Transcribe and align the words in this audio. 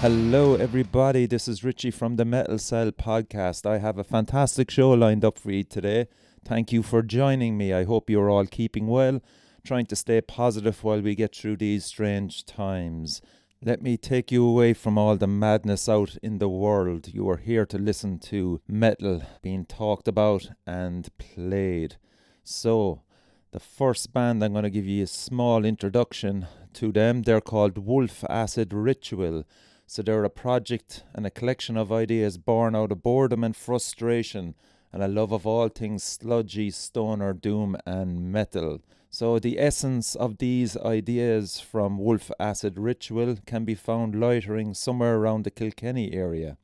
Hello, 0.00 0.54
everybody. 0.54 1.26
This 1.26 1.48
is 1.48 1.64
Richie 1.64 1.90
from 1.90 2.14
the 2.14 2.24
Metal 2.24 2.56
Cell 2.56 2.92
podcast. 2.92 3.68
I 3.68 3.78
have 3.78 3.98
a 3.98 4.04
fantastic 4.04 4.70
show 4.70 4.92
lined 4.92 5.24
up 5.24 5.40
for 5.40 5.50
you 5.50 5.64
today. 5.64 6.06
Thank 6.44 6.70
you 6.70 6.84
for 6.84 7.02
joining 7.02 7.58
me. 7.58 7.72
I 7.72 7.82
hope 7.82 8.08
you're 8.08 8.30
all 8.30 8.46
keeping 8.46 8.86
well, 8.86 9.20
trying 9.64 9.86
to 9.86 9.96
stay 9.96 10.20
positive 10.20 10.84
while 10.84 11.00
we 11.00 11.16
get 11.16 11.34
through 11.34 11.56
these 11.56 11.84
strange 11.84 12.46
times. 12.46 13.20
Let 13.60 13.82
me 13.82 13.96
take 13.96 14.30
you 14.30 14.46
away 14.46 14.72
from 14.72 14.96
all 14.96 15.16
the 15.16 15.26
madness 15.26 15.88
out 15.88 16.16
in 16.22 16.38
the 16.38 16.48
world. 16.48 17.12
You 17.12 17.28
are 17.30 17.38
here 17.38 17.66
to 17.66 17.76
listen 17.76 18.20
to 18.20 18.60
metal 18.68 19.22
being 19.42 19.66
talked 19.66 20.06
about 20.06 20.48
and 20.64 21.08
played. 21.18 21.96
So, 22.44 23.02
the 23.50 23.58
first 23.58 24.12
band, 24.12 24.44
I'm 24.44 24.52
going 24.52 24.62
to 24.62 24.70
give 24.70 24.86
you 24.86 25.02
a 25.02 25.08
small 25.08 25.64
introduction 25.64 26.46
to 26.74 26.92
them. 26.92 27.22
They're 27.22 27.40
called 27.40 27.78
Wolf 27.78 28.22
Acid 28.30 28.72
Ritual. 28.72 29.42
So 29.90 30.02
they're 30.02 30.22
a 30.22 30.28
project 30.28 31.02
and 31.14 31.24
a 31.24 31.30
collection 31.30 31.78
of 31.78 31.90
ideas 31.90 32.36
born 32.36 32.76
out 32.76 32.92
of 32.92 33.02
boredom 33.02 33.42
and 33.42 33.56
frustration 33.56 34.54
and 34.92 35.02
a 35.02 35.08
love 35.08 35.32
of 35.32 35.46
all 35.46 35.68
things 35.68 36.02
sludgy, 36.02 36.70
stoner, 36.70 37.32
doom, 37.32 37.74
and 37.86 38.30
metal. 38.30 38.82
So 39.08 39.38
the 39.38 39.58
essence 39.58 40.14
of 40.14 40.36
these 40.36 40.76
ideas 40.76 41.58
from 41.58 41.96
Wolf 41.96 42.30
Acid 42.38 42.78
Ritual 42.78 43.38
can 43.46 43.64
be 43.64 43.74
found 43.74 44.14
loitering 44.14 44.74
somewhere 44.74 45.16
around 45.16 45.44
the 45.44 45.50
Kilkenny 45.50 46.12
area. 46.12 46.58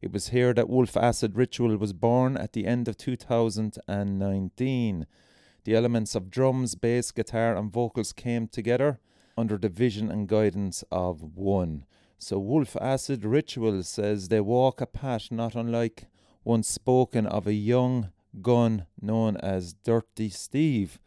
It 0.00 0.12
was 0.12 0.28
here 0.28 0.54
that 0.54 0.70
Wolf 0.70 0.96
Acid 0.96 1.36
Ritual 1.36 1.76
was 1.76 1.92
born 1.92 2.36
at 2.36 2.52
the 2.52 2.66
end 2.66 2.86
of 2.86 2.96
2019. 2.96 5.06
The 5.64 5.74
elements 5.74 6.14
of 6.14 6.30
drums, 6.30 6.76
bass, 6.76 7.10
guitar, 7.10 7.56
and 7.56 7.72
vocals 7.72 8.12
came 8.12 8.46
together 8.46 9.00
under 9.36 9.58
the 9.58 9.68
vision 9.68 10.12
and 10.12 10.28
guidance 10.28 10.84
of 10.92 11.36
one. 11.36 11.86
So 12.24 12.38
Wolf 12.38 12.76
Acid 12.80 13.24
Ritual 13.24 13.82
says 13.82 14.28
they 14.28 14.40
walk 14.40 14.80
a 14.80 14.86
path 14.86 15.32
not 15.32 15.56
unlike 15.56 16.06
one 16.44 16.62
spoken 16.62 17.26
of 17.26 17.48
a 17.48 17.52
young 17.52 18.12
gun 18.40 18.86
known 19.00 19.36
as 19.38 19.72
Dirty 19.72 20.28
Steve. 20.28 21.00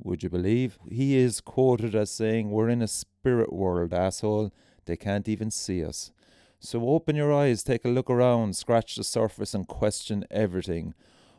Would 0.00 0.22
you 0.22 0.28
believe? 0.28 0.78
He 0.86 1.16
is 1.16 1.40
quoted 1.40 1.94
as 1.94 2.10
saying, 2.10 2.50
We're 2.50 2.68
in 2.68 2.82
a 2.82 2.88
spirit 2.88 3.54
world, 3.54 3.94
asshole. 3.94 4.52
They 4.84 4.98
can't 4.98 5.30
even 5.30 5.50
see 5.50 5.82
us. 5.82 6.12
So 6.58 6.90
open 6.90 7.16
your 7.16 7.32
eyes, 7.32 7.62
take 7.62 7.86
a 7.86 7.88
look 7.88 8.10
around, 8.10 8.54
scratch 8.54 8.96
the 8.96 9.02
surface, 9.02 9.54
and 9.54 9.66
question 9.66 10.26
everything. 10.30 10.92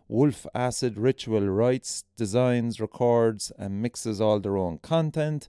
Wolf 0.07 0.47
Acid 0.55 0.97
Ritual 0.97 1.47
writes, 1.47 2.05
designs, 2.17 2.81
records, 2.81 3.51
and 3.59 3.83
mixes 3.83 4.19
all 4.19 4.39
their 4.39 4.57
own 4.57 4.79
content 4.79 5.47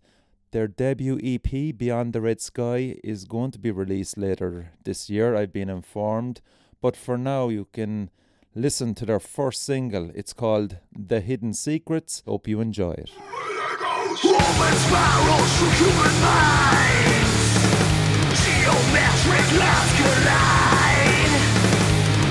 their 0.53 0.69
debut 0.69 1.19
EP, 1.23 1.77
Beyond 1.77 2.13
the 2.13 2.21
Red 2.21 2.41
Sky, 2.41 2.97
is 3.03 3.25
going 3.25 3.51
to 3.53 3.59
be 3.59 3.71
released 3.71 4.17
later 4.17 4.73
this 4.85 5.11
year, 5.11 5.35
I've 5.35 5.53
been 5.53 5.71
informed. 5.71 6.41
But 6.81 6.97
for 6.97 7.19
now, 7.19 7.49
you 7.49 7.67
can 7.73 8.11
listen 8.55 8.95
to 8.97 9.07
their 9.07 9.19
first 9.19 9.63
single. 9.63 10.11
It's 10.15 10.33
called 10.33 10.77
The 10.95 11.21
Hidden 11.21 11.55
Secrets. 11.55 12.23
Hope 12.27 12.47
you 12.47 12.61
enjoy 12.61 12.93
it. 12.93 13.11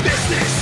Business. 0.03 0.61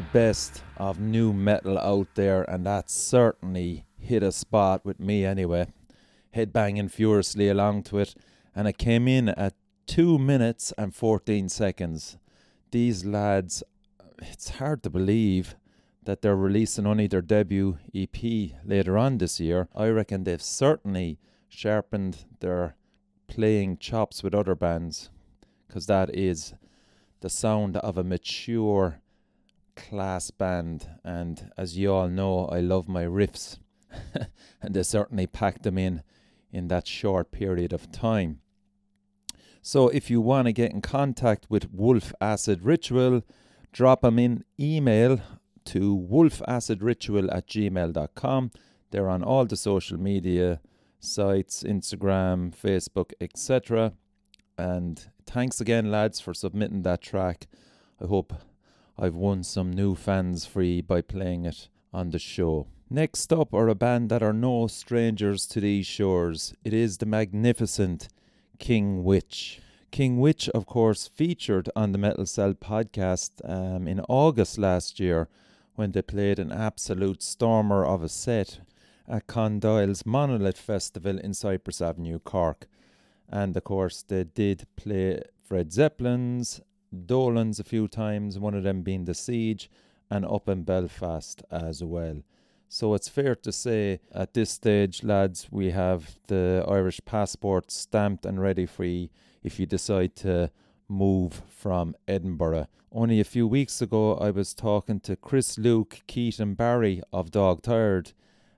best 0.00 0.62
of 0.76 1.00
new 1.00 1.32
metal 1.32 1.78
out 1.78 2.08
there, 2.14 2.42
and 2.42 2.66
that 2.66 2.90
certainly 2.90 3.84
hit 3.98 4.22
a 4.22 4.32
spot 4.32 4.84
with 4.84 4.98
me 5.00 5.24
anyway. 5.24 5.66
Headbanging 6.34 6.90
furiously 6.90 7.48
along 7.48 7.84
to 7.84 7.98
it, 7.98 8.14
and 8.54 8.68
it 8.68 8.78
came 8.78 9.08
in 9.08 9.28
at 9.30 9.54
2 9.86 10.18
minutes 10.18 10.72
and 10.78 10.94
14 10.94 11.48
seconds. 11.48 12.18
These 12.70 13.04
lads, 13.04 13.62
it's 14.18 14.50
hard 14.50 14.82
to 14.84 14.90
believe 14.90 15.56
that 16.04 16.22
they're 16.22 16.36
releasing 16.36 16.86
only 16.86 17.06
their 17.06 17.22
debut 17.22 17.78
EP 17.94 18.16
later 18.64 18.96
on 18.96 19.18
this 19.18 19.40
year. 19.40 19.68
I 19.74 19.88
reckon 19.88 20.24
they've 20.24 20.42
certainly 20.42 21.18
sharpened 21.48 22.24
their 22.40 22.76
playing 23.26 23.78
chops 23.78 24.22
with 24.22 24.34
other 24.34 24.54
bands 24.54 25.10
because 25.66 25.86
that 25.86 26.14
is 26.14 26.54
the 27.20 27.28
sound 27.28 27.76
of 27.76 27.98
a 27.98 28.04
mature 28.04 28.99
class 29.88 30.30
band, 30.30 30.88
and 31.04 31.50
as 31.56 31.76
you 31.76 31.92
all 31.92 32.08
know, 32.08 32.46
I 32.46 32.60
love 32.60 32.88
my 32.88 33.04
riffs, 33.04 33.58
and 34.62 34.74
they 34.74 34.82
certainly 34.82 35.26
packed 35.26 35.62
them 35.62 35.78
in 35.78 36.02
in 36.52 36.68
that 36.68 36.86
short 36.86 37.30
period 37.30 37.72
of 37.72 37.90
time. 37.92 38.40
So, 39.62 39.88
if 39.88 40.10
you 40.10 40.20
want 40.20 40.46
to 40.46 40.52
get 40.52 40.72
in 40.72 40.80
contact 40.80 41.46
with 41.48 41.72
Wolf 41.72 42.12
Acid 42.20 42.62
Ritual, 42.62 43.22
drop 43.72 44.02
them 44.02 44.18
in 44.18 44.44
email 44.58 45.20
to 45.66 45.96
wolfacidritual 46.10 47.34
at 47.34 47.46
gmail.com. 47.46 48.50
They're 48.90 49.08
on 49.08 49.22
all 49.22 49.44
the 49.44 49.56
social 49.56 49.98
media 49.98 50.60
sites 50.98 51.62
Instagram, 51.62 52.54
Facebook, 52.54 53.12
etc. 53.20 53.92
And 54.56 55.08
thanks 55.26 55.60
again, 55.60 55.90
lads, 55.90 56.20
for 56.20 56.34
submitting 56.34 56.82
that 56.82 57.02
track. 57.02 57.46
I 58.02 58.06
hope 58.06 58.32
I've 59.02 59.14
won 59.14 59.44
some 59.44 59.72
new 59.72 59.94
fans 59.94 60.44
free 60.44 60.82
by 60.82 61.00
playing 61.00 61.46
it 61.46 61.68
on 61.90 62.10
the 62.10 62.18
show. 62.18 62.66
Next 62.90 63.32
up 63.32 63.54
are 63.54 63.68
a 63.68 63.74
band 63.74 64.10
that 64.10 64.22
are 64.22 64.34
no 64.34 64.66
strangers 64.66 65.46
to 65.46 65.60
these 65.60 65.86
shores. 65.86 66.52
It 66.64 66.74
is 66.74 66.98
the 66.98 67.06
magnificent 67.06 68.08
King 68.58 69.02
Witch. 69.02 69.62
King 69.90 70.20
Witch, 70.20 70.50
of 70.50 70.66
course, 70.66 71.08
featured 71.08 71.70
on 71.74 71.92
the 71.92 71.98
Metal 71.98 72.26
Cell 72.26 72.52
podcast 72.52 73.30
um, 73.48 73.88
in 73.88 74.00
August 74.00 74.58
last 74.58 75.00
year 75.00 75.28
when 75.76 75.92
they 75.92 76.02
played 76.02 76.38
an 76.38 76.52
absolute 76.52 77.22
stormer 77.22 77.86
of 77.86 78.02
a 78.02 78.08
set 78.08 78.60
at 79.08 79.26
Condoyle's 79.26 80.04
Monolith 80.04 80.58
Festival 80.58 81.18
in 81.18 81.32
Cyprus 81.32 81.80
Avenue, 81.80 82.18
Cork. 82.18 82.66
And 83.30 83.56
of 83.56 83.64
course, 83.64 84.02
they 84.02 84.24
did 84.24 84.66
play 84.76 85.22
Fred 85.42 85.72
Zeppelin's, 85.72 86.60
Dolan's 86.92 87.60
a 87.60 87.64
few 87.64 87.88
times, 87.88 88.38
one 88.38 88.54
of 88.54 88.62
them 88.62 88.82
being 88.82 89.04
The 89.04 89.14
Siege, 89.14 89.70
and 90.10 90.24
up 90.24 90.48
in 90.48 90.64
Belfast 90.64 91.42
as 91.50 91.84
well. 91.84 92.22
So 92.68 92.94
it's 92.94 93.08
fair 93.08 93.34
to 93.34 93.52
say 93.52 94.00
at 94.12 94.34
this 94.34 94.50
stage, 94.50 95.02
lads, 95.02 95.48
we 95.50 95.70
have 95.70 96.18
the 96.28 96.64
Irish 96.68 97.00
passport 97.04 97.70
stamped 97.70 98.24
and 98.24 98.40
ready 98.40 98.66
for 98.66 98.84
you 98.84 99.08
if 99.42 99.58
you 99.58 99.66
decide 99.66 100.14
to 100.16 100.50
move 100.88 101.42
from 101.48 101.94
Edinburgh. 102.06 102.66
Only 102.92 103.20
a 103.20 103.24
few 103.24 103.46
weeks 103.46 103.80
ago, 103.80 104.14
I 104.16 104.30
was 104.30 104.54
talking 104.54 105.00
to 105.00 105.16
Chris 105.16 105.58
Luke, 105.58 106.02
Keaton 106.06 106.54
Barry 106.54 107.02
of 107.12 107.30
Dog 107.30 107.62
Tired, 107.62 108.12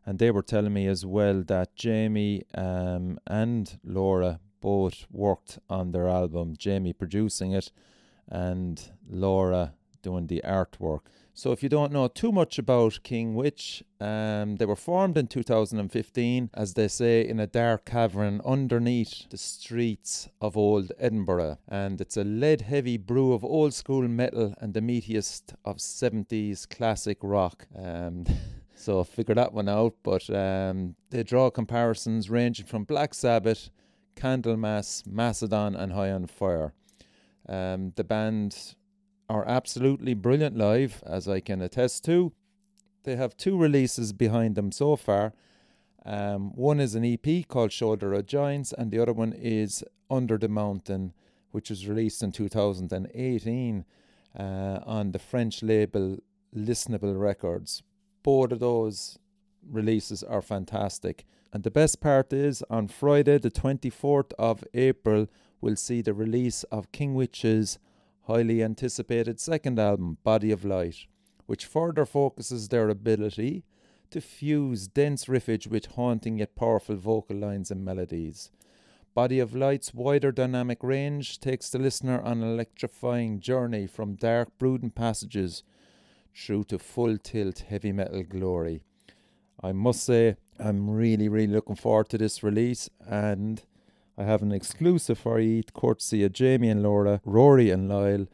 and 0.07 0.19
they 0.19 0.31
were 0.31 0.43
telling 0.43 0.73
me 0.73 0.87
as 0.87 1.05
well 1.05 1.43
that 1.47 1.77
Jamie 1.77 2.45
um, 2.55 3.19
and 3.27 3.79
Laura 3.85 4.41
both 4.61 5.07
worked 5.11 5.59
on 5.69 5.93
their 5.93 6.09
album, 6.09 6.55
Jamie 6.57 6.93
producing 6.93 7.53
it, 7.53 7.71
and 8.33 8.91
Laura 9.09 9.75
doing 10.03 10.27
the 10.27 10.43
artwork. 10.45 11.01
So, 11.35 11.51
if 11.51 11.63
you 11.63 11.71
don't 11.71 11.93
know 11.93 12.09
too 12.09 12.31
much 12.31 12.59
about 12.59 13.03
King 13.03 13.35
Witch, 13.35 13.83
um, 14.01 14.57
they 14.57 14.67
were 14.67 14.77
formed 14.77 15.17
in 15.17 15.29
2015, 15.29 16.51
as 16.53 16.75
they 16.75 16.89
say, 16.89 17.27
in 17.27 17.41
a 17.41 17.47
dark 17.47 17.87
cavern 17.87 18.43
underneath 18.45 19.31
the 19.31 19.39
streets 19.39 20.29
of 20.43 20.59
old 20.59 20.93
Edinburgh. 20.99 21.57
And 21.67 22.03
it's 22.03 22.19
a 22.19 22.25
lead 22.25 22.63
heavy 22.63 22.99
brew 22.99 23.33
of 23.33 23.45
old 23.45 23.73
school 23.73 24.07
metal 24.09 24.55
and 24.61 24.75
the 24.75 24.83
meatiest 24.83 25.55
of 25.65 25.79
70s 25.79 26.69
classic 26.69 27.19
rock. 27.23 27.67
Um, 27.75 28.27
so, 28.75 29.03
figure 29.03 29.35
that 29.35 29.55
one 29.55 29.71
out. 29.71 29.95
But 30.03 30.29
um, 30.29 30.97
they 31.09 31.23
draw 31.23 31.49
comparisons 31.49 32.29
ranging 32.29 32.67
from 32.67 32.85
Black 32.85 33.15
Sabbath, 33.15 33.71
Candlemass, 34.17 35.07
Mastodon, 35.07 35.75
and 35.75 35.95
High 35.95 36.11
on 36.11 36.27
Fire. 36.27 36.75
Um, 37.49 37.93
the 37.97 38.05
band 38.05 38.75
are 39.29 39.47
absolutely 39.47 40.15
brilliant 40.15 40.57
live, 40.57 41.03
as 41.07 41.29
I 41.29 41.41
can 41.41 41.61
attest 41.61 42.05
to. 42.05 42.33
They 43.05 43.17
have 43.17 43.37
two 43.37 43.57
releases 43.57 44.13
behind 44.13 44.55
them 44.55 44.71
so 44.71 44.97
far. 44.97 45.33
Um, 46.05 46.53
one 46.55 46.81
is 46.81 46.95
an 46.95 47.05
EP 47.05 47.47
called 47.49 47.73
Shoulder 47.73 48.13
of 48.13 48.27
Giants, 48.27 48.73
and 48.73 48.91
the 48.91 48.99
other 48.99 49.13
one 49.13 49.33
is 49.33 49.85
Under 50.11 50.39
the 50.39 50.49
Mountain, 50.49 51.15
which 51.51 51.71
was 51.71 51.89
released 51.89 52.23
in 52.23 52.33
2018 52.33 53.85
uh, 54.39 54.43
on 54.85 55.13
the 55.13 55.19
French 55.19 55.63
label 55.63 56.19
Listenable 56.55 57.19
Records. 57.19 57.83
Both 58.23 58.53
of 58.53 58.61
those 58.61 59.19
releases 59.69 60.23
are 60.23 60.43
fantastic. 60.43 61.25
And 61.53 61.63
the 61.63 61.71
best 61.71 62.01
part 62.01 62.33
is 62.33 62.63
on 62.71 62.89
Friday, 62.89 63.39
the 63.39 63.51
24th 63.51 64.33
of 64.39 64.65
April, 64.75 65.29
we'll 65.63 65.77
see 65.77 66.03
the 66.03 66.13
release 66.13 66.65
of 66.65 66.93
King 66.93 67.15
Witch's 67.15 67.79
highly 68.27 68.63
anticipated 68.63 69.41
second 69.41 69.79
album, 69.79 70.19
Body 70.23 70.51
of 70.51 70.65
Light, 70.65 71.07
which 71.47 71.65
further 71.65 72.05
focuses 72.05 72.69
their 72.69 72.89
ability 72.89 73.65
to 74.11 74.21
fuse 74.21 74.89
dense 74.89 75.25
riffage 75.27 75.67
with 75.67 75.87
haunting 75.87 76.39
yet 76.39 76.55
powerful 76.55 76.97
vocal 76.97 77.37
lines 77.37 77.71
and 77.71 77.85
melodies. 77.85 78.51
Body 79.15 79.39
of 79.39 79.55
Light's 79.55 79.95
wider 79.95 80.33
dynamic 80.33 80.83
range 80.83 81.39
takes 81.39 81.71
the 81.71 81.79
listener 81.79 82.21
on 82.21 82.43
an 82.43 82.49
electrifying 82.49 83.41
journey 83.41 83.87
from 83.87 84.17
dark, 84.17 84.49
brooding 84.59 84.91
passages 84.91 85.63
through 86.35 86.65
to 86.65 86.79
full 86.79 87.19
tilt 87.19 87.61
heavy 87.69 87.93
metal 87.93 88.23
glory. 88.23 88.83
I 89.63 89.73
must 89.73 90.05
say, 90.05 90.37
I'm 90.59 90.91
really, 90.91 91.29
really 91.29 91.53
looking 91.53 91.77
forward 91.77 92.09
to 92.09 92.19
this 92.19 92.43
release, 92.43 92.91
and 93.07 93.63
I 94.17 94.25
have 94.25 94.43
an 94.43 94.53
exclusive 94.53 95.19
for 95.19 95.41
you, 95.41 95.63
courtesy 95.73 96.23
of 96.25 96.33
Jamie 96.33 96.69
and 96.69 96.83
Laura, 96.83 97.21
Rory 97.25 97.71
and 97.71 97.89
Lyle. 97.89 98.27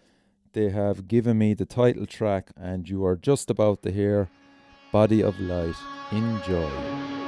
They 0.52 0.70
have 0.70 1.06
given 1.06 1.38
me 1.38 1.54
the 1.54 1.66
title 1.66 2.06
track, 2.06 2.50
and 2.56 2.88
you 2.88 3.04
are 3.04 3.16
just 3.16 3.48
about 3.48 3.82
to 3.82 3.92
hear 3.92 4.28
Body 4.90 5.22
of 5.22 5.38
Light. 5.38 5.76
Enjoy. 6.10 7.27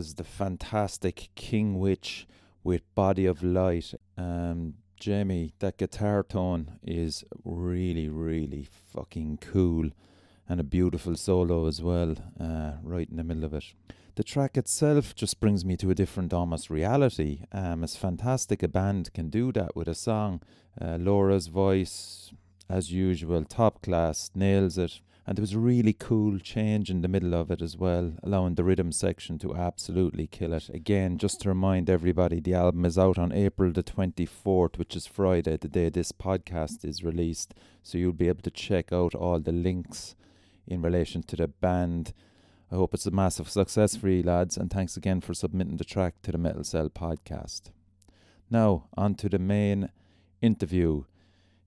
Was 0.00 0.14
the 0.14 0.24
fantastic 0.24 1.28
King 1.34 1.78
Witch 1.78 2.26
with 2.64 2.94
Body 2.94 3.26
of 3.26 3.42
Light. 3.42 3.92
Um, 4.16 4.76
Jamie, 4.98 5.52
that 5.58 5.76
guitar 5.76 6.22
tone 6.22 6.78
is 6.82 7.22
really, 7.44 8.08
really 8.08 8.66
fucking 8.94 9.40
cool 9.42 9.90
and 10.48 10.58
a 10.58 10.64
beautiful 10.64 11.16
solo 11.16 11.66
as 11.66 11.82
well, 11.82 12.14
uh, 12.40 12.76
right 12.82 13.10
in 13.10 13.18
the 13.18 13.24
middle 13.24 13.44
of 13.44 13.52
it. 13.52 13.74
The 14.14 14.24
track 14.24 14.56
itself 14.56 15.14
just 15.14 15.38
brings 15.38 15.66
me 15.66 15.76
to 15.76 15.90
a 15.90 15.94
different 15.94 16.32
almost 16.32 16.70
reality. 16.70 17.42
Um, 17.52 17.84
as 17.84 17.94
fantastic 17.94 18.62
a 18.62 18.68
band 18.68 19.12
can 19.12 19.28
do 19.28 19.52
that 19.52 19.76
with 19.76 19.86
a 19.86 19.94
song, 19.94 20.40
uh, 20.80 20.96
Laura's 20.98 21.48
voice, 21.48 22.32
as 22.70 22.90
usual, 22.90 23.44
top 23.44 23.82
class, 23.82 24.30
nails 24.34 24.78
it. 24.78 25.02
And 25.30 25.38
there 25.38 25.44
was 25.44 25.52
a 25.52 25.60
really 25.60 25.92
cool 25.92 26.40
change 26.40 26.90
in 26.90 27.02
the 27.02 27.08
middle 27.08 27.36
of 27.36 27.52
it 27.52 27.62
as 27.62 27.76
well, 27.76 28.14
allowing 28.24 28.56
the 28.56 28.64
rhythm 28.64 28.90
section 28.90 29.38
to 29.38 29.54
absolutely 29.54 30.26
kill 30.26 30.52
it. 30.52 30.68
Again, 30.70 31.18
just 31.18 31.40
to 31.42 31.48
remind 31.48 31.88
everybody, 31.88 32.40
the 32.40 32.54
album 32.54 32.84
is 32.84 32.98
out 32.98 33.16
on 33.16 33.30
April 33.30 33.70
the 33.70 33.84
24th, 33.84 34.76
which 34.76 34.96
is 34.96 35.06
Friday, 35.06 35.56
the 35.56 35.68
day 35.68 35.88
this 35.88 36.10
podcast 36.10 36.84
is 36.84 37.04
released. 37.04 37.54
So 37.84 37.96
you'll 37.96 38.12
be 38.12 38.26
able 38.26 38.42
to 38.42 38.50
check 38.50 38.92
out 38.92 39.14
all 39.14 39.38
the 39.38 39.52
links 39.52 40.16
in 40.66 40.82
relation 40.82 41.22
to 41.22 41.36
the 41.36 41.46
band. 41.46 42.12
I 42.72 42.74
hope 42.74 42.92
it's 42.92 43.06
a 43.06 43.12
massive 43.12 43.48
success 43.48 43.94
for 43.94 44.08
you, 44.08 44.24
lads, 44.24 44.56
and 44.56 44.68
thanks 44.68 44.96
again 44.96 45.20
for 45.20 45.32
submitting 45.32 45.76
the 45.76 45.84
track 45.84 46.14
to 46.22 46.32
the 46.32 46.38
Metal 46.38 46.64
Cell 46.64 46.90
podcast. 46.90 47.70
Now, 48.50 48.88
on 48.96 49.14
to 49.14 49.28
the 49.28 49.38
main 49.38 49.90
interview. 50.42 51.04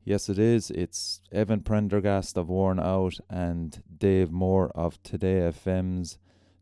Yes, 0.06 0.28
it 0.28 0.38
is. 0.38 0.70
It's 0.70 1.22
Evan 1.32 1.62
Prendergast 1.62 2.36
of 2.36 2.50
Worn 2.50 2.78
Out 2.78 3.20
and 3.30 3.82
Dave 3.98 4.32
Moore 4.32 4.70
of 4.76 5.02
Today 5.02 5.50
FM's 5.50 6.18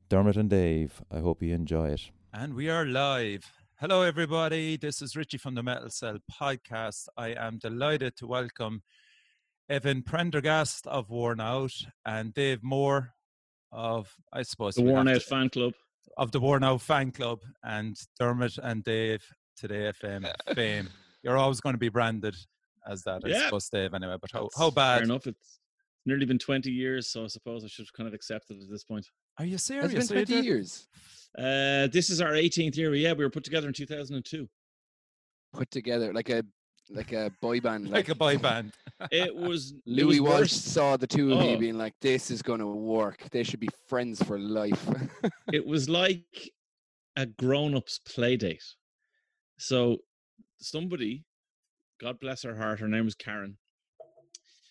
Dermot 0.10 0.38
and 0.38 0.48
Dave. 0.48 1.01
I 1.10 1.21
hope 1.21 1.41
you 1.41 1.55
enjoy 1.55 1.89
it. 1.89 2.12
And 2.31 2.53
we 2.53 2.69
are 2.69 2.86
live. 2.86 3.51
Hello, 3.79 4.03
everybody. 4.03 4.77
This 4.77 5.01
is 5.01 5.15
Richie 5.15 5.39
from 5.39 5.55
the 5.55 5.63
Metal 5.63 5.89
Cell 5.89 6.19
podcast. 6.31 7.07
I 7.17 7.29
am 7.29 7.57
delighted 7.57 8.15
to 8.17 8.27
welcome 8.27 8.83
Evan 9.69 10.03
Prendergast 10.03 10.86
of 10.86 11.10
Worn 11.10 11.41
Out 11.41 11.74
and 12.05 12.36
Dave 12.36 12.62
Moore 12.62 13.12
of, 13.71 14.13
I 14.31 14.43
suppose, 14.43 14.75
the 14.75 14.83
Worn 14.83 15.07
Out 15.07 15.24
fan 15.24 15.50
club. 15.50 15.74
Of 16.15 16.31
the 16.31 16.39
Worn 16.39 16.63
Out 16.63 16.81
fan 16.81 17.10
club 17.10 17.39
and 17.63 17.98
Dermot 18.19 18.60
and 18.62 18.83
Dave 18.83 19.25
Today 19.57 19.91
FM 20.00 20.31
fame. 20.53 20.89
You're 21.24 21.38
always 21.38 21.60
going 21.60 21.74
to 21.74 21.79
be 21.79 21.89
branded 21.89 22.36
as 22.88 23.03
that, 23.03 23.21
I 23.25 23.29
yeah. 23.29 23.45
suppose, 23.45 23.69
Dave, 23.69 23.93
anyway. 23.93 24.17
But 24.19 24.31
how, 24.31 24.50
how 24.57 24.69
bad? 24.69 24.97
Fair 24.97 25.03
enough. 25.03 25.27
It's 25.27 25.59
nearly 26.05 26.25
been 26.25 26.39
20 26.39 26.71
years, 26.71 27.09
so 27.09 27.23
I 27.23 27.27
suppose 27.27 27.63
I 27.63 27.67
should 27.67 27.91
kind 27.93 28.07
of 28.07 28.13
accept 28.13 28.50
it 28.50 28.57
at 28.61 28.69
this 28.69 28.83
point. 28.83 29.07
Are 29.38 29.45
you 29.45 29.57
serious? 29.57 29.93
It's 29.93 30.09
been 30.09 30.25
20 30.25 30.41
years. 30.41 30.88
Uh, 31.38 31.88
this 31.88 32.09
is 32.09 32.21
our 32.21 32.31
18th 32.31 32.75
year. 32.75 32.93
Yeah, 32.93 33.13
we 33.13 33.23
were 33.23 33.29
put 33.29 33.43
together 33.43 33.67
in 33.67 33.73
2002. 33.73 34.50
Put 35.53 35.71
together 35.71 36.13
like 36.13 36.29
a 36.29 36.43
like 36.89 37.13
a 37.13 37.31
boy 37.41 37.59
band, 37.61 37.85
like, 37.85 37.93
like 38.07 38.09
a 38.09 38.15
boy 38.15 38.38
band. 38.50 38.73
it 39.11 39.33
was 39.47 39.73
Louis 39.85 40.17
it 40.17 40.23
was 40.23 40.31
Walsh 40.31 40.51
saw 40.51 40.97
the 40.97 41.07
two 41.07 41.31
of 41.31 41.39
oh. 41.39 41.50
you 41.50 41.57
being 41.57 41.77
like, 41.77 41.93
"This 42.01 42.31
is 42.31 42.41
going 42.41 42.59
to 42.59 42.67
work. 42.67 43.23
They 43.31 43.43
should 43.43 43.59
be 43.59 43.69
friends 43.88 44.21
for 44.23 44.39
life." 44.39 44.89
it 45.53 45.65
was 45.65 45.89
like 45.89 46.51
a 47.15 47.25
grown-ups 47.25 48.00
play 48.00 48.38
date. 48.38 48.63
So 49.57 49.97
somebody 50.59 51.23
God 52.01 52.20
bless 52.20 52.41
her 52.43 52.55
heart, 52.55 52.79
her 52.79 52.88
name 52.88 53.05
was 53.05 53.15
Karen. 53.15 53.58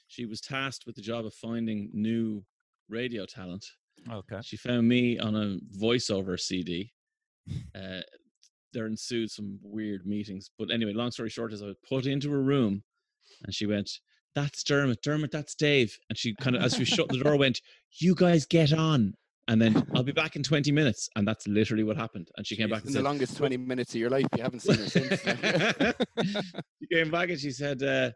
She 0.08 0.26
was 0.26 0.40
tasked 0.40 0.84
with 0.86 0.96
the 0.96 1.02
job 1.02 1.24
of 1.24 1.32
finding 1.32 1.88
new 1.92 2.42
radio 2.88 3.24
talent. 3.24 3.64
Okay. 4.10 4.40
She 4.42 4.56
found 4.56 4.88
me 4.88 5.18
on 5.18 5.36
a 5.36 5.58
voiceover 5.80 6.38
CD. 6.38 6.92
Uh, 7.74 8.00
there 8.72 8.86
ensued 8.86 9.30
some 9.30 9.58
weird 9.62 10.06
meetings. 10.06 10.50
But 10.58 10.72
anyway, 10.72 10.92
long 10.92 11.12
story 11.12 11.30
short 11.30 11.52
is 11.52 11.62
I 11.62 11.66
was 11.66 11.76
put 11.88 12.06
into 12.06 12.32
a 12.32 12.38
room 12.38 12.82
and 13.44 13.54
she 13.54 13.66
went, 13.66 13.90
That's 14.34 14.62
Dermot, 14.64 15.02
Dermot, 15.02 15.30
that's 15.30 15.54
Dave. 15.54 15.96
And 16.08 16.18
she 16.18 16.34
kind 16.40 16.56
of, 16.56 16.62
as 16.62 16.74
she 16.74 16.84
shut 16.84 17.08
the 17.08 17.18
door, 17.18 17.36
went, 17.38 17.60
You 18.00 18.14
guys 18.14 18.46
get 18.46 18.72
on 18.72 19.14
and 19.50 19.60
then 19.60 19.84
I'll 19.96 20.04
be 20.04 20.12
back 20.12 20.36
in 20.36 20.44
20 20.44 20.70
minutes. 20.70 21.08
And 21.16 21.26
that's 21.26 21.48
literally 21.48 21.82
what 21.82 21.96
happened. 21.96 22.30
And 22.36 22.46
she 22.46 22.54
Jeez, 22.54 22.58
came 22.58 22.70
back 22.70 22.84
and 22.84 22.94
the 22.94 23.02
longest 23.02 23.36
20 23.36 23.56
minutes 23.56 23.92
of 23.94 24.00
your 24.00 24.08
life. 24.08 24.24
You 24.36 24.44
haven't 24.44 24.60
seen 24.60 24.76
her 24.76 24.88
since. 24.88 25.20
she 26.80 26.86
came 26.86 27.10
back 27.10 27.30
and 27.30 27.38
she 27.38 27.50
said, 27.50 27.82
uh, 27.82 28.10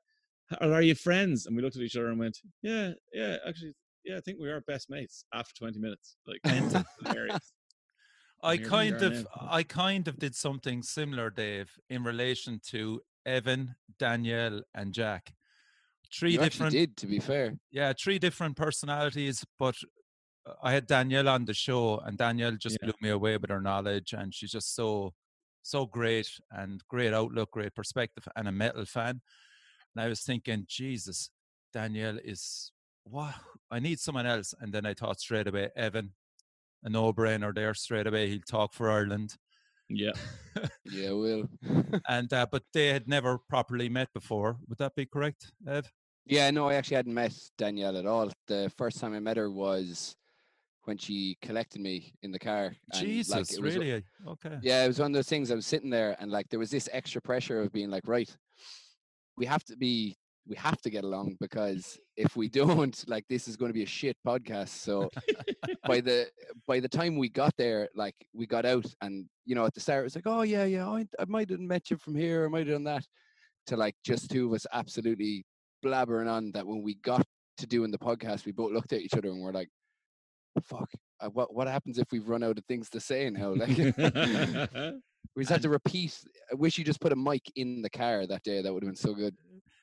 are 0.61 0.81
you 0.81 0.95
friends? 0.95 1.47
And 1.47 1.57
we 1.57 1.63
looked 1.63 1.75
at 1.75 1.83
each 1.83 1.97
other 1.97 2.09
and 2.09 2.21
went, 2.21 2.39
yeah, 2.63 2.93
yeah, 3.13 3.39
actually, 3.49 3.73
yeah, 4.05 4.17
I 4.17 4.21
think 4.21 4.39
we 4.41 4.49
are 4.49 4.61
best 4.61 4.89
mates 4.89 5.25
after 5.35 5.53
20 5.59 5.81
minutes. 5.81 6.17
Like, 6.25 6.39
I 8.45 8.57
kind 8.59 9.03
of, 9.03 9.27
I 9.41 9.65
kind 9.65 10.07
of 10.07 10.21
did 10.21 10.37
something 10.37 10.85
similar, 10.85 11.31
Dave, 11.31 11.73
in 11.91 12.05
relation 12.05 12.61
to 12.71 13.01
Evan, 13.27 13.75
Danielle, 13.99 14.63
and 14.73 14.93
Jack. 14.93 15.35
Three 16.17 16.33
you 16.33 16.39
different. 16.39 16.71
did, 16.71 16.97
to 16.99 17.09
be 17.09 17.19
fair. 17.19 17.55
Yeah, 17.73 17.93
three 17.93 18.21
different 18.21 18.57
personalities, 18.57 19.45
but 19.59 19.75
I 20.63 20.73
had 20.73 20.87
Danielle 20.87 21.29
on 21.29 21.45
the 21.45 21.55
show, 21.55 21.99
and 21.99 22.19
Danielle 22.19 22.57
just 22.57 22.79
yeah. 22.81 22.87
blew 22.87 22.95
me 23.01 23.11
away 23.11 23.37
with 23.37 23.51
her 23.51 23.61
knowledge, 23.61 24.13
and 24.13 24.35
she's 24.35 24.53
just 24.53 24.75
so 24.75 25.15
so 25.63 25.87
great 25.87 26.29
and 26.51 26.83
great 26.89 27.15
outlook, 27.15 27.51
great 27.53 27.75
perspective, 27.75 28.29
and 28.37 28.47
a 28.47 28.53
metal 28.53 28.85
fan. 28.85 29.23
And 29.95 30.05
I 30.05 30.09
was 30.09 30.21
thinking, 30.21 30.67
Jesus, 30.69 31.31
Danielle 31.73 32.19
is 32.23 32.71
wow. 33.05 33.35
I 33.71 33.81
need 33.81 33.99
someone 33.99 34.27
else. 34.27 34.55
And 34.61 34.73
then 34.73 34.87
I 34.87 34.95
thought 34.95 35.21
straight 35.21 35.49
away, 35.49 35.71
Evan, 35.77 36.13
a 36.83 36.91
no-brainer 36.91 37.55
there 37.55 37.75
straight 37.75 38.07
away. 38.07 38.29
He'll 38.29 38.41
talk 38.41 38.75
for 38.75 38.91
Ireland. 38.91 39.37
Yeah, 39.89 40.13
yeah, 40.85 41.11
will. 41.11 41.45
and 42.09 42.33
uh, 42.33 42.47
but 42.51 42.63
they 42.73 42.89
had 42.89 43.07
never 43.07 43.39
properly 43.49 43.89
met 43.89 44.09
before. 44.15 44.57
Would 44.69 44.79
that 44.79 44.95
be 44.95 45.07
correct, 45.07 45.53
Ev? 45.69 45.91
Yeah, 46.27 46.51
no, 46.51 46.71
I 46.71 46.75
actually 46.75 46.97
hadn't 46.97 47.13
met 47.13 47.35
Danielle 47.59 47.99
at 47.99 48.07
all. 48.07 48.31
The 48.47 48.73
first 48.79 48.99
time 48.99 49.15
I 49.15 49.21
met 49.21 49.37
her 49.37 49.51
was 49.51 50.17
when 50.85 50.99
she 50.99 51.37
collected 51.43 51.81
me 51.81 52.15
in 52.23 52.31
the 52.31 52.39
car. 52.39 52.75
And, 52.93 53.07
Jesus, 53.07 53.35
like, 53.35 53.65
really? 53.65 54.05
Okay. 54.27 54.59
Yeah, 54.63 54.85
it 54.85 54.89
was 54.89 55.01
one 55.01 55.11
of 55.11 55.15
those 55.15 55.29
things. 55.29 55.51
I 55.51 55.55
was 55.55 55.67
sitting 55.67 55.91
there, 55.91 56.17
and 56.19 56.31
like 56.31 56.49
there 56.51 56.59
was 56.59 56.71
this 56.71 56.89
extra 56.93 57.21
pressure 57.21 57.61
of 57.63 57.73
being 57.73 57.91
like, 57.91 58.07
right, 58.07 58.35
we 59.37 59.47
have 59.47 59.65
to 59.65 59.77
be, 59.77 60.17
we 60.47 60.57
have 60.57 60.81
to 60.83 60.91
get 60.91 61.05
along 61.05 61.37
because 61.41 61.99
if 62.17 62.37
we 62.37 62.49
don't, 62.49 63.03
like, 63.09 63.25
this 63.29 63.49
is 63.49 63.57
going 63.57 63.71
to 63.71 63.75
be 63.75 63.83
a 63.83 63.87
shit 63.87 64.17
podcast. 64.27 64.69
So 64.69 65.11
by 65.87 66.01
the 66.01 66.29
by 66.67 66.81
the 66.81 66.89
time 66.89 67.17
we 67.17 67.29
got 67.29 67.57
there, 67.57 67.89
like, 67.95 68.17
we 68.35 68.47
got 68.47 68.67
out, 68.67 68.87
and 69.01 69.27
you 69.47 69.55
know, 69.55 69.65
at 69.65 69.75
the 69.75 69.81
start, 69.81 70.01
it 70.01 70.05
was 70.05 70.17
like, 70.17 70.27
oh 70.27 70.43
yeah, 70.43 70.65
yeah, 70.65 70.87
I, 70.87 71.07
I 71.19 71.25
might 71.27 71.51
have 71.51 71.61
met 71.61 71.91
you 71.91 71.97
from 71.97 72.15
here, 72.15 72.45
I 72.45 72.49
might 72.49 72.67
have 72.67 72.77
done 72.77 72.85
that. 72.85 73.05
To 73.69 73.79
like 73.79 73.95
just 74.05 74.31
two 74.31 74.47
of 74.49 74.53
us 74.53 74.67
absolutely 74.75 75.47
blabbering 75.83 76.31
on 76.31 76.53
that 76.53 76.67
when 76.67 76.83
we 76.83 76.97
got 76.97 77.25
to 77.59 77.67
doing 77.67 77.91
the 77.91 77.99
podcast, 77.99 78.45
we 78.45 78.53
both 78.53 78.73
looked 78.73 78.93
at 78.93 79.01
each 79.01 79.15
other 79.15 79.29
and 79.29 79.41
we're 79.41 79.53
like, 79.53 79.71
fuck, 80.63 80.91
uh, 81.21 81.29
what 81.29 81.55
what 81.55 81.69
happens 81.69 81.99
if 81.99 82.11
we've 82.13 82.29
run 82.29 82.43
out 82.43 82.59
of 82.59 82.65
things 82.67 82.91
to 82.91 83.01
say 83.01 83.31
now? 83.31 83.55
Like, 83.55 83.77
we 85.37 85.43
just 85.43 85.51
had 85.51 85.63
to 85.63 85.69
repeat. 85.69 86.19
I 86.51 86.55
wish 86.55 86.79
you 86.79 86.85
just 86.85 87.01
put 87.01 87.13
a 87.13 87.17
mic 87.17 87.43
in 87.57 87.83
the 87.83 87.91
car 87.91 88.27
that 88.27 88.43
day. 88.43 88.63
That 88.63 88.73
would 88.73 88.83
have 88.83 88.89
been 88.89 88.97
so 88.97 89.15
good. 89.15 89.35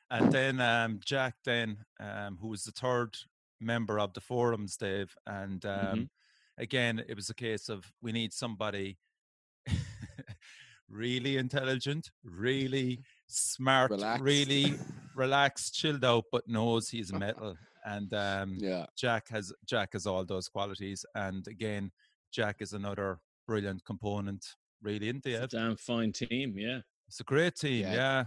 And 0.10 0.32
then 0.32 0.60
um, 0.60 1.00
Jack, 1.04 1.36
then 1.46 1.78
um, 2.00 2.38
who 2.42 2.50
was 2.50 2.64
the 2.64 2.72
third 2.72 3.16
member 3.60 4.00
of 4.00 4.14
the 4.14 4.22
forums, 4.22 4.76
Dave, 4.78 5.16
and 5.26 5.64
um, 5.66 5.72
mm-hmm. 5.74 6.04
again, 6.58 7.04
it 7.08 7.16
was 7.16 7.30
a 7.30 7.36
case 7.36 7.70
of 7.70 7.92
we 8.02 8.12
need 8.12 8.34
somebody 8.34 8.98
really 10.90 11.38
intelligent, 11.38 12.12
really 12.24 13.04
smart, 13.28 13.92
relaxed. 13.92 14.24
really 14.24 14.74
relaxed, 15.16 15.76
chilled 15.76 16.04
out, 16.04 16.26
but 16.32 16.48
knows 16.48 16.90
he's 16.90 17.14
metal 17.14 17.56
and 17.86 18.14
um, 18.14 18.56
yeah, 18.58 18.86
Jack 18.98 19.30
has 19.30 19.52
Jack 19.66 19.94
has 19.94 20.06
all 20.06 20.26
those 20.26 20.48
qualities. 20.48 21.06
And 21.16 21.48
again, 21.48 21.92
Jack 22.32 22.58
is 22.60 22.74
another 22.74 23.20
brilliant 23.48 23.84
component. 23.86 24.46
Really, 24.82 25.10
into 25.10 25.30
it. 25.30 25.44
It's 25.44 25.54
a 25.54 25.58
damn 25.58 25.76
fine 25.76 26.12
team. 26.12 26.56
Yeah, 26.58 26.80
it's 27.08 27.20
a 27.20 27.24
great 27.24 27.56
team. 27.56 27.84
Yeah, 27.84 27.94
yeah. 27.94 28.24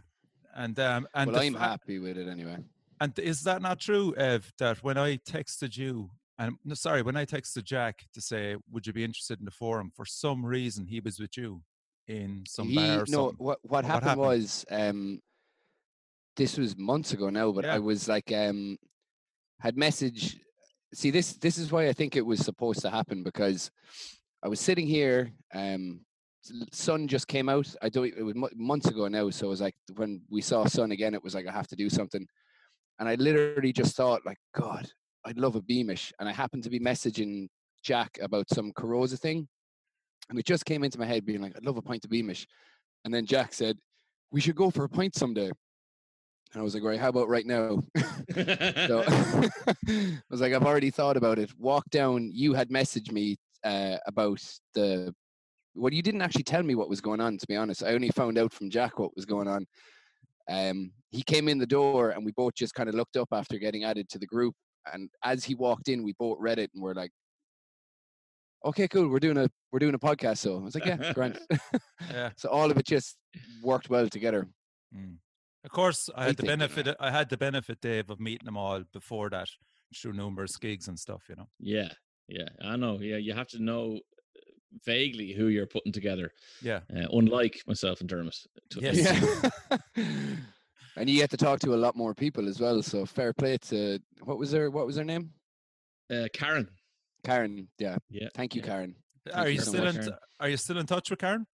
and 0.54 0.78
um, 0.78 1.08
and 1.14 1.32
well, 1.32 1.42
I'm 1.42 1.54
fa- 1.54 1.58
happy 1.58 1.98
with 1.98 2.16
it 2.16 2.28
anyway. 2.28 2.58
And 3.00 3.18
is 3.18 3.42
that 3.42 3.60
not 3.60 3.80
true, 3.80 4.14
Ev? 4.16 4.52
That 4.58 4.82
when 4.84 4.96
I 4.96 5.16
texted 5.16 5.76
you, 5.76 6.10
and 6.38 6.56
no, 6.64 6.74
sorry, 6.74 7.02
when 7.02 7.16
I 7.16 7.24
texted 7.24 7.64
Jack 7.64 8.06
to 8.14 8.20
say, 8.20 8.56
"Would 8.70 8.86
you 8.86 8.92
be 8.92 9.04
interested 9.04 9.40
in 9.40 9.44
the 9.44 9.50
forum?" 9.50 9.90
For 9.96 10.04
some 10.04 10.46
reason, 10.46 10.86
he 10.86 11.00
was 11.00 11.18
with 11.18 11.36
you 11.36 11.62
in 12.06 12.44
some 12.46 12.68
he, 12.68 12.76
bar. 12.76 13.04
no, 13.08 13.24
what, 13.24 13.40
what, 13.40 13.58
what 13.62 13.84
happened, 13.84 14.10
happened 14.10 14.20
was 14.20 14.64
um, 14.70 15.20
this 16.36 16.58
was 16.58 16.76
months 16.76 17.12
ago 17.12 17.30
now, 17.30 17.52
but 17.52 17.64
yeah. 17.64 17.74
I 17.74 17.78
was 17.78 18.08
like, 18.08 18.32
um, 18.32 18.76
had 19.64 19.76
message. 19.76 20.38
See, 20.92 21.10
this 21.10 21.32
this 21.34 21.58
is 21.58 21.72
why 21.72 21.88
I 21.88 21.92
think 21.92 22.14
it 22.14 22.24
was 22.24 22.40
supposed 22.40 22.80
to 22.82 22.90
happen 22.90 23.22
because 23.22 23.70
I 24.42 24.48
was 24.48 24.60
sitting 24.60 24.86
here. 24.86 25.32
Um, 25.54 26.02
Sun 26.72 27.08
just 27.08 27.26
came 27.26 27.48
out. 27.48 27.74
I 27.80 27.88
don't. 27.88 28.12
It 28.16 28.22
was 28.22 28.34
months 28.54 28.88
ago 28.88 29.08
now, 29.08 29.30
so 29.30 29.46
it 29.46 29.50
was 29.50 29.62
like 29.62 29.74
when 29.96 30.20
we 30.30 30.42
saw 30.42 30.66
Sun 30.66 30.92
again, 30.92 31.14
it 31.14 31.24
was 31.24 31.34
like 31.34 31.46
I 31.48 31.52
have 31.52 31.68
to 31.68 31.76
do 31.76 31.88
something, 31.88 32.26
and 32.98 33.08
I 33.08 33.14
literally 33.14 33.72
just 33.72 33.96
thought 33.96 34.26
like, 34.26 34.36
God, 34.54 34.86
I'd 35.24 35.38
love 35.38 35.56
a 35.56 35.62
Beamish, 35.62 36.12
and 36.20 36.28
I 36.28 36.32
happened 36.32 36.64
to 36.64 36.70
be 36.70 36.78
messaging 36.78 37.48
Jack 37.82 38.18
about 38.20 38.50
some 38.50 38.72
Carosa 38.72 39.18
thing, 39.18 39.48
and 40.28 40.38
it 40.38 40.44
just 40.44 40.66
came 40.66 40.84
into 40.84 40.98
my 40.98 41.06
head 41.06 41.24
being 41.24 41.40
like, 41.40 41.56
I'd 41.56 41.64
love 41.64 41.78
a 41.78 41.82
pint 41.82 42.04
of 42.04 42.10
Beamish. 42.10 42.46
And 43.04 43.12
then 43.12 43.26
Jack 43.26 43.54
said, 43.54 43.78
We 44.30 44.40
should 44.40 44.56
go 44.56 44.70
for 44.70 44.84
a 44.84 44.88
pint 44.88 45.14
someday. 45.14 45.50
And 46.54 46.60
I 46.60 46.64
was 46.64 46.74
like, 46.74 46.84
Right, 46.84 47.00
how 47.00 47.08
about 47.08 47.28
right 47.28 47.46
now? 47.46 47.82
so 48.86 49.04
I 49.08 50.20
was 50.30 50.40
like, 50.40 50.52
I've 50.52 50.64
already 50.64 50.90
thought 50.90 51.16
about 51.16 51.38
it. 51.38 51.50
Walk 51.58 51.84
down, 51.90 52.30
you 52.32 52.54
had 52.54 52.70
messaged 52.70 53.12
me 53.12 53.36
uh, 53.64 53.96
about 54.06 54.40
the 54.74 55.12
well, 55.76 55.92
you 55.92 56.02
didn't 56.02 56.22
actually 56.22 56.44
tell 56.44 56.62
me 56.62 56.76
what 56.76 56.88
was 56.88 57.00
going 57.00 57.20
on, 57.20 57.36
to 57.36 57.46
be 57.48 57.56
honest. 57.56 57.82
I 57.82 57.94
only 57.94 58.10
found 58.10 58.38
out 58.38 58.52
from 58.52 58.70
Jack 58.70 59.00
what 59.00 59.14
was 59.16 59.24
going 59.24 59.48
on. 59.48 59.66
Um, 60.48 60.92
he 61.10 61.22
came 61.22 61.48
in 61.48 61.58
the 61.58 61.66
door 61.66 62.10
and 62.10 62.24
we 62.24 62.30
both 62.32 62.54
just 62.54 62.74
kind 62.74 62.88
of 62.88 62.94
looked 62.94 63.16
up 63.16 63.28
after 63.32 63.58
getting 63.58 63.82
added 63.82 64.08
to 64.10 64.18
the 64.20 64.26
group. 64.26 64.54
And 64.92 65.08
as 65.24 65.44
he 65.44 65.56
walked 65.56 65.88
in, 65.88 66.04
we 66.04 66.14
both 66.16 66.36
read 66.38 66.60
it 66.60 66.70
and 66.74 66.82
we're 66.82 66.94
like, 66.94 67.10
okay, 68.64 68.86
cool. 68.86 69.08
We're 69.08 69.18
doing 69.18 69.38
a 69.38 69.48
we're 69.72 69.80
doing 69.80 69.94
a 69.94 69.98
podcast. 69.98 70.38
So 70.38 70.58
I 70.58 70.60
was 70.60 70.74
like, 70.74 70.86
yeah, 70.86 71.12
grand. 71.12 71.40
Yeah. 72.10 72.30
so 72.36 72.50
all 72.50 72.70
of 72.70 72.76
it 72.76 72.86
just 72.86 73.16
worked 73.62 73.90
well 73.90 74.08
together. 74.08 74.46
Mm. 74.96 75.16
Of 75.64 75.70
course, 75.70 76.10
I 76.14 76.22
I 76.22 76.26
had 76.26 76.36
the 76.36 76.42
benefit. 76.46 76.96
I 77.00 77.10
had 77.10 77.28
the 77.30 77.36
benefit, 77.36 77.80
Dave, 77.80 78.10
of 78.10 78.20
meeting 78.20 78.44
them 78.44 78.56
all 78.56 78.82
before 78.92 79.30
that 79.30 79.48
through 79.96 80.12
numerous 80.12 80.56
gigs 80.56 80.88
and 80.88 80.98
stuff. 80.98 81.22
You 81.28 81.36
know. 81.36 81.48
yeah, 81.58 81.88
yeah, 82.28 82.48
I 82.62 82.76
know. 82.76 82.98
Yeah, 83.00 83.16
you 83.16 83.32
have 83.32 83.48
to 83.48 83.62
know 83.62 83.96
uh, 84.36 84.40
vaguely 84.84 85.32
who 85.32 85.46
you're 85.48 85.66
putting 85.66 85.92
together. 85.92 86.30
Yeah. 86.62 86.80
Uh, 86.94 87.06
unlike 87.12 87.62
myself 87.66 88.00
and 88.00 88.08
Dermot. 88.08 88.36
to- 88.70 88.80
Yes. 88.80 88.96
Yeah. 89.66 89.78
and 90.96 91.08
you 91.10 91.18
get 91.18 91.30
to 91.30 91.36
talk 91.36 91.60
to 91.60 91.74
a 91.74 91.76
lot 91.76 91.96
more 91.96 92.14
people 92.14 92.48
as 92.48 92.60
well. 92.60 92.82
So 92.82 93.06
fair 93.06 93.32
play 93.32 93.56
to 93.68 93.98
what 94.24 94.38
was 94.38 94.52
her 94.52 94.70
what 94.70 94.86
was 94.86 94.96
her 94.96 95.04
name? 95.04 95.30
Uh, 96.10 96.28
Karen. 96.32 96.68
Karen. 97.24 97.68
Yeah. 97.78 97.96
Yeah. 98.10 98.28
Thank 98.34 98.54
you, 98.54 98.60
yeah. 98.62 98.66
Karen. 98.68 98.94
Are 99.32 99.48
you 99.48 99.54
you 99.54 99.60
so 99.60 99.70
still 99.70 99.84
much, 99.84 99.94
in? 99.94 100.00
Karen. 100.02 100.18
Are 100.40 100.48
you 100.50 100.56
still 100.56 100.78
in 100.78 100.86
touch 100.86 101.08
with 101.10 101.20
Karen? 101.20 101.46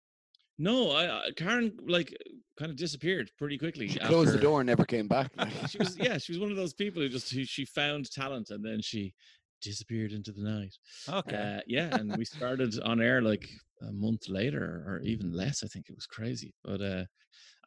No, 0.58 0.92
I, 0.92 1.28
I 1.28 1.32
Karen 1.38 1.78
like 1.88 2.14
kind 2.60 2.70
of 2.70 2.78
disappeared 2.78 3.32
pretty 3.38 3.58
quickly. 3.58 3.88
She 3.88 4.00
closed 4.00 4.34
the 4.34 4.38
door 4.38 4.60
and 4.60 4.68
never 4.68 4.84
came 4.84 5.08
back. 5.08 5.32
she 5.70 5.78
was 5.78 5.98
yeah, 5.98 6.18
she 6.18 6.34
was 6.34 6.40
one 6.40 6.52
of 6.52 6.58
those 6.58 6.74
people 6.74 7.02
who 7.02 7.08
just 7.08 7.32
who, 7.32 7.46
she 7.46 7.64
found 7.64 8.12
talent 8.12 8.50
and 8.50 8.64
then 8.64 8.82
she 8.82 9.14
disappeared 9.62 10.12
into 10.12 10.32
the 10.32 10.42
night. 10.42 10.76
Okay. 11.08 11.58
Uh, 11.58 11.62
yeah, 11.68 11.96
and 11.96 12.16
we 12.18 12.26
started 12.26 12.78
on 12.82 13.02
air 13.02 13.22
like 13.22 13.50
a 13.88 13.92
month 13.94 14.28
later 14.28 14.84
or 14.86 15.00
even 15.04 15.32
less. 15.32 15.64
I 15.64 15.68
think 15.68 15.86
it 15.90 15.96
was 15.96 16.06
crazy, 16.06 16.54
but 16.64 16.82
uh, 16.82 17.06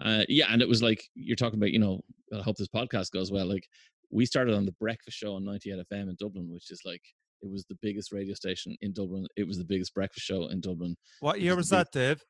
uh, 0.03 0.25
yeah, 0.29 0.47
and 0.51 0.61
it 0.61 0.69
was 0.69 0.83
like 0.83 1.03
you're 1.15 1.37
talking 1.37 1.59
about. 1.59 1.73
You 1.73 1.79
know, 1.79 2.03
I 2.37 2.43
hope 2.43 2.57
this 2.57 2.69
podcast 2.69 3.13
goes 3.13 3.33
well. 3.33 3.47
Like 3.47 3.67
we 4.11 4.27
started 4.27 4.55
on 4.55 4.67
the 4.67 4.73
breakfast 4.73 5.17
show 5.17 5.35
on 5.35 5.45
98 5.45 5.87
FM 5.91 6.11
in 6.11 6.17
Dublin, 6.19 6.51
which 6.53 6.71
is 6.71 6.83
like 6.85 7.03
it 7.41 7.51
was 7.51 7.65
the 7.65 7.79
biggest 7.81 8.13
radio 8.13 8.35
station 8.35 8.77
in 8.83 8.93
Dublin. 8.93 9.27
It 9.37 9.47
was 9.47 9.57
the 9.57 9.65
biggest 9.65 9.95
breakfast 9.95 10.27
show 10.27 10.49
in 10.49 10.61
Dublin, 10.61 10.97
what 11.21 11.41
year 11.41 11.53
was 11.53 11.65
was 11.65 11.71
the 11.71 11.77
that, 11.77 11.93
Dave? 11.93 12.23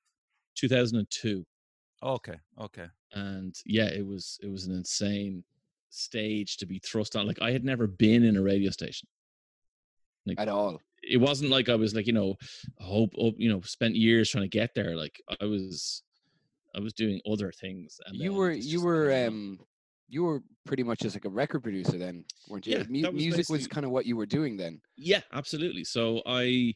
2002. 0.57 1.45
Okay. 2.03 2.37
Okay. 2.61 2.87
and 3.13 3.55
yeah 3.67 3.87
it 3.87 4.05
was 4.07 4.39
it 4.43 4.51
was 4.51 4.67
an 4.67 4.75
insane 4.75 5.45
stage 5.91 6.57
to 6.57 6.67
be 6.67 6.79
thrust 6.79 7.17
on 7.17 7.27
like 7.27 7.41
i 7.43 7.51
had 7.53 7.65
never 7.65 7.87
been 7.87 8.25
in 8.25 8.37
a 8.37 8.43
radio 8.43 8.71
station 8.71 9.07
like 10.27 10.41
At 10.41 10.49
all. 10.49 10.81
it 11.03 11.19
wasn't 11.19 11.51
like 11.51 11.69
i 11.69 11.75
was 11.75 11.95
like 11.95 12.07
you 12.07 12.13
know 12.15 12.37
hope 12.79 13.11
you 13.37 13.49
know 13.51 13.61
spent 13.63 13.95
years 13.95 14.31
trying 14.31 14.45
to 14.45 14.49
get 14.49 14.75
there 14.75 14.97
like 14.97 15.21
i 15.41 15.45
was 15.45 16.03
i 16.75 16.81
was 16.81 16.93
doing 16.95 17.21
other 17.31 17.53
things 17.53 18.01
and 18.07 18.17
You 18.17 18.33
were 18.33 18.53
you 18.53 18.81
were 18.83 19.13
um 19.27 19.59
you 20.09 20.25
were 20.25 20.43
pretty 20.65 20.83
much 20.83 21.01
just 21.01 21.17
like 21.17 21.25
a 21.25 21.31
record 21.31 21.63
producer 21.63 21.97
then, 21.97 22.25
weren't 22.49 22.67
you? 22.67 22.77
Yeah, 22.77 23.03
that 23.03 23.15
was 23.15 23.23
music 23.25 23.49
was 23.49 23.67
kind 23.67 23.87
of 23.87 23.93
what 23.93 24.05
you 24.07 24.15
were 24.17 24.27
doing 24.27 24.57
then. 24.59 24.81
yeah 24.97 25.21
absolutely 25.33 25.85
so 25.85 26.23
i 26.27 26.75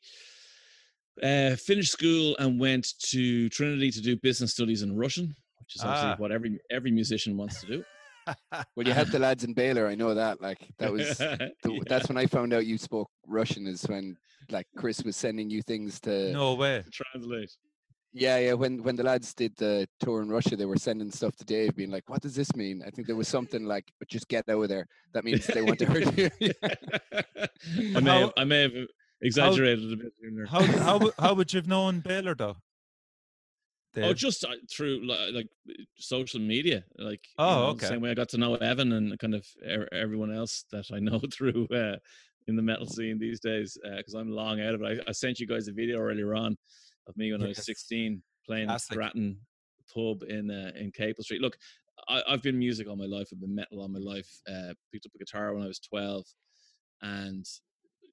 uh 1.22 1.56
finished 1.56 1.92
school 1.92 2.36
and 2.38 2.60
went 2.60 2.86
to 3.00 3.48
trinity 3.48 3.90
to 3.90 4.00
do 4.00 4.16
business 4.16 4.52
studies 4.52 4.82
in 4.82 4.96
russian 4.96 5.34
which 5.60 5.76
is 5.76 5.82
obviously 5.82 6.10
Ah. 6.10 6.16
what 6.18 6.30
every 6.32 6.58
every 6.70 6.90
musician 6.90 7.36
wants 7.36 7.60
to 7.60 7.66
do 7.66 7.84
Well, 8.74 8.84
you 8.88 8.92
helped 8.92 9.12
the 9.12 9.20
lads 9.20 9.44
in 9.44 9.52
Baylor. 9.54 9.86
I 9.86 9.94
know 9.94 10.12
that. 10.12 10.40
Like 10.40 10.58
that 10.78 10.90
was 10.92 11.16
the, 11.18 11.48
Yeah. 11.64 11.78
that's 11.86 12.08
when 12.08 12.18
I 12.18 12.26
found 12.26 12.52
out 12.52 12.66
you 12.66 12.76
spoke 12.76 13.08
Russian. 13.24 13.68
Is 13.68 13.84
when 13.84 14.16
like 14.50 14.66
Chris 14.76 15.04
was 15.04 15.16
sending 15.16 15.48
you 15.48 15.62
things 15.62 16.00
to. 16.00 16.32
no 16.32 16.54
way. 16.54 16.82
translate 16.92 17.52
Yeah, 18.12 18.38
yeah. 18.38 18.54
When 18.54 18.82
when 18.82 18.96
the 18.96 19.04
lads 19.04 19.32
did 19.32 19.52
the 19.56 19.86
tour 20.00 20.22
in 20.22 20.28
Russia, 20.28 20.56
they 20.56 20.66
were 20.66 20.76
sending 20.88 21.08
stuff 21.12 21.36
to 21.36 21.44
Dave, 21.44 21.76
being 21.76 21.92
like, 21.92 22.08
"What 22.10 22.20
does 22.22 22.34
this 22.34 22.50
mean?" 22.56 22.82
I 22.84 22.90
think 22.90 23.06
there 23.06 23.14
was 23.22 23.28
something 23.28 23.64
like, 23.64 23.84
"But 24.00 24.08
just 24.08 24.26
get 24.26 24.48
out 24.48 24.60
of 24.62 24.68
there." 24.68 24.86
That 25.14 25.22
means 25.24 25.46
they 25.46 25.62
want 25.62 25.78
to 25.78 25.86
hurt 25.86 26.06
you. 26.18 26.30
I 27.96 28.00
may 28.00 28.20
have, 28.20 28.32
I 28.36 28.44
may 28.44 28.62
have 28.62 28.72
exaggerated 29.20 29.92
a 29.92 29.96
bit. 29.96 30.12
there. 30.34 30.46
How 30.46 30.62
how 30.62 31.10
how 31.18 31.34
would 31.38 31.52
you 31.52 31.58
have 31.58 31.68
known 31.68 32.00
Baylor 32.00 32.34
though? 32.34 32.56
Oh, 33.98 34.12
just 34.12 34.44
uh, 34.44 34.48
through 34.70 35.00
li- 35.08 35.32
like 35.32 35.48
uh, 35.70 35.72
social 35.96 36.38
media, 36.38 36.84
like 36.98 37.20
you 37.26 37.34
Oh, 37.44 37.54
know, 37.54 37.66
okay. 37.68 37.86
Same 37.86 38.02
way 38.02 38.10
I 38.10 38.14
got 38.14 38.28
to 38.30 38.36
know 38.38 38.54
Evan 38.56 38.92
and 38.92 39.18
kind 39.18 39.34
of 39.34 39.46
er- 39.66 39.88
everyone 39.90 40.30
else 40.30 40.66
that 40.70 40.84
I 40.92 40.98
know 40.98 41.18
through 41.32 41.66
uh, 41.68 41.96
in 42.46 42.56
the 42.56 42.62
metal 42.62 42.84
scene 42.86 43.18
these 43.18 43.40
days. 43.40 43.78
Because 43.96 44.12
I'm 44.12 44.30
long 44.30 44.60
out 44.60 44.74
of 44.74 44.82
it. 44.82 45.02
I, 45.06 45.08
I 45.08 45.12
sent 45.12 45.40
you 45.40 45.46
guys 45.46 45.66
a 45.68 45.72
video 45.72 45.98
earlier 45.98 46.34
on 46.34 46.58
of 47.06 47.16
me 47.16 47.32
when 47.32 47.42
I 47.42 47.46
was 47.48 47.64
16 47.64 48.22
playing 48.46 48.64
at 48.64 48.68
Classic. 48.68 48.94
Grattan 48.96 49.38
pub 49.94 50.24
in 50.28 50.50
uh, 50.50 50.72
in 50.78 50.92
Capel 50.92 51.24
Street. 51.24 51.40
Look, 51.40 51.56
I, 52.06 52.22
I've 52.28 52.42
been 52.42 52.58
music 52.58 52.86
all 52.88 52.96
my 52.96 53.06
life. 53.06 53.28
I've 53.32 53.40
been 53.40 53.54
metal 53.54 53.80
all 53.80 53.88
my 53.88 53.98
life. 53.98 54.28
Uh, 54.46 54.74
picked 54.92 55.06
up 55.06 55.12
a 55.14 55.18
guitar 55.18 55.54
when 55.54 55.62
I 55.62 55.68
was 55.68 55.78
12, 55.78 56.22
and 57.00 57.46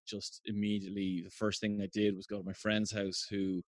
just 0.08 0.42
immediately 0.46 1.22
the 1.24 1.32
first 1.32 1.60
thing 1.62 1.80
I 1.82 1.88
did 1.94 2.16
was 2.16 2.28
go 2.28 2.40
to 2.40 2.44
my 2.46 2.54
friend's 2.54 2.92
house 2.92 3.26
who 3.30 3.62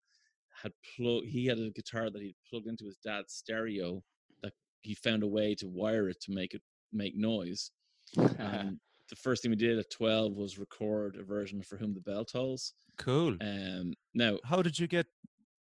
had 0.62 0.73
plug 0.97 1.25
he 1.25 1.47
had 1.47 1.59
a 1.59 1.70
guitar 1.70 2.11
that 2.11 2.23
he'd 2.23 2.37
plugged 2.49 2.66
into 2.68 2.85
his 2.85 2.97
dad's 3.05 3.33
stereo 3.35 4.03
that 4.42 4.53
he 4.83 4.94
found 4.94 5.23
a 5.23 5.27
way 5.27 5.55
to 5.57 5.66
wire 5.68 6.09
it 6.09 6.20
to 6.23 6.33
make 6.33 6.55
it 6.55 6.62
make 6.92 7.16
noise. 7.16 7.70
And 8.38 8.79
the 9.11 9.16
first 9.16 9.42
thing 9.42 9.51
we 9.51 9.57
did 9.57 9.79
at 9.79 9.90
12 9.90 10.33
was 10.35 10.59
record 10.59 11.16
a 11.16 11.23
version 11.25 11.62
For 11.62 11.77
Whom 11.77 11.92
the 11.94 12.01
Bell 12.01 12.25
Tolls. 12.25 12.73
cool. 12.97 13.37
Um 13.40 13.94
now 14.14 14.38
How 14.44 14.62
did 14.62 14.79
you 14.79 14.87
get? 14.87 15.07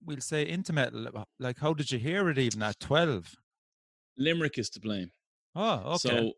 We'll 0.04 0.20
say 0.20 0.48
into 0.48 0.72
metal. 0.72 1.08
uh, 1.08 1.24
Like, 1.40 1.58
how 1.58 1.74
did 1.74 1.90
you 1.90 1.98
hear 1.98 2.28
it 2.30 2.38
even 2.38 2.62
at 2.62 2.78
twelve? 2.78 3.34
Limerick 4.16 4.58
is 4.58 4.70
to 4.70 4.80
blame. 4.80 5.10
Oh, 5.60 5.94
okay. 5.94 5.98
So 5.98 6.32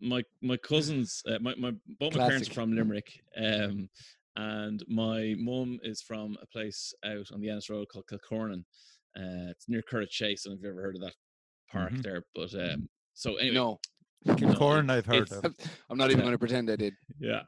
my 0.00 0.22
my 0.42 0.58
cousins, 0.58 1.22
uh, 1.26 1.38
my 1.40 1.54
my 1.56 1.72
both 1.98 2.14
my 2.14 2.28
parents 2.28 2.50
are 2.50 2.52
from 2.52 2.74
Limerick, 2.74 3.10
um, 3.36 3.88
and 4.36 4.84
my 4.86 5.34
mum 5.38 5.78
is 5.82 6.02
from 6.02 6.36
a 6.42 6.46
place 6.46 6.92
out 7.04 7.26
on 7.32 7.40
the 7.40 7.48
Ennis 7.48 7.70
Road 7.70 7.86
called 7.88 8.04
Kilcornan. 8.06 8.64
Uh, 9.16 9.48
it's 9.50 9.66
near 9.66 9.82
Curragh 9.90 10.10
Chase, 10.10 10.44
and 10.44 10.54
if 10.54 10.60
you've 10.62 10.72
ever 10.72 10.82
heard 10.82 10.96
of 10.96 11.00
that 11.02 11.14
park 11.72 11.92
Mhm. 11.92 12.02
there, 12.02 12.22
but 12.34 12.52
um, 12.54 12.86
so 13.14 13.36
anyway, 13.36 13.54
no, 13.54 13.80
Kilcorn, 14.26 14.90
I've 14.90 15.06
heard 15.06 15.32
of. 15.32 15.42
I'm 15.88 15.96
not 15.96 16.10
even 16.10 16.18
Yeah. 16.18 16.24
going 16.24 16.32
to 16.34 16.38
pretend 16.38 16.70
I 16.70 16.76
did. 16.76 16.92
yeah. 17.18 17.42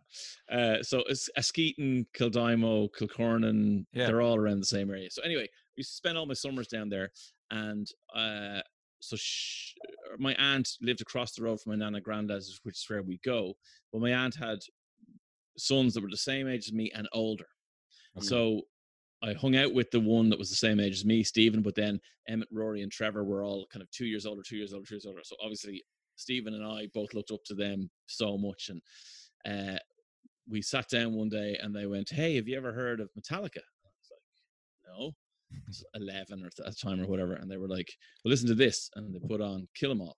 Uh, 0.50 0.82
so 0.82 1.00
it's 1.10 1.28
Askeaton, 1.36 2.06
Kildimo, 2.16 2.88
Kilcornan, 2.98 3.84
Yeah. 3.92 4.06
they're 4.06 4.22
all 4.22 4.36
around 4.36 4.60
the 4.60 4.66
same 4.66 4.88
area. 4.90 5.10
So 5.10 5.20
anyway, 5.22 5.42
we 5.76 5.80
used 5.82 5.90
to 5.90 5.96
spend 5.96 6.16
all 6.16 6.24
my 6.24 6.32
summers 6.34 6.68
down 6.68 6.88
there, 6.88 7.10
and 7.50 7.86
uh, 8.14 8.62
so 9.00 9.14
sh- 9.16 9.74
my 10.18 10.34
aunt 10.34 10.68
lived 10.80 11.00
across 11.00 11.32
the 11.32 11.42
road 11.42 11.60
from 11.60 11.72
my 11.72 11.84
nana 11.84 12.00
granddad's, 12.00 12.60
which 12.62 12.76
is 12.76 12.84
where 12.88 13.02
we 13.02 13.18
go. 13.24 13.54
But 13.92 14.00
my 14.02 14.12
aunt 14.12 14.34
had 14.36 14.58
sons 15.56 15.94
that 15.94 16.02
were 16.02 16.10
the 16.10 16.16
same 16.16 16.48
age 16.48 16.68
as 16.68 16.72
me 16.72 16.90
and 16.94 17.08
older. 17.12 17.48
Mm. 18.16 18.24
So 18.24 18.62
I 19.22 19.32
hung 19.32 19.56
out 19.56 19.74
with 19.74 19.90
the 19.90 20.00
one 20.00 20.28
that 20.30 20.38
was 20.38 20.50
the 20.50 20.56
same 20.56 20.80
age 20.80 20.92
as 20.92 21.04
me, 21.04 21.22
Stephen. 21.22 21.62
But 21.62 21.74
then 21.74 22.00
Emmett, 22.28 22.48
Rory, 22.52 22.82
and 22.82 22.92
Trevor 22.92 23.24
were 23.24 23.42
all 23.42 23.66
kind 23.72 23.82
of 23.82 23.90
two 23.90 24.06
years 24.06 24.26
older, 24.26 24.42
two 24.46 24.56
years 24.56 24.72
older, 24.72 24.86
two 24.86 24.94
years 24.94 25.06
older. 25.06 25.20
So 25.24 25.36
obviously 25.42 25.82
Stephen 26.16 26.54
and 26.54 26.64
I 26.64 26.88
both 26.94 27.14
looked 27.14 27.30
up 27.30 27.44
to 27.46 27.54
them 27.54 27.90
so 28.06 28.36
much, 28.36 28.70
and 28.70 28.82
uh, 29.74 29.78
we 30.48 30.62
sat 30.62 30.88
down 30.88 31.14
one 31.14 31.28
day 31.28 31.58
and 31.62 31.74
they 31.74 31.86
went, 31.86 32.10
"Hey, 32.10 32.36
have 32.36 32.48
you 32.48 32.56
ever 32.56 32.72
heard 32.72 33.00
of 33.00 33.08
Metallica?" 33.18 33.58
I 33.58 33.90
was 33.94 34.10
like, 34.10 34.22
"No." 34.86 35.12
I 35.52 35.56
was 35.66 35.84
Eleven 35.94 36.42
or 36.42 36.46
at 36.46 36.56
the 36.56 36.72
time 36.74 37.00
or 37.00 37.06
whatever, 37.06 37.34
and 37.34 37.50
they 37.50 37.56
were 37.56 37.68
like, 37.68 37.88
"Well, 38.24 38.30
listen 38.30 38.48
to 38.48 38.54
this," 38.54 38.90
and 38.96 39.14
they 39.14 39.18
put 39.26 39.40
on 39.40 39.66
"Kill 39.74 39.90
'Em 39.90 40.00
All" 40.02 40.16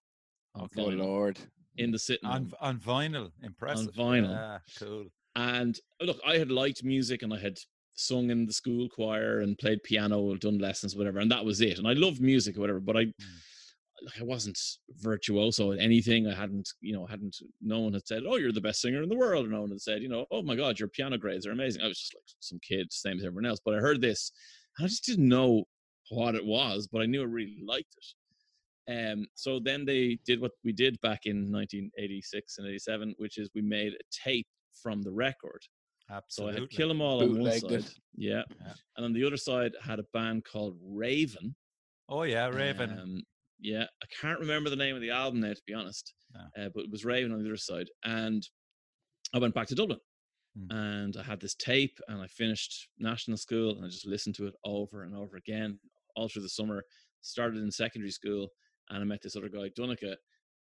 on 0.55 0.69
Oh 0.77 0.81
vinyl 0.81 0.99
Lord. 0.99 1.39
in 1.77 1.91
the 1.93 1.99
sitting 1.99 2.29
on 2.29 2.43
room. 2.45 2.53
on 2.61 2.79
vinyl. 2.81 3.31
Impressive. 3.43 3.97
On 3.99 4.07
vinyl. 4.23 4.31
Yeah, 4.31 4.59
cool. 4.79 5.05
And 5.37 5.79
uh, 6.01 6.07
look, 6.07 6.21
I 6.27 6.39
had 6.39 6.51
liked 6.51 6.83
music 6.83 7.23
and 7.23 7.33
I 7.33 7.39
had 7.39 7.59
sung 7.95 8.31
in 8.31 8.47
the 8.47 8.53
school 8.53 8.89
choir 8.89 9.41
and 9.41 9.59
played 9.59 9.83
piano, 9.85 10.35
done 10.37 10.59
lessons, 10.59 10.97
whatever, 10.97 11.19
and 11.21 11.31
that 11.31 11.45
was 11.45 11.61
it. 11.61 11.79
And 11.79 11.87
I 11.87 11.93
loved 11.93 12.21
music 12.21 12.57
or 12.57 12.61
whatever, 12.61 12.81
but 12.81 12.97
I 12.97 13.07
like 14.03 14.19
I 14.19 14.25
wasn't 14.25 14.59
virtuoso 15.03 15.73
at 15.73 15.79
anything. 15.79 16.27
I 16.27 16.35
hadn't, 16.35 16.69
you 16.81 16.95
know, 16.95 17.05
hadn't 17.07 17.37
no 17.61 17.81
one 17.81 17.93
had 17.93 18.07
said, 18.07 18.23
Oh, 18.27 18.37
you're 18.37 18.51
the 18.53 18.61
best 18.61 18.81
singer 18.81 19.03
in 19.03 19.09
the 19.11 19.17
world, 19.17 19.47
or 19.47 19.51
no 19.51 19.61
one 19.61 19.71
had 19.71 19.81
said, 19.83 20.03
you 20.03 20.09
know, 20.09 20.27
oh 20.31 20.43
my 20.43 20.57
god, 20.57 20.79
your 20.79 20.89
piano 20.89 21.19
grades 21.19 21.47
are 21.47 21.53
amazing. 21.53 21.83
I 21.83 21.89
was 21.89 21.99
just 21.99 22.15
like 22.15 22.25
some 22.41 22.59
kid, 22.67 22.93
same 22.93 23.19
as 23.19 23.25
everyone 23.25 23.47
else. 23.47 23.61
But 23.65 23.75
I 23.75 23.79
heard 23.79 24.01
this 24.01 24.33
and 24.79 24.85
I 24.85 24.89
just 24.89 25.05
didn't 25.05 25.29
know 25.29 25.65
what 26.11 26.35
it 26.35 26.45
was, 26.45 26.89
but 26.91 27.03
I 27.03 27.07
knew 27.07 27.23
I 27.23 27.27
really 27.27 27.59
liked 27.65 27.95
it. 27.97 28.07
Um, 28.93 29.27
so 29.35 29.61
then 29.61 29.85
they 29.85 30.19
did 30.27 30.41
what 30.41 30.53
we 30.65 30.73
did 30.73 31.01
back 31.01 31.27
in 31.27 31.53
1986 31.53 32.59
and 32.59 32.67
87, 32.67 33.15
which 33.19 33.39
is 33.39 33.49
we 33.55 33.63
made 33.63 33.93
a 33.93 33.99
tape 34.25 34.49
from 34.83 35.03
the 35.03 35.11
record 35.13 35.63
Absolutely. 36.13 36.27
So 36.29 36.43
I 36.43 36.49
Absolutely. 36.49 36.61
had 36.61 36.71
Kill 36.77 36.91
'Em 36.91 37.01
All 37.01 37.23
on 37.23 37.41
one 37.41 37.61
side, 37.61 37.85
yeah, 38.17 38.43
Yeah. 38.61 38.75
and 38.97 39.05
on 39.07 39.13
the 39.13 39.25
other 39.25 39.37
side 39.37 39.77
had 39.81 40.01
a 40.01 40.05
band 40.13 40.45
called 40.45 40.77
Raven. 40.83 41.55
Oh 42.09 42.25
yeah, 42.25 42.49
Raven. 42.49 42.99
Um, 42.99 43.23
yeah, 43.61 43.85
I 44.03 44.07
can't 44.21 44.41
remember 44.41 44.71
the 44.71 44.77
name 44.77 44.97
of 44.97 45.03
the 45.03 45.11
album 45.11 45.39
now, 45.39 45.53
to 45.53 45.63
be 45.69 45.75
honest. 45.75 46.13
No. 46.35 46.41
Uh, 46.65 46.69
but 46.75 46.83
it 46.85 46.91
was 46.91 47.05
Raven 47.05 47.31
on 47.31 47.39
the 47.41 47.49
other 47.49 47.57
side, 47.57 47.89
and 48.03 48.45
I 49.33 49.39
went 49.39 49.55
back 49.55 49.69
to 49.69 49.77
Dublin, 49.77 50.01
Hmm. 50.59 50.77
and 50.77 51.17
I 51.17 51.23
had 51.23 51.41
this 51.41 51.55
tape, 51.55 51.99
and 52.09 52.21
I 52.21 52.27
finished 52.27 52.89
national 52.99 53.37
school, 53.37 53.77
and 53.77 53.85
I 53.85 53.89
just 53.89 54.07
listened 54.07 54.35
to 54.37 54.47
it 54.47 54.55
over 54.65 55.05
and 55.05 55.15
over 55.15 55.37
again 55.37 55.79
all 56.17 56.29
through 56.29 56.43
the 56.43 56.49
summer. 56.49 56.83
Started 57.23 57.63
in 57.63 57.71
secondary 57.71 58.11
school, 58.11 58.49
and 58.89 59.01
I 59.01 59.05
met 59.05 59.23
this 59.23 59.37
other 59.37 59.49
guy, 59.49 59.71
Dunica, 59.77 60.17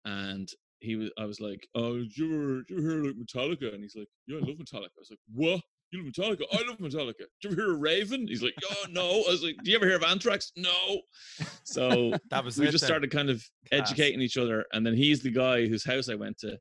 and 0.06 0.50
he 0.80 0.96
was. 0.96 1.10
I 1.18 1.26
was 1.26 1.40
like, 1.40 1.68
"Oh, 1.76 1.96
you 1.96 2.64
did 2.68 2.78
you 2.78 2.82
hear 2.90 3.04
like 3.04 3.16
Metallica?" 3.16 3.74
And 3.74 3.82
he's 3.82 3.96
like, 3.96 4.10
"Yeah, 4.28 4.38
I 4.38 4.42
love 4.42 4.58
Metallica." 4.58 4.90
I 4.98 5.00
was 5.00 5.10
like, 5.10 5.20
"What?" 5.34 5.62
You 5.92 6.04
love 6.04 6.14
Metallica? 6.14 6.44
I 6.54 6.68
love 6.68 6.78
Metallica. 6.78 7.26
Did 7.42 7.44
you 7.44 7.50
ever 7.52 7.62
hear 7.62 7.74
of 7.74 7.80
Raven? 7.80 8.28
He's 8.28 8.44
like, 8.44 8.54
oh 8.70 8.86
no. 8.92 9.24
I 9.28 9.32
was 9.32 9.44
like, 9.44 9.56
do 9.64 9.72
you 9.72 9.76
ever 9.78 9.88
hear 9.88 9.96
of 9.96 10.04
Anthrax? 10.04 10.52
No. 10.56 11.02
So 11.64 12.14
that 12.30 12.46
was 12.46 12.60
we 12.60 12.68
just 12.68 12.82
then. 12.84 12.88
started 12.88 13.10
kind 13.10 13.30
of 13.32 13.44
Class. 13.70 13.82
educating 13.90 14.22
each 14.22 14.38
other 14.38 14.66
and 14.72 14.86
then 14.86 14.94
he's 14.94 15.22
the 15.24 15.32
guy 15.32 15.68
whose 15.68 15.84
house 15.84 16.08
i 16.10 16.14
went 16.16 16.38
to 16.40 16.60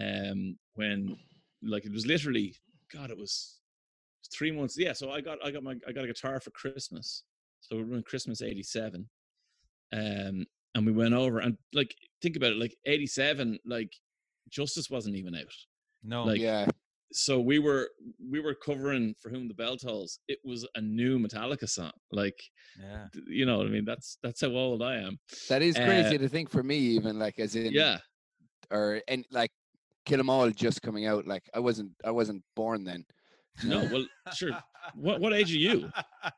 um 0.00 0.56
when 0.74 1.16
like 1.66 1.84
it 1.84 1.92
was 1.92 2.06
literally 2.06 2.54
god 2.92 3.10
it 3.10 3.18
was 3.18 3.58
three 4.32 4.50
months 4.50 4.76
yeah 4.78 4.92
so 4.92 5.10
i 5.10 5.20
got 5.20 5.38
i 5.44 5.50
got 5.50 5.62
my 5.62 5.74
i 5.86 5.92
got 5.92 6.04
a 6.04 6.08
guitar 6.08 6.40
for 6.40 6.50
christmas 6.50 7.22
so 7.60 7.76
we 7.76 7.84
were 7.84 7.96
in 7.96 8.02
christmas 8.02 8.42
87 8.42 9.08
um 9.92 10.46
and 10.74 10.84
we 10.86 10.92
went 10.92 11.14
over 11.14 11.38
and 11.38 11.56
like 11.72 11.94
think 12.22 12.36
about 12.36 12.52
it 12.52 12.58
like 12.58 12.74
87 12.84 13.58
like 13.64 13.92
justice 14.50 14.90
wasn't 14.90 15.16
even 15.16 15.34
out 15.34 15.44
No. 16.02 16.24
like- 16.24 16.40
yeah, 16.40 16.66
so 17.12 17.40
we 17.40 17.58
were 17.60 17.88
we 18.30 18.40
were 18.40 18.54
covering 18.54 19.14
for 19.20 19.30
whom 19.30 19.46
the 19.48 19.54
bell 19.54 19.76
tolls 19.76 20.18
it 20.28 20.38
was 20.44 20.66
a 20.74 20.80
new 20.80 21.18
metallica 21.18 21.68
song 21.68 21.92
like 22.10 22.38
yeah. 22.80 23.06
you 23.28 23.46
know 23.46 23.58
what 23.58 23.66
i 23.66 23.70
mean 23.70 23.84
that's 23.84 24.18
that's 24.24 24.40
how 24.40 24.48
old 24.48 24.82
i 24.82 24.96
am 24.96 25.18
that 25.48 25.62
is 25.62 25.76
uh, 25.76 25.84
crazy 25.84 26.18
to 26.18 26.28
think 26.28 26.50
for 26.50 26.62
me, 26.64 26.76
even 26.76 27.18
like 27.18 27.38
as 27.38 27.54
in 27.54 27.72
yeah 27.72 27.98
or 28.70 29.00
and 29.06 29.24
like 29.30 29.50
Kill 30.06 30.20
'Em 30.20 30.30
All 30.30 30.50
just 30.50 30.80
coming 30.82 31.04
out. 31.06 31.26
Like 31.26 31.42
I 31.52 31.58
wasn't, 31.60 31.90
I 32.04 32.10
wasn't 32.12 32.42
born 32.54 32.84
then. 32.84 33.04
no 33.64 33.88
well 33.92 34.06
sure 34.34 34.50
what 34.94 35.18
what 35.20 35.32
age 35.32 35.50
are 35.52 35.56
you 35.58 35.90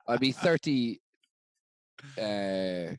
I'd 0.07 0.21
be 0.21 0.31
thirty 0.33 1.01
uh, 2.17 2.95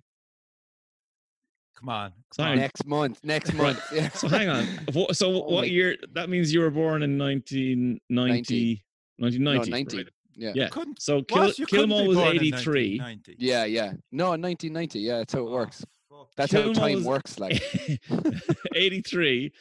Come 1.78 1.88
on. 1.88 2.12
So 2.34 2.44
come 2.44 2.52
on. 2.52 2.58
next 2.58 2.86
month. 2.86 3.20
Next 3.24 3.54
month. 3.54 3.82
Yeah. 3.94 4.10
so 4.10 4.28
hang 4.28 4.50
on 4.50 4.66
so 5.14 5.28
Oh 5.32 5.40
what 5.54 5.62
my- 5.62 5.66
year 5.68 5.96
that 6.14 6.30
means 6.30 6.54
you 6.54 6.60
were 6.60 6.70
born 6.70 7.02
in 7.04 7.18
1990 7.18 8.84
1990 9.18 9.40
No, 9.40 9.76
ninety. 9.78 9.98
right? 9.98 10.10
Yeah. 10.36 10.52
yeah 10.56 10.68
Couldn't, 10.70 11.02
so 11.02 11.22
kill, 11.24 11.44
what? 11.48 11.56
Kill 11.68 11.84
'em 11.84 11.92
all 11.94 12.06
was 12.08 12.18
83 12.18 12.98
1990. 13.00 13.36
Yeah, 13.40 13.64
yeah. 13.66 13.94
No, 14.12 14.36
nineteen 14.36 14.74
ninety. 14.74 15.00
Yeah, 15.00 15.20
that's 15.20 15.34
how 15.34 15.40
it 15.40 15.50
Oh, 15.50 15.52
works. 15.54 15.86
fuck. 16.10 16.28
That's 16.38 16.52
Kill 16.52 16.62
how 16.62 16.70
'Em 16.70 16.76
All 16.76 16.82
time 16.88 16.96
was- 16.96 17.06
works. 17.06 17.40
Like 17.40 17.62
83 18.76 19.52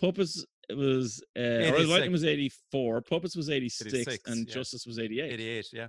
puppets 0.00 0.44
was 0.74 1.22
uh 1.38 1.70
or 1.72 1.80
Lightning 1.84 2.12
was 2.12 2.24
84 2.24 3.02
puppets 3.02 3.36
was 3.36 3.50
86, 3.50 3.94
86, 3.94 4.30
and 4.30 4.48
yeah. 4.48 4.54
justice 4.54 4.86
was 4.86 4.98
88 4.98 5.32
88, 5.32 5.66
yeah. 5.72 5.86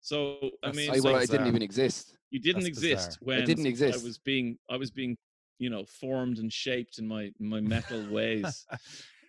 so 0.00 0.50
i 0.62 0.72
mean 0.72 0.90
I, 0.90 1.00
well, 1.00 1.16
I 1.16 1.20
bizarre. 1.20 1.38
didn't 1.38 1.48
even 1.48 1.62
exist. 1.62 2.16
you 2.30 2.40
didn't 2.40 2.62
That's 2.62 2.68
exist 2.78 3.18
bizarre. 3.20 3.38
when 3.38 3.46
didn't 3.46 3.66
exist. 3.66 4.00
I 4.00 4.04
was 4.04 4.18
being 4.18 4.58
I 4.70 4.76
was 4.76 4.90
being 4.90 5.16
you 5.58 5.70
know 5.70 5.84
formed 6.00 6.38
and 6.38 6.52
shaped 6.52 6.98
in 6.98 7.06
my 7.06 7.30
my 7.38 7.60
metal 7.60 8.04
ways. 8.10 8.66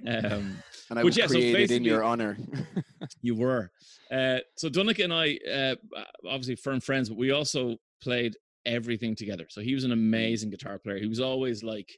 Um, 0.07 0.57
And 0.89 0.99
I 0.99 1.03
was 1.03 1.15
yeah, 1.15 1.27
so 1.27 1.35
created 1.35 1.71
in 1.71 1.83
your 1.83 2.03
honor. 2.03 2.37
you 3.21 3.35
were 3.35 3.71
uh, 4.11 4.39
so 4.57 4.67
Dunica 4.69 5.03
and 5.03 5.13
I 5.13 5.39
uh, 5.49 5.75
obviously 6.27 6.55
firm 6.55 6.81
friends, 6.81 7.07
but 7.09 7.17
we 7.17 7.31
also 7.31 7.77
played 8.01 8.35
everything 8.65 9.15
together. 9.15 9.45
So 9.49 9.61
he 9.61 9.73
was 9.73 9.83
an 9.83 9.91
amazing 9.91 10.49
guitar 10.49 10.77
player. 10.77 10.97
He 10.97 11.07
was 11.07 11.19
always 11.19 11.63
like 11.63 11.97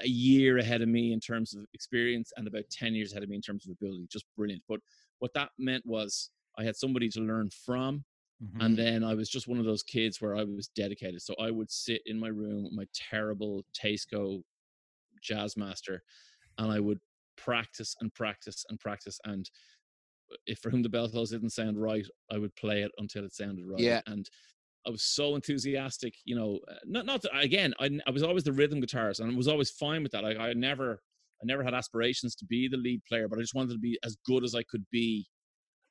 a 0.00 0.08
year 0.08 0.58
ahead 0.58 0.82
of 0.82 0.88
me 0.88 1.12
in 1.12 1.20
terms 1.20 1.54
of 1.54 1.66
experience 1.74 2.32
and 2.36 2.46
about 2.48 2.64
10 2.70 2.94
years 2.94 3.12
ahead 3.12 3.22
of 3.22 3.28
me 3.28 3.36
in 3.36 3.42
terms 3.42 3.66
of 3.66 3.72
ability 3.72 4.06
just 4.10 4.26
brilliant 4.36 4.62
but 4.68 4.80
what 5.18 5.32
that 5.34 5.50
meant 5.58 5.84
was 5.86 6.30
i 6.58 6.64
had 6.64 6.76
somebody 6.76 7.08
to 7.08 7.20
learn 7.20 7.50
from 7.50 8.04
Mhm. 8.40 8.60
And 8.60 8.78
then 8.78 9.02
I 9.02 9.14
was 9.14 9.28
just 9.30 9.48
one 9.48 9.58
of 9.58 9.64
those 9.64 9.82
kids 9.82 10.20
where 10.20 10.36
I 10.36 10.44
was 10.44 10.68
dedicated. 10.68 11.22
So 11.22 11.34
I 11.40 11.50
would 11.50 11.70
sit 11.70 12.02
in 12.06 12.20
my 12.20 12.28
room 12.28 12.64
with 12.64 12.72
my 12.74 12.86
terrible 12.94 13.64
Tasco 13.74 14.42
jazz 15.22 15.56
master 15.56 16.02
and 16.58 16.72
I 16.72 16.80
would 16.80 17.00
practice 17.36 17.96
and 18.00 18.12
practice 18.14 18.64
and 18.68 18.80
practice. 18.80 19.20
And 19.24 19.50
if 20.46 20.58
for 20.60 20.70
whom 20.70 20.82
the 20.82 20.88
bell 20.88 21.08
tolls 21.08 21.30
didn't 21.30 21.50
sound 21.50 21.80
right, 21.80 22.06
I 22.30 22.38
would 22.38 22.54
play 22.56 22.82
it 22.82 22.92
until 22.98 23.24
it 23.24 23.34
sounded 23.34 23.66
right. 23.66 23.80
Yeah. 23.80 24.02
And 24.06 24.28
I 24.86 24.90
was 24.90 25.02
so 25.02 25.34
enthusiastic, 25.34 26.14
you 26.24 26.34
know, 26.34 26.58
uh, 26.68 26.74
not, 26.84 27.06
not 27.06 27.22
that, 27.22 27.30
again, 27.38 27.72
I 27.80 28.10
was 28.10 28.22
always 28.22 28.44
the 28.44 28.52
rhythm 28.52 28.80
guitarist 28.80 29.20
and 29.20 29.32
I 29.32 29.36
was 29.36 29.48
always 29.48 29.70
fine 29.70 30.02
with 30.02 30.12
that. 30.12 30.24
I, 30.24 30.48
I 30.48 30.52
never, 30.54 31.00
I 31.40 31.44
never 31.44 31.62
had 31.62 31.74
aspirations 31.74 32.34
to 32.36 32.44
be 32.44 32.68
the 32.68 32.76
lead 32.76 33.02
player, 33.08 33.28
but 33.28 33.38
I 33.38 33.42
just 33.42 33.54
wanted 33.54 33.72
to 33.72 33.78
be 33.78 33.98
as 34.04 34.16
good 34.26 34.44
as 34.44 34.54
I 34.54 34.62
could 34.64 34.84
be 34.90 35.26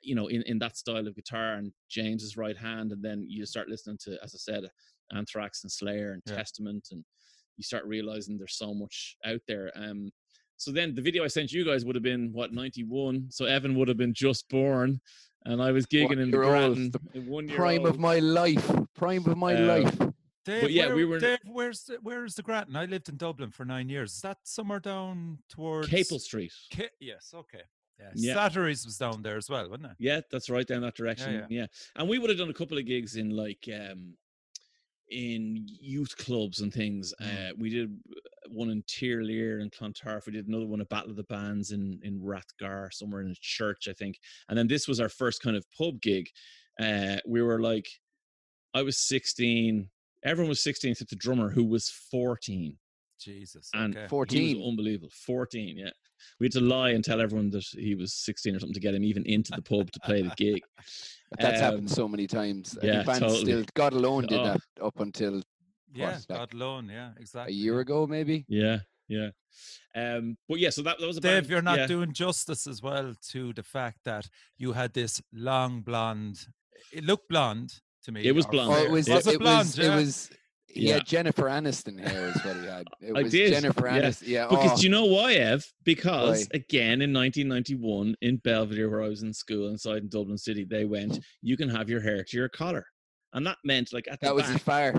you 0.01 0.15
know, 0.15 0.27
in, 0.27 0.41
in 0.43 0.59
that 0.59 0.77
style 0.77 1.07
of 1.07 1.15
guitar 1.15 1.53
and 1.53 1.71
James's 1.89 2.37
right 2.37 2.57
hand, 2.57 2.91
and 2.91 3.03
then 3.03 3.25
you 3.27 3.45
start 3.45 3.69
listening 3.69 3.99
to, 4.01 4.17
as 4.23 4.33
I 4.33 4.39
said, 4.39 4.63
Anthrax 5.15 5.63
and 5.63 5.71
Slayer 5.71 6.13
and 6.13 6.23
Yeah. 6.25 6.35
Testament, 6.35 6.87
and 6.91 7.03
you 7.57 7.63
start 7.63 7.85
realizing 7.85 8.37
there's 8.37 8.57
so 8.57 8.73
much 8.73 9.15
out 9.25 9.41
there. 9.47 9.71
Um, 9.75 10.09
so 10.57 10.71
then 10.71 10.95
the 10.95 11.01
video 11.01 11.23
I 11.23 11.27
sent 11.27 11.51
you 11.51 11.65
guys 11.65 11.85
would 11.85 11.95
have 11.95 12.03
been 12.03 12.31
what 12.33 12.53
91, 12.53 13.27
so 13.29 13.45
Evan 13.45 13.75
would 13.75 13.87
have 13.87 13.97
been 13.97 14.13
just 14.13 14.49
born, 14.49 14.99
and 15.45 15.61
I 15.61 15.71
was 15.71 15.85
gigging 15.85 16.19
in 16.21 16.31
the 16.31 16.37
One-year-old, 16.37 16.77
the 16.93 16.99
in 17.13 17.27
one 17.27 17.47
year 17.47 17.57
Prime 17.57 17.85
of 17.85 17.99
my 17.99 18.19
life. 18.19 18.69
Prime 18.95 19.25
of 19.27 19.37
my 19.37 19.55
Um, 19.55 19.67
life. 19.67 19.97
Dave, 20.43 20.71
yeah, 20.71 20.87
where, 20.87 20.95
we 20.95 21.05
were- 21.05 21.19
Dave, 21.19 21.37
where's 21.45 21.83
the, 21.83 21.97
where's 22.01 22.33
the 22.35 22.41
Grattan? 22.41 22.75
I 22.75 22.85
lived 22.85 23.09
in 23.09 23.17
Dublin 23.17 23.51
for 23.51 23.63
nine 23.63 23.89
years. 23.89 24.13
Is 24.15 24.21
that 24.21 24.37
somewhere 24.43 24.79
down 24.79 25.37
towards 25.49 25.87
Capel 25.87 26.17
Street. 26.19 26.51
Ca- 26.73 26.89
yes, 26.99 27.31
okay. 27.35 27.61
Yeah. 27.99 28.09
Yeah. 28.15 28.33
Slattery's 28.33 28.83
was 28.83 28.97
down 28.97 29.21
there 29.21 29.37
as 29.37 29.47
well, 29.51 29.69
wasn't 29.69 29.91
it? 29.91 29.97
Yeah, 29.99 30.21
that's 30.31 30.49
right 30.49 30.65
down 30.65 30.81
that 30.81 30.95
direction. 30.95 31.33
Yeah, 31.35 31.45
yeah. 31.49 31.65
and 31.95 32.09
we 32.09 32.17
would 32.17 32.31
have 32.31 32.39
done 32.39 32.49
a 32.49 32.53
couple 32.53 32.79
of 32.79 32.85
gigs 32.87 33.15
in 33.15 33.29
like 33.29 33.69
um 33.71 34.15
in 35.11 35.65
youth 35.67 36.17
clubs 36.17 36.61
and 36.61 36.73
things. 36.73 37.13
Mm. 37.21 37.49
Uh, 37.49 37.53
we 37.57 37.69
did 37.69 37.95
one 38.49 38.69
in 38.69 38.81
Tirlear 38.83 39.61
and 39.61 39.71
Clontarf. 39.71 40.25
We 40.25 40.33
did 40.33 40.47
another 40.47 40.65
one 40.65 40.81
at 40.81 40.89
Battle 40.89 41.11
of 41.11 41.17
the 41.17 41.23
Bands 41.23 41.71
in 41.71 41.99
in 42.03 42.19
Rathgar, 42.19 42.91
somewhere 42.91 43.21
in 43.21 43.31
a 43.31 43.35
church, 43.39 43.87
I 43.89 43.93
think. 43.93 44.19
And 44.49 44.57
then 44.57 44.67
this 44.67 44.87
was 44.87 44.99
our 44.99 45.09
first 45.09 45.41
kind 45.41 45.55
of 45.55 45.65
pub 45.77 46.01
gig. 46.01 46.29
Uh, 46.81 47.17
we 47.27 47.41
were 47.41 47.59
like, 47.59 47.87
I 48.73 48.81
was 48.81 48.97
sixteen. 48.97 49.89
Everyone 50.23 50.49
was 50.49 50.63
sixteen 50.63 50.91
except 50.91 51.09
the 51.09 51.15
drummer, 51.15 51.49
who 51.49 51.65
was 51.65 51.89
fourteen. 51.89 52.77
Jesus. 53.21 53.69
And 53.73 53.95
okay. 53.95 54.03
He 54.03 54.09
14. 54.09 54.57
was 54.57 54.67
unbelievable. 54.67 55.11
14, 55.25 55.77
yeah. 55.77 55.89
We 56.39 56.45
had 56.45 56.53
to 56.53 56.61
lie 56.61 56.91
and 56.91 57.03
tell 57.03 57.21
everyone 57.21 57.49
that 57.51 57.65
he 57.71 57.95
was 57.95 58.13
16 58.13 58.55
or 58.55 58.59
something 58.59 58.73
to 58.73 58.79
get 58.79 58.93
him 58.95 59.03
even 59.03 59.25
into 59.25 59.51
the 59.55 59.61
pub 59.61 59.91
to 59.91 59.99
play 60.01 60.21
the 60.21 60.33
gig. 60.35 60.61
But 61.31 61.39
that's 61.39 61.61
um, 61.61 61.63
happened 61.63 61.89
so 61.89 62.09
many 62.09 62.27
times. 62.27 62.77
I 62.81 62.85
yeah, 62.85 62.93
think 62.95 63.05
bands 63.05 63.19
totally. 63.19 63.39
still 63.39 63.63
God 63.73 63.93
alone 63.93 64.25
did 64.27 64.41
Oh. 64.41 64.43
that 64.43 64.61
up 64.83 64.99
until 64.99 65.41
yeah, 65.93 66.05
what, 66.07 66.25
like 66.29 66.39
God 66.39 66.53
alone. 66.53 66.89
Yeah, 66.91 67.11
a 67.45 67.49
year 67.49 67.79
ago, 67.79 68.05
maybe. 68.05 68.43
Yeah, 68.49 68.79
yeah. 69.07 69.29
Um, 69.95 70.37
but 70.49 70.59
yeah, 70.59 70.71
so 70.71 70.81
that, 70.81 70.99
that 70.99 71.07
was 71.07 71.17
a 71.17 71.21
Dave, 71.21 71.43
band- 71.43 71.49
you're 71.49 71.61
not 71.61 71.79
yeah. 71.79 71.87
doing 71.87 72.11
justice 72.11 72.67
as 72.67 72.81
well 72.81 73.13
to 73.29 73.53
the 73.53 73.63
fact 73.63 73.99
that 74.03 74.27
you 74.57 74.73
had 74.73 74.93
this 74.93 75.21
long 75.33 75.81
blonde. 75.81 76.45
It 76.91 77.05
looked 77.05 77.29
blonde 77.29 77.73
to 78.03 78.11
me. 78.11 78.25
It 78.25 78.35
was 78.35 78.45
blonde. 78.45 78.71
Oh, 78.71 78.75
fair. 78.75 78.85
it 78.85 78.91
was. 78.91 79.07
Was 79.07 79.27
it, 79.27 79.35
it 79.35 79.39
blonde? 79.39 79.67
was. 79.67 79.77
yeah? 79.77 79.93
It 79.93 79.95
was. 79.95 80.29
He 80.73 80.87
Yeah. 80.87 80.95
had 80.95 81.05
Jennifer 81.05 81.43
Aniston 81.43 81.99
hair, 81.99 82.27
is 82.29 82.43
what 82.45 82.55
he 82.57 82.65
had. 82.65 82.87
It 83.01 83.15
I 83.17 83.23
was 83.23 83.31
did, 83.31 83.53
Jennifer 83.53 83.87
yeah. 83.87 84.01
Aniston. 84.01 84.27
Yeah. 84.27 84.47
Because 84.47 84.71
oh, 84.73 84.77
do 84.77 84.83
you 84.83 84.89
know 84.89 85.05
why, 85.05 85.33
Ev? 85.33 85.65
Because 85.83 86.47
Why? 86.51 86.57
again, 86.57 87.01
in 87.01 87.11
1991, 87.13 88.15
in 88.21 88.37
Belvedere, 88.37 88.89
where 88.89 89.03
I 89.03 89.07
was 89.09 89.23
in 89.23 89.33
school 89.33 89.69
inside 89.69 90.03
in 90.03 90.09
Dublin 90.09 90.37
City, 90.37 90.63
they 90.63 90.85
went, 90.85 91.19
"You 91.41 91.57
can 91.57 91.69
have 91.69 91.89
your 91.89 92.01
hair 92.01 92.23
to 92.23 92.37
your 92.37 92.49
collar," 92.49 92.85
and 93.33 93.45
that 93.47 93.57
meant 93.63 93.91
like 93.93 94.07
at 94.09 94.19
the 94.19 94.27
that 94.27 94.35
was 94.35 94.45
as 94.45 94.51
back, 94.53 94.61
far. 94.61 94.93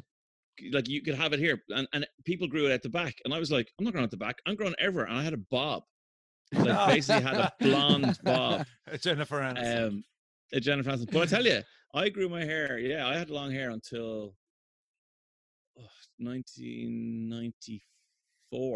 like 0.72 0.88
you 0.88 1.00
could 1.02 1.14
have 1.14 1.32
it 1.32 1.38
here, 1.38 1.62
and, 1.70 1.86
and 1.92 2.06
people 2.24 2.46
grew 2.48 2.66
it 2.66 2.72
at 2.72 2.82
the 2.82 2.88
back, 2.90 3.14
and 3.24 3.32
I 3.32 3.38
was 3.38 3.50
like, 3.50 3.72
"I'm 3.78 3.84
not 3.84 3.92
growing 3.92 4.04
at 4.04 4.10
the 4.10 4.16
back. 4.16 4.36
I'm 4.46 4.56
growing 4.56 4.74
everywhere," 4.78 5.06
and 5.06 5.16
I 5.18 5.22
had 5.22 5.32
a 5.34 5.38
bob, 5.50 5.84
like 6.52 6.88
basically 6.94 7.22
had 7.22 7.36
a 7.36 7.52
blonde 7.60 8.18
bob. 8.24 8.66
Jennifer 9.00 9.40
Aniston. 9.40 9.88
um, 9.88 10.04
Jennifer 10.60 10.90
Aniston. 10.90 11.10
But 11.12 11.22
I 11.22 11.26
tell 11.26 11.46
you, 11.46 11.60
I 11.94 12.08
grew 12.10 12.28
my 12.28 12.44
hair. 12.44 12.78
Yeah, 12.78 13.06
I 13.08 13.16
had 13.16 13.30
long 13.30 13.50
hair 13.52 13.70
until 13.70 14.34
1994 16.18 17.80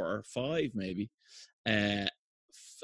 or 0.07 0.23
five, 0.23 0.71
maybe. 0.75 1.11
Uh, 1.67 2.07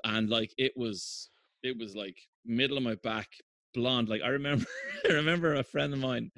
and 0.04 0.28
like 0.28 0.52
it 0.58 0.72
was, 0.76 1.30
it 1.62 1.78
was 1.78 1.94
like 1.94 2.16
middle 2.44 2.76
of 2.76 2.82
my 2.82 2.96
back, 2.96 3.28
blonde. 3.74 4.08
Like 4.08 4.22
I 4.22 4.28
remember, 4.28 4.64
I 5.08 5.12
remember 5.12 5.54
a 5.54 5.62
friend 5.64 5.92
of 5.92 5.98
mine, 6.00 6.30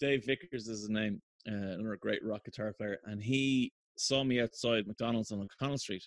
Dave 0.00 0.24
Vickers 0.24 0.68
is 0.68 0.80
his 0.80 0.88
name, 0.90 1.20
uh, 1.48 1.52
another 1.54 1.96
great 1.96 2.24
rock 2.24 2.44
guitar 2.44 2.72
player, 2.72 2.98
and 3.04 3.22
he 3.22 3.72
saw 3.96 4.22
me 4.24 4.40
outside 4.40 4.86
McDonald's 4.86 5.32
on 5.32 5.40
O'Connell 5.40 5.78
Street. 5.78 6.06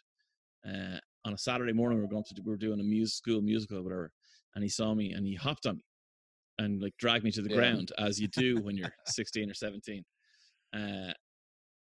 Uh, 0.67 0.99
on 1.25 1.33
a 1.33 1.37
Saturday 1.37 1.73
morning, 1.73 1.97
we 1.97 2.03
were 2.03 2.09
going 2.09 2.23
to 2.23 2.41
we 2.45 2.51
were 2.51 2.57
doing 2.57 2.79
a 2.79 2.83
music 2.83 3.15
school 3.15 3.41
musical, 3.41 3.77
or 3.77 3.83
whatever 3.83 4.11
and 4.55 4.63
he 4.63 4.69
saw 4.69 4.95
me 4.95 5.13
and 5.13 5.27
he 5.27 5.35
hopped 5.35 5.65
on 5.67 5.75
me 5.75 5.83
and 6.57 6.81
like 6.81 6.95
dragged 6.97 7.23
me 7.23 7.31
to 7.31 7.41
the 7.41 7.49
Yeah. 7.49 7.55
ground 7.55 7.91
as 7.99 8.19
you 8.19 8.27
do 8.29 8.59
when 8.61 8.75
you're 8.75 8.91
16 9.05 9.49
or 9.49 9.53
17. 9.53 10.03
Uh, 10.73 11.13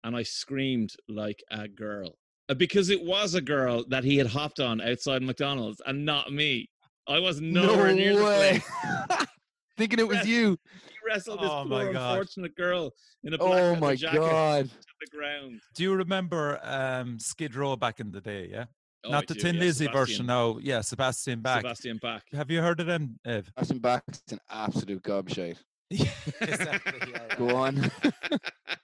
and 0.03 0.15
I 0.15 0.23
screamed 0.23 0.91
like 1.07 1.41
a 1.51 1.67
girl 1.67 2.17
Uh, 2.49 2.53
because 2.55 2.89
it 2.89 3.01
was 3.03 3.35
a 3.35 3.41
girl 3.41 3.85
that 3.89 4.03
he 4.03 4.17
had 4.17 4.27
hopped 4.27 4.59
on 4.59 4.81
outside 4.81 5.21
McDonald's 5.21 5.81
and 5.85 6.05
not 6.05 6.31
me. 6.33 6.67
I 7.07 7.19
was 7.19 7.39
nowhere 7.41 7.93
near 7.93 8.15
the 8.15 8.21
place. 8.23 9.27
Thinking 9.77 9.99
it 9.99 10.07
was 10.07 10.17
Yes. 10.17 10.27
you. 10.27 10.57
He 10.73 10.95
wrestled 11.09 11.39
this 11.41 11.49
Oh 11.49 11.65
poor 11.67 11.91
God. 11.91 12.11
unfortunate 12.11 12.55
girl 12.55 12.91
in 13.23 13.33
a 13.33 13.37
black 13.37 13.51
Oh 13.63 13.75
my 13.77 13.95
jacket 13.95 14.19
god. 14.19 14.65
to 14.69 14.77
the 15.01 15.17
ground. 15.17 15.59
Do 15.75 15.83
you 15.83 15.93
remember 15.95 16.59
um, 16.63 17.17
Skid 17.19 17.55
Row 17.55 17.75
back 17.75 17.99
in 17.99 18.11
the 18.11 18.21
day? 18.21 18.49
Yeah, 18.51 18.65
Oh, 19.05 19.09
I 19.09 19.11
not 19.13 19.27
the 19.27 19.33
do, 19.33 19.39
Tin 19.39 19.55
yeah, 19.55 19.61
Lizzy 19.61 19.85
Sebastian- 19.85 19.99
version 20.05 20.25
now. 20.27 20.57
Yeah, 20.61 20.81
Sebastian 20.81 21.41
Bach. 21.41 21.61
Sebastian 21.61 21.97
Bach. 22.01 22.23
Have 22.33 22.51
you 22.51 22.61
heard 22.61 22.79
of 22.81 22.85
them, 22.87 23.19
Ev? 23.25 23.51
Ashton 23.57 23.79
Bach's 23.79 24.21
an 24.31 24.39
absolute 24.51 25.01
gobshite. 25.03 25.57
exactly. 26.41 27.11
yeah, 27.11 27.35
Go 27.37 27.55
on. 27.55 27.91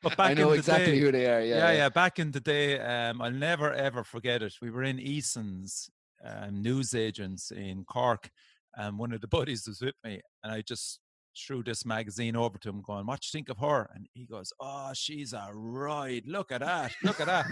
But 0.01 0.15
back 0.15 0.31
I 0.31 0.33
know 0.33 0.43
in 0.43 0.49
the 0.51 0.55
exactly 0.59 0.93
day, 0.93 0.99
who 0.99 1.11
they 1.11 1.25
are. 1.25 1.41
Yeah. 1.41 1.57
yeah, 1.57 1.71
yeah. 1.71 1.89
Back 1.89 2.19
in 2.19 2.31
the 2.31 2.39
day, 2.39 2.79
um, 2.79 3.21
I'll 3.21 3.31
never 3.31 3.73
ever 3.73 4.05
forget 4.05 4.41
it. 4.41 4.53
We 4.61 4.71
were 4.71 4.83
in 4.83 4.97
Eason's 4.97 5.89
um, 6.23 6.61
news 6.61 6.95
agents 6.95 7.51
in 7.51 7.83
Cork, 7.83 8.29
and 8.75 8.97
one 8.97 9.11
of 9.11 9.19
the 9.19 9.27
buddies 9.37 9.67
was 9.67 9.81
with 9.81 9.95
me, 10.05 10.21
and 10.41 10.53
I 10.53 10.61
just 10.61 10.99
threw 11.37 11.63
this 11.63 11.85
magazine 11.85 12.37
over 12.37 12.57
to 12.59 12.69
him, 12.69 12.81
going, 12.81 13.05
"What 13.05 13.25
you 13.25 13.37
think 13.37 13.49
of 13.49 13.57
her?" 13.57 13.89
And 13.93 14.07
he 14.13 14.25
goes, 14.25 14.53
"Oh, 14.61 14.91
she's 14.93 15.33
a 15.33 15.49
ride. 15.53 16.23
Look 16.25 16.49
at 16.51 16.61
that. 16.61 16.93
Look 17.03 17.19
at 17.19 17.27
that." 17.27 17.45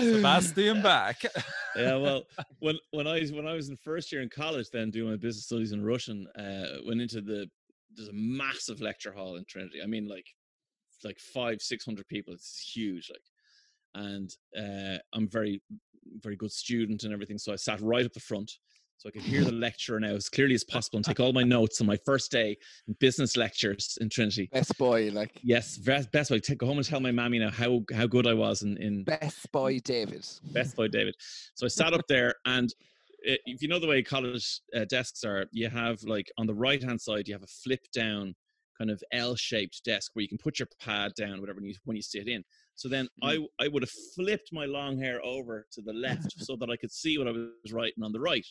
Sebastian 0.00 0.82
Bach. 0.82 1.16
yeah, 1.76 1.96
well, 1.96 2.22
when 2.58 2.78
when 2.90 3.06
I 3.06 3.20
was 3.20 3.32
when 3.32 3.46
I 3.46 3.54
was 3.54 3.68
in 3.68 3.76
first 3.76 4.12
year 4.12 4.22
in 4.22 4.28
college, 4.28 4.70
then 4.72 4.90
doing 4.90 5.10
my 5.10 5.16
business 5.16 5.46
studies 5.46 5.72
in 5.72 5.84
Russian, 5.84 6.26
uh, 6.38 6.78
went 6.86 7.00
into 7.00 7.20
the 7.20 7.48
there's 7.94 8.08
a 8.08 8.12
massive 8.12 8.80
lecture 8.80 9.12
hall 9.12 9.36
in 9.36 9.44
Trinity. 9.44 9.82
I 9.82 9.86
mean, 9.86 10.08
like 10.08 10.26
like 11.04 11.18
five 11.18 11.60
six 11.60 11.84
hundred 11.84 12.08
people. 12.08 12.34
It's 12.34 12.72
huge, 12.74 13.10
like, 13.10 14.04
and 14.04 14.30
uh, 14.56 14.98
I'm 15.12 15.28
very 15.28 15.62
very 16.22 16.36
good 16.36 16.52
student 16.52 17.04
and 17.04 17.12
everything. 17.12 17.38
So 17.38 17.52
I 17.52 17.56
sat 17.56 17.80
right 17.80 18.06
up 18.06 18.12
the 18.12 18.20
front. 18.20 18.52
So 19.00 19.08
I 19.08 19.12
could 19.12 19.22
hear 19.22 19.44
the 19.44 19.52
lecturer 19.52 19.98
now 19.98 20.10
as 20.14 20.28
clearly 20.28 20.54
as 20.54 20.62
possible 20.62 20.98
and 20.98 21.04
take 21.06 21.20
all 21.20 21.32
my 21.32 21.42
notes 21.56 21.80
on 21.80 21.86
my 21.86 21.96
first 22.04 22.30
day 22.30 22.54
in 22.86 22.94
business 23.00 23.34
lectures 23.34 23.96
in 23.98 24.10
Trinity. 24.10 24.50
Best 24.52 24.76
boy, 24.76 25.08
like 25.10 25.40
Yes, 25.42 25.78
best, 25.78 26.12
best 26.12 26.30
way. 26.30 26.38
Take 26.38 26.58
go 26.58 26.66
home 26.66 26.76
and 26.76 26.86
tell 26.86 27.00
my 27.00 27.10
mammy 27.10 27.38
now 27.38 27.48
how 27.50 27.82
how 27.94 28.06
good 28.06 28.26
I 28.26 28.34
was 28.34 28.60
in, 28.60 28.76
in 28.76 29.04
best 29.04 29.50
boy 29.52 29.78
David. 29.78 30.26
Best 30.52 30.76
boy 30.76 30.88
David. 30.88 31.14
So 31.54 31.64
I 31.64 31.70
sat 31.70 31.94
up 31.94 32.06
there, 32.08 32.34
and 32.44 32.68
i- 33.26 33.38
if 33.46 33.62
you 33.62 33.68
know 33.68 33.78
the 33.78 33.86
way 33.86 34.02
college 34.02 34.60
uh, 34.76 34.84
desks 34.84 35.24
are, 35.24 35.46
you 35.50 35.70
have 35.70 36.02
like 36.02 36.30
on 36.36 36.46
the 36.46 36.54
right 36.54 36.82
hand 36.82 37.00
side, 37.00 37.26
you 37.26 37.32
have 37.32 37.42
a 37.42 37.46
flip 37.46 37.86
down 37.94 38.34
kind 38.76 38.90
of 38.90 39.02
L 39.12 39.34
shaped 39.34 39.82
desk 39.84 40.10
where 40.14 40.22
you 40.22 40.28
can 40.28 40.38
put 40.38 40.58
your 40.58 40.68
pad 40.78 41.12
down, 41.14 41.38
whatever, 41.40 41.60
you, 41.62 41.74
when 41.84 41.96
you 41.96 42.02
sit 42.02 42.28
in. 42.28 42.42
So 42.76 42.88
then 42.88 43.08
I, 43.22 43.38
I 43.58 43.68
would 43.68 43.82
have 43.82 43.90
flipped 44.14 44.54
my 44.54 44.64
long 44.64 44.98
hair 44.98 45.22
over 45.22 45.66
to 45.72 45.82
the 45.82 45.92
left 45.92 46.32
so 46.42 46.56
that 46.56 46.70
I 46.70 46.76
could 46.76 46.90
see 46.90 47.18
what 47.18 47.28
I 47.28 47.32
was 47.32 47.72
writing 47.74 48.02
on 48.02 48.10
the 48.12 48.20
right. 48.20 48.46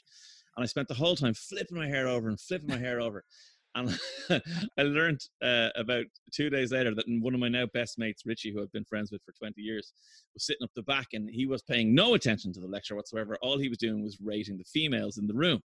And 0.60 0.65
I 0.65 0.67
spent 0.67 0.89
the 0.89 0.93
whole 0.93 1.15
time 1.15 1.34
flipping 1.34 1.78
my 1.78 1.88
hair 1.88 2.06
over 2.06 2.28
and 2.28 2.38
flipping 2.38 2.67
my 2.67 2.78
hair 2.78 3.00
over. 3.00 3.24
And 3.75 3.97
I 4.77 4.84
learned 4.84 5.21
uh, 5.43 5.69
about 5.75 6.05
two 6.34 6.49
days 6.49 6.71
later 6.71 6.93
that 6.95 7.05
one 7.08 7.34
of 7.34 7.39
my 7.39 7.47
now 7.49 7.65
best 7.73 7.99
mates, 7.99 8.23
Richie, 8.25 8.51
who 8.51 8.62
I've 8.62 8.71
been 8.71 8.86
friends 8.86 9.12
with 9.12 9.21
for 9.23 9.32
20 9.34 9.62
years, 9.62 9.93
was 10.34 10.45
sitting 10.45 10.63
up 10.63 10.71
the 10.75 10.84
back 10.84 11.08
and 11.13 11.29
he 11.29 11.45
was 11.45 11.62
paying 11.62 11.93
no 11.93 12.13
attention 12.15 12.51
to 12.53 12.60
the 12.60 12.67
lecture 12.67 12.95
whatsoever. 12.95 13.38
All 13.41 13.58
he 13.60 13.69
was 13.69 13.77
doing 13.77 14.03
was 14.03 14.17
rating 14.23 14.58
the 14.58 14.63
females 14.63 15.17
in 15.17 15.27
the 15.27 15.34
room. 15.34 15.62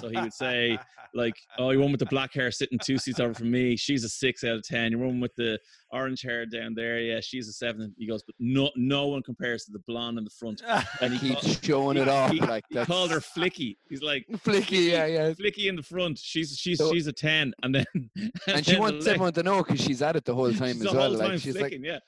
So 0.00 0.08
he 0.08 0.20
would 0.20 0.32
say, 0.32 0.78
Like, 1.14 1.34
oh, 1.58 1.70
your 1.70 1.82
one 1.82 1.90
with 1.92 2.00
the 2.00 2.06
black 2.10 2.32
hair 2.32 2.50
sitting 2.50 2.78
two 2.78 2.98
seats 2.98 3.20
over 3.20 3.34
from 3.34 3.50
me, 3.50 3.76
she's 3.76 4.04
a 4.04 4.08
six 4.08 4.44
out 4.44 4.56
of 4.56 4.62
10. 4.62 4.92
Your 4.92 5.00
one 5.00 5.20
with 5.20 5.34
the 5.36 5.58
orange 5.92 6.22
hair 6.22 6.46
down 6.46 6.74
there, 6.74 7.00
yeah, 7.00 7.20
she's 7.20 7.48
a 7.48 7.52
seven. 7.52 7.92
He 7.98 8.06
goes, 8.06 8.22
but 8.22 8.34
no, 8.38 8.70
no 8.76 9.08
one 9.08 9.22
compares 9.22 9.64
to 9.64 9.72
the 9.72 9.80
blonde 9.86 10.18
in 10.18 10.24
the 10.24 10.30
front. 10.30 10.62
And 11.00 11.14
he, 11.14 11.30
Keeps 11.30 11.42
called, 11.42 11.64
showing 11.64 11.96
it 11.96 12.08
off 12.08 12.30
he- 12.30 12.40
like 12.40 12.64
he 12.68 12.84
called 12.84 13.10
her 13.10 13.20
Flicky. 13.20 13.76
He's 13.88 14.02
like, 14.02 14.26
flicky. 14.44 14.90
Yeah, 14.90 15.06
yeah. 15.06 15.30
Flicky 15.32 15.68
in 15.68 15.76
the 15.76 15.82
front. 15.82 16.18
She's 16.18 16.56
she's 16.58 16.78
So- 16.78 16.92
she's 16.92 17.06
a 17.06 17.12
ten, 17.50 17.54
and 17.62 17.74
then 17.74 18.30
And 18.46 18.64
she 18.64 18.72
then 18.72 18.80
wants 18.80 19.06
everyone 19.06 19.32
to 19.34 19.42
know 19.42 19.62
because 19.62 19.80
she's 19.80 20.02
at 20.02 20.16
it 20.16 20.24
the 20.24 20.34
whole 20.34 20.52
time 20.64 20.74
she's 20.74 20.86
as 20.86 20.92
well. 20.94 21.18
time 21.18 21.30
Like 21.30 21.40
she's 21.40 21.56
like, 21.60 21.76
yeah. 21.80 21.98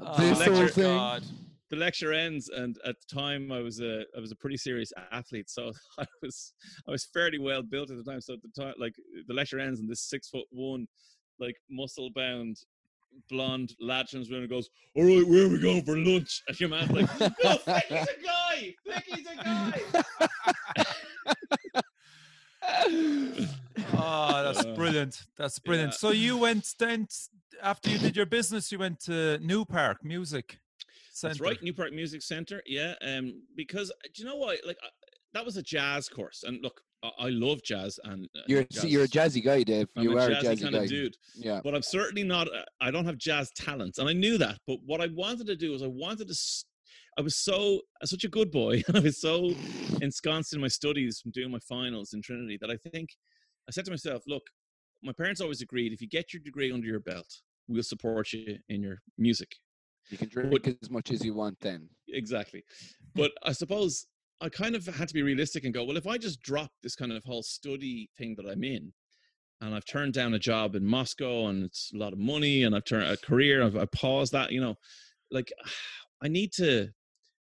Uh, 0.00 0.16
this 0.20 0.38
lecture- 0.38 0.54
whole 0.54 0.68
thing. 0.68 0.96
God. 0.96 1.22
The 1.70 1.76
lecture 1.78 2.12
ends, 2.12 2.50
and 2.50 2.76
at 2.84 2.96
the 3.00 3.14
time 3.14 3.50
I 3.50 3.60
was 3.60 3.80
a 3.80 4.02
I 4.16 4.20
was 4.20 4.30
a 4.30 4.36
pretty 4.36 4.58
serious 4.58 4.92
athlete, 5.10 5.48
so 5.48 5.72
I 5.98 6.04
was 6.22 6.52
I 6.86 6.90
was 6.90 7.06
fairly 7.14 7.38
well 7.38 7.62
built 7.62 7.90
at 7.90 7.96
the 7.96 8.04
time. 8.04 8.20
So 8.20 8.34
at 8.34 8.40
the 8.42 8.62
time, 8.62 8.74
like 8.78 8.94
the 9.26 9.32
lecture 9.32 9.58
ends, 9.58 9.80
and 9.80 9.88
this 9.88 10.02
six 10.02 10.28
foot 10.28 10.44
one, 10.50 10.86
like 11.40 11.56
muscle 11.70 12.10
bound. 12.14 12.58
Blonde 13.28 13.74
lad 13.78 14.06
turns 14.10 14.30
around 14.32 14.40
and 14.40 14.48
goes, 14.50 14.70
"All 14.96 15.04
right, 15.04 15.26
where 15.26 15.44
are 15.44 15.48
we 15.50 15.58
going 15.60 15.84
for 15.84 15.98
lunch?" 15.98 16.42
And 16.48 16.58
your 16.58 16.70
man's 16.70 16.90
like, 16.90 17.20
"No, 17.20 17.56
Flicky's 17.58 18.08
a 18.08 18.22
guy. 18.24 18.74
Flicky's 18.86 19.26
a 19.26 19.44
guy." 19.44 20.84
Oh, 23.94 24.42
that's 24.52 24.64
brilliant. 24.76 25.22
That's 25.36 25.58
brilliant. 25.58 25.92
yeah. 25.92 25.96
So 25.98 26.10
you 26.10 26.36
went 26.36 26.74
then 26.78 27.06
after 27.62 27.90
you 27.90 27.98
did 27.98 28.16
your 28.16 28.26
business, 28.26 28.70
you 28.70 28.78
went 28.78 29.00
to 29.00 29.38
New 29.38 29.64
Park 29.64 29.98
Music 30.04 30.58
Center. 31.12 31.32
That's 31.34 31.40
right, 31.40 31.62
New 31.62 31.72
Park 31.74 31.92
Music 31.92 32.22
Center. 32.22 32.62
Yeah, 32.66 32.94
um, 33.02 33.42
because 33.56 33.90
uh, 33.90 33.94
do 34.14 34.22
you 34.22 34.28
know 34.28 34.36
what? 34.36 34.58
Like 34.66 34.78
uh, 34.84 34.88
that 35.34 35.44
was 35.44 35.56
a 35.56 35.62
jazz 35.62 36.08
course, 36.08 36.42
and 36.46 36.62
look, 36.62 36.80
I, 37.02 37.10
I 37.18 37.28
love 37.30 37.62
jazz, 37.62 37.98
and 38.04 38.28
uh, 38.36 38.40
You're 38.46 38.64
jazz 38.64 38.82
see, 38.82 38.88
you're 38.88 39.04
a 39.04 39.08
jazzy 39.08 39.42
guy, 39.44 39.62
Dave. 39.62 39.88
I'm 39.96 40.02
you 40.04 40.18
a 40.18 40.22
are 40.22 40.30
a 40.30 40.34
jazzy 40.36 40.42
jazzy 40.44 40.62
kind 40.62 40.74
guy. 40.74 40.82
of 40.82 40.88
dude, 40.88 41.16
Yeah. 41.36 41.60
but 41.64 41.74
I'm 41.74 41.82
certainly 41.82 42.24
not. 42.24 42.48
uh, 42.48 42.62
I 42.80 42.90
don't 42.90 43.04
have 43.06 43.16
jazz 43.18 43.50
talents, 43.52 43.98
and 43.98 44.08
I 44.08 44.12
knew 44.12 44.38
that. 44.38 44.58
But 44.66 44.78
what 44.84 45.00
I 45.00 45.08
wanted 45.08 45.46
to 45.48 45.56
do 45.56 45.72
was 45.72 45.82
I 45.82 45.88
wanted 45.88 46.28
to. 46.28 46.34
I 47.18 47.22
was 47.22 47.36
so 47.36 47.80
uh, 48.02 48.06
such 48.06 48.24
a 48.24 48.28
good 48.28 48.50
boy, 48.50 48.82
and 48.88 48.96
I 48.96 49.00
was 49.00 49.20
so 49.20 49.52
ensconced 50.00 50.54
in 50.54 50.60
my 50.60 50.68
studies 50.68 51.20
from 51.20 51.32
doing 51.32 51.50
my 51.50 51.60
finals 51.68 52.12
in 52.12 52.22
Trinity 52.22 52.58
that 52.60 52.70
I 52.70 52.76
think 52.90 53.10
I 53.68 53.72
said 53.72 53.84
to 53.86 53.90
myself, 53.90 54.22
"Look, 54.26 54.44
my 55.02 55.12
parents 55.12 55.40
always 55.40 55.62
agreed 55.62 55.92
if 55.92 56.00
you 56.00 56.08
get 56.08 56.32
your 56.32 56.42
degree 56.42 56.72
under 56.72 56.86
your 56.86 57.00
belt, 57.00 57.28
we'll 57.68 57.82
support 57.82 58.32
you 58.32 58.58
in 58.68 58.82
your 58.82 58.98
music." 59.18 59.56
You 60.10 60.18
can 60.18 60.28
drink 60.28 60.66
as 60.82 60.90
much 60.90 61.10
as 61.10 61.24
you 61.24 61.34
want 61.34 61.58
then. 61.60 61.88
exactly. 62.08 62.64
But 63.14 63.32
I 63.42 63.52
suppose 63.52 64.06
I 64.40 64.48
kind 64.48 64.74
of 64.74 64.86
had 64.86 65.06
to 65.08 65.14
be 65.14 65.22
realistic 65.22 65.64
and 65.64 65.72
go, 65.74 65.84
well, 65.84 65.96
if 65.96 66.06
I 66.06 66.18
just 66.18 66.40
drop 66.40 66.70
this 66.82 66.96
kind 66.96 67.12
of 67.12 67.22
whole 67.24 67.42
study 67.42 68.10
thing 68.18 68.34
that 68.36 68.46
I'm 68.46 68.64
in, 68.64 68.92
and 69.60 69.74
I've 69.74 69.84
turned 69.84 70.14
down 70.14 70.34
a 70.34 70.38
job 70.38 70.74
in 70.74 70.84
Moscow 70.84 71.46
and 71.46 71.62
it's 71.62 71.92
a 71.94 71.98
lot 71.98 72.12
of 72.12 72.18
money, 72.18 72.64
and 72.64 72.74
I've 72.74 72.84
turned 72.84 73.04
a 73.04 73.16
career, 73.16 73.62
I've 73.62 73.76
I 73.76 73.86
paused 73.86 74.32
that, 74.32 74.50
you 74.50 74.60
know, 74.60 74.76
like 75.30 75.52
I 76.22 76.28
need 76.28 76.52
to, 76.54 76.88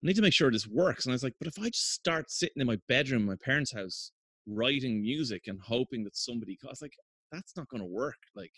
need 0.07 0.17
to 0.17 0.23
make 0.23 0.33
sure 0.33 0.51
this 0.51 0.67
works. 0.67 1.05
And 1.05 1.13
I 1.13 1.15
was 1.15 1.23
like, 1.23 1.35
but 1.39 1.49
if 1.49 1.59
I 1.59 1.69
just 1.69 1.93
start 1.93 2.31
sitting 2.31 2.61
in 2.61 2.67
my 2.67 2.79
bedroom, 2.89 3.27
my 3.27 3.37
parents' 3.37 3.73
house, 3.73 4.13
writing 4.47 5.01
music 5.01 5.45
and 5.47 5.61
hoping 5.61 6.05
that 6.05 6.17
somebody, 6.17 6.59
was 6.63 6.83
like, 6.83 6.95
that's 7.33 7.57
not 7.57 7.69
going 7.69 7.83
to 7.83 7.89
work. 7.89 8.19
Like, 8.35 8.53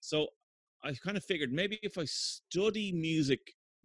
so 0.00 0.28
I 0.82 0.94
kind 1.04 1.16
of 1.16 1.24
figured 1.24 1.52
maybe 1.52 1.78
if 1.82 1.98
I 1.98 2.04
study 2.04 2.92
music, 2.92 3.40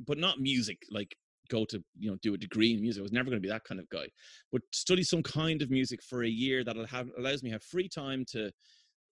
but 0.05 0.17
not 0.17 0.39
music, 0.39 0.77
like 0.91 1.15
go 1.49 1.65
to 1.65 1.83
you 1.99 2.09
know 2.09 2.17
do 2.21 2.33
a 2.33 2.37
degree 2.37 2.73
in 2.73 2.81
music. 2.81 3.01
I 3.01 3.03
was 3.03 3.11
never 3.11 3.29
going 3.29 3.41
to 3.41 3.45
be 3.45 3.51
that 3.51 3.65
kind 3.65 3.79
of 3.79 3.89
guy, 3.89 4.07
but 4.51 4.61
study 4.71 5.03
some 5.03 5.23
kind 5.23 5.61
of 5.61 5.69
music 5.69 6.01
for 6.01 6.23
a 6.23 6.29
year 6.29 6.63
that'll 6.63 6.87
have 6.87 7.09
allows 7.17 7.43
me 7.43 7.49
have 7.51 7.63
free 7.63 7.89
time 7.89 8.25
to 8.31 8.51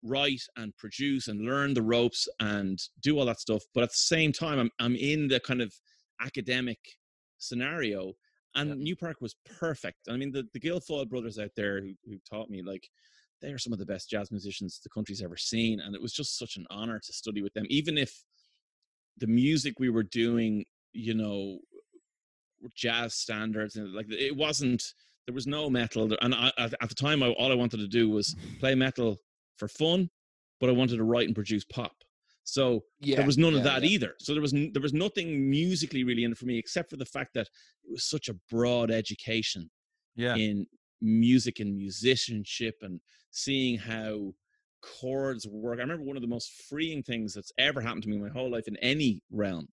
write 0.04 0.42
and 0.58 0.76
produce 0.78 1.28
and 1.28 1.42
learn 1.42 1.74
the 1.74 1.82
ropes 1.82 2.28
and 2.40 2.80
do 3.02 3.18
all 3.18 3.26
that 3.26 3.40
stuff. 3.40 3.64
But 3.74 3.84
at 3.84 3.90
the 3.90 3.96
same 3.96 4.32
time, 4.32 4.60
I'm 4.60 4.72
I'm 4.80 4.96
in 4.96 5.28
the 5.28 5.40
kind 5.40 5.62
of 5.62 5.74
academic 6.22 6.80
scenario. 7.48 8.14
And 8.56 8.70
Yeah. 8.70 8.76
New 8.76 8.96
Park 8.96 9.18
was 9.22 9.36
perfect. 9.60 10.08
I 10.10 10.18
mean, 10.18 10.32
the, 10.32 10.48
the 10.54 10.60
Guilfoyle 10.60 11.10
brothers 11.10 11.40
out 11.40 11.52
there 11.56 11.82
who, 11.82 11.94
who 12.06 12.18
taught 12.30 12.50
me, 12.50 12.62
like, 12.62 12.90
they 13.42 13.52
are 13.52 13.58
some 13.58 13.74
of 13.74 13.80
the 13.80 13.86
best 13.86 14.10
jazz 14.10 14.32
musicians 14.32 14.80
the 14.82 14.90
country's 14.90 15.22
ever 15.22 15.38
seen. 15.38 15.80
And 15.82 15.94
it 15.94 16.02
was 16.02 16.14
just 16.14 16.38
such 16.40 16.56
an 16.56 16.66
honor 16.70 17.00
to 17.00 17.14
study 17.14 17.42
with 17.42 17.54
them, 17.54 17.66
even 17.70 17.98
if 17.98 18.24
the 19.18 19.28
music 19.28 19.76
we 19.80 19.90
were 19.90 20.04
doing, 20.04 20.66
you 20.94 21.14
know, 21.14 21.60
jazz 22.76 23.16
standards 23.16 23.76
and 23.76 23.94
like 23.94 24.08
it 24.10 24.36
wasn't, 24.36 24.82
there 25.28 25.36
was 25.36 25.48
no 25.48 25.70
metal. 25.70 26.10
And 26.22 26.34
I, 26.34 26.52
at, 26.58 26.74
at 26.82 26.90
the 26.90 26.96
time, 26.96 27.24
I, 27.24 27.30
all 27.32 27.52
I 27.52 27.56
wanted 27.56 27.78
to 27.78 27.88
do 27.88 28.10
was 28.10 28.36
play 28.60 28.76
metal 28.76 29.18
for 29.58 29.68
fun, 29.68 30.10
but 30.60 30.70
I 30.70 30.74
wanted 30.74 30.98
to 30.98 31.04
write 31.04 31.28
and 31.28 31.36
produce 31.36 31.66
pop. 31.66 31.96
So 32.46 32.86
Yeah. 33.02 33.18
there 33.18 33.26
was 33.26 33.38
none 33.38 33.56
of 33.56 33.64
that 33.64 33.84
yeah. 33.84 33.90
either. 33.90 34.16
So 34.20 34.34
there 34.34 34.42
was 34.42 34.54
there 34.54 34.82
was 34.82 34.94
nothing 34.94 35.50
musically 35.50 36.04
really 36.04 36.24
in 36.24 36.32
it 36.32 36.38
for 36.38 36.46
me, 36.46 36.58
except 36.58 36.90
for 36.92 36.96
the 36.98 37.06
fact 37.06 37.34
that 37.34 37.48
it 37.84 37.92
was 37.92 38.06
such 38.08 38.30
a 38.30 38.36
broad 38.50 38.92
education 38.92 39.70
Yeah. 40.16 40.36
in 40.36 40.68
music 41.02 41.60
and 41.60 41.76
musicianship 41.76 42.76
and 42.82 43.02
seeing 43.32 43.78
how 43.78 44.34
chords 44.82 45.48
work. 45.48 45.80
I 45.80 45.82
remember 45.82 46.06
one 46.06 46.16
of 46.18 46.22
the 46.22 46.28
most 46.28 46.52
freeing 46.70 47.02
things 47.04 47.34
that's 47.34 47.52
ever 47.58 47.82
happened 47.82 48.04
to 48.04 48.10
me 48.10 48.16
in 48.18 48.22
my 48.24 48.30
whole 48.30 48.52
life 48.52 48.68
in 48.68 48.78
any 48.78 49.22
realm 49.32 49.68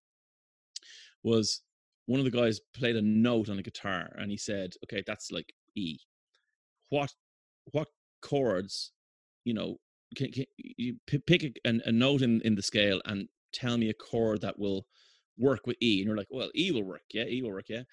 was 1.23 1.61
one 2.05 2.19
of 2.19 2.25
the 2.25 2.31
guys 2.31 2.59
played 2.73 2.95
a 2.95 3.01
note 3.01 3.49
on 3.49 3.59
a 3.59 3.63
guitar 3.63 4.15
and 4.17 4.31
he 4.31 4.37
said, 4.37 4.73
"Okay, 4.83 5.03
that's 5.05 5.29
like 5.31 5.53
E. 5.75 5.99
what 6.89 7.13
what 7.73 7.89
chords, 8.21 8.91
you 9.43 9.53
know, 9.53 9.79
can, 10.15 10.31
can 10.31 10.45
you 10.55 10.95
pick 11.05 11.43
a, 11.43 11.79
a 11.85 11.91
note 11.91 12.21
in 12.21 12.41
in 12.41 12.55
the 12.55 12.61
scale 12.61 13.01
and 13.05 13.27
tell 13.53 13.77
me 13.77 13.89
a 13.89 13.93
chord 13.93 14.41
that 14.41 14.57
will 14.57 14.85
work 15.37 15.65
with 15.65 15.77
E, 15.81 15.99
and 15.99 16.07
you're 16.07 16.17
like, 16.17 16.27
well, 16.29 16.49
E 16.55 16.71
will 16.71 16.83
work, 16.83 17.03
yeah, 17.13 17.25
E 17.25 17.41
will 17.41 17.51
work, 17.51 17.69
yeah, 17.69 17.83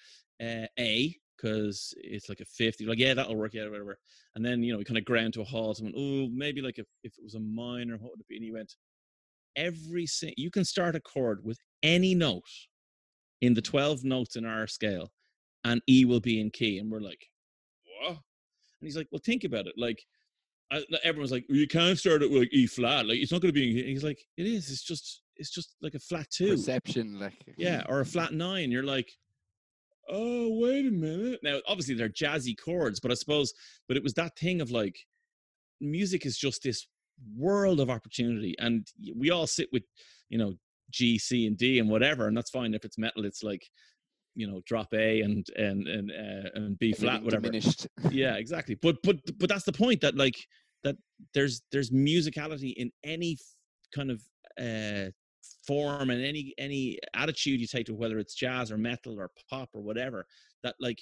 uh, 0.41 0.67
A 0.79 1.15
because 1.37 1.93
it's 1.97 2.27
like 2.27 2.41
a 2.41 2.45
fifth. 2.45 2.81
You're 2.81 2.89
like, 2.89 2.99
yeah, 2.99 3.13
that'll 3.13 3.37
work, 3.37 3.53
yeah, 3.53 3.65
whatever. 3.69 3.97
And 4.35 4.45
then 4.45 4.61
you 4.61 4.73
know, 4.73 4.77
we 4.77 4.83
kind 4.83 4.97
of 4.97 5.05
ground 5.05 5.33
to 5.33 5.41
a 5.41 5.45
halt 5.45 5.79
and 5.79 5.85
went, 5.87 5.95
oh, 5.97 6.29
maybe 6.33 6.61
like 6.61 6.79
if 6.79 6.87
if 7.03 7.13
it 7.17 7.23
was 7.23 7.35
a 7.35 7.39
minor, 7.39 7.97
what 7.97 8.11
would 8.11 8.19
it 8.19 8.27
be? 8.27 8.35
And 8.35 8.45
you 8.45 8.53
went, 8.53 8.75
every 9.55 10.05
sing- 10.05 10.33
you 10.37 10.51
can 10.51 10.65
start 10.65 10.95
a 10.95 10.99
chord 10.99 11.43
with 11.43 11.59
any 11.83 12.13
note 12.15 12.43
in 13.41 13.53
the 13.53 13.61
12 13.61 14.03
notes 14.03 14.35
in 14.35 14.45
our 14.45 14.67
scale 14.67 15.11
and 15.63 15.81
E 15.87 16.05
will 16.05 16.19
be 16.19 16.39
in 16.39 16.49
key. 16.49 16.79
And 16.79 16.91
we're 16.91 16.99
like, 16.99 17.29
what? 18.01 18.11
And 18.11 18.17
he's 18.87 18.97
like, 18.97 19.07
well, 19.11 19.21
think 19.23 19.43
about 19.43 19.67
it. 19.67 19.73
Like, 19.77 20.03
I, 20.71 20.83
everyone's 21.03 21.31
like, 21.31 21.45
well, 21.49 21.57
you 21.57 21.67
can't 21.67 21.97
start 21.97 22.21
it 22.21 22.29
with 22.29 22.41
like 22.41 22.53
E 22.53 22.67
flat. 22.67 23.07
Like, 23.07 23.19
it's 23.19 23.31
not 23.31 23.41
going 23.41 23.53
to 23.53 23.59
be. 23.59 23.79
In. 23.79 23.87
He's 23.87 24.03
like, 24.03 24.19
it 24.37 24.45
is. 24.45 24.69
It's 24.69 24.83
just, 24.83 25.21
it's 25.35 25.49
just 25.49 25.75
like 25.81 25.95
a 25.95 25.99
flat 25.99 26.27
two. 26.29 26.51
Perception, 26.51 27.19
like 27.19 27.33
Yeah, 27.57 27.83
or 27.89 28.01
a 28.01 28.05
flat 28.05 28.33
nine. 28.33 28.71
You're 28.71 28.83
like, 28.83 29.11
oh, 30.09 30.59
wait 30.59 30.85
a 30.85 30.91
minute. 30.91 31.39
Now, 31.43 31.59
obviously, 31.67 31.95
they're 31.95 32.09
jazzy 32.09 32.55
chords, 32.57 32.99
but 32.99 33.11
I 33.11 33.15
suppose, 33.15 33.53
but 33.87 33.97
it 33.97 34.03
was 34.03 34.13
that 34.15 34.37
thing 34.37 34.61
of 34.61 34.71
like, 34.71 34.97
music 35.81 36.25
is 36.25 36.37
just 36.37 36.61
this 36.63 36.87
world 37.37 37.79
of 37.79 37.89
opportunity, 37.89 38.55
and 38.59 38.87
we 39.15 39.31
all 39.31 39.47
sit 39.47 39.69
with, 39.71 39.83
you 40.29 40.37
know, 40.37 40.53
G, 40.91 41.17
C, 41.17 41.47
and 41.47 41.57
D, 41.57 41.79
and 41.79 41.89
whatever, 41.89 42.27
and 42.27 42.35
that's 42.35 42.49
fine. 42.49 42.73
If 42.73 42.85
it's 42.85 42.97
metal, 42.97 43.25
it's 43.25 43.43
like, 43.43 43.63
you 44.39 44.47
know, 44.47 44.61
drop 44.65 44.93
A 44.93 45.19
and 45.19 45.45
and 45.57 45.85
and 45.87 46.11
uh, 46.11 46.49
and 46.55 46.79
B 46.79 46.93
flat, 46.93 47.21
whatever. 47.21 47.41
Diminished. 47.41 47.87
yeah 48.09 48.35
exactly. 48.35 48.75
But 48.75 48.95
but 49.03 49.17
but 49.37 49.49
that's 49.49 49.65
the 49.65 49.73
point 49.73 49.99
that 49.99 50.15
like 50.15 50.37
that 50.85 50.95
there's 51.33 51.61
there's 51.73 51.91
musicality 51.91 52.73
in 52.77 52.89
any 53.03 53.37
kind 53.93 54.09
of 54.09 54.21
uh 54.57 55.11
form 55.67 56.09
and 56.09 56.23
any 56.23 56.53
any 56.57 56.97
attitude 57.15 57.59
you 57.59 57.67
take 57.67 57.85
to 57.87 57.93
whether 57.93 58.17
it's 58.17 58.33
jazz 58.33 58.71
or 58.71 58.77
metal 58.77 59.19
or 59.19 59.29
pop 59.49 59.69
or 59.73 59.81
whatever 59.81 60.25
that 60.63 60.75
like 60.79 61.01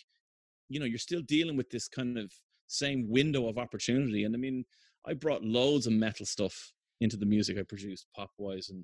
you 0.67 0.79
know 0.79 0.85
you're 0.85 0.97
still 0.97 1.21
dealing 1.21 1.55
with 1.55 1.69
this 1.69 1.88
kind 1.88 2.17
of 2.17 2.31
same 2.67 3.07
window 3.07 3.47
of 3.47 3.57
opportunity. 3.57 4.23
And 4.23 4.35
i 4.35 4.39
mean 4.39 4.65
i 5.05 5.13
brought 5.13 5.43
loads 5.43 5.85
of 5.85 5.93
metal 5.93 6.25
stuff 6.25 6.73
into 7.01 7.17
the 7.17 7.25
music 7.25 7.57
i 7.59 7.63
produced 7.63 8.07
pop 8.15 8.31
wise 8.39 8.69
and 8.71 8.83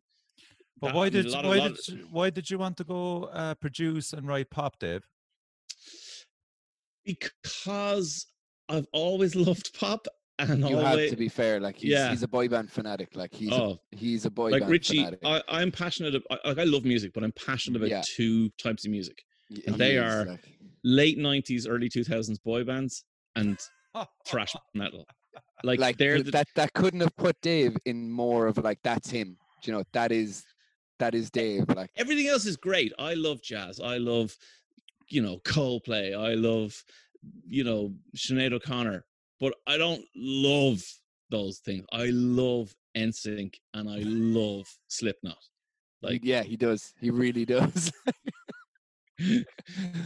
But 0.80 0.88
that- 0.88 0.96
why 0.96 1.06
I 1.08 1.10
mean, 1.10 1.20
a 1.20 1.24
did 1.24 1.32
lot 1.32 1.46
of- 1.46 1.50
why 1.50 1.60
did 1.68 1.88
you, 1.88 2.08
why 2.12 2.30
did 2.30 2.50
you 2.50 2.58
want 2.58 2.78
to 2.78 2.84
go 2.84 3.24
uh, 3.26 3.56
produce 3.56 4.14
and 4.14 4.28
write 4.28 4.50
pop, 4.50 4.80
Dave? 4.80 5.04
because 7.06 8.28
i've 8.70 8.88
always 8.94 9.36
loved 9.48 9.78
pop 9.78 10.08
and 10.40 10.62
You 10.68 10.78
have 10.78 10.86
always 10.86 11.12
to 11.12 11.16
be 11.18 11.30
fair. 11.30 11.60
Like 11.60 11.78
he's, 11.78 11.92
Yeah. 11.92 12.10
he's 12.10 12.24
a 12.24 12.28
boy 12.28 12.48
band 12.48 12.72
fanatic. 12.72 13.10
Like 13.16 13.32
he's 13.34 13.52
oh 13.52 13.78
a, 13.94 13.96
he's 13.96 14.26
a 14.26 14.32
boy 14.32 14.50
like 14.50 14.62
band 14.62 14.72
Richie, 14.72 14.98
fanatic. 14.98 15.20
I, 15.24 15.42
I'm 15.48 15.72
passionate. 15.72 16.16
Of, 16.16 16.24
I, 16.32 16.40
like 16.48 16.58
I 16.58 16.64
love 16.64 16.86
music, 16.86 17.12
but 17.14 17.24
I'm 17.24 17.32
passionate 17.34 17.78
about 17.78 17.90
Yeah. 17.90 18.02
two 18.04 18.50
types 18.58 18.84
of 18.84 18.90
music: 18.92 19.24
Y- 19.52 19.60
and 19.68 19.76
they 19.76 19.98
is, 19.98 20.04
are 20.04 20.26
like- 20.26 20.58
late 20.84 21.20
'90s, 21.20 21.68
early 21.70 21.88
2000s 21.88 22.42
boy 22.44 22.64
bands 22.64 23.04
and 23.36 23.60
thrash 24.26 24.56
metal. 24.74 25.06
Like, 25.64 25.80
like 25.80 25.98
they're 25.98 26.24
the, 26.24 26.32
that 26.32 26.48
that 26.56 26.74
couldn't 26.74 27.02
have 27.02 27.16
put 27.16 27.40
Dave 27.42 27.78
in 27.86 28.10
more 28.12 28.48
of 28.48 28.58
like 28.58 28.80
that's 28.84 29.12
him. 29.12 29.38
Do 29.62 29.72
you 29.72 29.78
know 29.78 29.84
that 29.94 30.12
is 30.12 30.44
that 31.04 31.16
is 31.16 31.30
Dave. 31.30 31.66
Like 31.68 31.91
everything 31.97 32.28
else 32.28 32.45
is 32.45 32.56
great. 32.56 32.93
I 32.97 33.14
love 33.16 33.41
jazz. 33.41 33.82
I 33.82 33.97
love, 33.97 34.38
you 35.10 35.22
know, 35.22 35.39
Coldplay. 35.39 36.18
I 36.18 36.36
love, 36.36 36.82
you 37.45 37.66
know, 37.66 37.93
Sinead 38.16 38.54
O'Connor. 38.54 39.04
But 39.39 39.54
I 39.68 39.78
don't 39.78 40.06
love 40.16 40.82
those 41.30 41.60
things. 41.60 41.86
I 41.91 42.06
love 42.06 42.74
NSYNC 42.95 43.56
and 43.74 43.89
I 43.89 43.99
love 44.06 44.66
Slipknot. 44.88 45.43
Like 46.01 46.22
yeah, 46.24 46.43
he 46.43 46.56
does. 46.56 46.93
He 47.01 47.10
really 47.10 47.43
does. 47.45 47.91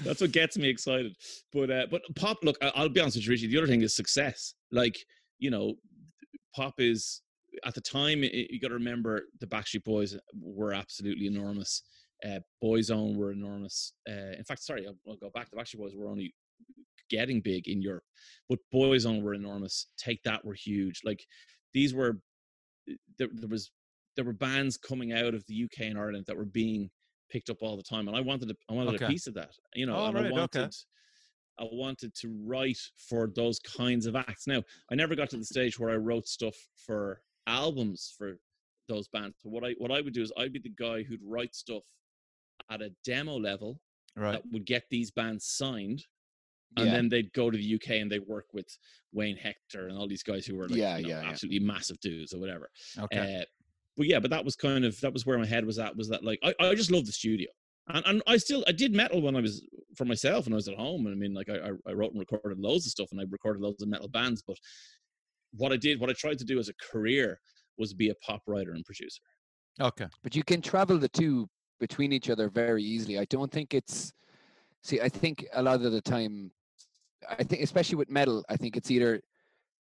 That's 0.04 0.22
what 0.22 0.32
gets 0.32 0.58
me 0.58 0.68
excited. 0.68 1.16
But 1.54 1.70
uh, 1.70 1.86
but 1.92 2.02
pop. 2.16 2.38
Look, 2.44 2.58
I'll 2.62 2.90
be 2.90 3.02
honest 3.02 3.18
with 3.18 3.26
you, 3.26 3.32
Richie. 3.32 3.48
The 3.48 3.58
other 3.60 3.68
thing 3.68 3.84
is 3.84 3.96
success. 3.96 4.56
Like 4.72 4.98
you 5.38 5.52
know, 5.52 5.76
pop 6.56 6.76
is 6.80 7.22
at 7.66 7.74
the 7.74 7.82
time. 7.82 8.24
i 8.24 8.48
you 8.50 8.60
got 8.60 8.70
to 8.70 8.74
remember 8.74 9.24
the 9.40 9.48
Backstreet 9.48 9.84
Boys 9.84 10.18
were 10.40 10.74
absolutely 10.74 11.28
enormous. 11.28 11.84
Uh, 12.26 12.40
Boyzone 12.64 13.16
were 13.16 13.32
enormous. 13.32 13.94
Uh, 14.10 14.34
in 14.38 14.44
fact, 14.44 14.64
sorry, 14.64 14.88
I'll, 14.88 14.98
I'll 15.08 15.18
go 15.18 15.30
back. 15.30 15.50
The 15.50 15.58
Backstreet 15.58 15.80
Boys 15.80 15.96
were 15.96 16.10
only 16.10 16.34
getting 17.10 17.42
big 17.42 17.68
in 17.68 17.82
Europe, 17.82 18.04
but 18.50 18.60
Boyzone 18.74 19.22
were 19.22 19.34
enormous. 19.34 19.88
Take 19.98 20.22
that 20.24 20.44
were 20.44 20.56
huge. 20.56 21.02
Like 21.04 21.24
these 21.74 21.94
were 21.94 22.20
there, 23.18 23.30
there 23.34 23.50
was 23.50 23.72
there 24.16 24.26
were 24.26 24.34
bands 24.34 24.78
coming 24.78 25.14
out 25.14 25.36
of 25.36 25.46
the 25.48 25.64
UK 25.64 25.82
and 25.88 25.98
Ireland 25.98 26.26
that 26.28 26.36
were 26.36 26.46
being 26.46 26.90
picked 27.30 27.50
up 27.50 27.58
all 27.62 27.78
the 27.78 27.84
time, 27.84 28.08
and 28.08 28.18
I 28.18 28.22
wanted 28.22 28.50
a, 28.50 28.56
I 28.70 28.74
wanted 28.74 28.96
Okay. 28.96 29.06
a 29.06 29.10
piece 29.10 29.28
of 29.28 29.34
that. 29.36 29.52
You 29.76 29.86
know, 29.86 29.98
Oh, 29.98 30.06
and 30.08 30.16
right, 30.16 30.34
I 30.34 30.40
okay. 30.42 30.68
I 31.60 31.68
wanted 31.72 32.14
to 32.16 32.30
write 32.46 32.80
for 33.10 33.32
those 33.36 33.60
kinds 33.60 34.06
of 34.06 34.16
acts. 34.16 34.48
Now, 34.48 34.64
I 34.92 34.96
never 34.96 35.16
got 35.16 35.30
to 35.32 35.38
the 35.38 35.46
stage 35.46 35.80
where 35.80 35.90
I 35.90 35.96
wrote 35.96 36.28
stuff 36.28 36.56
for 36.86 37.22
albums 37.48 38.14
for 38.18 38.38
those 38.88 39.08
bands. 39.08 39.36
But 39.44 39.52
what 39.52 39.64
I 39.64 39.74
what 39.80 39.92
I 39.92 40.02
would 40.02 40.14
do 40.14 40.22
is 40.22 40.32
I'd 40.38 40.54
be 40.54 40.60
the 40.60 40.74
guy 40.78 41.04
who'd 41.04 41.22
write 41.24 41.56
stuff 41.56 41.84
at 42.70 42.82
a 42.82 42.92
demo 43.06 43.38
level 43.38 43.80
Right. 44.16 44.32
that 44.34 44.44
would 44.52 44.66
get 44.66 44.84
these 44.90 45.12
bands 45.12 45.46
signed, 45.46 46.04
and 46.76 46.88
yeah, 46.88 46.92
then 46.92 47.08
they'd 47.08 47.32
go 47.34 47.52
to 47.52 47.58
the 47.58 47.76
UK 47.76 48.02
and 48.02 48.12
they 48.12 48.18
work 48.18 48.46
with 48.52 48.66
Wayne 49.14 49.38
Hector 49.38 49.88
and 49.88 49.96
all 49.98 50.08
these 50.08 50.24
guys 50.24 50.44
who 50.46 50.56
were 50.56 50.68
like, 50.68 50.76
Yeah, 50.78 50.98
you 50.98 51.04
know, 51.04 51.10
yeah, 51.10 51.22
yeah. 51.22 51.30
absolutely 51.30 51.60
massive 51.60 52.00
dudes 52.00 52.34
or 52.34 52.40
whatever. 52.40 52.70
Okay. 52.98 53.42
Uh, 53.42 53.46
but 53.96 54.08
yeah, 54.08 54.20
but 54.20 54.32
that 54.32 54.44
was 54.44 54.56
kind 54.56 54.86
of 54.86 55.00
that 55.02 55.14
was 55.14 55.26
where 55.28 55.38
my 55.38 55.46
head 55.46 55.66
was 55.66 55.78
at. 55.78 55.96
Was 55.96 56.10
that 56.10 56.24
like 56.24 56.40
I, 56.44 56.54
I 56.60 56.74
just 56.74 56.90
love 56.92 57.06
the 57.06 57.12
studio, 57.12 57.48
and 57.90 58.04
and 58.08 58.24
I 58.26 58.38
still 58.38 58.64
I 58.68 58.72
did 58.72 58.92
metal 58.94 59.22
when 59.22 59.36
I 59.36 59.42
was 59.42 59.64
for 59.96 60.06
myself 60.06 60.46
and 60.46 60.54
I 60.54 60.58
was 60.58 60.68
at 60.68 60.76
home. 60.76 61.06
And 61.06 61.14
I 61.16 61.18
mean, 61.18 61.34
like 61.36 61.50
I- 61.50 61.70
I 61.88 61.94
wrote 61.94 62.12
and 62.12 62.20
recorded 62.20 62.60
loads 62.60 62.86
of 62.88 62.92
stuff, 62.92 63.10
and 63.12 63.22
I 63.22 63.26
recorded 63.30 63.62
loads 63.62 63.84
of 63.84 63.90
metal 63.90 64.08
bands. 64.08 64.42
But 64.42 64.58
what 65.58 65.72
I 65.72 65.78
did, 65.78 66.00
what 66.00 66.10
I 66.10 66.14
tried 66.14 66.38
to 66.40 66.46
do 66.46 66.60
as 66.60 66.70
a 66.70 66.74
career, 66.92 67.40
was 67.78 67.94
be 67.94 68.10
a 68.10 68.16
pop 68.16 68.42
writer 68.48 68.72
and 68.74 68.84
producer. 68.86 69.22
okay. 69.80 70.08
but 70.24 70.36
you 70.36 70.44
can 70.44 70.62
travel 70.62 70.98
the 70.98 71.10
two 71.10 71.48
between 71.80 72.12
each 72.12 72.30
other 72.30 72.50
very 72.50 72.84
easily. 72.84 73.20
I 73.20 73.26
don't 73.26 73.52
think 73.52 73.74
it's. 73.74 74.12
See, 74.84 75.00
I 75.02 75.10
think 75.10 75.46
a 75.54 75.62
lot 75.62 75.82
of 75.84 75.92
the 75.92 76.02
time, 76.02 76.52
I 77.30 77.44
think 77.44 77.62
especially 77.62 77.98
with 77.98 78.10
metal, 78.10 78.44
I 78.50 78.56
think 78.58 78.78
it's 78.78 78.90
either 78.90 79.22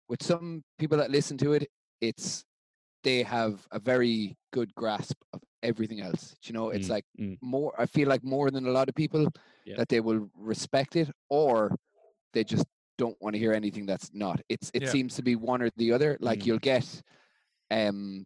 with 0.09 0.23
some 0.23 0.63
people 0.79 0.99
that 0.99 1.11
listen 1.11 1.37
to 1.39 1.55
it, 1.55 1.69
it's 2.01 2.45
they 3.03 3.23
have 3.25 3.67
a 3.73 3.81
very 3.81 4.37
good 4.53 4.73
grasp 4.77 5.17
of 5.33 5.41
everything 5.63 6.01
else. 6.01 6.35
You 6.45 6.53
know, 6.53 6.71
it's 6.71 6.87
Mm, 6.89 6.91
like 6.91 7.05
mm. 7.19 7.39
more. 7.41 7.73
I 7.79 7.87
feel 7.87 8.09
like 8.09 8.23
more 8.23 8.51
than 8.51 8.67
a 8.67 8.71
lot 8.71 8.89
of 8.89 8.95
people 8.95 9.27
Yeah. 9.65 9.77
that 9.79 9.89
they 9.89 10.01
will 10.01 10.29
respect 10.37 10.95
it, 10.97 11.11
or 11.31 11.75
they 12.33 12.45
just 12.45 12.67
don't 13.03 13.21
want 13.21 13.35
to 13.35 13.41
hear 13.45 13.53
anything 13.53 13.85
that's 13.91 14.09
not. 14.25 14.39
It's 14.49 14.71
it 14.75 14.83
Yeah. 14.83 14.93
seems 14.95 15.13
to 15.19 15.23
be 15.23 15.35
one 15.53 15.61
or 15.65 15.71
the 15.83 15.91
other. 15.97 16.11
Like 16.21 16.41
Mm. 16.41 16.47
you'll 16.47 16.67
get, 16.75 16.87
um, 17.71 18.25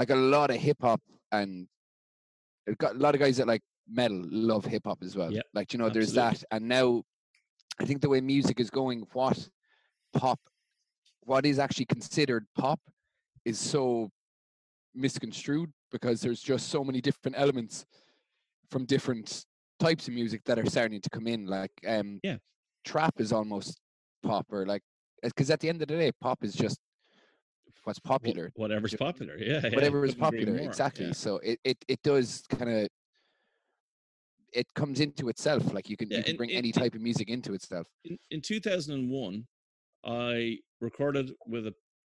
like 0.00 0.10
a 0.10 0.20
lot 0.34 0.48
of 0.50 0.56
hip 0.56 0.78
hop 0.80 1.02
and 1.32 1.68
it 2.66 2.78
got 2.78 2.94
a 2.94 2.98
lot 2.98 3.14
of 3.14 3.20
guys 3.20 3.36
that 3.38 3.46
like 3.54 3.62
metal 4.00 4.22
love 4.30 4.64
hip 4.64 4.84
hop 4.88 5.02
as 5.02 5.16
well. 5.16 5.32
Yep, 5.32 5.46
Like 5.52 5.72
you 5.72 5.78
know, 5.78 5.90
there's 5.90 6.12
that, 6.14 6.42
and 6.52 6.62
now 6.78 6.86
I 7.80 7.84
think 7.86 8.00
the 8.00 8.08
way 8.08 8.20
music 8.20 8.60
is 8.60 8.70
going, 8.70 8.98
what 9.12 9.38
pop, 10.12 10.40
what 11.30 11.44
is 11.46 11.58
actually 11.58 11.86
considered 11.86 12.46
pop, 12.56 12.80
is 13.44 13.58
so 13.58 14.10
misconstrued 14.94 15.70
because 15.90 16.20
there's 16.20 16.42
just 16.52 16.68
so 16.68 16.84
many 16.84 17.00
different 17.00 17.36
elements 17.38 17.84
from 18.70 18.84
different 18.86 19.44
types 19.78 20.08
of 20.08 20.14
music 20.14 20.40
that 20.44 20.58
are 20.58 20.66
starting 20.66 21.00
to 21.00 21.10
come 21.10 21.26
in. 21.26 21.46
Like 21.46 21.72
um, 21.86 22.20
Yeah. 22.22 22.38
trap 22.84 23.14
is 23.20 23.32
almost 23.32 23.80
pop, 24.22 24.46
or 24.50 24.66
like 24.66 24.82
eh, 25.22 25.28
because 25.28 25.50
at 25.50 25.60
the 25.60 25.68
end 25.68 25.82
of 25.82 25.88
the 25.88 25.96
day, 25.96 26.12
pop 26.20 26.44
is 26.44 26.54
just 26.54 26.78
what's 27.84 27.98
popular 27.98 28.52
whatever's 28.56 28.94
popular. 28.94 29.36
Yeah, 29.38 29.60
yeah, 29.64 29.70
whatever 29.70 30.04
is 30.04 30.14
popular 30.14 30.56
exactly 30.58 31.06
yeah. 31.06 31.12
so 31.12 31.38
it, 31.38 31.58
it 31.64 31.78
it 31.88 32.02
does 32.02 32.44
kind 32.50 32.70
of 32.70 32.88
it 34.52 34.66
comes 34.74 35.00
into 35.00 35.28
itself 35.28 35.72
like 35.72 35.88
you 35.88 35.96
can 35.96 36.10
Yeah, 36.10 36.18
you 36.18 36.24
can 36.24 36.36
bring 36.36 36.50
it- 36.50 36.56
any 36.56 36.72
type 36.72 36.94
of 36.94 37.00
music 37.00 37.28
into 37.28 37.54
itself 37.54 37.86
in, 38.04 38.18
in 38.30 38.40
2001 38.40 39.46
i 40.04 40.58
recorded 40.80 41.32
with 41.46 41.66
a 41.66 41.74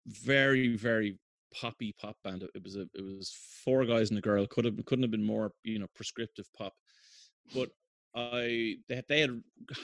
very 0.07 0.75
very 0.75 1.19
poppy 1.53 1.93
pop 1.99 2.15
band 2.23 2.43
it 2.55 2.63
was 2.63 2.75
a 2.77 2.87
it 2.93 3.03
was 3.03 3.35
four 3.63 3.85
guys 3.85 4.09
and 4.09 4.17
a 4.17 4.21
girl 4.21 4.47
could 4.47 4.65
have 4.65 4.73
couldn't 4.85 5.03
have 5.03 5.11
been 5.11 5.23
more 5.23 5.51
you 5.63 5.79
know 5.79 5.87
prescriptive 5.93 6.47
pop 6.57 6.73
but 7.53 7.69
i 8.15 8.75
they, 8.89 8.95
had- 8.95 9.05
they 9.07 9.21
had 9.21 9.41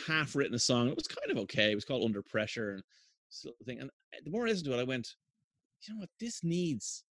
half 0.07 0.35
written 0.35 0.53
a 0.55 0.59
song 0.59 0.87
it 0.89 0.95
was 0.95 1.07
kind 1.07 1.31
of 1.31 1.37
okay 1.37 1.71
it 1.71 1.75
was 1.75 1.85
called 1.85 2.03
under 2.03 2.21
pressure 2.21 2.71
and 2.71 2.83
sort 3.29 3.55
of 3.59 3.65
thing 3.65 3.79
and 3.79 3.89
the 4.23 4.31
more 4.31 4.45
i 4.45 4.49
listened 4.49 4.65
to 4.65 4.77
it 4.77 4.81
i 4.81 4.83
went 4.83 5.07
you 5.87 5.93
know 5.93 5.99
what 5.99 6.09
this 6.19 6.43
needs 6.43 7.03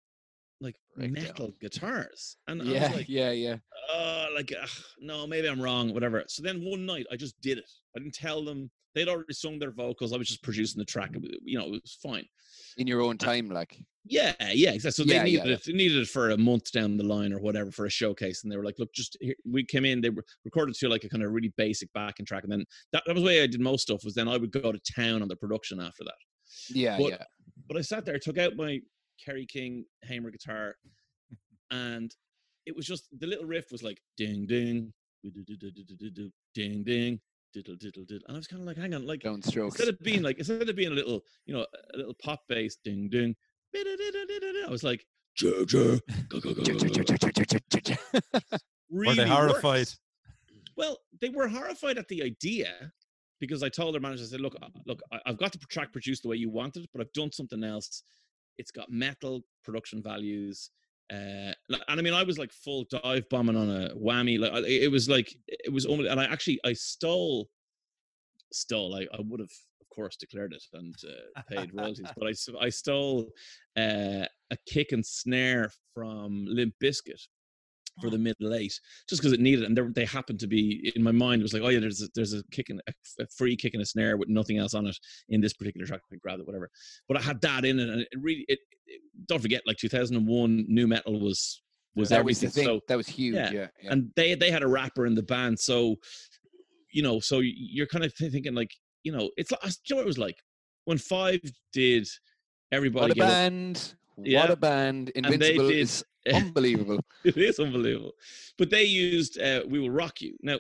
like 0.62 0.76
Breakdown. 0.96 1.24
metal 1.24 1.54
guitars 1.62 2.38
and 2.48 2.62
i 2.62 2.66
yeah 2.66 2.88
was 2.88 2.98
like 2.98 3.10
yeah 3.10 3.32
yeah 3.32 3.56
uh 3.94 4.28
like 4.34 4.52
no 5.00 5.28
maybe 5.28 5.48
i'm 5.48 5.62
wrong 5.62 5.94
whatever 5.94 6.24
so 6.28 6.42
then 6.42 6.64
one 6.64 6.86
night 6.86 7.06
i 7.12 7.16
just 7.16 7.40
did 7.42 7.58
it 7.58 7.70
i 7.96 8.00
didn't 8.00 8.14
tell 8.16 8.44
them 8.44 8.70
they'd 8.96 9.08
already 9.10 9.34
sung 9.34 9.60
their 9.60 9.72
vocals. 9.72 10.14
I 10.14 10.18
was 10.18 10.28
just 10.28 10.42
producing 10.42 10.80
the 10.80 10.86
track. 10.86 11.12
You 11.44 11.60
know, 11.60 11.66
it 11.66 11.72
was 11.84 12.00
fine. 12.02 12.26
In 12.78 12.88
your 12.88 13.02
own 13.02 13.16
uh, 13.22 13.26
time, 13.26 13.50
like 13.50 13.78
Yeah, 14.06 14.34
yeah, 14.52 14.72
exactly. 14.72 14.92
So 14.92 15.04
Yeah, 15.04 15.24
they 15.24 15.30
yeah, 15.32 15.44
needed 15.44 15.52
it. 15.60 15.64
They 15.66 15.74
needed 15.74 15.98
it 16.02 16.08
for 16.08 16.32
a 16.32 16.38
month 16.38 16.72
down 16.72 16.98
the 16.98 17.04
line 17.04 17.34
or 17.34 17.40
whatever 17.40 17.72
for 17.72 17.86
a 17.86 17.90
showcase, 17.90 18.44
and 18.44 18.52
they 18.52 18.58
were 18.58 18.64
like, 18.64 18.80
"Look, 18.80 18.94
just 18.94 19.18
here, 19.22 19.36
we 19.46 19.64
came 19.64 19.86
in. 19.86 20.02
They 20.02 20.10
were 20.10 20.26
recorded 20.46 20.76
to 20.76 20.90
like 20.90 21.04
a 21.04 21.10
kind 21.10 21.24
of 21.24 21.32
really 21.32 21.54
basic 21.58 21.92
backing 21.94 22.26
track, 22.26 22.44
and 22.44 22.52
then 22.52 22.66
that, 22.94 23.04
that 23.06 23.14
was 23.14 23.22
the 23.24 23.28
way 23.28 23.44
I 23.44 23.48
did 23.48 23.60
most 23.62 23.84
stuff. 23.84 24.04
Was 24.04 24.16
then 24.16 24.28
I 24.28 24.38
would 24.38 24.52
go 24.52 24.72
to 24.72 24.80
town 24.96 25.22
on 25.22 25.28
the 25.28 25.36
production 25.36 25.80
after 25.80 26.04
that. 26.06 26.16
yeah, 26.70 26.98
But- 26.98 27.10
yeah. 27.12 27.24
But 27.68 27.78
I 27.78 27.82
sat 27.82 28.06
there, 28.06 28.20
took 28.20 28.38
out 28.38 28.56
my 28.56 28.80
Kerry 29.24 29.46
King 29.46 29.86
Hamer 30.04 30.30
guitar, 30.30 30.76
and 31.72 32.14
it 32.66 32.76
was 32.76 32.86
just 32.86 33.08
the 33.20 33.26
little 33.28 33.46
riff 33.46 33.72
was 33.72 33.82
like 33.82 34.00
ding 34.18 34.46
ding, 34.46 34.94
ding 36.54 36.84
ding, 36.84 37.20
diddle 37.56 37.76
diddle 37.78 38.04
diddle, 38.04 38.26
and 38.28 38.36
I 38.36 38.40
was 38.40 38.48
kind 38.48 38.62
of 38.62 38.68
like, 38.68 38.76
hang 38.78 38.94
on, 38.94 39.06
like 39.08 39.22
Downstrokes. 39.22 39.66
instead 39.68 39.88
of 39.88 39.98
being 40.00 40.22
like 40.28 40.38
instead 40.38 40.68
of 40.68 40.76
being 40.76 40.92
a 40.92 40.96
little 40.96 41.22
you 41.46 41.54
know 41.56 41.66
a 41.94 41.98
little 41.98 42.14
pop 42.22 42.42
bass 42.50 42.78
ding 42.84 43.10
ding, 43.10 43.36
I 43.76 44.68
was 44.70 44.84
like. 44.84 45.06
"Choo, 45.36 45.66
choo, 45.66 46.00
go, 46.30 46.40
go." 46.40 46.54
Were 48.90 49.16
they 49.16 49.28
horrified? 49.28 49.88
Well, 50.78 51.00
they 51.22 51.30
were 51.30 51.48
horrified 51.48 51.98
at 51.98 52.08
the 52.08 52.24
idea 52.24 52.92
because 53.40 53.64
I 53.64 53.70
told 53.70 53.94
their 53.94 54.02
manager, 54.02 54.24
I 54.24 54.28
said, 54.28 54.42
"Look, 54.42 54.56
uh, 54.62 54.68
look, 54.86 55.02
I- 55.12 55.22
I've 55.26 55.38
got 55.38 55.52
the 55.52 55.58
track 55.70 55.92
produced 55.92 56.24
the 56.24 56.30
way 56.30 56.38
you 56.38 56.50
wanted, 56.50 56.84
it, 56.84 56.90
but 56.94 57.02
I've 57.02 57.14
done 57.14 57.32
something 57.32 57.64
else. 57.64 58.04
It's 58.58 58.72
got 58.72 58.90
metal 58.90 59.44
production 59.64 60.02
values." 60.02 60.70
Uh, 61.12 61.54
and 61.70 62.00
I 62.00 62.02
mean, 62.02 62.14
I 62.14 62.24
was 62.24 62.38
like 62.38 62.52
full 62.52 62.86
dive 62.90 63.30
bombing 63.30 63.56
on 63.56 63.70
a 63.70 63.90
whammy. 63.96 64.40
Like 64.40 64.64
it 64.66 64.92
was 64.92 65.08
like 65.08 65.36
it 65.48 65.72
was 65.72 65.86
only, 65.86 66.08
and 66.08 66.20
I 66.20 66.26
actually 66.26 66.60
I 66.66 66.74
stole, 66.74 67.50
stole. 68.52 68.96
I, 68.96 69.02
I 69.14 69.20
would 69.20 69.40
have, 69.40 69.52
of 69.82 69.90
course, 69.96 70.16
declared 70.16 70.54
it 70.54 70.64
and 70.74 70.96
uh, 71.08 71.42
paid 71.50 71.72
royalties, 71.74 72.08
but 72.18 72.28
I 72.28 72.66
I 72.66 72.70
stole 72.70 73.30
uh, 73.78 74.26
a 74.52 74.58
kick 74.68 74.92
and 74.92 75.06
snare 75.06 75.72
from 75.94 76.46
Limp 76.48 76.74
Bizkit 76.84 77.22
for 78.02 78.10
the 78.10 78.18
middle 78.18 78.54
eight, 78.54 78.80
just 79.10 79.22
because 79.22 79.32
it 79.34 79.40
needed. 79.40 79.64
it. 79.64 79.66
And 79.68 79.78
there, 79.78 79.90
they 79.94 80.06
happened 80.06 80.40
to 80.42 80.48
be 80.48 80.92
in 80.96 81.02
my 81.04 81.12
mind. 81.12 81.42
It 81.42 81.44
was 81.44 81.54
like, 81.54 81.64
oh 81.64 81.70
yeah, 81.70 81.80
there's 81.80 82.02
a, 82.02 82.08
there's 82.16 82.34
a 82.34 82.44
kick 82.52 82.70
and 82.70 82.82
a, 82.88 82.94
a 83.24 83.28
free 83.28 83.56
kick 83.56 83.74
and 83.74 83.82
a 83.82 83.86
snare 83.86 84.18
with 84.18 84.30
nothing 84.30 84.58
else 84.58 84.74
on 84.74 84.86
it 84.88 84.98
in 85.30 85.42
this 85.42 85.54
particular 85.54 85.86
track. 85.88 86.02
I 86.12 86.16
grabbed 86.18 86.42
it, 86.42 86.48
whatever. 86.48 86.70
But 87.08 87.18
I 87.18 87.22
had 87.22 87.40
that 87.42 87.66
in 87.66 87.80
it, 87.80 87.90
and 87.90 88.02
it 88.02 88.08
really. 88.18 88.46
It, 88.48 88.60
it- 88.88 89.02
don't 89.28 89.42
forget, 89.42 89.62
like 89.66 89.78
2001, 89.78 90.66
new 90.68 90.88
metal 90.88 91.20
was 91.20 91.62
was 91.96 92.10
that 92.10 92.24
was 92.24 92.40
the 92.40 92.48
everything. 92.48 92.66
thing. 92.66 92.76
So 92.76 92.82
that 92.88 92.98
was 92.98 93.08
huge. 93.08 93.34
yeah, 93.36 93.50
Yeah, 93.52 93.68
yeah. 93.82 93.92
and 93.94 94.12
they 94.16 94.36
they 94.36 94.52
had 94.52 94.62
a 94.62 94.68
rapper 94.68 95.06
in 95.08 95.16
the 95.16 95.24
band, 95.24 95.58
so 95.60 95.96
you 96.92 97.02
know, 97.02 97.20
so 97.20 97.40
you're 97.42 97.88
kind 97.88 98.06
of 98.06 98.16
th- 98.16 98.32
thinking 98.32 98.54
like, 98.54 98.72
you 99.04 99.12
know, 99.12 99.30
it's 99.38 99.52
like, 99.52 99.62
do 99.62 99.68
you 99.70 99.96
know 99.96 99.98
what 99.98 100.04
it 100.04 100.08
was 100.08 100.18
like 100.18 100.38
when 100.86 100.98
Five 100.98 101.40
did 101.74 102.08
everybody 102.72 103.02
what 103.04 103.12
a 103.12 103.16
Give 103.16 103.26
band! 103.26 103.94
Yeah. 104.24 104.42
What 104.42 104.52
a 104.52 104.56
band! 104.56 105.10
Invincible 105.16 105.68
did- 105.70 105.78
is 105.80 106.04
unbelievable. 106.34 107.00
it 107.26 107.38
is 107.38 107.60
unbelievable. 107.60 108.14
But 108.58 108.70
they 108.70 108.84
used 108.84 109.40
uh, 109.40 109.64
"We 109.68 109.80
Will 109.80 109.90
Rock 109.90 110.22
You." 110.22 110.36
Now, 110.42 110.60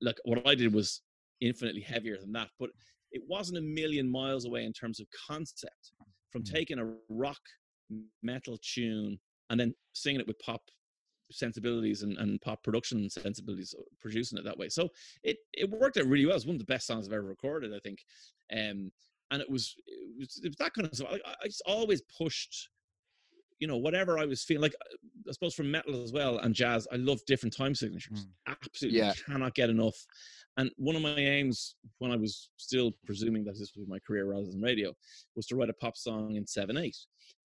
look, 0.00 0.18
what 0.24 0.46
I 0.46 0.54
did 0.54 0.72
was 0.74 1.00
infinitely 1.40 1.80
heavier 1.80 2.18
than 2.18 2.32
that, 2.32 2.50
but 2.58 2.70
it 3.10 3.22
wasn't 3.26 3.58
a 3.58 3.62
million 3.62 4.10
miles 4.10 4.44
away 4.46 4.64
in 4.64 4.72
terms 4.72 5.00
of 5.00 5.06
concept 5.28 5.92
from 6.30 6.42
Mm. 6.42 6.50
taking 6.52 6.78
a 6.78 6.94
rock 7.08 7.40
metal 8.22 8.56
tune 8.62 9.18
and 9.50 9.60
then 9.60 9.74
singing 9.92 10.20
it 10.20 10.26
with 10.26 10.38
pop 10.38 10.62
sensibilities 11.30 12.02
and, 12.02 12.16
and 12.18 12.40
pop 12.40 12.62
production 12.62 13.08
sensibilities, 13.10 13.74
uh, 13.78 13.82
producing 14.00 14.38
it 14.38 14.44
that 14.44 14.56
way. 14.56 14.68
So 14.68 14.88
it 15.22 15.36
it 15.52 15.68
worked 15.70 15.96
out 15.96 16.06
really 16.06 16.26
well. 16.26 16.36
It's 16.36 16.46
one 16.46 16.54
of 16.56 16.60
the 16.60 16.64
best 16.66 16.86
songs 16.86 17.06
I've 17.06 17.12
ever 17.14 17.26
recorded, 17.26 17.72
I 17.74 17.80
think. 17.80 17.98
Um, 18.52 18.90
and 19.30 19.40
it 19.40 19.50
was 19.50 19.74
it 19.86 20.18
was, 20.18 20.40
it 20.44 20.48
was 20.48 20.56
that 20.56 20.74
kind 20.74 20.86
of 20.86 20.94
stuff. 20.94 21.08
I, 21.12 21.20
I 21.42 21.46
just 21.46 21.62
always 21.66 22.02
pushed 22.18 22.68
you 23.62 23.68
know 23.68 23.76
whatever 23.76 24.18
I 24.18 24.24
was 24.24 24.42
feeling 24.42 24.62
like 24.62 24.74
I 25.28 25.30
suppose 25.30 25.54
from 25.54 25.70
metal 25.70 26.02
as 26.02 26.12
well 26.12 26.38
and 26.38 26.52
jazz 26.52 26.88
I 26.92 26.96
love 26.96 27.20
different 27.28 27.56
time 27.56 27.76
signatures. 27.76 28.26
Absolutely 28.48 28.98
Yeah. 28.98 29.12
cannot 29.24 29.54
get 29.54 29.70
enough. 29.70 29.94
And 30.56 30.68
one 30.78 30.96
of 30.96 31.02
my 31.02 31.16
aims 31.16 31.76
when 31.98 32.10
I 32.10 32.16
was 32.16 32.50
still 32.56 32.90
presuming 33.06 33.44
that 33.44 33.52
this 33.56 33.72
was 33.76 33.86
my 33.86 34.00
career 34.04 34.26
rather 34.26 34.46
than 34.50 34.60
radio 34.60 34.92
was 35.36 35.46
to 35.46 35.54
write 35.54 35.70
a 35.70 35.74
pop 35.74 35.96
song 35.96 36.34
in 36.34 36.44
7-8 36.44 36.92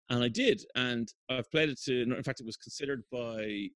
and 0.08 0.24
I 0.24 0.28
did 0.28 0.62
and 0.74 1.06
I've 1.28 1.50
played 1.50 1.68
it 1.68 1.78
to 1.82 2.02
in 2.02 2.22
fact 2.22 2.40
it 2.40 2.46
was 2.46 2.56
considered 2.56 3.02
by 3.12 3.68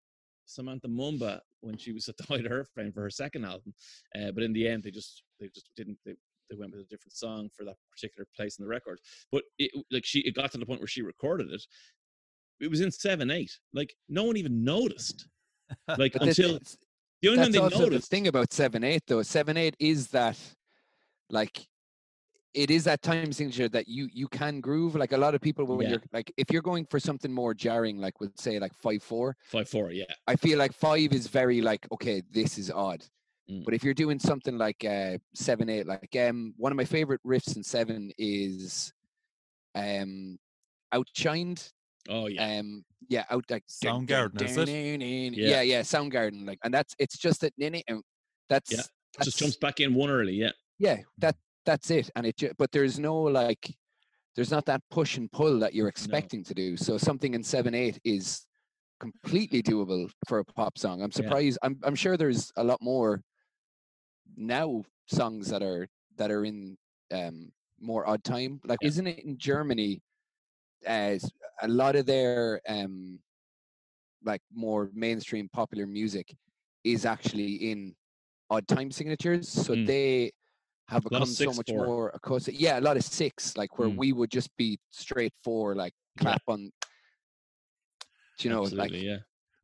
Samantha 0.46 0.88
Mumba 0.88 1.40
when 1.60 1.76
she 1.76 1.92
was 1.92 2.08
at 2.08 2.16
the 2.16 2.24
height 2.24 2.46
of 2.46 2.52
her 2.52 2.64
fame 2.74 2.90
for 2.90 3.02
her 3.02 3.10
second 3.10 3.44
album 3.44 3.74
uh, 4.18 4.30
but 4.32 4.42
in 4.42 4.54
the 4.54 4.66
end 4.66 4.82
they 4.82 4.90
just 4.90 5.24
they 5.38 5.48
just 5.48 5.68
didn't 5.76 5.98
they, 6.06 6.14
they 6.48 6.56
went 6.56 6.72
with 6.72 6.80
a 6.80 6.88
different 6.88 7.16
song 7.16 7.48
for 7.56 7.64
that 7.64 7.76
particular 7.90 8.26
place 8.36 8.58
in 8.58 8.64
the 8.64 8.68
record. 8.68 8.98
But 9.32 9.44
it 9.58 9.70
like 9.90 10.04
she 10.04 10.20
it 10.20 10.34
got 10.34 10.50
to 10.52 10.58
the 10.58 10.66
point 10.66 10.80
where 10.80 10.88
she 10.88 11.02
recorded 11.02 11.52
it 11.52 11.62
it 12.60 12.68
was 12.70 12.80
in 12.80 12.90
seven 12.90 13.30
eight. 13.30 13.50
Like 13.72 13.94
no 14.08 14.24
one 14.24 14.36
even 14.36 14.64
noticed. 14.64 15.26
Like 15.98 16.12
this- 16.14 16.38
until 16.38 16.58
the 17.22 17.28
only 17.28 17.42
time 17.42 17.52
they 17.52 17.58
also 17.58 17.76
the 17.78 17.82
noticed. 17.90 18.10
thing 18.10 18.26
about 18.28 18.52
seven 18.52 18.82
eight 18.82 19.02
though. 19.06 19.22
Seven 19.22 19.56
eight 19.56 19.76
is 19.78 20.08
that 20.08 20.36
like 21.28 21.64
it 22.54 22.70
is 22.72 22.82
that 22.84 23.02
time 23.02 23.30
signature 23.32 23.68
that 23.68 23.86
you 23.86 24.08
you 24.12 24.26
can 24.26 24.60
groove. 24.60 24.96
Like 24.96 25.12
a 25.12 25.16
lot 25.16 25.34
of 25.36 25.40
people 25.40 25.64
when 25.66 25.82
Yeah. 25.82 25.90
you're 25.90 26.02
like 26.12 26.32
if 26.36 26.50
you're 26.50 26.62
going 26.62 26.86
for 26.86 26.98
something 26.98 27.32
more 27.32 27.54
jarring, 27.54 27.98
like 27.98 28.18
with 28.20 28.32
say 28.36 28.58
like 28.58 28.74
five 28.74 29.02
four, 29.02 29.36
Five 29.44 29.68
four, 29.68 29.92
yeah. 29.92 30.06
I 30.26 30.34
feel 30.34 30.58
like 30.58 30.72
five 30.72 31.12
is 31.12 31.28
very 31.28 31.60
like 31.60 31.86
okay, 31.92 32.22
this 32.32 32.58
is 32.58 32.68
odd. 32.70 33.04
Mm. 33.48 33.64
But 33.64 33.74
if 33.74 33.84
you're 33.84 33.94
doing 33.94 34.18
something 34.18 34.58
like 34.58 34.84
uh 34.84 35.18
seven 35.34 35.68
eight, 35.68 35.86
like 35.86 36.16
um 36.18 36.52
one 36.56 36.72
of 36.72 36.76
my 36.76 36.84
favorite 36.84 37.20
riffs 37.24 37.54
in 37.54 37.62
seven 37.62 38.10
is 38.18 38.92
um 39.76 40.36
outshined 40.92 41.70
Oh 42.08 42.26
yeah. 42.26 42.58
um 42.58 42.84
yeah 43.08 43.24
out 43.30 43.44
like 43.50 43.64
Soundgarden, 43.68 44.42
is 44.42 44.56
dun, 44.56 44.68
it? 44.68 44.98
dun, 44.98 45.00
dun. 45.00 45.32
Yeah. 45.34 45.48
yeah 45.48 45.60
yeah 45.62 45.80
soundgarden 45.80 46.46
like 46.46 46.58
and 46.64 46.72
that's 46.72 46.94
it's 46.98 47.18
just 47.18 47.40
that 47.42 47.52
nini- 47.58 47.84
and 47.88 48.02
that's 48.48 48.70
Just 48.70 48.90
that's- 49.18 49.34
jumps 49.34 49.56
back 49.56 49.80
in 49.80 49.94
one 49.94 50.10
early, 50.10 50.32
yeah. 50.34 50.50
yeah 50.78 50.98
that 51.18 51.36
that's 51.66 51.90
it 51.90 52.10
and 52.16 52.26
it 52.26 52.40
but 52.58 52.70
there's 52.72 52.98
no 52.98 53.14
like 53.20 53.74
there's 54.34 54.50
not 54.50 54.64
that 54.66 54.80
push 54.90 55.16
and 55.18 55.30
pull 55.30 55.58
that 55.58 55.74
you're 55.74 55.88
expecting 55.88 56.42
to 56.44 56.54
do 56.54 56.76
so 56.76 56.96
something 56.96 57.34
in 57.34 57.42
7 57.42 57.74
8 57.74 57.98
is 58.04 58.46
completely 58.98 59.62
doable 59.62 60.10
for 60.28 60.38
a 60.38 60.44
pop 60.44 60.78
song 60.78 61.02
i'm 61.02 61.10
Yeah. 61.12 61.16
surprised 61.16 61.58
i'm 61.62 61.78
i'm 61.84 61.94
sure 61.94 62.16
there's 62.16 62.50
a 62.56 62.64
lot 62.64 62.80
more 62.80 63.22
now 64.36 64.82
songs 65.06 65.48
that 65.48 65.62
are 65.62 65.88
that 66.16 66.30
are 66.30 66.44
in 66.44 66.76
um 67.12 67.50
more 67.80 68.08
odd 68.08 68.22
time 68.24 68.60
like 68.64 68.78
Yeah. 68.82 68.88
isn't 68.88 69.06
it 69.06 69.18
in 69.24 69.36
germany 69.38 70.00
as 70.86 71.30
a 71.62 71.68
lot 71.68 71.96
of 71.96 72.06
their 72.06 72.60
um 72.68 73.18
like 74.24 74.42
more 74.52 74.90
mainstream 74.94 75.48
popular 75.48 75.86
music 75.86 76.34
is 76.84 77.04
actually 77.06 77.70
in 77.70 77.94
odd 78.50 78.66
time 78.68 78.90
signatures 78.90 79.48
so 79.48 79.74
Mm. 79.74 79.86
they 79.86 80.32
have 80.88 81.04
lot 81.04 81.22
of 81.22 81.28
become 81.28 81.34
so 81.34 81.52
much 81.52 81.68
four. 81.70 81.86
more 81.86 82.08
accustomed 82.14 82.56
yeah 82.58 82.78
a 82.78 82.82
lot 82.82 82.96
of 82.96 83.04
six 83.04 83.56
like 83.56 83.78
where 83.78 83.88
Mm. 83.88 83.96
we 83.96 84.12
would 84.12 84.30
just 84.30 84.54
be 84.56 84.78
straight 84.90 85.32
four 85.44 85.74
like 85.74 85.94
Yeah. 86.16 86.22
clap 86.22 86.42
on 86.48 86.70
do 88.38 88.48
you 88.48 88.50
know 88.50 88.62
Absolutely, 88.62 88.98
like 88.98 89.06
yeah. 89.06 89.18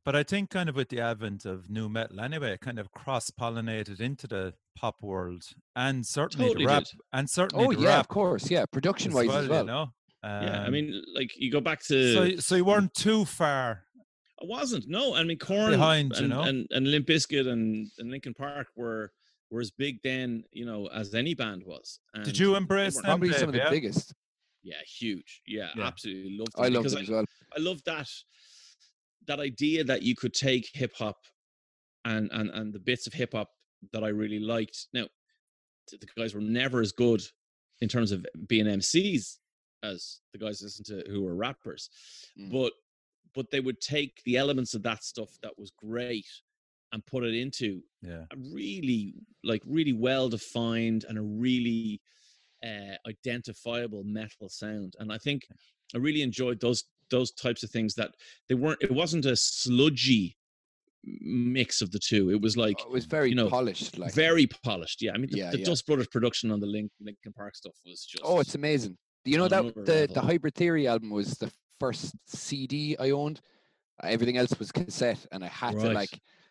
But 0.05 0.14
I 0.14 0.23
think 0.23 0.51
kind 0.51 0.69
of 0.69 0.77
with 0.77 0.89
the 0.91 1.01
advent 1.01 1.45
of 1.47 1.69
new 1.69 1.89
metal 1.89 2.21
anyway, 2.21 2.53
it 2.53 2.61
kind 2.61 2.79
of 2.79 2.93
cross 2.93 3.29
pollinated 3.31 3.99
into 4.01 4.29
the 4.29 4.55
pop 4.77 5.03
world 5.03 5.43
and 5.75 6.07
certainly 6.07 6.49
Totally 6.49 6.64
the 6.67 6.71
rap 6.71 6.85
did. 6.85 7.01
and 7.12 7.29
certainly 7.29 7.67
oh 7.67 7.73
the 7.73 7.81
yeah 7.81 7.89
rap 7.89 8.01
of 8.01 8.09
course 8.09 8.51
yeah 8.51 8.64
production 8.67 9.12
wise 9.12 9.29
as 9.31 9.49
well 9.49 9.61
you 9.62 9.67
know. 9.67 9.89
Yeah. 10.27 10.62
I 10.62 10.66
Um, 10.66 10.72
mean, 10.72 11.03
like 11.14 11.33
you 11.37 11.51
go 11.51 11.61
back 11.61 11.83
to 11.87 12.12
so 12.14 12.37
so 12.37 12.55
you 12.57 12.64
weren't 12.64 12.95
too 12.95 13.24
far. 13.24 13.85
I 14.41 14.45
wasn't. 14.45 14.87
No, 14.89 15.14
I 15.14 15.22
mean 15.24 15.39
Korn 15.39 15.70
Behind, 15.70 16.12
and, 16.12 16.20
you 16.22 16.29
know? 16.29 16.43
and 16.43 16.66
and 16.70 16.91
Limp 16.91 17.07
Bizkit 17.07 17.47
and 17.49 17.89
and 17.99 18.11
Linkin 18.11 18.35
Park 18.35 18.66
were 18.77 19.12
were 19.51 19.61
as 19.61 19.70
big 19.70 20.03
then, 20.03 20.43
you 20.53 20.66
know, 20.66 20.89
as 20.89 21.14
any 21.14 21.33
band 21.35 21.62
was. 21.64 22.01
Did 22.24 22.37
you 22.37 22.51
they 22.51 22.57
embrace 22.59 22.95
them, 22.95 23.05
probably 23.05 23.33
some 23.33 23.49
of 23.49 23.53
the 23.53 23.59
yeah? 23.61 23.70
biggest 23.70 24.12
Yeah, 24.62 24.83
huge. 24.99 25.43
Yeah, 25.47 25.70
Yeah. 25.77 25.87
absolutely 25.87 26.37
loved 26.37 26.53
i 26.59 26.64
them 26.64 26.74
love 26.74 26.83
because 26.83 26.93
them 26.95 27.03
as 27.03 27.09
well 27.11 27.24
I 27.57 27.61
love 27.61 27.81
that 27.85 28.09
that 29.29 29.39
idea 29.41 29.85
that 29.85 30.03
you 30.03 30.14
could 30.16 30.35
take 30.35 30.68
hip 30.74 30.93
hop 30.97 31.16
and 32.05 32.31
and 32.33 32.51
and 32.51 32.72
the 32.72 32.79
bits 32.81 33.07
of 33.07 33.12
hip 33.12 33.33
hop 33.33 33.49
that 33.93 34.03
I 34.05 34.09
really 34.09 34.41
liked. 34.41 34.87
Now, 34.93 35.07
the 35.91 36.07
guys 36.16 36.35
were 36.35 36.41
never 36.41 36.81
as 36.81 36.93
good 36.93 37.22
in 37.81 37.89
terms 37.89 38.11
of 38.12 38.27
being 38.49 38.66
MCs 38.66 39.37
as 39.93 40.20
the 40.32 40.39
guys 40.39 40.61
listen 40.62 40.84
to 40.84 41.03
who 41.11 41.22
were 41.22 41.34
rappers, 41.34 41.89
Mm. 42.39 42.51
but 42.53 42.72
but 43.34 43.51
they 43.51 43.61
would 43.61 43.80
take 43.82 44.22
the 44.24 44.37
elements 44.37 44.72
of 44.74 44.82
that 44.82 45.05
stuff 45.05 45.30
that 45.43 45.59
was 45.59 45.70
great 45.70 46.26
and 46.93 47.05
put 47.05 47.22
it 47.24 47.34
into 47.34 47.82
Yeah. 48.03 48.24
a 48.32 48.37
really 48.53 49.14
like 49.45 49.62
really 49.66 49.93
well 49.93 50.28
defined 50.30 51.05
and 51.09 51.18
a 51.18 51.22
really 51.22 52.01
uh, 52.64 52.97
identifiable 53.07 54.03
metal 54.05 54.49
sound 54.49 54.95
and 54.99 55.12
i 55.12 55.18
think 55.18 55.47
i 55.95 55.99
really 55.99 56.22
enjoyed 56.22 56.59
those 56.61 56.84
those 57.11 57.30
types 57.32 57.62
of 57.62 57.70
things 57.70 57.95
that 57.95 58.12
they 58.49 58.55
weren't 58.55 58.82
it 58.82 58.91
wasn't 58.91 59.26
a 59.26 59.37
sludgy 59.37 60.37
mix 61.05 61.80
of 61.82 61.91
the 61.93 61.99
two. 62.01 62.30
It 62.30 62.41
was 62.41 62.57
like 62.57 62.80
it 62.80 62.91
was 62.91 63.05
very 63.05 63.28
you 63.28 63.37
know, 63.37 63.49
polished. 63.49 63.97
Like 63.97 64.12
very 64.12 64.47
polished. 64.64 65.01
Yeah, 65.03 65.12
I 65.14 65.18
mean, 65.18 65.30
the, 65.30 65.39
Yeah, 65.39 65.51
the 65.53 65.59
yeah. 65.61 65.64
Dust 65.64 65.87
Brothers 65.87 66.09
production 66.09 66.51
on 66.51 66.59
the 66.59 66.66
Link, 66.66 66.91
Linkin 67.01 67.32
Park 67.32 67.55
stuff 67.55 67.74
was 67.84 68.05
just. 68.05 68.24
oh, 68.24 68.41
it's 68.41 68.57
amazing. 68.57 68.97
Do 69.27 69.33
you 69.33 69.39
know 69.39 69.49
that 69.49 69.74
the 69.74 70.09
the. 70.12 70.20
Hybrid 70.20 70.55
Theory 70.55 70.87
album 70.87 71.11
was 71.11 71.33
the 71.33 71.51
first 71.81 72.14
CD 72.27 72.97
I 72.99 73.11
owned. 73.11 73.41
Uh, 74.03 74.07
Everything 74.07 74.37
else 74.37 74.57
was 74.59 74.70
cassette, 74.72 75.27
and 75.33 75.45
I 75.45 75.49
had 75.49 75.72
to 75.81 75.91
like. 75.93 76.11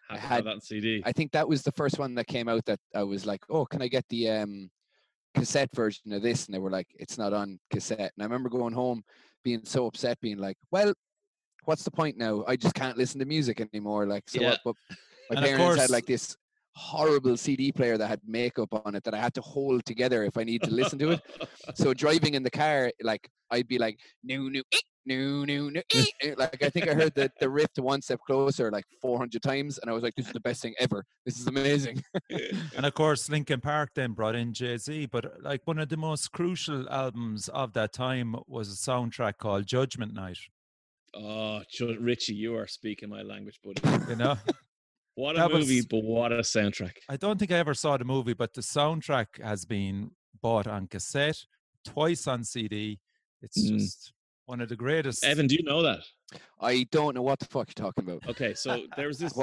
had 0.10 0.18
I 0.18 0.18
had- 0.18 0.44
that 0.46 0.62
CD. 0.64 1.02
I 1.06 1.12
think 1.14 1.32
that 1.32 1.48
was 1.48 1.64
the 1.64 1.72
first 1.72 1.98
one 2.00 2.14
that 2.16 2.28
came 2.28 2.50
out 2.50 2.66
that 2.66 2.80
I 2.94 3.04
was 3.04 3.26
like, 3.26 3.44
oh, 3.50 3.66
can 3.66 3.82
I 3.82 3.88
get 3.88 4.06
the 4.10 4.30
um 4.30 4.70
cassette 5.34 5.70
version 5.74 6.12
of 6.14 6.22
this? 6.22 6.46
And 6.46 6.54
they 6.54 6.60
were 6.60 6.70
like, 6.70 6.88
it's 7.00 7.18
not 7.18 7.34
on 7.34 7.60
cassette. 7.72 8.12
And 8.16 8.22
I 8.22 8.24
remember 8.26 8.50
going 8.50 8.74
home 8.74 9.04
being 9.44 9.64
so 9.64 9.86
upset, 9.86 10.20
being 10.20 10.38
like, 10.38 10.58
well, 10.70 10.94
what's 11.64 11.84
the 11.84 11.92
point 11.92 12.18
now? 12.18 12.44
I 12.46 12.56
just 12.58 12.76
can't 12.76 12.98
listen 12.98 13.20
to 13.20 13.26
music 13.26 13.62
anymore. 13.62 14.06
Like, 14.06 14.30
so 14.30 14.42
Yeah. 14.42 14.50
what? 14.64 14.76
But 15.30 15.40
my 15.42 15.48
And 15.48 15.58
parents 15.58 15.82
had 15.82 15.90
like 15.90 16.06
this 16.06 16.36
horrible 16.76 17.38
CD 17.38 17.72
player 17.72 17.98
that 17.98 18.08
had 18.08 18.20
makeup 18.28 18.70
on 18.86 18.96
it 18.96 19.04
that 19.04 19.14
I 19.14 19.20
had 19.20 19.34
to 19.36 19.42
hold 19.42 19.86
together 19.86 20.24
if 20.24 20.38
I 20.38 20.44
need 20.44 20.62
to 20.64 20.72
listen 20.72 21.00
to 21.00 21.12
it. 21.12 21.22
So 21.76 21.94
driving 21.94 22.34
in 22.34 22.44
the 22.44 22.52
car, 22.52 22.92
like 23.02 23.30
I'd 23.52 23.68
be 23.68 23.78
like, 23.78 23.98
no, 24.24 24.50
no, 24.50 24.62
eh, 24.74 24.80
no, 25.06 25.46
no, 25.46 25.70
no, 25.70 25.82
eh," 25.94 26.06
eh, 26.22 26.34
like 26.38 26.62
I 26.62 26.70
think 26.70 26.88
I 26.88 26.94
heard 26.94 27.14
the, 27.16 27.32
the 27.40 27.50
riff 27.50 27.72
to 27.74 27.82
one 27.82 28.02
step 28.02 28.20
closer 28.26 28.72
like 28.72 28.86
400 29.02 29.42
times, 29.42 29.78
and 29.80 29.90
I 29.90 29.94
was 29.94 30.04
like, 30.04 30.16
this 30.16 30.28
is 30.28 30.34
the 30.34 30.40
best 30.40 30.62
thing 30.62 30.74
ever. 30.80 31.06
This 31.26 31.40
is 31.40 31.48
amazing. 31.48 32.04
And 32.76 32.86
of 32.86 32.94
course, 32.94 33.30
Linkin 33.30 33.62
Park 33.62 33.92
then 33.96 34.12
brought 34.12 34.36
in 34.36 34.54
Jay 34.54 34.78
Z. 34.78 35.08
But 35.08 35.42
like 35.42 35.62
one 35.66 35.80
of 35.80 35.90
the 35.90 35.98
most 35.98 36.32
crucial 36.32 36.90
albums 36.90 37.48
of 37.50 37.74
that 37.74 37.94
time 37.94 38.36
was 38.48 38.70
a 38.70 38.76
soundtrack 38.76 39.38
called 39.38 39.66
Judgment 39.66 40.14
Night. 40.14 40.38
oh, 41.16 41.62
Richie, 42.00 42.34
you 42.34 42.56
are 42.58 42.68
speaking 42.68 43.10
my 43.10 43.22
language, 43.22 43.60
buddy. 43.64 44.10
You 44.10 44.18
know, 44.18 44.38
What 45.16 45.36
a 45.36 45.40
That 45.40 45.52
movie, 45.52 45.78
was- 45.78 45.86
but 45.86 46.04
what 46.04 46.32
a 46.32 46.40
soundtrack. 46.40 46.98
I 47.10 47.18
don't 47.18 47.40
think 47.40 47.52
I 47.52 47.58
ever 47.58 47.74
saw 47.74 47.98
the 47.98 48.06
movie, 48.06 48.34
but 48.34 48.54
the 48.54 48.62
soundtrack 48.62 49.42
has 49.42 49.66
been 49.66 50.12
bought 50.42 50.68
on 50.68 50.88
cassette, 50.88 51.38
twice 51.86 52.28
on 52.28 52.44
CD. 52.44 53.00
It's 53.42 53.62
Mm. 53.70 53.78
just 53.80 54.12
one 54.46 54.60
of 54.62 54.70
the 54.70 54.76
greatest. 54.76 55.24
Evan, 55.24 55.48
do 55.48 55.56
you 55.56 55.64
know 55.64 55.82
that? 55.84 56.02
I 56.60 56.84
don't 56.92 57.16
know 57.16 57.22
what 57.22 57.40
the 57.40 57.46
fuck 57.46 57.70
you're 57.70 57.86
talking 57.86 58.04
about. 58.10 58.28
Okay, 58.30 58.54
so 58.54 58.86
there 58.98 59.08
was 59.08 59.18
this 59.20 59.34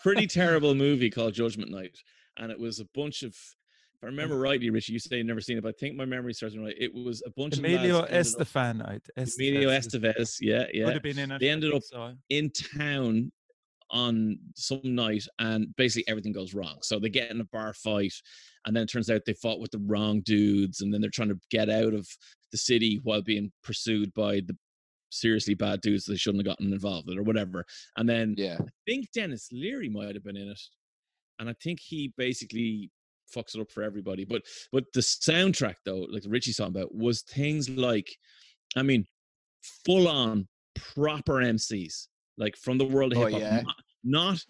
pretty 0.00 0.26
terrible 0.40 0.74
movie 0.74 1.10
called 1.10 1.34
Judgment 1.34 1.70
Night, 1.70 1.96
and 2.36 2.52
it 2.52 2.58
was 2.58 2.80
a 2.80 2.84
bunch 2.94 3.22
of. 3.22 3.30
If 3.30 4.04
I 4.04 4.06
remember 4.06 4.38
rightly, 4.38 4.70
Richie, 4.70 4.92
you 4.92 5.00
say 5.00 5.16
you've 5.16 5.26
never 5.26 5.40
seen 5.40 5.58
it, 5.58 5.62
but 5.62 5.70
I 5.70 5.78
think 5.80 5.96
my 5.96 6.04
memory 6.04 6.32
serves 6.32 6.54
me 6.54 6.62
right. 6.66 6.74
It 6.78 6.94
was 6.94 7.20
a 7.26 7.30
bunch 7.30 7.58
Emilio 7.58 7.96
of 8.04 8.10
lads 8.10 8.32
ended 8.34 8.40
up- 8.42 8.46
Estefan. 8.46 8.82
I- 8.86 9.22
Emilio 9.22 9.70
Estevez 9.70 10.14
Estevez, 10.16 10.36
yeah, 10.72 10.84
Would 10.84 10.94
have 10.94 11.02
been 11.02 11.18
in 11.18 11.32
it. 11.32 11.40
They 11.40 11.48
ended 11.48 11.74
up 11.74 11.82
so. 11.82 12.14
in 12.28 12.50
town 12.50 13.32
on 13.90 14.38
some 14.54 14.80
night, 14.84 15.24
and 15.38 15.74
basically 15.76 16.08
everything 16.08 16.32
goes 16.32 16.54
wrong. 16.54 16.78
So 16.82 16.98
they 16.98 17.08
get 17.08 17.30
in 17.30 17.40
a 17.40 17.44
bar 17.44 17.72
fight, 17.74 18.14
and 18.66 18.74
then 18.74 18.84
it 18.84 18.90
turns 18.90 19.10
out 19.10 19.22
they 19.26 19.34
fought 19.34 19.60
with 19.60 19.70
the 19.70 19.82
wrong 19.86 20.20
dudes, 20.20 20.80
and 20.80 20.92
then 20.92 21.00
they're 21.00 21.10
trying 21.10 21.30
to 21.30 21.40
get 21.50 21.70
out 21.70 21.94
of 21.94 22.08
the 22.52 22.58
city 22.58 23.00
while 23.02 23.22
being 23.22 23.52
pursued 23.62 24.12
by 24.14 24.40
the 24.40 24.56
seriously 25.10 25.54
bad 25.54 25.80
dudes 25.80 26.04
they 26.04 26.16
shouldn't 26.16 26.46
have 26.46 26.56
gotten 26.56 26.72
involved 26.72 27.08
in 27.10 27.18
or 27.18 27.22
whatever. 27.22 27.64
And 27.96 28.08
then 28.08 28.34
yeah. 28.36 28.58
I 28.60 28.66
think 28.86 29.10
Denis 29.12 29.48
Leary 29.52 29.88
might 29.88 30.14
have 30.14 30.24
been 30.24 30.36
in 30.36 30.48
it, 30.48 30.60
and 31.38 31.48
I 31.48 31.54
think 31.62 31.80
he 31.80 32.12
basically 32.16 32.90
fucks 33.34 33.54
it 33.54 33.60
up 33.60 33.70
for 33.70 33.82
everybody. 33.82 34.24
But 34.24 34.42
but 34.72 34.84
the 34.94 35.00
soundtrack 35.00 35.74
though, 35.84 36.06
like 36.10 36.24
Richie's 36.26 36.56
talking 36.56 36.76
about, 36.76 36.94
was 36.94 37.22
things 37.22 37.68
like, 37.68 38.08
I 38.76 38.82
mean, 38.82 39.06
full 39.84 40.08
on 40.08 40.48
proper 40.94 41.34
MCs, 41.34 42.08
like 42.38 42.56
from 42.56 42.78
the 42.78 42.84
world 42.86 43.12
of 43.12 43.18
Oh, 43.18 43.26
hip 43.26 43.32
hop, 43.32 43.40
yeah. 43.42 43.60
not, 43.62 43.74
not 44.04 44.44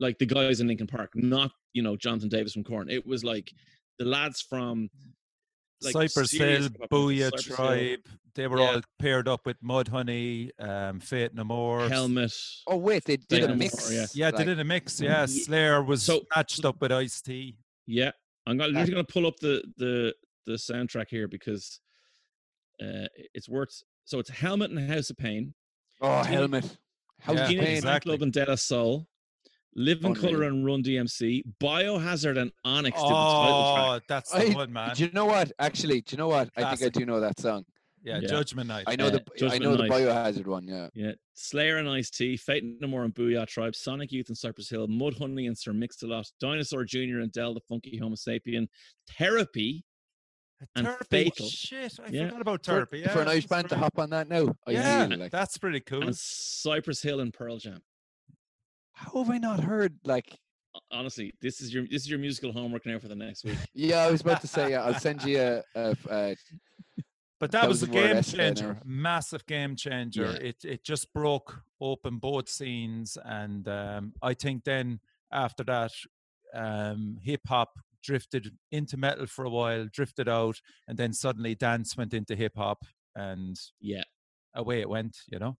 like 0.00 0.18
the 0.18 0.26
guys 0.26 0.60
in 0.60 0.68
Linkin 0.68 0.86
Park, 0.86 1.10
not 1.14 1.50
you 1.74 1.82
know 1.82 1.96
Jonathan 1.96 2.28
Davis 2.30 2.52
from 2.54 2.64
Korn. 2.64 2.88
It 2.88 3.06
was 3.06 3.22
like 3.24 3.52
the 3.98 4.04
lads 4.06 4.40
from 4.40 4.88
like, 5.82 5.92
Cypress 5.92 6.30
Hill, 6.30 6.62
hip-hop 6.62 6.88
Booyah 6.90 7.24
Cypress 7.24 7.46
Hill, 7.46 7.56
Tribe. 7.56 7.98
They 8.34 8.46
were 8.46 8.60
Yeah. 8.60 8.74
all 8.76 8.80
paired 8.98 9.28
up 9.28 9.44
with 9.44 9.60
Mudhoney, 9.62 10.50
um, 10.58 11.00
Faith 11.00 11.32
No 11.34 11.44
More. 11.44 11.88
Helmet. 11.88 12.32
Oh 12.66 12.76
wait, 12.76 13.04
they 13.04 13.16
did 13.18 13.30
Say 13.30 13.38
a 13.38 13.40
no 13.42 13.48
more, 13.48 13.56
mix. 13.56 13.92
yeah. 13.92 14.06
Yeah, 14.14 14.30
they 14.30 14.44
did 14.44 14.58
a 14.60 14.64
mix. 14.64 15.00
Yeah, 15.00 15.26
Slayer 15.26 15.82
was 15.82 16.02
So- 16.04 16.24
matched 16.34 16.64
up 16.64 16.80
with 16.80 16.92
Ice 16.92 17.20
T. 17.20 17.56
Yeah, 17.86 18.12
I'm 18.46 18.56
gonna, 18.56 18.68
literally 18.72 18.92
going 18.92 19.04
to 19.06 19.12
pull 19.12 19.26
up 19.26 19.36
the 19.40 19.62
the 19.76 20.14
the 20.46 20.52
soundtrack 20.52 21.06
here 21.08 21.28
because 21.28 21.80
uh, 22.80 23.06
it's 23.34 23.48
worth. 23.48 23.82
So 24.04 24.18
it's 24.18 24.30
Helmet 24.30 24.70
and 24.70 24.90
House 24.90 25.10
of 25.10 25.16
Pain, 25.16 25.54
Oh, 26.00 26.22
Teen- 26.22 26.32
helmet. 26.32 26.76
House 27.22 27.36
Yeah, 27.36 27.42
of 27.44 27.48
Teenage 27.48 27.66
Pain. 27.66 27.76
Exactly. 27.76 28.10
Club 28.10 28.22
and 28.22 28.32
De 28.32 28.44
La 28.44 28.54
Soul, 28.56 29.06
Living 29.74 30.14
Colour 30.14 30.42
and 30.42 30.64
Run 30.66 30.82
DMC, 30.82 31.42
Biohazard 31.60 32.36
and 32.38 32.52
Onyx 32.64 32.96
did 32.96 33.04
the 33.04 33.08
title 33.08 33.74
track. 33.74 33.86
Oh, 33.86 34.00
that's 34.08 34.30
the 34.30 34.50
I- 34.50 34.54
one, 34.54 34.72
man. 34.72 34.94
Do 34.94 35.04
you 35.04 35.10
know 35.12 35.24
what? 35.26 35.50
Actually, 35.58 36.02
do 36.02 36.14
you 36.14 36.18
know 36.18 36.28
what? 36.28 36.50
I 36.56 36.74
think 36.74 36.94
I 36.94 36.98
do 36.98 37.06
know 37.06 37.20
that 37.20 37.40
song. 37.40 37.64
Yeah, 38.04 38.18
Yeah. 38.20 38.26
Judgment 38.28 38.66
Night. 38.68 38.84
I 38.88 38.96
know 38.96 39.06
Uh, 39.06 39.10
the 39.10 39.20
I 39.32 39.38
Judgment 39.38 39.62
know 39.62 39.76
the 39.76 39.84
biohazard 39.84 40.46
one. 40.46 40.66
Yeah. 40.66 40.88
Yeah, 40.92 41.12
Slayer 41.34 41.76
and 41.78 41.88
Ice 41.88 42.10
T, 42.10 42.36
Faith 42.36 42.64
No 42.80 42.88
More 42.88 43.04
and 43.04 43.14
Boo-Yaa 43.14 43.46
Tribe, 43.46 43.76
Sonic 43.76 44.10
Youth 44.10 44.26
and 44.28 44.36
Cypress 44.36 44.68
Hill, 44.68 44.88
Mudhoney 44.88 45.46
and 45.46 45.56
Sir 45.56 45.72
Mix-a-Lot, 45.72 46.26
Dinosaur 46.40 46.84
Jr. 46.84 47.20
and 47.20 47.30
Del 47.30 47.54
the 47.54 47.60
Funky 47.60 48.00
Homosapien, 48.00 48.66
Therapy, 49.16 49.84
and 50.74 50.86
Turpy. 50.86 51.24
Fatal. 51.24 51.46
Shit, 51.48 51.98
I 52.04 52.08
Yeah. 52.10 52.26
forgot 52.26 52.40
about 52.40 52.64
For, 52.64 52.88
Yeah, 52.96 53.12
for 53.12 53.20
an 53.22 53.28
Irish 53.28 53.46
that's 53.46 53.62
band 53.62 53.68
to 53.70 53.76
hop 53.76 53.98
on 53.98 54.10
that 54.10 54.28
now. 54.28 54.54
I 54.66 54.70
Yeah, 54.72 55.08
feel 55.08 55.18
like 55.18 55.32
that's 55.32 55.58
pretty 55.58 55.80
cool. 55.80 56.02
and 56.04 56.16
Cypress 56.16 57.02
Hill 57.02 57.20
and 57.20 57.32
Pearl 57.32 57.58
Jam. 57.58 57.82
how 58.92 59.22
have 59.24 59.30
I 59.30 59.38
not 59.38 59.60
heard 59.60 59.98
like 60.04 60.38
Honestly, 60.90 61.34
this 61.42 61.60
is 61.60 61.72
your 61.74 61.86
this 61.86 62.02
is 62.02 62.08
your 62.10 62.18
musical 62.18 62.50
homework 62.52 62.86
now 62.86 62.98
for 62.98 63.08
the 63.08 63.14
next 63.14 63.44
week. 63.44 63.58
yeah, 63.74 63.98
I 64.04 64.10
was 64.10 64.22
about 64.22 64.40
to 64.40 64.46
say 64.46 64.70
yeah, 64.70 64.82
I'll 64.84 64.94
send 64.98 65.22
you 65.22 65.38
a, 65.38 65.62
a, 65.74 65.96
a 66.10 66.36
But 67.38 67.50
that 67.50 67.68
was 67.68 67.82
a 67.82 67.86
game 67.86 68.22
changer, 68.22 68.80
massive 68.84 69.44
game 69.46 69.76
changer. 69.76 70.38
Yeah. 70.40 70.48
It 70.48 70.64
it 70.64 70.84
just 70.84 71.12
broke 71.12 71.62
open 71.78 72.16
both 72.18 72.48
scenes, 72.48 73.18
and 73.22 73.68
um, 73.68 74.14
I 74.22 74.32
think 74.32 74.64
then 74.64 75.00
after 75.30 75.62
that, 75.64 75.92
um, 76.54 77.18
hip 77.22 77.42
hop 77.46 77.78
drifted 78.02 78.50
into 78.70 78.96
metal 78.96 79.26
for 79.26 79.44
a 79.44 79.50
while, 79.50 79.86
drifted 79.92 80.28
out, 80.28 80.60
and 80.88 80.98
then 80.98 81.12
suddenly 81.12 81.54
dance 81.54 81.96
went 81.96 82.14
into 82.14 82.36
hip 82.36 82.52
hop, 82.56 82.84
and 83.14 83.56
Yeah. 83.80 84.04
away 84.54 84.80
it 84.80 84.88
went. 84.88 85.16
You 85.30 85.38
know, 85.38 85.56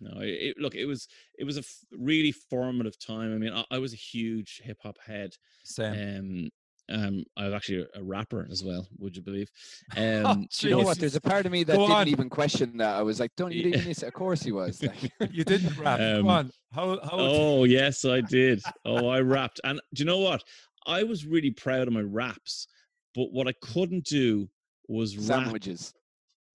No, 0.00 0.20
it, 0.20 0.28
it- 0.28 0.58
look, 0.58 0.74
it 0.74 0.86
was 0.86 1.08
it 1.38 1.44
was 1.44 1.56
a 1.56 1.60
f- 1.60 1.78
really 1.92 2.32
formative 2.32 2.98
time. 2.98 3.34
I 3.34 3.38
mean, 3.38 3.52
I, 3.52 3.64
I 3.70 3.78
was 3.78 3.92
a 3.92 3.96
huge 3.96 4.60
hip 4.64 4.78
hop 4.82 4.96
head. 5.04 5.34
same. 5.64 6.18
Um, 6.18 6.50
um, 6.90 7.24
I 7.34 7.46
was 7.46 7.54
actually 7.54 7.80
a, 7.94 8.00
a 8.00 8.04
rapper 8.04 8.46
as 8.50 8.62
well. 8.62 8.86
Would 8.98 9.16
you 9.16 9.22
believe? 9.22 9.48
Oh, 9.96 10.24
Um, 10.26 10.46
Do 10.58 10.68
you 10.68 10.76
know 10.76 10.82
what? 10.82 10.98
There's 10.98 11.16
a 11.16 11.20
part 11.20 11.46
of 11.46 11.52
me 11.52 11.64
that 11.64 11.76
Go 11.76 11.86
didn't 11.86 11.96
on. 11.96 12.08
even 12.08 12.28
question 12.28 12.76
that. 12.76 12.96
I 12.96 13.00
was 13.02 13.20
like, 13.20 13.30
"Don't 13.36 13.52
you 13.52 13.62
Yeah. 13.62 13.68
even 13.78 13.88
miss 13.88 14.02
it?" 14.02 14.08
Of 14.08 14.12
course 14.12 14.42
he 14.42 14.52
was. 14.52 14.82
Like, 14.82 15.10
you 15.32 15.44
didn't 15.44 15.78
rap. 15.78 15.98
Um, 15.98 16.16
Come 16.18 16.28
on, 16.28 16.50
how 16.72 16.98
how? 17.02 17.10
oh 17.18 17.64
yes, 17.64 18.04
I 18.04 18.20
did. 18.20 18.62
Oh, 18.84 19.08
I 19.08 19.20
rapped, 19.20 19.60
and 19.64 19.80
do 19.94 20.02
you 20.02 20.04
know 20.04 20.18
what? 20.18 20.42
I 20.86 21.02
was 21.02 21.24
really 21.26 21.50
proud 21.50 21.88
of 21.88 21.94
my 21.94 22.00
raps, 22.02 22.66
but 23.14 23.32
what 23.32 23.48
I 23.48 23.54
couldn't 23.62 24.04
do 24.04 24.48
was 24.88 25.16
rap 25.16 25.44
sandwiches. 25.44 25.92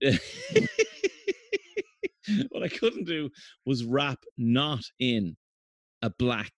what 2.50 2.62
I 2.62 2.68
couldn't 2.68 3.04
do 3.04 3.30
was 3.66 3.84
rap 3.84 4.18
not 4.38 4.84
in 4.98 5.36
a 6.02 6.10
black 6.10 6.52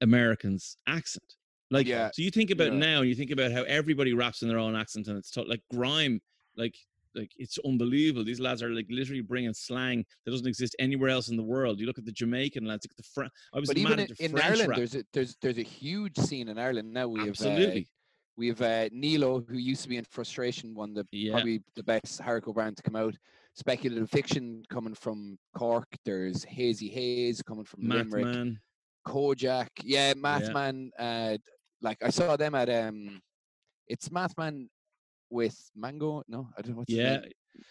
American's 0.00 0.76
accent. 0.86 1.24
Like, 1.70 1.86
Yeah, 1.86 2.10
so 2.12 2.22
you 2.22 2.30
think 2.30 2.50
about 2.50 2.72
yeah. 2.72 2.78
now, 2.78 3.00
and 3.00 3.08
you 3.08 3.14
think 3.14 3.30
about 3.30 3.52
how 3.52 3.62
everybody 3.62 4.12
raps 4.12 4.42
in 4.42 4.48
their 4.48 4.58
own 4.58 4.76
accent, 4.76 5.08
and 5.08 5.16
it's 5.18 5.30
to- 5.32 5.42
like 5.42 5.62
grime, 5.72 6.20
like, 6.56 6.76
like 7.14 7.30
it's 7.36 7.58
unbelievable. 7.64 8.24
These 8.24 8.40
lads 8.40 8.62
are 8.62 8.70
like 8.70 8.86
literally 8.90 9.20
bringing 9.22 9.52
slang 9.54 10.04
that 10.24 10.30
doesn't 10.30 10.46
exist 10.46 10.74
anywhere 10.78 11.10
else 11.10 11.28
in 11.28 11.36
the 11.36 11.42
world. 11.42 11.78
You 11.80 11.86
look 11.86 11.98
at 11.98 12.04
the 12.04 12.12
Jamaican 12.12 12.64
lads, 12.64 12.84
look 12.86 12.92
at 12.92 12.96
the 12.96 13.10
French. 13.14 13.32
I 13.54 13.60
was 13.60 13.68
But 13.68 13.76
mad 13.76 13.80
even 13.86 14.00
at 14.00 14.10
in, 14.10 14.16
the 14.18 14.24
in 14.24 14.30
French 14.32 14.46
Ireland, 14.46 14.68
rap. 14.68 14.76
there's 14.78 14.94
a 14.94 15.04
there's 15.12 15.36
there's 15.42 15.58
a 15.58 15.62
huge 15.62 16.16
scene 16.16 16.48
in 16.48 16.58
Ireland 16.58 16.92
now. 16.92 17.08
We 17.08 17.20
have 17.20 17.28
uh, 17.28 17.30
Absolutely, 17.30 17.88
we 18.36 18.48
have 18.48 18.62
uh, 18.62 18.88
Nilo, 18.92 19.40
who 19.48 19.58
used 19.58 19.82
to 19.82 19.88
be 19.88 19.96
in 19.98 20.04
Frustration, 20.04 20.74
one 20.74 20.94
the 20.94 21.06
yeah, 21.12 21.32
probably 21.32 21.62
the 21.76 21.82
best 21.82 22.20
hardcore 22.20 22.54
band 22.54 22.76
to 22.78 22.82
come 22.82 22.96
out. 22.96 23.14
Speculative 23.54 24.08
fiction 24.08 24.62
coming 24.70 24.94
from 24.94 25.36
Cork. 25.54 25.86
There's 26.06 26.44
Hazey 26.46 26.90
Haze 26.90 27.42
coming 27.42 27.64
from 27.64 27.86
Math 27.86 28.06
Limerick. 28.06 28.24
man. 28.24 28.58
Kojaque, 29.06 29.68
yeah, 29.84 30.08
Yeah. 30.08 30.14
Mathman. 30.14 30.88
Uh, 30.98 31.36
like 31.82 31.98
I 32.02 32.10
saw 32.10 32.36
them 32.36 32.54
at 32.54 32.70
um, 32.70 33.20
it's 33.88 34.08
Mathman 34.08 34.68
with 35.32 35.70
Mango. 35.74 36.22
No, 36.28 36.48
I 36.56 36.62
don't 36.62 36.72
know 36.72 36.78
what's 36.78 36.92
Yeah, 36.92 37.20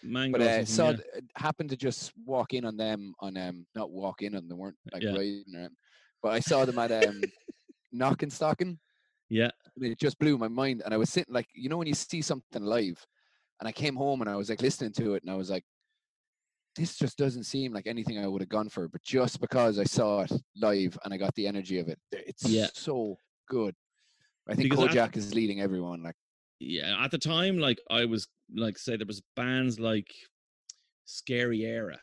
mango. 0.02 0.38
But 0.38 0.46
uh, 0.46 0.64
saw 0.64 0.90
yeah. 0.90 1.20
happened 1.36 1.70
to 1.70 1.76
just 1.76 2.12
walk 2.26 2.54
in 2.54 2.64
on 2.64 2.76
them 2.76 3.14
on 3.20 3.36
um, 3.36 3.66
not 3.74 3.90
walk 3.90 4.22
in 4.22 4.34
on 4.34 4.48
them, 4.48 4.58
weren't 4.58 4.76
like 4.92 5.04
Yeah. 5.04 5.12
riding 5.12 5.44
around. 5.54 5.76
But 6.22 6.32
I 6.32 6.40
saw 6.40 6.64
them 6.64 6.78
at 6.78 6.92
um, 6.92 7.30
Knockanstockan. 7.94 8.78
yeah, 9.28 9.50
and 9.76 9.84
it 9.86 9.98
just 9.98 10.18
blew 10.18 10.36
my 10.36 10.48
mind. 10.48 10.82
And 10.84 10.92
I 10.92 10.96
was 10.96 11.10
sitting 11.10 11.32
like, 11.32 11.46
you 11.54 11.68
know, 11.68 11.78
when 11.78 11.86
you 11.86 11.94
see 11.94 12.20
something 12.22 12.62
live, 12.64 13.04
and 13.60 13.68
I 13.68 13.72
came 13.72 13.96
home 13.96 14.20
and 14.20 14.28
I 14.30 14.36
was 14.36 14.50
like 14.50 14.60
listening 14.62 14.92
to 14.94 15.14
it, 15.14 15.22
and 15.22 15.30
I 15.30 15.36
was 15.36 15.50
like, 15.50 15.64
this 16.74 16.96
just 16.96 17.18
doesn't 17.18 17.44
seem 17.44 17.72
like 17.72 17.86
anything 17.86 18.18
I 18.18 18.26
would 18.26 18.42
have 18.42 18.48
gone 18.48 18.68
for. 18.68 18.88
But 18.88 19.02
just 19.02 19.40
because 19.40 19.78
I 19.78 19.84
saw 19.84 20.22
it 20.22 20.32
live 20.56 20.98
and 21.04 21.14
I 21.14 21.16
got 21.16 21.34
the 21.34 21.46
energy 21.46 21.78
of 21.78 21.88
it, 21.88 21.98
it's 22.10 22.48
Yeah. 22.48 22.68
so 22.74 23.16
good. 23.48 23.74
I 24.48 24.54
think 24.54 24.70
Because 24.70 24.88
Kojaque 24.88 25.16
is 25.16 25.34
leading 25.34 25.60
everyone. 25.60 26.02
Like, 26.02 26.16
yeah, 26.62 27.02
at 27.02 27.10
the 27.10 27.18
time, 27.18 27.58
like 27.58 27.80
I 27.90 28.04
was 28.04 28.28
like 28.54 28.78
say 28.78 28.96
there 28.96 29.06
was 29.06 29.22
bands 29.36 29.80
like 29.80 30.10
Scary 31.04 31.60
Éire. 31.60 31.96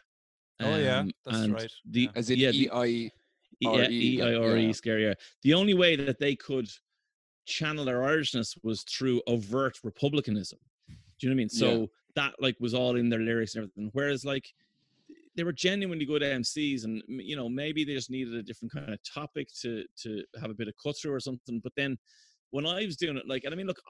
Oh, 0.61 0.75
yeah, 0.77 0.99
um, 0.99 1.11
that's 1.25 1.37
and 1.37 1.53
right, 1.53 1.71
The, 1.89 2.01
yeah. 2.01 2.09
as 2.15 2.29
in 2.29 2.39
yeah, 2.39 2.51
the- 2.51 2.69
EI. 2.73 2.85
E- 3.61 3.67
or 3.67 3.79
yeah, 3.81 3.89
E, 3.89 4.17
EIRE. 4.21 4.73
Scary 4.73 5.03
Éire. 5.03 5.15
The 5.43 5.53
only 5.53 5.73
way 5.73 5.95
that 5.97 6.17
they 6.19 6.35
could 6.35 6.69
channel 7.45 7.83
their 7.83 7.99
Irishness 8.01 8.57
was 8.63 8.83
through 8.83 9.21
overt 9.27 9.79
republicanism. 9.83 10.59
Do 10.87 10.93
you 11.27 11.29
know 11.29 11.33
what 11.33 11.35
I 11.35 11.37
mean? 11.37 11.49
Yeah. 11.51 11.59
So 11.59 11.87
that 12.15 12.35
like 12.39 12.55
was 12.59 12.73
all 12.73 12.95
in 12.95 13.09
their 13.09 13.19
lyrics 13.19 13.55
and 13.55 13.63
everything. 13.63 13.89
Whereas 13.93 14.23
like 14.23 14.47
they 15.35 15.43
were 15.43 15.51
genuinely 15.53 16.05
good 16.05 16.21
MCs, 16.21 16.83
and 16.85 17.01
you 17.07 17.35
know 17.35 17.49
maybe 17.49 17.83
they 17.83 17.93
just 17.93 18.09
needed 18.09 18.33
a 18.33 18.43
different 18.43 18.73
kind 18.73 18.93
of 18.93 18.99
topic 19.03 19.47
to 19.61 19.83
to 20.03 20.23
have 20.39 20.51
a 20.51 20.53
bit 20.53 20.67
of 20.67 20.73
cut 20.81 20.95
through 20.97 21.13
or 21.13 21.19
something. 21.19 21.59
But 21.63 21.73
then 21.75 21.97
when 22.51 22.65
I 22.65 22.85
was 22.85 22.97
doing 22.97 23.17
it, 23.17 23.27
like, 23.27 23.43
and 23.43 23.53
I 23.53 23.57
mean, 23.57 23.67
look, 23.67 23.81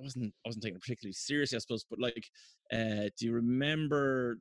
I, 0.00 0.02
wasn't 0.02 0.34
I 0.44 0.48
wasn't 0.48 0.64
taking 0.64 0.76
it 0.76 0.82
particularly 0.82 1.12
seriously, 1.12 1.56
I 1.56 1.60
suppose. 1.60 1.84
But 1.88 2.00
like, 2.00 2.26
uh, 2.72 3.08
do 3.18 3.26
you 3.26 3.32
remember? 3.32 4.38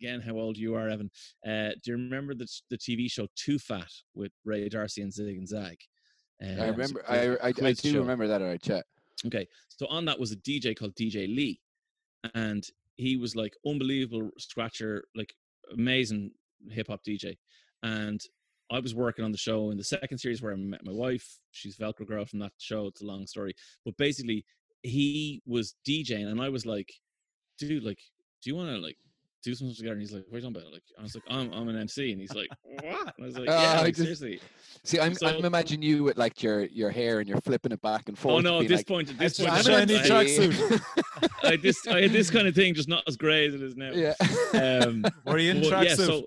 Again, 0.00 0.20
how 0.20 0.34
old 0.34 0.58
you 0.58 0.74
are, 0.74 0.88
Evan? 0.88 1.10
Uh, 1.46 1.70
do 1.82 1.92
you 1.92 1.94
remember 1.94 2.34
the 2.34 2.46
the 2.70 2.76
TV 2.76 3.10
show 3.10 3.26
Too 3.36 3.58
Fat 3.58 3.90
with 4.14 4.32
Ray 4.44 4.68
D'Arcy 4.68 5.02
and 5.02 5.12
Zig 5.12 5.38
and 5.38 5.48
Zag? 5.48 5.78
Uh, 6.42 6.62
I 6.62 6.66
a 6.66 6.72
remember. 6.72 7.04
I 7.08 7.36
I, 7.36 7.48
I 7.48 7.52
do 7.52 7.74
show. 7.74 7.98
remember 8.00 8.26
that. 8.26 8.42
All 8.42 8.48
right, 8.48 8.62
chat. 8.62 8.84
Okay, 9.26 9.46
so 9.68 9.86
on 9.86 10.04
that 10.06 10.18
was 10.18 10.32
a 10.32 10.36
DJ 10.36 10.76
called 10.76 10.94
DJ 10.94 11.34
Lee, 11.34 11.60
and 12.34 12.64
he 12.96 13.16
was 13.16 13.34
like 13.34 13.54
unbelievable 13.66 14.30
scratcher, 14.38 15.04
like 15.14 15.32
amazing 15.72 16.32
hip 16.70 16.88
hop 16.88 17.00
DJ. 17.06 17.36
And 17.82 18.20
I 18.70 18.78
was 18.78 18.94
working 18.94 19.24
on 19.24 19.32
the 19.32 19.38
show 19.38 19.70
in 19.70 19.76
the 19.76 19.84
second 19.84 20.18
series 20.18 20.40
where 20.42 20.52
I 20.52 20.56
met 20.56 20.84
my 20.84 20.92
wife. 20.92 21.38
She's 21.50 21.76
Velcro 21.76 22.06
girl 22.06 22.24
from 22.24 22.38
that 22.40 22.52
show. 22.58 22.86
It's 22.86 23.02
a 23.02 23.06
long 23.06 23.26
story, 23.26 23.54
but 23.84 23.96
basically 23.96 24.44
he 24.82 25.42
was 25.46 25.74
DJing, 25.88 26.26
and 26.26 26.40
I 26.40 26.48
was 26.48 26.66
like, 26.66 26.88
"Dude, 27.58 27.82
like, 27.82 27.98
do 28.42 28.50
you 28.50 28.56
want 28.56 28.70
to 28.70 28.78
like?" 28.78 28.96
Do 29.44 29.52
something 29.56 29.74
together, 29.74 29.94
and 29.94 30.00
he's 30.00 30.12
like, 30.12 30.22
"What 30.28 30.36
are 30.36 30.38
you 30.38 30.42
talking 30.52 30.62
about?" 30.62 30.72
Like, 30.72 30.84
I 30.96 31.02
was 31.02 31.16
like, 31.16 31.24
"I'm, 31.28 31.52
I'm 31.52 31.66
an 31.68 31.76
MC," 31.76 32.12
and 32.12 32.20
he's 32.20 32.32
like, 32.32 32.46
"What?" 32.62 32.84
And 33.16 33.24
I 33.24 33.26
was 33.26 33.36
like, 33.36 33.48
Ah, 33.50 33.60
"Yeah, 33.74 33.80
I 33.80 33.82
like, 33.82 33.96
just- 33.96 34.20
seriously." 34.20 34.40
See, 34.84 35.00
I'm 35.00 35.14
So- 35.14 35.26
I'm 35.26 35.44
imagining 35.44 35.82
you 35.82 36.04
with 36.04 36.16
like 36.16 36.44
your 36.44 36.66
your 36.66 36.90
hair 36.90 37.18
and 37.18 37.28
you're 37.28 37.40
flipping 37.40 37.72
it 37.72 37.82
back 37.82 38.08
and 38.08 38.16
forth. 38.16 38.36
Oh 38.36 38.38
no! 38.38 38.60
At 38.60 38.68
this 38.68 38.78
like, 38.78 38.86
point, 38.86 39.10
at 39.10 39.18
this 39.18 39.40
"I'm 39.40 39.46
point, 39.48 39.58
I- 39.58 39.62
shiny 39.62 39.94
tracksuit." 39.98 40.80
I 41.42 41.56
this, 41.56 41.84
I 41.88 42.02
had 42.02 42.12
this 42.12 42.30
kind 42.30 42.46
of 42.46 42.54
thing, 42.54 42.72
just 42.72 42.88
not 42.88 43.02
as 43.08 43.16
grey 43.16 43.48
as 43.48 43.54
it 43.54 43.62
is 43.62 43.74
now. 43.74 43.90
yeah. 43.90 44.14
Um, 44.54 45.04
Were 45.26 45.38
you 45.38 45.50
in 45.50 45.62
but 45.68 45.88
yeah, 45.88 45.96
so 45.96 46.24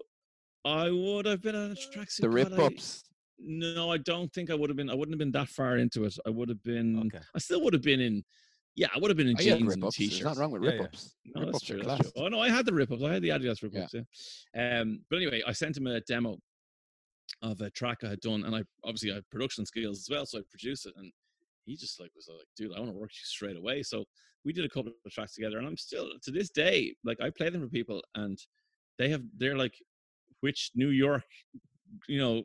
I 0.66 0.90
would 0.92 1.26
have 1.26 1.42
been 1.42 1.56
in 1.56 1.72
a 1.72 1.76
tracksuit. 1.98 2.20
the 2.20 2.30
rip 2.30 2.52
ups. 2.60 3.06
No, 3.40 3.92
I 3.92 3.98
don't 3.98 4.32
think 4.34 4.50
I 4.50 4.56
would 4.56 4.70
have 4.70 4.76
been. 4.76 4.90
I 4.90 4.94
wouldn't 4.94 5.14
have 5.14 5.20
been 5.20 5.32
that 5.32 5.48
far 5.48 5.78
into 5.78 6.04
it. 6.04 6.18
I 6.28 6.32
would 6.32 6.50
have 6.50 6.62
been. 6.64 7.00
Okay. 7.06 7.24
I 7.34 7.40
still 7.40 7.62
would 7.64 7.72
have 7.74 7.84
been 7.84 8.02
in. 8.02 8.26
Yeah, 8.76 8.88
I 8.94 9.00
would 9.00 9.10
have 9.10 9.18
been 9.18 9.28
in 9.28 9.38
I 9.38 9.44
had 9.44 9.60
jeans 9.60 9.74
and. 9.74 9.84
There's 9.84 9.96
t-shirts. 9.96 10.24
nothing 10.24 10.42
wrong 10.42 10.52
with 10.52 10.64
Yeah, 10.64 10.72
rip 10.72 10.94
yeah. 10.94 11.32
No, 11.36 11.42
rip 11.42 11.52
that's 11.54 11.66
true. 11.66 11.82
That's 11.82 12.02
true. 12.02 12.12
Oh 12.18 12.28
no, 12.28 12.42
I 12.42 12.50
had 12.50 12.66
the 12.66 12.74
rip 12.74 12.92
ups. 12.92 13.04
I 13.04 13.14
had 13.14 13.22
the 13.22 13.30
Adidas 13.30 13.64
rip-ups. 13.64 13.96
Yeah. 14.54 14.80
Um, 14.82 15.00
but 15.10 15.18
anyway, 15.18 15.42
I 15.48 15.54
sent 15.54 15.78
him 15.78 15.88
a 15.88 16.02
demo 16.02 16.38
of 17.42 17.62
a 17.62 17.70
track 17.70 18.00
I 18.04 18.10
had 18.10 18.20
done, 18.20 18.44
and 18.44 18.56
I 18.56 18.64
obviously 18.84 19.12
I 19.12 19.16
had 19.16 19.30
production 19.30 19.66
skills 19.66 20.00
as 20.00 20.10
well, 20.10 20.26
so 20.26 20.40
I 20.40 20.42
produced 20.50 20.86
it, 20.86 20.94
and 20.98 21.12
he 21.66 21.76
just 21.78 22.00
like 22.00 22.12
was 22.16 22.28
like, 22.30 22.46
"Dude, 22.58 22.74
I 22.76 22.80
want 22.80 22.92
to 22.92 22.98
work 22.98 23.12
you 23.12 23.24
straight 23.24 23.58
away." 23.58 23.82
So 23.82 24.04
we 24.44 24.52
did 24.52 24.66
a 24.66 24.70
couple 24.70 24.92
of 25.06 25.12
tracks 25.12 25.36
together, 25.36 25.58
and 25.58 25.66
I'm 25.68 25.78
still 25.78 26.10
to 26.22 26.32
this 26.32 26.50
day 26.50 26.96
like 27.04 27.20
I 27.22 27.30
play 27.30 27.50
them 27.50 27.62
for 27.62 27.70
people, 27.70 28.04
and 28.16 28.38
they 28.98 29.10
have 29.10 29.24
they're 29.38 29.58
like, 29.58 29.76
"Which 30.42 30.72
New 30.76 30.90
York, 30.90 31.24
you 32.10 32.20
know, 32.20 32.44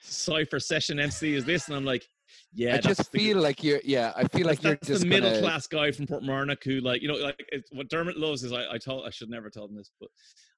cipher 0.00 0.60
session 0.60 1.00
MC 1.00 1.34
is 1.34 1.44
this?" 1.44 1.66
And 1.66 1.76
I'm 1.76 1.84
like, 1.84 2.06
"Yeah, 2.54 2.74
I 2.74 2.78
just 2.78 3.10
the- 3.12 3.18
feel 3.18 3.38
like 3.40 3.62
you're. 3.64 3.80
Yeah, 3.84 4.12
I 4.16 4.24
feel 4.28 4.46
like 4.46 4.60
that's, 4.60 4.64
you're 4.64 4.74
that's 4.74 4.88
just 4.88 5.00
the 5.02 5.08
middle 5.08 5.30
gonna- 5.30 5.42
class 5.42 5.66
guy 5.66 5.90
from 5.92 6.06
Portmarnock 6.06 6.62
who, 6.64 6.80
like, 6.80 7.02
you 7.02 7.08
know, 7.08 7.14
like 7.14 7.42
what 7.72 7.88
Dermot 7.88 8.16
loves 8.16 8.42
is 8.44 8.52
I, 8.52 8.72
I 8.72 8.78
told 8.78 9.06
I 9.06 9.10
should 9.10 9.30
never 9.30 9.50
tell 9.50 9.64
him 9.66 9.74
this, 9.76 9.90
but 10.00 10.08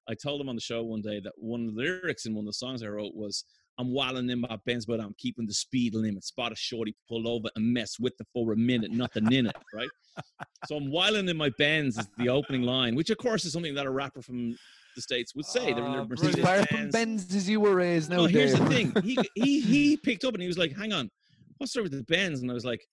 I 0.09 0.13
told 0.13 0.39
him 0.41 0.49
on 0.49 0.55
the 0.55 0.61
show 0.61 0.83
one 0.83 1.01
day 1.01 1.19
that 1.21 1.33
one 1.37 1.67
of 1.67 1.75
the 1.75 1.81
lyrics 1.81 2.25
in 2.25 2.33
one 2.35 2.43
of 2.43 2.47
the 2.47 2.53
songs 2.53 2.83
I 2.83 2.87
wrote 2.87 3.15
was, 3.15 3.43
"I'm 3.79 3.91
walling 3.91 4.29
in 4.29 4.41
my 4.41 4.57
Benz, 4.65 4.85
but 4.85 4.99
I'm 4.99 5.15
keeping 5.17 5.45
the 5.47 5.53
speed 5.53 5.95
limit. 5.95 6.23
Spot 6.23 6.51
a 6.51 6.55
shorty, 6.55 6.95
pull 7.09 7.27
over 7.27 7.47
and 7.55 7.73
mess 7.73 7.97
with 7.99 8.15
the 8.17 8.25
for 8.33 8.51
a 8.53 8.57
minute, 8.57 8.91
nothing 8.91 9.31
in 9.31 9.47
it, 9.47 9.55
right? 9.73 9.89
so 10.67 10.75
I'm 10.77 10.89
whiling 10.91 11.27
in 11.27 11.35
my 11.37 11.49
Benz 11.57 11.97
is 11.97 12.07
the 12.17 12.29
opening 12.29 12.61
line, 12.61 12.95
which 12.95 13.09
of 13.09 13.17
course 13.17 13.45
is 13.45 13.53
something 13.53 13.73
that 13.75 13.85
a 13.85 13.91
rapper 13.91 14.21
from 14.21 14.55
the 14.95 15.01
states 15.01 15.35
would 15.35 15.45
say. 15.45 15.73
They're 15.73 15.83
in 15.85 15.91
their 15.91 16.01
Ah, 16.01 16.05
Mercedes 16.05 16.35
Benz. 16.71 16.91
Benz 16.93 17.35
as 17.35 17.49
you 17.49 17.59
were 17.59 17.75
raised. 17.75 18.09
No, 18.09 18.17
No, 18.17 18.25
here's 18.25 18.53
the 18.57 18.65
thing. 18.67 18.93
He 19.03 19.17
he 19.35 19.59
he 19.61 19.97
picked 19.97 20.23
up 20.23 20.33
and 20.33 20.41
he 20.41 20.47
was 20.47 20.57
like, 20.57 20.71
"Hang 20.73 20.93
on, 20.93 21.09
story 21.63 21.83
with 21.83 21.93
the 21.93 22.03
Benz?" 22.03 22.41
And 22.41 22.51
I 22.51 22.53
was 22.53 22.65
like, 22.65 22.85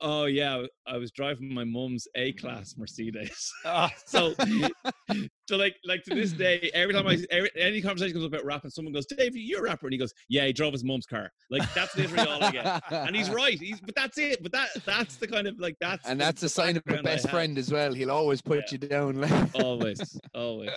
"Oh 0.00 0.24
yeah, 0.24 0.64
I 0.86 0.96
was 0.96 1.10
driving 1.10 1.52
my 1.52 1.64
mum's 1.64 2.06
A 2.14 2.32
class 2.32 2.74
Mercedes." 2.78 3.52
Ah, 3.66 3.90
so, 4.06 4.34
so 5.48 5.56
like 5.56 5.76
like 5.84 6.02
to 6.04 6.14
this 6.14 6.32
day, 6.32 6.70
every 6.72 6.94
time 6.94 7.06
I 7.06 7.18
every, 7.30 7.50
any 7.56 7.82
conversation 7.82 8.14
comes 8.14 8.24
up 8.24 8.32
about 8.32 8.44
rap 8.46 8.62
and 8.64 8.72
someone 8.72 8.94
goes, 8.94 9.06
"Dave, 9.06 9.36
you're 9.36 9.60
a 9.60 9.64
rapper," 9.64 9.86
and 9.86 9.92
he 9.92 9.98
goes, 9.98 10.14
"Yeah, 10.28 10.46
he 10.46 10.52
drove 10.52 10.72
his 10.72 10.84
mum's 10.84 11.04
car." 11.06 11.30
Like 11.50 11.62
that's 11.74 11.94
literally 11.96 12.28
all 12.28 12.42
I 12.42 12.50
get. 12.50 12.82
And 12.90 13.14
he's 13.14 13.28
right. 13.42 13.58
He's 13.60 13.80
but 13.80 13.94
that's 13.94 14.16
it. 14.18 14.42
But 14.42 14.52
that 14.52 14.68
that's 14.86 15.16
the 15.16 15.26
kind 15.26 15.46
of 15.46 15.58
like 15.58 15.76
that's 15.80 16.06
and 16.08 16.18
the- 16.20 16.24
that's 16.24 16.42
a 16.42 16.48
sign 16.48 16.76
of 16.76 16.82
a 16.88 17.02
best 17.02 17.28
friend 17.28 17.58
as 17.58 17.70
well. 17.72 17.92
He'll 17.92 18.10
always 18.10 18.40
put 18.40 18.58
Yeah. 18.58 18.64
you 18.72 18.78
down. 18.78 19.20
Like. 19.20 19.54
Always, 19.62 20.20
always. 20.34 20.70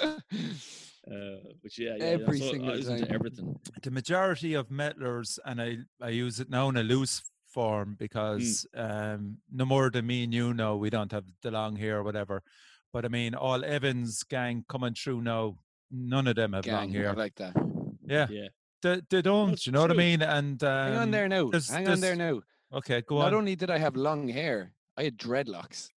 Uh, 1.10 1.38
but 1.64 1.78
yeah, 1.78 1.96
yeah, 1.98 2.04
Every 2.04 2.38
yeah. 2.40 2.46
So 2.46 2.52
single 2.52 2.70
I 2.72 2.74
listen 2.76 2.98
time. 3.00 3.08
to 3.08 3.14
everything. 3.14 3.60
the 3.82 3.92
majority 3.92 4.54
of 4.54 4.70
metalers, 4.70 5.40
and 5.46 5.62
I, 5.62 5.78
I 6.02 6.10
use 6.10 6.40
it 6.40 6.50
now 6.50 6.70
in 6.70 6.78
a 6.78 6.84
loose 6.84 7.24
form 7.48 7.96
because 8.00 8.66
um, 8.76 9.38
no 9.52 9.66
more 9.66 9.90
than 9.90 10.06
me 10.06 10.24
and 10.24 10.34
you 10.34 10.54
know 10.54 10.78
we 10.78 10.90
don't 10.90 11.12
have 11.12 11.26
the 11.42 11.52
long 11.52 11.76
hair 11.76 11.98
or 12.00 12.04
whatever. 12.04 12.44
But 12.94 13.06
I 13.06 13.08
mean, 13.08 13.34
all 13.36 13.64
Evans 13.66 14.24
gang 14.24 14.64
coming 14.70 14.94
through 14.94 15.22
now, 15.22 15.58
none 15.92 16.28
of 16.28 16.36
them 16.36 16.54
have 16.54 16.66
long 16.68 16.92
Gang, 16.92 16.98
I 16.98 17.00
hair. 17.08 17.14
like 17.16 17.36
that. 17.36 17.54
Yeah, 18.08 18.28
Yeah. 18.30 18.48
they, 18.84 19.02
they 19.10 19.22
don't. 19.22 19.52
it's 19.54 19.66
you 19.66 19.72
know 19.74 19.82
what 19.82 19.92
I 19.92 19.96
mean? 19.96 20.22
And 20.22 20.62
um, 20.64 20.70
Hang 20.92 20.98
on 20.98 21.12
there 21.12 21.28
now. 21.28 21.50
there's- 21.50 21.70
Hang 21.70 21.88
on 21.88 22.00
there 22.00 22.16
there's- 22.16 22.36
now. 22.36 22.78
Okay, 22.78 23.02
go 23.02 23.16
Not 23.18 23.26
on. 23.28 23.32
Not 23.32 23.38
only 23.40 23.56
did 23.56 23.70
I 23.70 23.78
have 23.80 23.96
long 23.96 24.28
hair, 24.30 24.72
I 24.96 25.04
had 25.04 25.18
dreadlocks. 25.18 25.90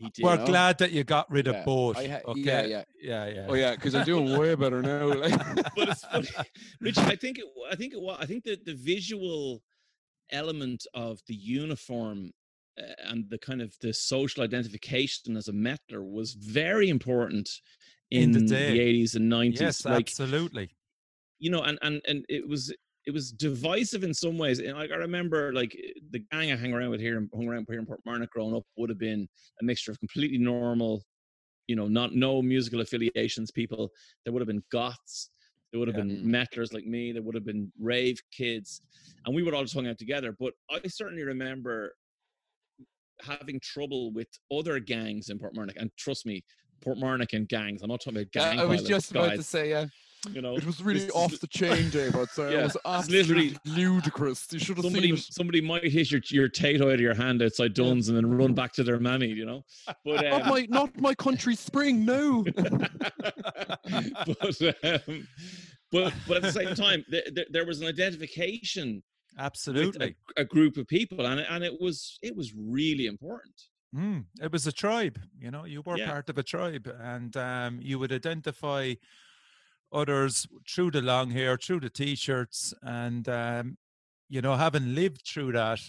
He 0.00 0.08
did. 0.10 0.24
We're 0.24 0.36
know? 0.36 0.46
glad 0.46 0.78
that 0.78 0.92
you 0.92 1.04
got 1.04 1.30
rid 1.30 1.46
of 1.46 1.54
Yeah, 1.56 1.64
both. 1.64 1.96
Ha- 1.96 2.20
okay. 2.28 2.40
yeah, 2.40 2.62
yeah. 2.64 2.84
yeah, 3.00 3.26
yeah. 3.34 3.46
Oh 3.48 3.54
yeah, 3.54 3.74
because 3.74 3.94
I'm 3.94 4.06
doing 4.06 4.36
way 4.38 4.54
better 4.54 4.80
now. 4.82 5.06
Like. 5.22 5.38
but 5.76 5.88
it's 5.90 6.04
funny, 6.04 6.28
Rich. 6.80 6.98
I 6.98 7.16
think 7.16 7.38
it. 7.38 7.44
I 7.70 7.76
think 7.76 7.92
it 7.92 8.00
was. 8.00 8.16
I 8.18 8.26
think 8.26 8.44
that 8.44 8.64
the 8.64 8.74
visual 8.74 9.62
element 10.32 10.86
of 10.94 11.20
the 11.26 11.34
uniform 11.34 12.30
uh, 12.80 12.84
and 13.10 13.28
the 13.28 13.38
kind 13.38 13.60
of 13.60 13.74
the 13.82 13.92
social 13.92 14.42
identification 14.42 15.36
as 15.36 15.48
a 15.48 15.52
metaler 15.52 16.02
was 16.18 16.32
very 16.34 16.88
important 16.88 17.48
In 18.10 18.22
in, 18.22 18.32
the 18.32 18.54
the 18.54 18.80
eighties 18.80 19.14
and 19.16 19.28
nineties. 19.28 19.60
yes, 19.60 19.84
like 19.84 20.08
absolutely. 20.08 20.70
you 21.38 21.50
know, 21.50 21.62
and 21.62 21.78
and 21.82 22.00
and 22.08 22.24
it 22.28 22.48
was 22.48 22.72
it 23.10 23.14
was 23.14 23.32
divisive 23.32 24.04
in 24.04 24.14
some 24.14 24.38
ways. 24.38 24.60
And 24.60 24.78
like 24.78 24.92
I 24.92 24.94
remember, 24.94 25.52
like 25.52 25.76
the 26.10 26.20
gang 26.30 26.52
I 26.52 26.56
hang 26.56 26.72
around 26.72 26.90
with 26.90 27.00
here, 27.00 27.18
and 27.18 27.28
hung 27.34 27.48
around 27.48 27.66
here 27.68 27.80
in 27.80 27.86
Portmarnock 27.86 28.30
growing 28.30 28.54
up 28.54 28.62
would 28.76 28.88
have 28.88 29.00
been 29.00 29.28
a 29.60 29.64
mixture 29.64 29.90
of 29.90 29.98
completely 29.98 30.38
normal, 30.38 31.02
you 31.66 31.74
know, 31.74 31.88
not 31.88 32.14
no 32.14 32.40
musical 32.40 32.80
affiliations 32.80 33.50
people. 33.50 33.90
There 34.24 34.32
would 34.32 34.40
have 34.40 34.46
been 34.46 34.62
goths. 34.70 35.30
There 35.72 35.80
would 35.80 35.88
have 35.88 35.96
Yeah. 35.96 36.04
been 36.04 36.24
metalers 36.24 36.72
like 36.72 36.86
me. 36.86 37.10
There 37.10 37.22
would 37.22 37.34
have 37.34 37.44
been 37.44 37.72
rave 37.80 38.20
kids, 38.30 38.80
and 39.26 39.34
we 39.34 39.42
would 39.42 39.54
all 39.54 39.62
just 39.62 39.74
hung 39.74 39.88
out 39.88 39.98
together. 39.98 40.34
But 40.38 40.54
I 40.70 40.80
certainly 40.86 41.24
remember 41.24 41.96
having 43.22 43.58
trouble 43.60 44.12
with 44.12 44.28
other 44.52 44.78
gangs 44.78 45.30
in 45.30 45.38
Portmarnock, 45.40 45.76
and 45.76 45.90
trust 45.98 46.26
me, 46.26 46.44
Portmarnock 46.80 47.32
and 47.32 47.48
gangs. 47.48 47.82
I'm 47.82 47.88
not 47.88 48.00
talking 48.00 48.18
about 48.18 48.28
Yeah, 48.36 48.50
gang. 48.50 48.60
I 48.60 48.64
was 48.66 48.84
just 48.84 49.10
about 49.10 49.34
to 49.34 49.42
say, 49.42 49.70
yeah. 49.70 49.86
You 50.32 50.42
know, 50.42 50.54
It 50.56 50.66
was 50.66 50.82
really 50.82 51.00
this 51.00 51.10
off 51.14 51.38
the 51.40 51.46
chain, 51.46 51.88
Dave. 51.88 52.14
I'd 52.14 52.28
say 52.28 52.42
Yeah, 52.52 52.60
it 52.60 52.62
was 52.64 52.76
it's 52.84 53.08
literally- 53.10 53.54
absolutely 53.56 53.82
ludicrous. 53.84 54.46
You 54.50 54.58
should 54.58 54.76
have 54.76 54.84
somebody 54.84 55.06
seen 55.08 55.14
it. 55.14 55.20
somebody 55.32 55.60
might 55.62 55.84
hit 55.84 56.10
your 56.10 56.20
your 56.28 56.48
tato 56.48 56.88
out 56.88 56.94
of 56.94 57.00
your 57.00 57.14
hand 57.14 57.40
outside 57.42 57.72
Dunnes 57.74 58.08
and 58.08 58.16
then 58.16 58.36
run 58.36 58.52
back 58.52 58.72
to 58.74 58.84
their 58.84 58.98
mammy, 59.00 59.28
you 59.28 59.46
know. 59.46 59.64
But 60.04 60.24
Not 60.26 60.42
um, 60.42 60.48
my, 60.48 60.66
not 60.68 61.00
my 61.00 61.14
country 61.14 61.56
spring. 61.56 62.04
No. 62.04 62.44
but 62.54 62.90
um, 64.84 65.28
but 65.92 66.12
but 66.28 66.36
at 66.36 66.42
the 66.42 66.52
same 66.52 66.74
time, 66.74 67.04
th- 67.10 67.24
th- 67.34 67.48
there 67.50 67.64
was 67.64 67.80
an 67.80 67.86
identification 67.86 69.02
Absolutely. 69.38 70.16
a, 70.36 70.42
a 70.42 70.44
group 70.44 70.76
of 70.76 70.86
people, 70.86 71.24
and 71.26 71.40
it- 71.40 71.46
and 71.50 71.64
it 71.64 71.80
was 71.80 72.18
it 72.22 72.36
was 72.36 72.52
really 72.56 73.06
important. 73.06 73.54
Mm, 73.96 74.24
it 74.40 74.52
was 74.52 74.66
a 74.68 74.72
tribe, 74.72 75.18
you 75.40 75.50
know, 75.50 75.64
you 75.64 75.82
were 75.84 75.98
Yeah. 75.98 76.08
part 76.10 76.28
of 76.30 76.38
a 76.38 76.44
tribe 76.44 76.88
and 77.00 77.36
um, 77.36 77.80
you 77.82 77.98
would 77.98 78.12
identify 78.12 78.94
others 79.92 80.46
through 80.68 80.92
the 80.92 81.02
long 81.02 81.30
hair, 81.30 81.56
through 81.56 81.80
the 81.80 81.90
t 81.90 82.14
shirts, 82.14 82.72
and, 82.82 83.28
um, 83.28 83.76
you 84.28 84.40
know, 84.40 84.56
having 84.56 84.94
lived 84.94 85.22
through 85.26 85.52
that 85.52 85.80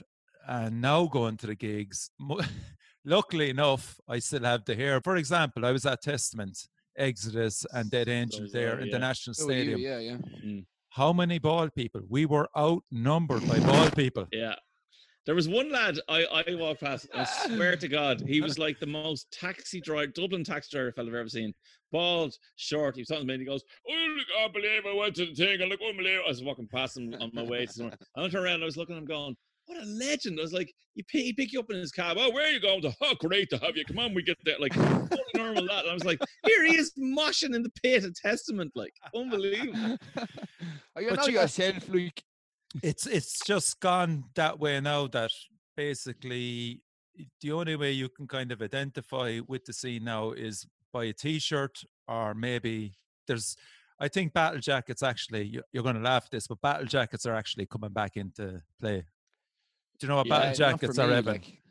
and 0.47 0.81
now 0.81 1.05
going 1.05 1.37
to 1.37 1.47
the 1.47 1.55
gigs, 1.55 2.11
luckily 3.05 3.49
enough, 3.49 3.99
I 4.07 4.19
still 4.19 4.43
have 4.43 4.65
the 4.65 4.75
hair. 4.75 5.01
For 5.01 5.15
example, 5.15 5.65
I 5.65 5.71
was 5.71 5.85
at 5.85 6.01
Testament 6.01 6.57
Exodus 6.97 7.65
and 7.73 7.89
Death 7.89 8.07
Angel 8.07 8.41
Those 8.41 8.51
there 8.51 8.79
in 8.79 8.87
yeah. 8.87 8.93
the 8.93 8.99
National 8.99 9.33
So 9.33 9.49
you, 9.49 9.51
Stadium. 9.51 9.79
yeah, 9.79 9.99
yeah. 9.99 10.61
How 10.89 11.13
many 11.13 11.39
ball 11.39 11.69
people? 11.69 12.01
We 12.09 12.25
were 12.25 12.49
outnumbered 12.57 13.47
by 13.47 13.59
ball 13.59 13.89
people. 13.91 14.27
Yeah. 14.31 14.55
There 15.25 15.35
was 15.35 15.47
one 15.47 15.71
lad 15.71 15.99
I, 16.09 16.23
I 16.47 16.55
walked 16.55 16.81
past. 16.81 17.07
I 17.13 17.25
swear 17.25 17.75
to 17.75 17.87
God, 17.87 18.21
he 18.25 18.41
was 18.41 18.57
like 18.57 18.79
the 18.79 18.87
most 18.87 19.27
taxi 19.31 19.79
driver, 19.79 20.07
Dublin 20.07 20.43
taxi 20.43 20.69
driver 20.75 20.91
fella 20.91 21.09
I've 21.09 21.15
ever 21.15 21.29
seen. 21.29 21.53
Bald, 21.91 22.33
short. 22.55 22.95
He 22.95 23.01
was 23.01 23.09
talking 23.09 23.23
to 23.23 23.27
me 23.27 23.33
and 23.35 23.41
he 23.41 23.45
goes, 23.47 23.63
"Oh, 23.87 24.15
look, 24.17 24.25
I 24.35 24.41
can't 24.41 24.53
believe 24.53 24.85
I 24.87 24.93
went 24.95 25.15
to 25.17 25.25
the 25.27 25.33
thing. 25.35 25.61
I 25.61 25.65
look 25.65 25.79
unbelievable." 25.87 26.23
I 26.25 26.29
was 26.29 26.43
walking 26.43 26.67
past 26.67 26.97
him 26.97 27.13
on 27.19 27.29
my 27.33 27.43
way 27.43 27.65
to 27.67 27.71
somewhere. 27.73 27.97
I 28.17 28.21
turned 28.29 28.35
around. 28.45 28.61
I 28.63 28.65
was 28.65 28.77
looking 28.77 28.95
at 28.95 28.99
him, 28.99 29.05
going, 29.05 29.35
"What 29.67 29.77
a 29.77 29.85
legend!" 29.85 30.39
I 30.39 30.41
was 30.41 30.53
like, 30.53 30.73
"You 30.95 31.03
pick, 31.03 31.21
he 31.21 31.33
pick 31.33 31.51
you 31.53 31.59
up 31.59 31.69
in 31.69 31.77
his 31.77 31.91
cab. 31.91 32.17
Oh, 32.19 32.31
where 32.31 32.47
are 32.47 32.51
you 32.51 32.59
going 32.61 32.81
to? 32.83 32.93
Oh, 33.01 33.13
great 33.19 33.49
to 33.51 33.57
have 33.59 33.75
you. 33.77 33.85
Come 33.85 33.99
on, 33.99 34.13
we 34.15 34.23
get 34.23 34.37
there." 34.45 34.55
Like 34.57 34.73
totally 34.73 35.19
normal 35.35 35.65
lad. 35.65 35.81
And 35.83 35.91
I 35.91 35.93
was 35.93 36.05
like, 36.05 36.19
"Here 36.45 36.65
he 36.65 36.77
is, 36.77 36.93
moshing 36.97 37.53
in 37.53 37.61
the 37.61 37.71
pit 37.83 38.05
of 38.05 38.15
Testament. 38.15 38.71
Like 38.73 38.93
unbelievable." 39.15 39.97
oh, 40.17 40.99
you 40.99 41.09
But 41.09 41.19
know 41.19 41.25
you- 41.27 41.39
yourself, 41.41 41.87
like 41.89 42.23
It's 42.83 43.05
it's 43.05 43.39
just 43.45 43.79
gone 43.79 44.25
that 44.35 44.59
way 44.59 44.79
now 44.79 45.07
that 45.07 45.31
basically 45.75 46.81
the 47.41 47.51
only 47.51 47.75
way 47.75 47.91
you 47.91 48.09
can 48.09 48.27
kind 48.27 48.51
of 48.51 48.61
identify 48.61 49.39
with 49.47 49.65
the 49.65 49.73
scene 49.73 50.03
now 50.05 50.31
is 50.31 50.65
by 50.93 51.05
a 51.05 51.13
t-shirt 51.13 51.83
or 52.07 52.33
maybe 52.33 52.93
there's 53.27 53.55
I 53.99 54.07
think 54.07 54.33
battle 54.33 54.59
jackets 54.59 55.03
actually 55.03 55.43
you- 55.43 55.63
you're 55.71 55.83
going 55.83 55.95
to 55.95 56.01
laugh 56.01 56.25
at 56.25 56.31
this 56.31 56.47
but 56.47 56.61
battle 56.61 56.85
jackets 56.87 57.25
are 57.25 57.35
actually 57.35 57.65
coming 57.65 57.91
back 57.91 58.17
into 58.17 58.61
play. 58.79 59.05
Do 59.99 60.05
you 60.05 60.07
know 60.09 60.17
what 60.17 60.27
Yeah, 60.27 60.39
battle 60.39 60.53
jackets 60.55 60.97
are, 60.97 61.07
me, 61.07 61.13
Evan? 61.15 61.33
like, 61.33 61.61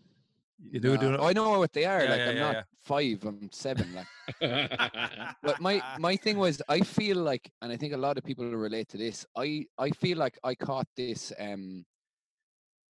you 0.62 0.80
do 0.80 0.96
do 0.98 1.16
I 1.18 1.32
know 1.32 1.58
what 1.58 1.72
they 1.72 1.84
are. 1.84 2.06
Yeah, 2.06 2.08
like 2.08 2.26
yeah, 2.26 2.26
I'm 2.26 2.38
yeah, 2.38 2.38
not 2.38 2.58
five, 2.78 3.24
I'm 3.24 3.50
seven. 3.52 3.92
Like 3.92 4.08
but 5.42 5.58
my 5.58 5.82
my 5.94 6.16
thing 6.16 6.38
was 6.38 6.62
I 6.68 6.80
feel 6.80 7.18
like 7.18 7.50
and 7.62 7.72
I 7.72 7.76
think 7.76 7.92
a 7.94 7.96
lot 7.98 8.18
of 8.18 8.24
people 8.24 8.50
relate 8.50 8.88
to 8.88 8.98
this. 8.98 9.26
I 9.36 9.66
I 9.78 9.90
feel 9.90 10.18
like 10.18 10.38
I 10.44 10.54
caught 10.54 10.88
this 10.96 11.32
um 11.38 11.84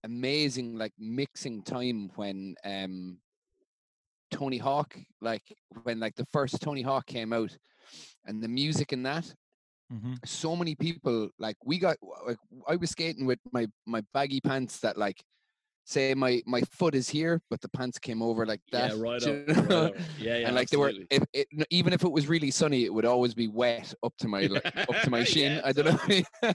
amazing 0.04 0.76
like 0.78 0.94
mixing 0.98 1.62
time 1.64 2.10
when 2.16 2.56
um 2.64 3.20
Tony 4.32 4.58
Hawk 4.58 4.96
like 5.22 5.54
when 5.84 6.00
like 6.00 6.16
the 6.16 6.26
first 6.26 6.62
Tony 6.62 6.82
Hawk 6.84 7.08
came 7.08 7.34
out 7.34 7.58
and 8.26 8.44
the 8.44 8.48
music 8.48 8.94
in 8.94 9.04
that 9.04 9.34
Mhm. 9.90 10.20
so 10.26 10.56
many 10.56 10.76
people 10.76 11.30
like 11.40 11.58
we 11.66 11.80
got 11.80 11.98
like 12.26 12.38
I 12.68 12.76
was 12.78 12.92
skating 12.92 13.26
with 13.26 13.40
my 13.52 13.68
my 13.86 14.02
baggy 14.14 14.42
pants 14.42 14.80
that 14.82 14.98
like 14.98 15.24
say 15.90 16.14
my 16.14 16.42
my 16.46 16.62
foot 16.72 16.94
is 16.94 17.10
here 17.10 17.42
but 17.50 17.60
the 17.62 17.70
pants 17.70 17.98
came 17.98 18.22
over 18.22 18.46
like 18.46 18.62
yeah, 18.72 18.90
that 18.90 18.98
right 18.98 19.24
up. 19.28 19.48
right 19.48 19.72
over. 19.72 19.92
Yeah, 20.20 20.38
yeah. 20.38 20.46
and 20.48 20.56
like 20.56 20.64
absolutely. 20.72 21.08
they 21.10 21.18
were 21.20 21.26
if 21.34 21.48
it, 21.52 21.68
even 21.72 21.94
if 21.94 22.04
it 22.04 22.12
was 22.12 22.28
really 22.28 22.52
sunny 22.52 22.86
it 22.86 22.94
would 22.94 23.06
always 23.06 23.34
be 23.34 23.48
wet 23.48 23.94
up 24.04 24.14
to 24.20 24.28
my 24.28 24.42
like, 24.46 24.66
up 24.78 24.96
to 25.04 25.10
my 25.10 25.24
shin 25.32 25.54
Yeah, 25.54 25.62
i 25.66 25.72
don't 25.72 25.86
know 25.88 26.54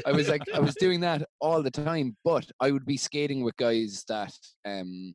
i 0.06 0.12
was 0.12 0.28
like 0.28 0.42
i 0.54 0.60
was 0.60 0.74
doing 0.76 1.00
that 1.00 1.26
all 1.40 1.62
the 1.62 1.70
time 1.70 2.16
but 2.24 2.48
i 2.60 2.70
would 2.70 2.86
be 2.86 2.96
skating 2.96 3.42
with 3.42 3.56
guys 3.56 4.04
that 4.08 4.32
um 4.64 5.14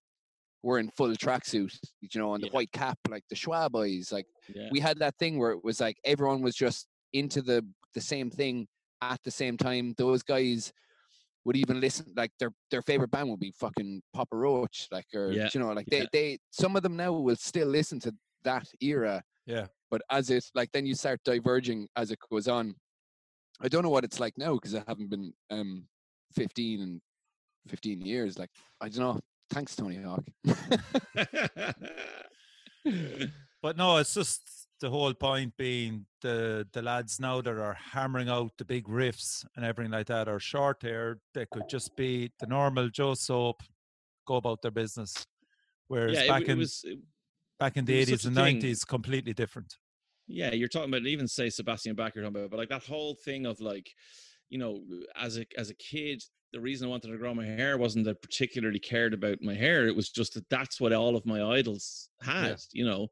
were 0.63 0.78
in 0.78 0.89
full 0.91 1.13
tracksuit 1.15 1.74
you 2.01 2.19
know 2.19 2.34
and 2.36 2.43
the 2.43 2.47
Yeah. 2.47 2.53
white 2.53 2.72
cap 2.74 2.97
like 3.09 3.24
the 3.30 3.36
schwab 3.36 3.72
boys 3.72 4.11
like 4.11 4.28
Yeah. 4.53 4.67
we 4.72 4.80
had 4.80 4.99
that 4.99 5.15
thing 5.17 5.39
where 5.39 5.51
it 5.51 5.63
was 5.63 5.80
like 5.80 5.97
everyone 6.03 6.41
was 6.41 6.55
just 6.55 6.88
into 7.13 7.41
the 7.41 7.65
the 7.93 8.01
same 8.01 8.30
thing 8.30 8.67
at 9.01 9.19
the 9.24 9.32
same 9.32 9.57
time 9.57 9.93
those 9.97 10.24
guys 10.24 10.72
would 11.46 11.56
even 11.58 11.80
listen 11.80 12.06
like 12.16 12.32
their 12.39 12.52
their 12.70 12.82
favorite 12.84 13.10
band 13.12 13.30
would 13.30 13.39
be 13.39 13.52
fucking 13.60 14.02
Papa 14.14 14.36
Roach 14.36 14.88
like 14.92 15.06
or 15.14 15.32
Yeah, 15.32 15.50
you 15.54 15.60
know 15.60 15.72
like 15.74 15.88
they 15.88 16.00
yeah. 16.02 16.06
they 16.14 16.39
some 16.52 16.76
of 16.76 16.84
them 16.84 16.96
now 16.96 17.12
will 17.14 17.36
still 17.36 17.68
listen 17.68 18.00
to 18.02 18.14
that 18.44 18.68
era 18.82 19.24
Yeah. 19.46 19.68
but 19.89 20.02
as 20.10 20.30
it 20.30 20.46
like 20.56 20.72
then 20.72 20.86
you 20.86 20.94
start 20.96 21.20
diverging 21.26 21.88
as 21.96 22.12
it 22.12 22.20
goes 22.32 22.48
on 22.48 22.76
I 23.62 23.68
don't 23.68 23.84
know 23.84 23.89
what 23.89 24.04
it's 24.04 24.20
like 24.20 24.38
now 24.38 24.54
because 24.56 24.76
I 24.76 24.84
haven't 24.88 25.10
been 25.10 25.34
um 25.50 25.88
15 26.36 26.82
and 26.82 27.02
15 27.68 28.02
years 28.02 28.38
like 28.39 28.50
I 28.80 28.89
don't 28.89 29.00
know 29.16 29.20
thanks 29.50 29.76
Tony 29.76 29.98
Hawk 30.02 30.24
But 33.64 33.78
no, 33.78 33.98
it's 33.98 34.14
just 34.16 34.61
the 34.82 34.89
whole 34.89 35.13
point 35.13 35.55
being 35.57 36.05
the 36.21 36.67
the 36.73 36.82
lads 36.82 37.19
now 37.19 37.39
that 37.41 37.57
are 37.57 37.77
hammering 37.93 38.29
out 38.29 38.51
the 38.57 38.65
big 38.65 38.86
riffs 38.88 39.45
and 39.55 39.63
everything 39.63 39.91
like 39.91 40.07
that 40.07 40.27
are 40.27 40.39
short 40.39 40.82
hair. 40.82 41.19
They 41.34 41.45
could 41.51 41.69
just 41.69 41.95
be 41.95 42.32
the 42.39 42.47
normal 42.47 42.89
Joe 42.89 43.13
Soap, 43.13 43.61
go 44.27 44.36
about 44.36 44.61
their 44.61 44.71
business. 44.71 45.13
Whereas 45.88 46.13
yeah, 46.17 46.27
back 46.27 46.43
it 46.43 46.49
in 46.49 46.57
was. 46.57 46.82
it- 46.84 46.99
back 47.59 47.77
in 47.77 47.86
the 47.86 47.93
eighties 47.93 48.25
and 48.25 48.34
nineties, 48.36 48.84
completely 48.84 49.34
different. 49.34 49.71
yeah, 50.27 50.51
you're 50.51 50.67
talking 50.67 50.89
about 50.89 51.05
even 51.05 51.27
say 51.27 51.47
Sebastian 51.49 51.93
Bach 51.95 52.15
you're 52.15 52.23
talking 52.23 52.38
about, 52.38 52.49
but 52.49 52.57
like 52.57 52.69
that 52.69 52.84
whole 52.84 53.13
thing 53.23 53.45
of 53.45 53.61
like, 53.61 53.88
you 54.49 54.57
know, 54.57 54.82
as 55.15 55.38
a 55.38 55.45
as 55.57 55.69
a 55.69 55.75
kid, 55.75 56.23
the 56.53 56.59
reason 56.59 56.88
I 56.88 56.89
wanted 56.89 57.11
to 57.11 57.17
grow 57.19 57.36
my 57.36 57.45
hair 57.45 57.77
wasn't 57.77 58.05
that 58.05 58.17
I 58.17 58.19
particularly 58.19 58.79
cared 58.79 59.13
about 59.13 59.43
my 59.43 59.53
hair. 59.53 59.86
It 59.88 59.95
was 59.95 60.09
just 60.09 60.34
that 60.34 60.49
that's 60.49 60.82
what 60.82 60.91
all 60.91 61.15
of 61.15 61.25
my 61.27 61.39
idols 61.59 62.09
had, 62.21 62.57
you 62.73 62.84
know. 62.86 63.09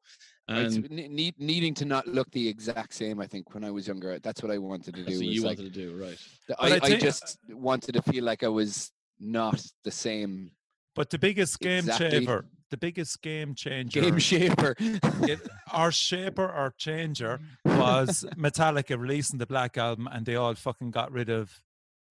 It's 0.49 0.75
And 0.75 0.89
ne- 0.89 1.07
need, 1.07 1.35
needing 1.39 1.73
to 1.75 1.85
not 1.85 2.07
look 2.07 2.29
the 2.31 2.47
exact 2.47 2.93
same 2.93 3.19
I 3.19 3.27
think 3.27 3.53
when 3.53 3.63
I 3.63 3.71
was 3.71 3.87
younger 3.87 4.17
that's 4.19 4.41
what 4.43 4.51
I 4.51 4.57
wanted 4.57 4.85
to 4.85 4.91
do 4.93 5.03
that's 5.03 5.17
what 5.17 5.25
was 5.27 5.35
you 5.35 5.43
like 5.43 5.57
wanted 5.57 5.73
to 5.73 5.79
do, 5.79 5.95
right? 6.03 6.17
I 6.59 6.71
I, 6.71 6.75
I 6.75 6.79
think- 6.79 7.01
just 7.01 7.37
wanted 7.49 7.93
to 7.93 8.01
feel 8.01 8.23
like 8.23 8.43
I 8.43 8.47
was 8.47 8.91
not 9.19 9.61
the 9.83 9.91
same 9.91 10.51
But 10.95 11.09
the 11.11 11.19
biggest 11.19 11.59
game 11.59 11.79
Exactly. 11.79 12.09
changer, 12.11 12.45
the 12.71 12.77
biggest 12.77 13.21
game 13.21 13.53
changer, 13.55 14.01
game 14.01 14.17
shaper 14.19 14.75
it, 14.79 15.39
our 15.71 15.91
shaper 15.91 16.45
or 16.45 16.73
changer 16.77 17.39
was 17.65 18.25
Metallica 18.37 18.97
releasing 18.99 19.37
the 19.39 19.45
Black 19.45 19.77
Album, 19.77 20.07
and 20.11 20.25
they 20.25 20.35
all 20.35 20.55
fucking 20.55 20.91
got 20.91 21.11
rid 21.11 21.29
of 21.29 21.51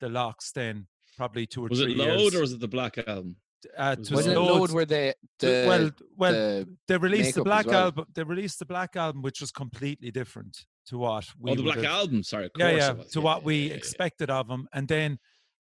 the 0.00 0.08
locks. 0.08 0.52
Then 0.52 0.86
probably 1.16 1.46
two 1.46 1.64
or 1.64 1.68
Was 1.68 1.80
it 1.80 1.84
three 1.84 1.94
Load 1.96 2.20
years. 2.20 2.34
or 2.36 2.40
was 2.40 2.52
it 2.52 2.60
the 2.60 2.68
Black 2.68 2.96
Album? 3.06 3.36
Uh, 3.76 3.96
to 3.96 4.14
wasn't 4.14 4.36
it 4.36 4.40
load 4.40 4.70
where 4.72 4.86
they 4.86 5.14
the 5.40 5.64
well, 5.66 5.90
well, 6.16 6.32
the 6.32 6.68
they 6.86 6.96
released 6.96 7.34
the 7.34 7.42
Black 7.42 7.66
well. 7.66 7.84
Album. 7.84 8.06
They 8.14 8.22
released 8.22 8.58
the 8.58 8.66
Black 8.66 8.96
Album, 8.96 9.22
which 9.22 9.40
was 9.40 9.50
completely 9.50 10.10
different 10.10 10.64
to 10.86 10.98
what 10.98 11.24
we 11.38 11.52
oh, 11.52 11.54
the 11.54 11.62
Black 11.62 11.76
have- 11.76 11.84
Album. 11.84 12.22
Sorry, 12.22 12.46
of 12.46 12.52
yeah, 12.56 12.70
yeah, 12.70 12.92
to 12.92 13.06
Yeah, 13.14 13.20
what 13.20 13.40
yeah, 13.40 13.44
we 13.44 13.68
yeah, 13.68 13.74
expected 13.74 14.30
of 14.30 14.48
them 14.48 14.68
And 14.72 14.88
then 14.88 15.18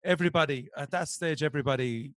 everybody 0.05 0.69
at 0.77 0.91
that 0.91 1.09
stage, 1.09 1.43
everybody 1.43 2.13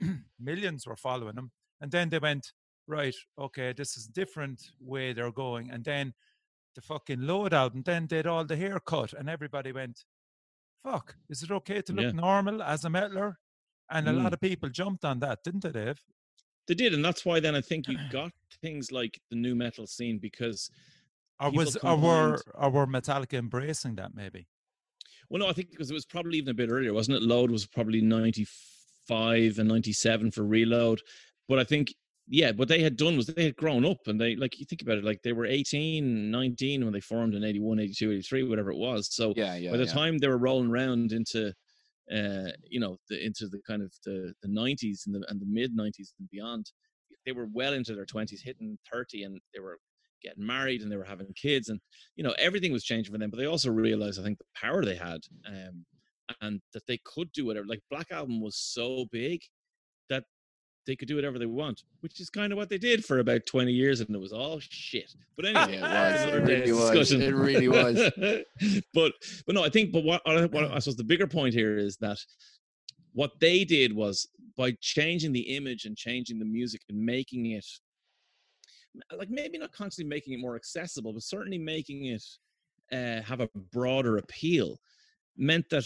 millions 0.40 0.86
were 0.86 0.96
following 0.96 1.34
them 1.34 1.50
And 1.80 1.90
then 1.90 2.08
they 2.10 2.18
went, 2.18 2.52
right, 2.86 3.14
okay, 3.38 3.72
this 3.72 3.96
is 3.96 4.06
different 4.06 4.62
way 4.80 5.12
they're 5.12 5.32
going. 5.32 5.70
And 5.70 5.84
then 5.84 6.14
the 6.74 6.82
fucking 6.82 7.22
load 7.22 7.54
album, 7.54 7.82
then 7.84 8.06
did 8.06 8.26
all 8.26 8.44
the 8.44 8.56
haircut, 8.56 9.12
and 9.12 9.28
everybody 9.28 9.72
went, 9.72 10.04
fuck, 10.82 11.16
is 11.28 11.42
it 11.42 11.50
okay 11.50 11.80
to 11.82 11.92
look 11.92 12.14
normal 12.14 12.62
as 12.62 12.84
a 12.84 12.88
metaler? 12.88 13.34
And 13.94 14.08
a 14.08 14.12
Mm. 14.12 14.22
lot 14.24 14.34
of 14.34 14.40
people 14.40 14.68
jumped 14.68 15.04
on 15.04 15.20
that, 15.20 15.42
didn't 15.44 15.62
they, 15.62 15.72
Dave? 15.72 16.02
They 16.66 16.74
did, 16.74 16.94
and 16.94 17.04
that's 17.04 17.24
why 17.24 17.40
then 17.40 17.54
I 17.54 17.60
think 17.62 17.88
you 17.88 17.98
got 18.10 18.32
things 18.60 18.92
like 18.92 19.20
the 19.30 19.36
new 19.36 19.54
metal 19.54 19.86
scene 19.86 20.18
because 20.18 20.70
Or 21.40 21.50
was 21.52 21.76
or 21.76 21.96
were 21.96 22.42
or 22.54 22.70
were 22.70 22.86
Metallica 22.86 23.34
embracing 23.34 23.96
that 23.96 24.14
maybe? 24.14 24.48
Well, 25.28 25.40
no, 25.40 25.48
I 25.48 25.52
think 25.52 25.70
because 25.70 25.90
it 25.90 25.94
was 25.94 26.06
probably 26.06 26.38
even 26.38 26.50
a 26.50 26.54
bit 26.54 26.70
earlier, 26.70 26.92
wasn't 26.92 27.16
it? 27.16 27.22
Load 27.22 27.50
was 27.50 27.66
probably 27.66 28.00
95 28.00 29.58
and 29.58 29.68
97 29.68 30.30
for 30.30 30.44
Reload. 30.44 31.00
But 31.48 31.58
I 31.58 31.64
think, 31.64 31.94
yeah, 32.26 32.52
what 32.52 32.68
they 32.68 32.82
had 32.82 32.96
done 32.96 33.16
was 33.16 33.26
they 33.26 33.44
had 33.44 33.56
grown 33.56 33.84
up 33.84 34.06
and 34.06 34.20
they, 34.20 34.36
like, 34.36 34.58
you 34.58 34.64
think 34.66 34.82
about 34.82 34.98
it, 34.98 35.04
like 35.04 35.22
they 35.22 35.32
were 35.32 35.46
18, 35.46 36.30
19 36.30 36.84
when 36.84 36.92
they 36.92 37.00
formed 37.00 37.34
in 37.34 37.44
81, 37.44 37.78
82, 37.80 38.12
83, 38.12 38.42
whatever 38.44 38.70
it 38.70 38.78
was. 38.78 39.14
So 39.14 39.34
yeah 39.34 39.54
yeah 39.56 39.70
by 39.70 39.76
the 39.76 39.86
yeah. 39.86 39.92
time 39.92 40.18
they 40.18 40.28
were 40.28 40.38
rolling 40.38 40.70
around 40.70 41.12
into, 41.12 41.52
uh, 42.12 42.50
you 42.68 42.80
know, 42.80 42.96
the, 43.08 43.24
into 43.24 43.48
the 43.48 43.60
kind 43.66 43.82
of 43.82 43.92
the, 44.04 44.34
the 44.42 44.48
90s 44.48 45.06
and 45.06 45.14
the, 45.14 45.24
and 45.28 45.40
the 45.40 45.46
mid 45.46 45.76
90s 45.76 46.12
and 46.18 46.28
beyond, 46.30 46.70
they 47.24 47.32
were 47.32 47.48
well 47.52 47.72
into 47.72 47.94
their 47.94 48.06
20s, 48.06 48.40
hitting 48.42 48.78
30, 48.92 49.24
and 49.24 49.40
they 49.54 49.60
were 49.60 49.78
getting 50.22 50.46
married 50.46 50.82
and 50.82 50.90
they 50.90 50.96
were 50.96 51.04
having 51.04 51.26
kids 51.34 51.68
and 51.68 51.78
you 52.16 52.24
know 52.24 52.34
everything 52.38 52.72
was 52.72 52.82
changing 52.82 53.12
for 53.12 53.18
them 53.18 53.28
but 53.28 53.36
they 53.36 53.44
also 53.44 53.70
realized 53.70 54.18
i 54.18 54.22
think 54.22 54.38
the 54.38 54.44
power 54.54 54.82
they 54.82 54.96
had 54.96 55.20
um 55.46 55.84
and 56.40 56.60
that 56.72 56.86
they 56.86 56.98
could 57.04 57.30
do 57.32 57.44
whatever 57.44 57.66
like 57.66 57.82
black 57.90 58.10
album 58.10 58.40
was 58.40 58.56
so 58.56 59.04
big 59.12 59.42
they 60.86 60.94
could 60.96 61.08
do 61.08 61.16
whatever 61.16 61.38
they 61.38 61.46
want 61.46 61.82
which 62.00 62.20
is 62.20 62.28
kind 62.30 62.52
of 62.52 62.56
what 62.58 62.68
they 62.68 62.78
did 62.78 63.04
for 63.04 63.18
about 63.18 63.44
20 63.46 63.72
years 63.72 64.00
and 64.00 64.14
it 64.14 64.20
was 64.20 64.32
all 64.32 64.58
shit 64.60 65.14
but 65.36 65.44
anyway 65.46 65.78
Yeah, 65.78 66.12
it 66.68 66.72
was. 66.72 67.12
It 67.12 67.32
really 67.34 67.68
was. 67.68 68.02
It 68.08 68.14
really 68.14 68.48
was. 68.60 68.84
but 68.94 69.12
but 69.46 69.54
no 69.54 69.64
i 69.64 69.68
think 69.68 69.92
but 69.92 70.04
what, 70.04 70.20
I- 70.26 70.46
what 70.46 70.64
i 70.70 70.78
suppose 70.78 70.96
the 70.96 71.04
bigger 71.04 71.26
point 71.26 71.54
here 71.54 71.76
is 71.78 71.96
that 71.98 72.18
what 73.12 73.32
they 73.40 73.64
did 73.64 73.92
was 73.92 74.26
by 74.56 74.72
changing 74.80 75.32
the 75.32 75.56
image 75.56 75.84
and 75.84 75.96
changing 75.96 76.38
the 76.38 76.44
music 76.44 76.82
and 76.88 76.98
making 76.98 77.46
it 77.46 77.66
like 79.16 79.30
maybe 79.30 79.58
not 79.58 79.72
constantly 79.72 80.08
making 80.08 80.34
it 80.34 80.40
more 80.40 80.54
accessible, 80.54 81.12
but 81.12 81.22
certainly 81.22 81.58
making 81.58 82.04
it 82.06 82.22
uh, 82.92 83.20
have 83.22 83.40
a 83.40 83.48
broader 83.72 84.18
appeal, 84.18 84.78
meant 85.36 85.68
that 85.70 85.84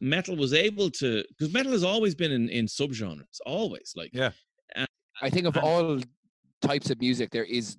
metal 0.00 0.36
was 0.36 0.52
able 0.52 0.90
to 0.90 1.24
because 1.30 1.52
metal 1.52 1.72
has 1.72 1.84
always 1.84 2.14
been 2.14 2.32
in 2.32 2.48
in 2.48 2.66
subgenres, 2.66 3.38
always 3.46 3.92
like 3.96 4.10
Yeah. 4.12 4.30
I 5.20 5.30
think 5.30 5.46
of 5.46 5.56
and- 5.56 5.64
all 5.64 6.00
types 6.62 6.90
of 6.90 7.00
music 7.00 7.30
there 7.30 7.44
is 7.44 7.76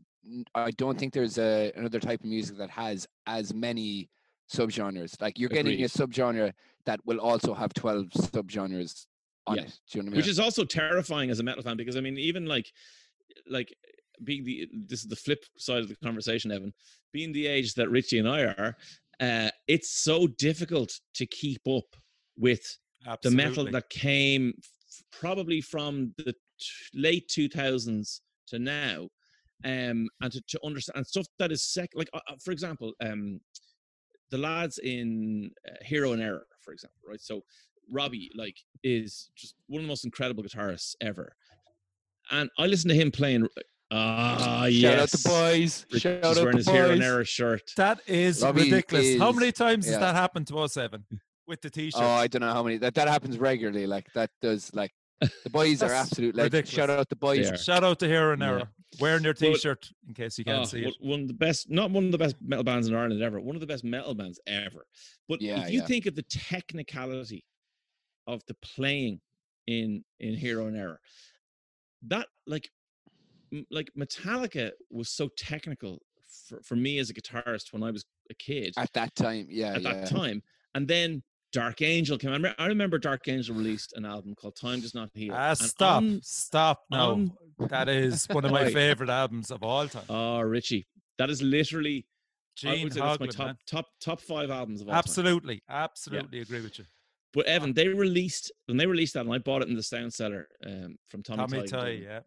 i 0.56 0.72
don't 0.72 0.98
think 1.00 1.14
there's 1.14 1.38
a, 1.38 1.72
another 1.76 2.00
type 2.00 2.20
of 2.20 2.26
music 2.26 2.58
that 2.58 2.70
has 2.70 3.08
as 3.26 3.54
many 3.54 4.10
subgenres. 4.54 5.20
Like 5.22 5.38
you're 5.40 5.50
getting 5.50 5.74
a 5.82 5.86
Agreed. 5.86 5.90
subgenre 5.92 6.54
that 6.86 7.00
will 7.06 7.20
also 7.20 7.54
have 7.54 7.74
12 7.74 8.06
subgenres 8.34 9.06
on 9.48 9.58
Yeah. 9.58 9.64
it. 9.64 9.80
Do 9.92 9.98
you 10.00 10.04
know 10.04 10.08
I 10.08 10.12
mean? 10.12 10.18
which 10.18 10.28
is 10.28 10.40
also 10.40 10.64
terrifying 10.66 11.30
as 11.30 11.40
a 11.40 11.44
metal 11.44 11.64
fan 11.64 11.78
because 11.78 11.96
I 11.96 12.02
mean, 12.02 12.18
even 12.18 12.46
like, 12.46 12.72
like 13.50 13.74
being 14.24 14.44
the 14.44 14.68
this 14.88 15.02
is 15.02 15.08
the 15.08 15.16
flip 15.16 15.44
side 15.58 15.82
of 15.82 15.88
the 15.88 15.96
conversation, 15.98 16.52
Evan. 16.52 16.74
Being 17.14 17.32
the 17.32 17.48
age 17.48 17.74
that 17.76 17.90
Richie 17.90 18.20
and 18.20 18.28
I 18.28 18.42
are, 18.42 18.76
uh, 19.20 19.50
it's 19.68 19.92
so 20.04 20.28
difficult 20.28 21.00
to 21.16 21.26
keep 21.26 21.62
up 21.68 21.96
with 22.40 22.62
the 23.22 23.32
metal 23.32 23.70
that 23.70 23.90
came 23.90 24.54
probably 25.12 25.62
from 25.62 26.14
the 26.18 26.34
t- 26.34 26.38
late 26.94 27.28
two 27.28 27.48
thousands 27.48 28.22
to 28.48 28.60
now, 28.60 29.08
um, 29.66 30.08
and 30.22 30.32
to, 30.32 30.42
to 30.48 30.60
understand 30.66 30.98
and 30.98 31.08
stuff 31.08 31.28
that 31.38 31.52
is 31.52 31.62
sec 31.62 31.90
like 31.94 32.10
uh, 32.14 32.20
uh, 32.30 32.36
for 32.44 32.52
example, 32.52 32.94
um, 33.02 33.40
the 34.32 34.38
lads 34.38 34.80
in 34.80 35.52
uh, 35.68 35.76
Hero 35.82 36.14
in 36.14 36.22
Error, 36.22 36.46
for 36.62 36.74
example, 36.74 37.00
right? 37.08 37.22
So 37.22 37.44
Robbie, 37.92 38.32
like, 38.36 38.58
is 38.84 39.30
just 39.36 39.56
one 39.68 39.82
of 39.82 39.84
the 39.86 39.90
most 39.90 40.06
incredible 40.06 40.44
guitarists 40.44 40.96
ever, 41.02 41.36
and 42.32 42.50
I 42.58 42.68
listen 42.68 42.90
to 42.90 42.96
him 42.96 43.12
playing. 43.12 43.48
Ah, 43.92 44.66
Shout 44.66 44.72
yes. 44.72 45.02
out 45.02 45.10
the 45.10 45.30
boys. 45.30 45.86
Rich 45.92 46.04
Shout 46.04 46.24
out 46.24 46.36
wearing 46.36 46.52
the 46.52 46.58
his 46.58 46.70
Hero 46.70 46.92
and. 46.92 47.02
Error 47.02 47.26
shirt. 47.26 47.72
That 47.76 48.02
is 48.06 48.44
Robbie 48.44 48.66
ridiculous. 48.66 49.18
How 49.18 49.32
many 49.32 49.52
times 49.52 49.88
yeah. 49.88 49.94
has 49.94 50.02
that 50.02 50.16
happened 50.16 50.46
to 50.48 50.60
us, 50.60 50.78
Evan? 50.78 51.06
With 51.50 51.62
the 51.62 51.70
t-shirt. 51.70 52.02
Oh, 52.02 52.08
I 52.08 52.28
don't 52.28 52.42
know 52.42 52.54
how 52.54 52.64
many. 52.64 52.78
That 52.78 52.94
that 52.96 53.08
happens 53.08 53.38
regularly. 53.40 53.88
Like 53.88 54.08
that 54.14 54.30
does. 54.42 54.72
Like 54.74 54.92
the 55.20 55.50
boys 55.50 55.82
are 55.84 55.90
That's 55.90 56.12
absolute. 56.12 56.36
Like 56.36 56.46
shout 56.46 56.54
ridiculous. 56.54 56.90
out 57.00 57.10
the 57.10 57.16
boys. 57.18 57.64
Shout 57.64 57.84
out 57.84 58.00
to 58.00 58.08
Hero 58.08 58.34
and 58.34 58.42
Yeah. 58.42 58.48
Error. 58.50 58.70
Wearing 59.00 59.22
their 59.24 59.34
t-shirt 59.36 59.90
in 60.08 60.14
case 60.16 60.38
you 60.40 60.46
can't 60.46 60.62
Oh, 60.62 60.66
see 60.66 60.82
one- 60.84 60.90
it. 60.90 60.96
One 61.02 61.22
of 61.22 61.28
the 61.28 61.34
best, 61.36 61.70
not 61.70 61.92
one 61.92 62.06
of 62.06 62.12
the 62.12 62.18
best 62.18 62.36
metal 62.42 62.64
bands 62.64 62.88
in 62.88 62.96
Ireland 62.96 63.22
ever, 63.22 63.40
one 63.40 63.56
of 63.56 63.60
the 63.60 63.68
best 63.68 63.84
metal 63.84 64.16
bands 64.16 64.40
ever. 64.48 64.86
But 65.28 65.42
Yeah, 65.42 65.64
if 65.64 65.72
you 65.72 65.80
yeah. 65.82 65.86
think 65.86 66.06
of 66.08 66.16
the 66.16 66.24
technicality 66.24 67.44
of 68.28 68.42
the 68.48 68.56
playing 68.64 69.22
in 69.68 70.04
in 70.20 70.36
Hero 70.36 70.68
in 70.68 70.76
Error, 70.76 71.00
that 72.08 72.28
like 72.48 72.70
like 73.72 73.90
Metallica 73.98 74.72
was 74.92 75.10
so 75.10 75.28
technical 75.38 76.00
for, 76.48 76.62
for 76.64 76.76
me 76.76 77.00
as 77.00 77.10
a 77.10 77.14
guitarist 77.14 77.74
when 77.74 77.84
I 77.84 77.92
was 77.92 78.06
a 78.30 78.36
kid 78.36 78.74
At 78.78 78.94
that 78.94 79.16
time, 79.16 79.48
yeah, 79.50 79.74
at 79.74 79.82
yeah. 79.82 79.94
that 79.94 80.08
time, 80.10 80.42
and 80.76 80.88
then 80.88 81.24
Dark 81.52 81.82
Angel 81.82 82.18
came. 82.18 82.30
I 82.30 82.34
remember, 82.34 82.56
I 82.60 82.66
remember 82.68 82.98
Dark 83.00 83.28
Angel 83.28 83.56
released 83.56 83.94
an 83.96 84.06
album 84.06 84.36
called 84.36 84.56
Time 84.56 84.82
Does 84.82 84.94
Not 84.94 85.10
Heal. 85.14 85.34
Ah, 85.36 85.50
and 85.50 85.58
stop. 85.58 85.98
on- 85.98 86.20
stop 86.24 86.84
now. 86.92 87.12
on- 87.12 87.32
that 87.70 87.90
is 87.90 88.26
one 88.30 88.46
of 88.46 88.52
my 88.52 88.70
favorite 88.74 89.10
albums 89.10 89.50
of 89.52 89.64
all 89.64 89.88
time. 89.88 90.04
Oh, 90.10 90.40
Richie, 90.42 90.86
that 91.18 91.30
is 91.30 91.42
literally 91.42 92.06
Gene 92.56 92.90
that's 92.90 92.98
my 92.98 93.16
Hoglan, 93.18 93.30
top 93.36 93.46
man. 93.48 93.58
top 93.68 93.86
top 94.02 94.22
five 94.22 94.50
albums 94.52 94.82
of 94.82 94.88
all 94.88 94.94
time. 94.94 95.00
Absolutely. 95.00 95.62
Absolutely 95.70 96.40
agree 96.42 96.62
with 96.62 96.78
you. 96.78 96.86
But 97.34 97.46
Evan, 97.46 97.74
they 97.74 97.88
released 97.88 98.52
when 98.68 98.78
they 98.78 98.86
released 98.88 99.14
that, 99.14 99.26
and 99.26 99.34
I 99.34 99.38
bought 99.38 99.62
it 99.62 99.70
in 99.70 99.76
the 99.76 99.84
Sound 99.84 100.14
Cellar 100.14 100.48
um, 100.66 100.98
from 101.08 101.24
Tommy, 101.24 101.46
Tommy 101.48 101.68
Ty, 101.68 101.90
yeah. 102.04 102.20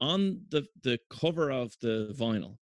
On 0.00 0.40
the 0.50 0.66
the 0.82 0.98
cover 1.10 1.50
of 1.50 1.74
the 1.80 2.14
vinyl 2.18 2.56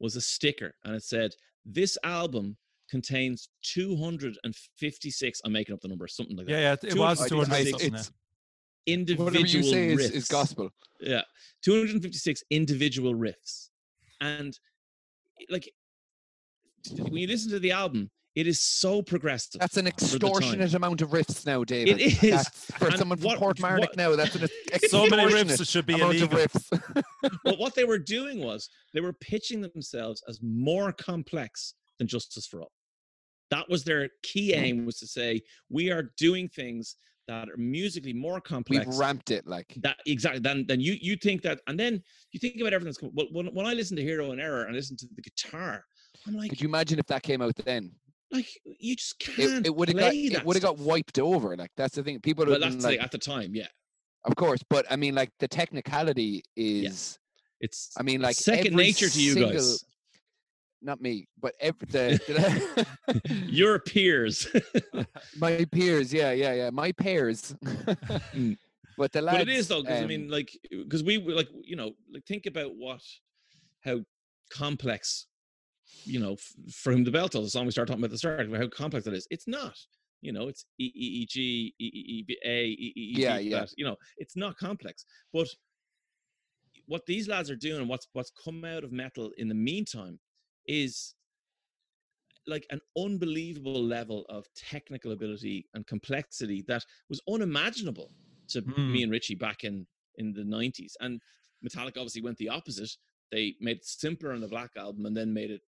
was 0.00 0.16
a 0.16 0.20
sticker, 0.20 0.74
and 0.84 0.94
it 0.96 1.02
said, 1.04 1.32
"This 1.64 1.96
album 2.02 2.56
contains 2.90 3.48
256." 3.62 5.40
I'm 5.44 5.52
making 5.52 5.74
up 5.74 5.80
the 5.80 5.88
number, 5.88 6.06
something 6.08 6.36
like 6.36 6.46
that. 6.46 6.52
Yeah, 6.52 6.76
yeah. 6.82 6.90
It 6.90 6.98
was 6.98 7.20
I- 7.20 7.24
I- 7.24 7.28
200 7.28 7.54
it's- 7.54 7.70
something. 7.70 7.86
it's- 7.88 8.12
Individual 8.86 9.26
Whatever 9.26 9.46
you 9.46 9.62
say 9.62 9.88
is, 9.92 10.00
riffs. 10.10 10.14
is 10.14 10.28
gospel. 10.28 10.70
Yeah, 11.00 11.22
256 11.62 12.42
individual 12.50 13.14
riffs, 13.14 13.68
and 14.22 14.58
like 15.50 15.70
when 16.98 17.14
you 17.18 17.26
listen 17.26 17.50
to 17.50 17.58
the 17.60 17.72
album, 17.72 18.10
it 18.34 18.46
is 18.46 18.58
so 18.60 19.02
progressive. 19.02 19.60
That's 19.60 19.76
an 19.76 19.84
for 19.84 19.90
the 19.90 20.18
time. 20.18 20.28
extortionate 20.30 20.74
amount 20.74 21.02
of 21.02 21.10
riffs 21.10 21.44
now, 21.44 21.62
David. 21.62 22.00
It 22.00 22.22
is. 22.24 22.30
That's, 22.30 22.64
for 22.78 22.88
And 22.88 22.98
someone 22.98 23.18
from 23.18 23.26
what- 23.26 23.38
Portmarnock 23.38 23.80
what- 23.80 23.96
now, 23.96 24.16
that's 24.16 24.34
an 24.34 24.48
So 24.88 25.06
many 25.06 25.24
riffs, 25.24 25.50
extortionate 25.50 25.60
it 25.60 25.68
should 25.68 25.86
be 25.86 25.94
amount 25.94 26.16
illegal. 26.16 26.38
of 26.38 26.50
riffs. 26.52 27.02
but 27.44 27.58
what 27.58 27.74
they 27.74 27.84
were 27.92 27.98
doing 27.98 28.40
was 28.40 28.70
they 28.94 29.00
were 29.02 29.12
pitching 29.12 29.60
themselves 29.60 30.22
as 30.26 30.40
more 30.42 30.90
complex 30.90 31.74
than 31.98 32.08
Justice 32.08 32.46
for 32.46 32.62
All. 32.62 32.72
That 33.50 33.68
was 33.68 33.84
their 33.84 34.08
key 34.22 34.52
Hmm. 34.52 34.64
aim 34.64 34.86
was 34.86 34.98
to 35.00 35.06
say 35.06 35.42
we 35.68 35.90
are 35.90 36.12
doing 36.16 36.48
things 36.48 36.96
that 37.28 37.48
are 37.48 37.56
musically 37.56 38.12
more 38.12 38.40
complex. 38.40 38.86
We've 38.86 38.96
ramped 38.96 39.30
it 39.30 39.46
like. 39.46 39.74
that 39.82 39.98
exactly. 40.06 40.40
Then 40.40 40.64
then 40.66 40.80
you 40.80 40.96
you 41.00 41.16
think 41.16 41.42
that, 41.42 41.60
and 41.68 41.78
then 41.78 42.02
you 42.32 42.40
think 42.40 42.60
about 42.60 42.72
everything 42.72 42.92
that's. 43.00 43.12
Well, 43.14 43.26
when 43.32 43.46
when 43.54 43.66
I 43.66 43.72
listen 43.74 43.96
to 43.96 44.02
Hero 44.02 44.32
in 44.32 44.40
Error 44.40 44.64
and 44.64 44.74
listen 44.74 44.96
to 44.96 45.06
the 45.14 45.22
guitar, 45.22 45.84
I'm 46.26 46.34
like, 46.36 46.50
Could 46.50 46.60
you 46.60 46.68
imagine 46.68 46.98
if 46.98 47.06
that 47.06 47.22
came 47.22 47.42
out 47.42 47.54
then? 47.64 47.92
like 48.32 48.48
you 48.78 48.94
just 48.96 49.18
can't. 49.18 49.38
It, 49.40 49.66
it 49.66 49.74
would 49.76 49.88
have 49.88 49.98
got 49.98 50.14
it 50.14 50.44
would 50.44 50.56
have 50.56 50.62
got 50.62 50.78
wiped 50.78 51.18
over. 51.18 51.56
Like 51.56 51.72
that's 51.76 51.96
the 51.96 52.02
thing. 52.04 52.20
People 52.20 52.46
Well, 52.46 52.60
like, 52.60 52.80
like, 52.82 53.00
at 53.00 53.10
the 53.10 53.18
time, 53.18 53.54
yeah. 53.54 53.66
of 54.24 54.36
course. 54.36 54.60
But 54.70 54.86
I 54.90 54.96
mean, 54.96 55.14
like 55.16 55.30
the 55.40 55.48
technicality 55.48 56.42
is. 56.56 57.18
It's 57.60 57.90
I 57.98 58.02
mean, 58.02 58.22
like 58.22 58.36
second 58.36 58.74
nature 58.74 59.08
to 59.08 59.20
you 59.22 59.32
single- 59.34 59.52
guys. 59.52 59.84
Not 60.82 61.00
me, 61.00 61.28
but 61.38 61.54
every, 61.60 61.86
the, 61.90 62.86
Your 63.46 63.78
peers. 63.78 64.48
my 65.38 65.66
peers. 65.70 66.12
Yeah, 66.12 66.32
yeah, 66.32 66.54
yeah. 66.54 66.70
My 66.70 66.92
peers. 66.92 67.54
Mm. 68.34 68.56
But 68.96 69.12
the 69.12 69.22
lads. 69.22 69.38
but 69.38 69.48
it 69.48 69.54
is 69.54 69.66
though 69.66 69.80
because 69.80 69.98
i 70.00 70.02
um, 70.02 70.08
mean 70.08 70.28
like 70.28 70.50
because 70.70 71.02
we 71.02 71.16
were, 71.16 71.32
like 71.32 71.48
you 71.64 71.74
know 71.74 71.92
like 72.12 72.22
think 72.26 72.44
about 72.44 72.72
what 72.76 73.00
how 73.82 74.00
complex 74.52 75.26
you 76.04 76.20
know 76.20 76.34
f- 76.34 76.74
from 76.74 77.02
the 77.04 77.10
bell 77.10 77.26
tolls 77.28 77.46
the 77.46 77.50
song 77.50 77.64
we 77.64 77.70
start 77.72 77.88
talking 77.88 78.02
about 78.02 78.10
the 78.10 78.18
start 78.18 78.46
how 78.54 78.68
complex 78.68 79.06
that 79.06 79.14
is. 79.14 79.26
it's 79.30 79.48
not 79.48 79.74
you 80.20 80.32
know 80.32 80.48
it's 80.48 80.66
e 80.78 80.84
e 80.94 81.06
e 81.22 81.26
g 81.26 81.74
e 81.78 81.84
e 81.86 82.02
e 82.18 82.24
b 82.28 82.36
a 82.44 82.64
e 82.66 82.92
e 82.94 83.00
e 83.00 83.14
Yeah, 83.22 83.38
yeah. 83.38 83.60
that, 83.60 83.70
you 83.76 83.86
know 83.86 83.96
it's 84.18 84.36
not 84.36 84.56
complex 84.58 85.06
but 85.32 85.48
what 86.86 87.06
these 87.06 87.26
lads 87.26 87.50
are 87.50 87.56
doing 87.56 87.80
and 87.80 87.88
what's 87.88 88.06
what's 88.12 88.32
come 88.44 88.64
out 88.66 88.84
of 88.84 88.92
metal 88.92 89.30
in 89.38 89.48
the 89.48 89.54
meantime 89.54 90.18
is 90.70 91.14
like 92.46 92.64
an 92.70 92.80
unbelievable 92.96 93.82
level 93.82 94.24
of 94.28 94.46
technical 94.54 95.12
ability 95.12 95.66
and 95.74 95.86
complexity 95.86 96.64
that 96.68 96.84
was 97.08 97.20
unimaginable 97.28 98.10
to 98.48 98.60
Hmm. 98.60 98.92
me 98.92 99.02
and 99.02 99.12
Richie 99.12 99.34
back 99.34 99.64
in 99.64 99.86
in 100.16 100.32
the 100.32 100.42
90s 100.42 100.92
and 101.00 101.20
Metallica 101.64 101.98
obviously 101.98 102.22
went 102.22 102.36
the 102.38 102.48
opposite 102.48 102.90
they 103.32 103.54
made 103.60 103.76
it 103.78 103.84
simpler 103.84 104.32
on 104.32 104.40
the 104.40 104.48
black 104.48 104.70
album 104.76 105.06
and 105.06 105.16
then 105.16 105.32
made 105.32 105.50
it 105.50 105.62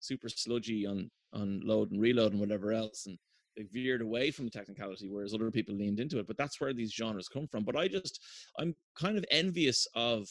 super 0.00 0.28
sludgy 0.28 0.86
on 0.86 1.10
on 1.32 1.60
load 1.64 1.90
and 1.90 2.00
reload 2.00 2.32
and 2.32 2.40
whatever 2.40 2.72
else 2.72 3.06
and 3.06 3.18
they 3.56 3.64
veered 3.64 4.00
away 4.02 4.30
from 4.30 4.44
the 4.46 4.50
technicality 4.50 5.08
whereas 5.10 5.34
other 5.34 5.50
people 5.50 5.74
leaned 5.74 6.00
into 6.00 6.18
it 6.18 6.26
but 6.26 6.36
that's 6.38 6.60
where 6.60 6.72
these 6.72 6.92
genres 6.92 7.28
come 7.28 7.46
from 7.48 7.64
but 7.64 7.76
i 7.76 7.86
just 7.88 8.20
i'm 8.58 8.74
kind 8.94 9.16
of 9.18 9.24
envious 9.30 9.86
of 9.94 10.28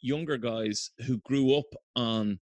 younger 0.00 0.36
guys 0.38 0.90
who 1.06 1.18
grew 1.18 1.54
up 1.56 1.70
on 1.96 2.38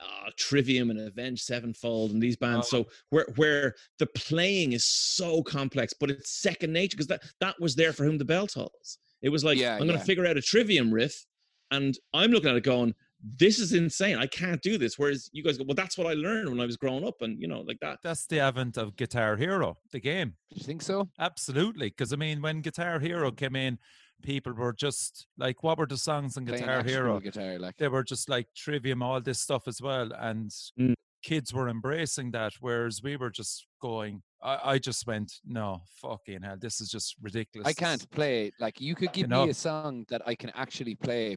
uh, 0.00 0.30
Trivium 0.36 0.90
and 0.90 1.00
Avenged 1.00 1.42
Sevenfold 1.44 2.10
and 2.12 2.22
these 2.22 2.36
bands. 2.36 2.68
Oh. 2.72 2.82
So 2.82 2.88
where 3.10 3.26
where 3.36 3.74
the 3.98 4.06
playing 4.06 4.72
is 4.72 4.84
so 4.84 5.42
complex, 5.42 5.94
but 5.98 6.10
it's 6.10 6.40
second 6.40 6.72
nature 6.72 6.96
because 6.96 7.08
that 7.08 7.22
that 7.40 7.60
was 7.60 7.74
there 7.74 7.92
for 7.92 8.04
whom 8.04 8.18
the 8.18 8.24
bell 8.24 8.46
tolls. 8.46 8.98
It 9.22 9.30
was 9.30 9.44
like 9.44 9.58
Yeah, 9.58 9.72
I'm 9.72 9.78
going 9.80 9.90
to 9.92 9.94
yeah. 9.94 10.04
figure 10.04 10.26
out 10.26 10.36
a 10.36 10.42
Trivium 10.42 10.92
riff, 10.92 11.24
and 11.70 11.96
I'm 12.12 12.30
looking 12.30 12.50
at 12.50 12.56
it 12.56 12.64
going, 12.64 12.94
"This 13.38 13.58
is 13.58 13.72
insane! 13.72 14.18
I 14.18 14.26
can't 14.26 14.60
do 14.60 14.76
this." 14.78 14.98
Whereas 14.98 15.30
you 15.32 15.42
guys 15.42 15.56
go, 15.56 15.64
"Well, 15.66 15.74
that's 15.74 15.96
what 15.96 16.06
I 16.06 16.12
learned 16.12 16.50
when 16.50 16.60
I 16.60 16.66
was 16.66 16.76
growing 16.76 17.04
up," 17.04 17.22
and 17.22 17.40
you 17.40 17.48
know, 17.48 17.62
like 17.62 17.80
that. 17.80 17.98
That's 18.02 18.26
the 18.26 18.40
advent 18.40 18.76
of 18.76 18.94
Guitar 18.96 19.36
Hero, 19.36 19.78
the 19.90 20.00
game. 20.00 20.34
Do 20.50 20.56
you 20.60 20.64
think 20.64 20.82
so? 20.82 21.08
Absolutely. 21.18 21.88
Because, 21.88 22.12
I 22.12 22.16
mean, 22.16 22.42
when 22.42 22.60
Guitar 22.60 23.00
Hero 23.00 23.30
came 23.32 23.56
in, 23.56 23.78
people 24.22 24.52
were 24.52 24.72
just 24.72 25.26
like, 25.38 25.62
what 25.62 25.78
were 25.78 25.86
the 25.86 25.96
songs 25.96 26.36
on 26.36 26.44
Guitar 26.44 26.82
Hero? 26.82 27.20
guitar, 27.20 27.58
like 27.58 27.76
They 27.76 27.88
were 27.88 28.02
just 28.04 28.28
like 28.28 28.46
Trivium, 28.56 29.02
all 29.02 29.20
this 29.20 29.40
stuff 29.40 29.68
as 29.68 29.80
well. 29.80 30.10
And 30.12 30.50
Mm. 30.78 30.94
kids 31.22 31.52
were 31.52 31.68
embracing 31.68 32.30
that, 32.32 32.52
whereas 32.60 33.02
we 33.02 33.16
were 33.16 33.30
just 33.30 33.66
going, 33.80 34.22
I, 34.42 34.72
I 34.72 34.78
just 34.78 35.06
went, 35.06 35.32
no, 35.44 35.82
fucking 36.00 36.42
hell, 36.42 36.56
this 36.58 36.80
is 36.80 36.88
just 36.88 37.16
ridiculous. 37.20 37.66
I 37.68 37.72
can't 37.72 38.08
play. 38.10 38.52
Like 38.60 38.80
you 38.80 38.94
could 38.94 39.12
give 39.12 39.28
know. 39.28 39.44
me 39.44 39.50
a 39.50 39.54
song 39.54 40.04
that 40.08 40.22
I 40.26 40.34
can 40.34 40.50
actually 40.54 40.94
play 40.94 41.36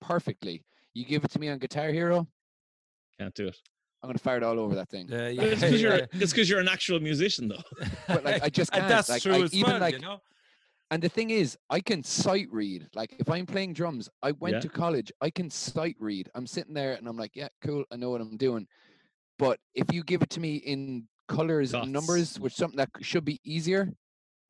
perfectly. 0.00 0.62
You 0.94 1.04
give 1.04 1.24
it 1.24 1.30
to 1.32 1.38
me 1.38 1.48
on 1.48 1.58
Guitar 1.58 1.88
Hero, 1.90 2.26
Can't 3.18 3.34
do 3.34 3.48
it. 3.48 3.56
I'm 4.02 4.08
gonna 4.10 4.18
fire 4.18 4.36
it 4.36 4.42
all 4.42 4.60
over 4.60 4.74
that 4.76 4.88
thing. 4.90 5.06
Uh, 5.12 5.32
But 5.36 5.46
it's 5.46 5.62
yeah, 5.62 5.68
because 5.68 5.82
you're 5.82 5.96
yeah. 5.96 6.06
it's 6.12 6.32
because 6.32 6.48
you're 6.50 6.60
an 6.60 6.68
actual 6.68 7.00
musician, 7.00 7.48
though. 7.48 7.62
But 8.06 8.24
like 8.24 8.42
I 8.42 8.48
just 8.60 8.70
can't. 8.70 8.86
that's 8.88 9.08
like, 9.08 9.22
true 9.22 9.34
I, 9.34 9.40
as 9.42 9.54
even 9.54 9.70
well, 9.72 9.80
like 9.80 9.94
you 9.94 10.00
know? 10.00 10.18
And 10.90 11.02
the 11.02 11.08
thing 11.08 11.30
is, 11.30 11.56
I 11.68 11.80
can 11.80 12.02
sight 12.04 12.46
read. 12.50 12.86
Like 12.94 13.14
if 13.18 13.28
I'm 13.28 13.44
playing 13.46 13.72
drums, 13.72 14.08
I 14.22 14.32
went 14.32 14.54
Yeah. 14.54 14.60
to 14.60 14.68
college, 14.68 15.10
I 15.20 15.30
can 15.30 15.50
sight 15.50 15.96
read. 15.98 16.30
I'm 16.34 16.46
sitting 16.46 16.74
there 16.74 16.92
and 16.94 17.08
I'm 17.08 17.16
like, 17.16 17.32
yeah, 17.34 17.48
cool, 17.60 17.84
I 17.90 17.96
know 17.96 18.10
what 18.10 18.20
I'm 18.20 18.36
doing. 18.36 18.66
But 19.38 19.58
if 19.74 19.92
you 19.92 20.02
give 20.04 20.22
it 20.22 20.30
to 20.30 20.40
me 20.40 20.56
in 20.56 21.08
colors 21.28 21.74
and 21.74 21.92
numbers, 21.92 22.38
which 22.38 22.54
something 22.54 22.76
that 22.78 22.90
should 23.00 23.24
be 23.24 23.40
easier, 23.44 23.92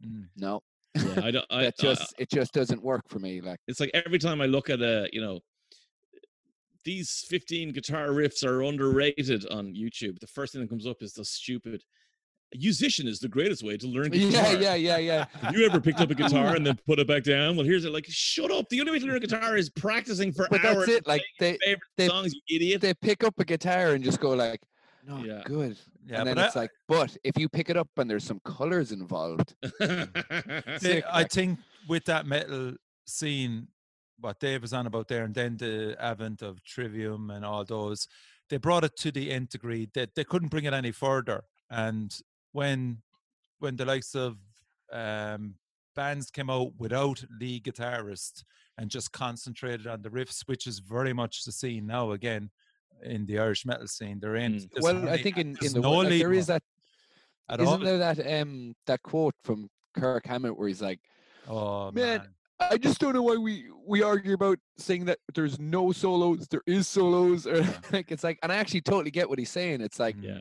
Mm. 0.05 0.29
no, 0.37 0.61
Yeah, 0.95 1.25
I 1.25 1.31
don't. 1.31 1.47
I, 1.49 1.63
that 1.65 1.75
I- 1.79 1.83
just 1.83 2.15
it 2.19 2.29
just 2.29 2.53
doesn't 2.53 2.83
work 2.83 3.09
for 3.09 3.19
me. 3.19 3.41
Like 3.41 3.59
it's 3.67 3.81
like 3.81 3.91
every 3.95 4.19
time 4.19 4.43
I 4.43 4.47
look 4.47 4.69
at 4.69 4.83
a, 4.83 5.09
you 5.11 5.23
know, 5.23 5.41
these 6.85 7.25
15 7.29 7.73
guitar 7.73 8.09
riffs 8.09 8.45
are 8.45 8.63
underrated 8.63 9.47
on 9.51 9.75
YouTube. 9.75 10.19
The 10.21 10.27
first 10.27 10.53
thing 10.53 10.61
that 10.61 10.69
comes 10.69 10.87
up 10.87 11.03
is 11.03 11.15
the 11.15 11.25
stupid 11.25 11.83
musician 12.55 13.07
is 13.09 13.19
the 13.19 13.29
greatest 13.29 13.63
way 13.63 13.77
to 13.77 13.87
learn 13.87 14.11
guitar. 14.11 14.53
Yeah, 14.55 14.75
yeah, 14.75 14.75
yeah, 14.75 14.97
yeah. 14.99 15.25
Have 15.41 15.57
you 15.57 15.67
ever 15.67 15.81
picked 15.81 16.01
up 16.01 16.11
a 16.11 16.15
guitar 16.15 16.55
and 16.57 16.67
then 16.67 16.79
put 16.87 16.99
it 16.99 17.07
back 17.09 17.25
down? 17.25 17.57
Well, 17.57 17.67
here's 17.67 17.85
it. 17.85 17.93
Like, 17.93 18.07
shut 18.09 18.51
up. 18.51 18.69
The 18.69 18.81
only 18.81 18.93
way 18.93 18.99
to 19.01 19.07
learn 19.07 19.21
guitar 19.21 19.57
is 19.57 19.69
practicing 19.71 20.33
for 20.33 20.47
But 20.51 20.65
hours. 20.65 20.87
that's 20.87 20.99
it. 20.99 21.07
Like 21.07 21.23
they, 21.41 21.59
favorite 21.65 21.81
they- 21.97 22.09
songs, 22.09 22.35
you 22.35 22.57
idiot. 22.57 22.81
they 22.81 22.95
pick 22.95 23.25
up 23.25 23.35
a 23.39 23.45
guitar 23.45 23.91
and 23.93 24.03
just 24.05 24.21
go 24.21 24.31
like, 24.31 24.61
"No, 25.07 25.19
Yeah. 25.25 25.43
good." 25.45 25.77
Yeah, 26.07 26.21
and 26.21 26.29
then 26.29 26.39
it's 26.39 26.57
I, 26.57 26.61
like, 26.61 26.71
but 26.87 27.17
if 27.25 27.37
you 27.37 27.49
pick 27.49 27.69
it 27.69 27.77
up 27.77 27.89
and 27.97 28.09
there's 28.09 28.23
some 28.23 28.41
colors 28.45 28.93
involved, 28.93 29.55
the- 29.61 30.79
sick, 30.81 31.05
I 31.13 31.25
think 31.25 31.59
with 31.89 32.05
that 32.05 32.27
metal 32.27 32.75
scene, 33.07 33.67
what 34.21 34.39
Dave 34.39 34.63
was 34.63 34.73
on 34.73 34.87
about 34.87 35.09
there, 35.09 35.25
and 35.25 35.35
then 35.35 35.57
the 35.57 35.97
advent 36.01 36.43
of 36.43 36.63
Trivium 36.63 37.31
and 37.31 37.45
all 37.45 37.65
those, 37.65 38.07
they 38.49 38.57
brought 38.57 38.85
it 38.85 38.97
to 38.99 39.11
the 39.11 39.33
nth 39.33 39.51
degree. 39.51 39.89
That 39.95 40.15
they, 40.15 40.23
couldn't 40.25 40.49
bring 40.49 40.65
it 40.65 40.73
any 40.73 40.93
further. 40.93 41.43
And 41.71 42.17
when 42.57 42.99
when 43.59 43.77
the 43.77 43.85
likes 43.85 44.15
of 44.15 44.37
um, 44.93 45.55
bands 45.95 46.31
came 46.31 46.51
out 46.51 46.73
without 46.79 47.23
lead 47.41 47.65
guitarist 47.65 48.45
and 48.79 48.91
just 48.91 49.13
concentrated 49.13 49.87
on 49.87 50.03
the 50.03 50.09
riffs, 50.09 50.43
which 50.47 50.67
is 50.67 50.79
very 50.79 51.13
much 51.13 51.45
the 51.45 51.53
scene 51.53 51.87
now 51.87 52.13
again 52.13 52.51
in 53.03 53.27
the 53.27 53.39
Irish 53.39 53.67
metal 53.67 53.87
scene. 53.87 54.19
There 54.21 54.37
ain't. 54.37 54.71
Mm. 54.73 54.83
well, 54.83 55.09
I 55.09 55.23
think 55.23 55.37
in, 55.37 55.57
in 55.61 55.73
the 55.75 55.81
no 55.81 55.91
wor- 55.91 56.05
like, 56.05 56.19
there 56.19 56.33
is 56.33 56.47
that 56.47 56.63
at 57.51 57.61
isn't 57.61 57.73
all. 57.73 57.79
there 57.79 57.99
that 57.99 58.41
um 58.41 58.75
that 58.87 59.03
quote 59.03 59.35
from 59.45 59.69
Kirk 59.95 60.27
Hammett 60.27 60.57
where 60.57 60.69
he's 60.69 60.83
like, 60.83 61.01
Oh 61.49 61.91
Man, 61.91 62.19
man. 62.19 62.29
I 62.59 62.79
just 62.79 63.01
don't 63.01 63.13
know 63.13 63.23
why 63.23 63.37
we 63.37 63.67
we 63.87 64.03
argue 64.03 64.33
about 64.33 64.59
saying 64.79 65.05
that 65.07 65.19
there's 65.35 65.59
no 65.59 65.93
solos, 65.93 66.49
there 66.49 66.63
is 66.67 66.89
solos. 66.89 67.47
Or, 67.47 67.61
like 67.93 68.11
it's 68.11 68.25
like, 68.25 68.39
and 68.43 68.51
I 68.51 68.57
actually 68.57 68.81
totally 68.81 69.11
get 69.11 69.29
what 69.29 69.39
he's 69.39 69.51
saying. 69.51 69.83
It's 69.83 70.01
like, 70.01 70.17
yeah. 70.21 70.41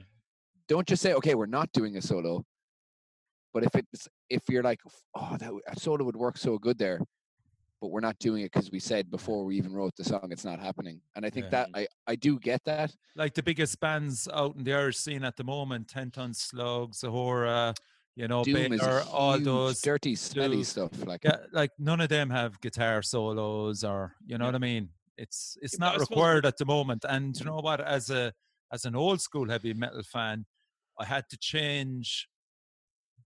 Don't 0.68 0.88
just 0.88 1.02
say, 1.02 1.14
okay, 1.14 1.36
we're 1.36 1.46
not 1.46 1.72
doing 1.74 1.98
a 1.98 2.02
solo. 2.02 2.44
But 3.54 3.64
if 3.64 3.76
it's 3.76 4.08
if 4.30 4.44
you're 4.50 4.64
like, 4.64 4.82
oh, 5.16 5.38
that 5.40 5.52
a 5.68 5.80
solo 5.80 6.04
would 6.04 6.16
work 6.18 6.38
so 6.38 6.58
good 6.58 6.78
there, 6.78 7.00
but 7.80 7.90
we're 7.90 8.02
not 8.02 8.18
doing 8.20 8.42
it 8.42 8.52
because 8.52 8.70
we 8.72 8.80
said 8.80 9.10
before 9.10 9.46
we 9.46 9.56
even 9.58 9.72
wrote 9.72 9.96
the 9.96 10.04
song, 10.04 10.28
it's 10.32 10.44
not 10.44 10.60
happening. 10.60 11.00
And 11.16 11.26
I 11.26 11.30
think 11.30 11.46
Yeah. 11.46 11.66
that 11.66 11.70
I 11.74 11.88
I 12.08 12.16
do 12.16 12.38
get 12.40 12.62
that. 12.66 12.94
like 13.16 13.34
the 13.34 13.44
biggest 13.44 13.80
bands 13.80 14.28
out 14.34 14.56
in 14.58 14.64
the 14.66 14.74
Irish 14.74 14.98
scene 14.98 15.24
at 15.24 15.38
the 15.38 15.44
moment, 15.46 15.88
Ten 15.88 16.12
Ton 16.12 16.34
Slug, 16.34 16.94
Zhora, 16.94 17.74
you 18.18 18.28
know, 18.28 18.44
Doom 18.44 18.74
is 18.74 18.82
Baylor, 18.82 19.04
all 19.12 19.40
those. 19.40 19.80
dirty, 19.82 20.16
smelly 20.16 20.64
stuff. 20.64 20.92
Like, 21.06 21.24
Yeah, 21.24 21.38
like 21.54 21.72
none 21.80 22.02
of 22.02 22.10
them 22.10 22.30
have 22.32 22.60
guitar 22.60 23.02
solos 23.04 23.84
or 23.86 24.16
you 24.26 24.38
know 24.38 24.46
Yeah. 24.46 24.50
what 24.50 24.56
I 24.56 24.60
mean. 24.60 24.90
It's 25.18 25.58
it's 25.62 25.76
Yeah, 25.76 25.86
not 25.92 26.00
required 26.00 26.46
at 26.46 26.58
the 26.58 26.66
moment. 26.66 27.06
And 27.08 27.28
you 27.38 27.46
mm-hmm. 27.46 27.56
know 27.56 27.62
what? 27.62 27.80
As 27.80 28.10
a 28.10 28.34
as 28.72 28.86
an 28.86 28.96
old 28.96 29.22
school 29.22 29.50
heavy 29.50 29.74
metal 29.74 30.04
fan, 30.04 30.46
I 31.00 31.06
had 31.06 31.26
to 31.30 31.38
change, 31.38 32.28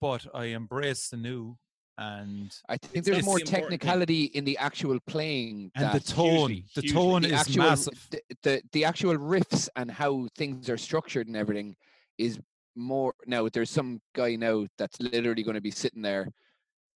but 0.00 0.26
I 0.34 0.46
embraced 0.46 1.10
the 1.10 1.16
new 1.16 1.56
and 1.98 2.50
I 2.68 2.78
think 2.78 3.04
there's 3.04 3.24
more 3.24 3.38
the 3.38 3.44
technicality 3.44 4.24
in 4.24 4.44
the 4.44 4.56
actual 4.58 4.98
playing. 5.06 5.70
and 5.76 5.92
the 5.92 6.00
tone. 6.00 6.50
hugely, 6.50 6.64
the 6.74 6.80
hugely. 6.80 7.00
tone 7.00 7.22
the 7.22 7.28
is 7.28 7.40
actual 7.40 7.58
massive. 7.58 8.08
The, 8.10 8.22
the 8.42 8.62
the 8.72 8.84
actual 8.84 9.16
riffs 9.16 9.68
and 9.76 9.90
how 9.90 10.26
things 10.36 10.70
are 10.70 10.78
structured 10.78 11.26
and 11.26 11.36
everything 11.36 11.76
is 12.18 12.38
more 12.74 13.14
now 13.26 13.48
there's 13.48 13.70
some 13.70 14.00
guy 14.14 14.36
now 14.36 14.66
that's 14.78 14.98
literally 15.00 15.42
going 15.42 15.54
to 15.54 15.60
be 15.60 15.70
sitting 15.70 16.02
there 16.02 16.28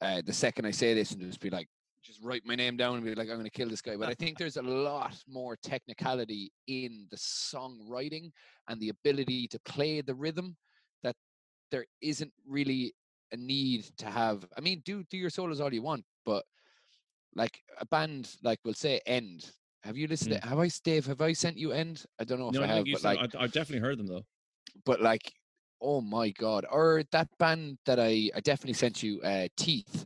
uh, 0.03 0.21
the 0.25 0.33
second 0.33 0.67
i 0.67 0.71
say 0.71 0.93
this 0.93 1.13
and 1.13 1.23
just 1.23 1.41
be 1.41 1.49
like 1.49 1.67
just 2.03 2.21
write 2.23 2.43
my 2.45 2.55
name 2.55 2.77
down 2.77 2.97
and 2.97 3.05
be 3.05 3.15
like 3.15 3.29
i'm 3.29 3.37
going 3.37 3.45
to 3.45 3.51
kill 3.51 3.69
this 3.69 3.81
guy 3.83 3.97
but 3.97 4.09
i 4.09 4.15
think 4.15 4.37
there's 4.39 4.57
a 4.57 4.63
lot 4.63 5.17
more 5.29 5.57
technicality 5.57 6.51
in 6.67 7.07
the 7.11 7.17
songwriting 7.17 8.31
and 8.69 8.81
the 8.81 8.89
ability 8.89 9.47
to 9.49 9.59
play 9.61 10.01
the 10.01 10.15
rhythm 10.15 10.57
that 11.03 11.15
there 11.71 11.87
isn't 12.01 12.33
really 12.47 12.93
a 13.33 13.37
need 13.37 13.85
to 13.97 14.07
have. 14.07 14.47
I 14.57 14.61
mean 14.61 14.83
do 14.85 15.03
do 15.05 15.17
your 15.17 15.31
solos 15.31 15.61
all 15.61 15.73
you 15.73 15.83
want 15.83 16.05
but 16.25 16.45
like 17.35 17.63
a 17.79 17.87
band 17.87 18.37
like 18.43 18.59
we'll 18.65 18.75
say 18.75 19.01
end. 19.07 19.51
Have 19.83 19.97
you 19.97 20.07
listened 20.07 20.41
to 20.41 20.47
have 20.47 20.59
i 20.59 20.69
dave 20.85 21.07
have 21.07 21.21
i 21.23 21.33
sent 21.33 21.57
you 21.57 21.73
end? 21.73 22.05
I 22.21 22.25
don't 22.25 22.39
know 22.39 22.49
if 22.49 22.55
No, 22.55 22.61
i 22.61 22.65
I 22.65 22.67
have 22.67 22.87
but 22.93 23.01
said, 23.01 23.17
like 23.17 23.35
I, 23.35 23.45
I've 23.45 23.53
definitely 23.53 23.81
heard 23.81 23.99
them 23.99 24.07
though. 24.07 24.25
but 24.85 25.01
like 25.01 25.33
oh 25.81 26.01
my 26.01 26.31
god. 26.31 26.65
Or 26.71 27.03
that 27.11 27.29
band 27.39 27.79
that 27.87 27.99
i 27.99 28.31
i 28.35 28.41
definitely 28.41 28.75
sent 28.75 29.03
you 29.03 29.21
uh 29.23 29.49
teeth 29.57 30.05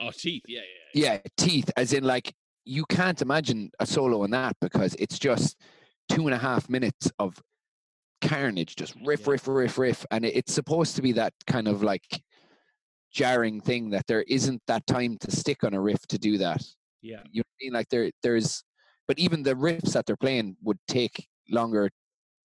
Oh, 0.00 0.10
teeth. 0.10 0.42
Yeah, 0.46 0.60
yeah. 0.94 1.02
yeah. 1.02 1.12
yeah 1.14 1.18
teeth 1.36 1.70
as 1.76 1.92
in 1.92 2.04
like 2.04 2.32
you 2.64 2.84
can't 2.86 3.20
imagine 3.22 3.70
a 3.80 3.86
solo 3.86 4.24
in 4.24 4.30
that 4.32 4.56
because 4.60 4.94
it's 4.98 5.18
just 5.18 5.56
two 6.08 6.26
and 6.26 6.34
a 6.34 6.38
half 6.38 6.68
minutes 6.68 7.10
of 7.18 7.40
carnage 8.22 8.74
just 8.76 8.94
riff 9.04 9.20
Yeah. 9.20 9.32
riff 9.32 9.46
riff 9.48 9.78
riff 9.78 10.06
and 10.10 10.24
it's 10.24 10.52
supposed 10.52 10.96
to 10.96 11.02
be 11.02 11.12
that 11.12 11.32
kind 11.46 11.68
of 11.68 11.82
like 11.82 12.22
jarring 13.12 13.60
thing 13.60 13.90
that 13.90 14.06
there 14.06 14.22
isn't 14.22 14.62
that 14.66 14.86
time 14.86 15.16
to 15.20 15.30
stick 15.30 15.64
on 15.64 15.74
a 15.74 15.80
riff 15.80 16.00
to 16.08 16.18
do 16.18 16.38
that 16.38 16.62
Yeah. 17.02 17.22
you 17.30 17.40
know 17.40 17.44
what 17.46 17.62
I 17.62 17.64
mean? 17.64 17.72
Like 17.72 17.88
there, 17.88 18.10
there's, 18.22 18.62
but 19.06 19.18
even 19.18 19.42
the 19.42 19.54
riffs 19.54 19.92
that 19.92 20.06
they're 20.06 20.16
playing 20.16 20.56
would 20.62 20.78
take 20.88 21.26
longer 21.50 21.90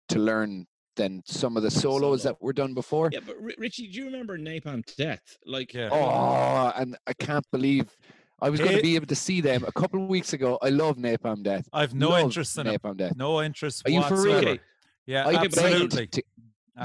to 0.08 0.18
learn 0.18 0.66
than 0.96 1.22
some 1.26 1.56
of 1.56 1.62
the 1.62 1.70
solos 1.70 2.22
solo. 2.22 2.32
that 2.32 2.42
were 2.42 2.52
done 2.52 2.74
before. 2.74 3.10
Yeah, 3.12 3.20
but 3.26 3.36
Ri- 3.40 3.54
Richie, 3.58 3.88
do 3.88 3.98
you 3.98 4.06
remember 4.06 4.36
Napalm 4.38 4.84
Death? 4.96 5.38
Like, 5.44 5.72
Yeah. 5.72 5.90
Oh, 5.92 6.72
and 6.80 6.96
I 7.06 7.12
can't 7.12 7.46
believe 7.52 7.94
I 8.40 8.50
was 8.50 8.60
going 8.60 8.76
to 8.76 8.82
be 8.82 8.96
able 8.96 9.06
to 9.06 9.14
see 9.14 9.40
them 9.40 9.64
a 9.66 9.72
couple 9.72 10.02
of 10.02 10.08
weeks 10.08 10.32
ago. 10.32 10.58
I 10.60 10.68
love 10.68 10.96
Napalm 10.96 11.42
Death. 11.42 11.68
I've 11.72 11.94
no 11.94 12.10
Love 12.10 12.24
interest 12.24 12.58
in 12.58 12.66
it. 12.66 12.82
Napalm 12.82 12.96
Death. 12.96 13.16
No 13.16 13.42
interest 13.42 13.82
Are 13.86 13.90
you 13.90 14.02
for 14.02 14.20
real? 14.20 14.36
Okay. 14.36 14.60
Yeah, 15.06 15.26
I 15.26 15.34
absolutely. 15.36 16.00
begged 16.00 16.12
to, 16.14 16.22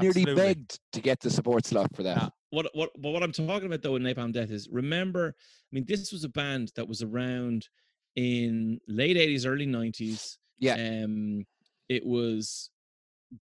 nearly 0.01 0.36
begged 0.36 0.80
to 0.93 1.01
get 1.01 1.20
the 1.20 1.30
support 1.30 1.66
slot 1.66 1.93
for 1.95 2.03
that. 2.03 2.18
Yeah. 2.18 2.30
what 2.51 2.68
what 2.74 2.91
but 2.97 3.09
what 3.12 3.24
I'm 3.24 3.32
talking 3.32 3.66
about 3.66 3.82
though 3.82 3.95
in 3.95 4.03
Napalm 4.03 4.32
Death 4.32 4.51
is 4.51 4.70
remember, 4.72 5.36
I 5.38 5.70
mean, 5.72 5.86
this 5.88 6.12
was 6.12 6.24
a 6.24 6.30
band 6.30 6.72
that 6.76 6.88
was 6.88 7.01
around 7.01 7.68
in 8.16 8.80
late 8.88 9.18
80s, 9.18 9.45
early 9.45 9.66
90s. 9.66 10.38
Yeah. 10.59 10.76
Um 10.76 11.45
it 11.89 12.05
was 12.05 12.70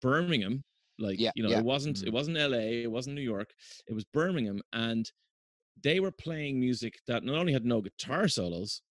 Birmingham. 0.01 0.63
Like, 0.99 1.19
Yeah, 1.19 1.31
you 1.35 1.43
know, 1.43 1.49
yeah. 1.49 1.59
it 1.59 1.65
wasn't 1.65 2.01
it 2.01 2.07
Mhm. 2.09 2.13
wasn't 2.13 2.37
LA, 2.37 2.81
it 2.83 2.91
wasn't 2.91 3.15
New 3.15 3.21
York, 3.21 3.53
it 3.87 3.93
was 3.93 4.03
Birmingham. 4.05 4.61
And 4.73 5.09
they 5.83 5.99
were 5.99 6.11
playing 6.11 6.59
music 6.59 6.95
that 7.07 7.23
not 7.23 7.35
only 7.35 7.53
had 7.53 7.65
no 7.65 7.81
guitar 7.81 8.27
solos, 8.27 8.81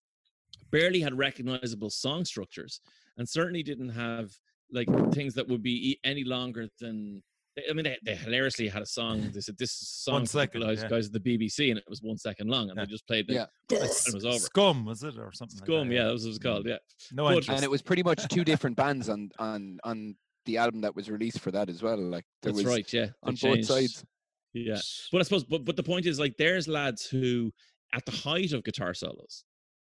barely 0.71 1.01
had 1.01 1.17
recognizable 1.17 1.89
song 1.89 2.23
structures, 2.25 2.79
and 3.17 3.27
certainly 3.27 3.61
didn't 3.63 3.89
have 3.89 4.31
like 4.71 4.87
things 5.13 5.33
that 5.33 5.47
would 5.47 5.63
be 5.63 5.99
any 6.03 6.23
longer 6.23 6.67
than 6.79 7.23
I 7.67 7.73
mean, 7.73 7.85
they, 7.85 7.97
they 8.03 8.15
hilariously 8.15 8.67
had 8.67 8.83
a 8.83 8.85
song. 8.85 9.31
They 9.31 9.41
said 9.41 9.57
this 9.57 9.71
song 9.71 10.13
One 10.13 10.23
the 10.25 10.59
guys, 10.59 10.83
yeah. 10.83 10.89
guys 10.89 11.07
at 11.07 11.13
the 11.13 11.19
BBC, 11.19 11.71
and 11.71 11.79
it 11.79 11.85
was 11.89 12.03
one 12.03 12.17
second 12.19 12.49
long, 12.49 12.69
and 12.69 12.77
Yeah. 12.77 12.85
they 12.85 12.91
just 12.91 13.07
played 13.07 13.25
the 13.27 13.33
Yeah. 13.33 13.45
and 13.71 13.81
it 13.83 14.13
was 14.13 14.25
over. 14.25 14.37
Scum 14.37 14.85
was 14.85 15.01
it 15.01 15.17
or 15.17 15.31
something? 15.33 15.57
Scum, 15.57 15.87
like 15.87 15.95
yeah, 15.95 16.03
that, 16.03 16.07
that 16.09 16.13
was 16.13 16.21
what 16.23 16.27
it 16.27 16.29
was 16.29 16.39
called. 16.39 16.67
Yeah, 16.67 16.77
No 17.11 17.23
But- 17.23 17.49
and 17.49 17.63
it 17.63 17.71
was 17.71 17.81
pretty 17.81 18.03
much 18.03 18.27
two 18.27 18.43
different 18.45 18.77
bands 18.77 19.09
on 19.09 19.31
on 19.39 19.79
on 19.83 20.15
the 20.47 20.57
album 20.57 20.81
that 20.81 20.95
was 20.95 21.09
released 21.11 21.39
for 21.39 21.51
that 21.51 21.69
as 21.69 21.83
well. 21.83 21.97
Like 21.97 22.25
there 22.41 22.51
that's 22.51 22.63
was 22.63 22.73
right. 22.73 22.91
Yeah, 22.91 23.05
they 23.05 23.11
on 23.23 23.33
both 23.33 23.39
changed- 23.39 23.67
sides. 23.67 24.05
Yeah, 24.53 24.79
but 25.11 25.19
I 25.19 25.23
suppose, 25.23 25.43
but 25.43 25.65
but 25.65 25.75
the 25.75 25.83
point 25.83 26.07
is, 26.07 26.19
like, 26.19 26.35
there's 26.37 26.67
lads 26.67 27.05
who, 27.05 27.51
at 27.93 28.03
the 28.05 28.11
height 28.11 28.53
of 28.53 28.63
guitar 28.63 28.95
solos, 28.95 29.43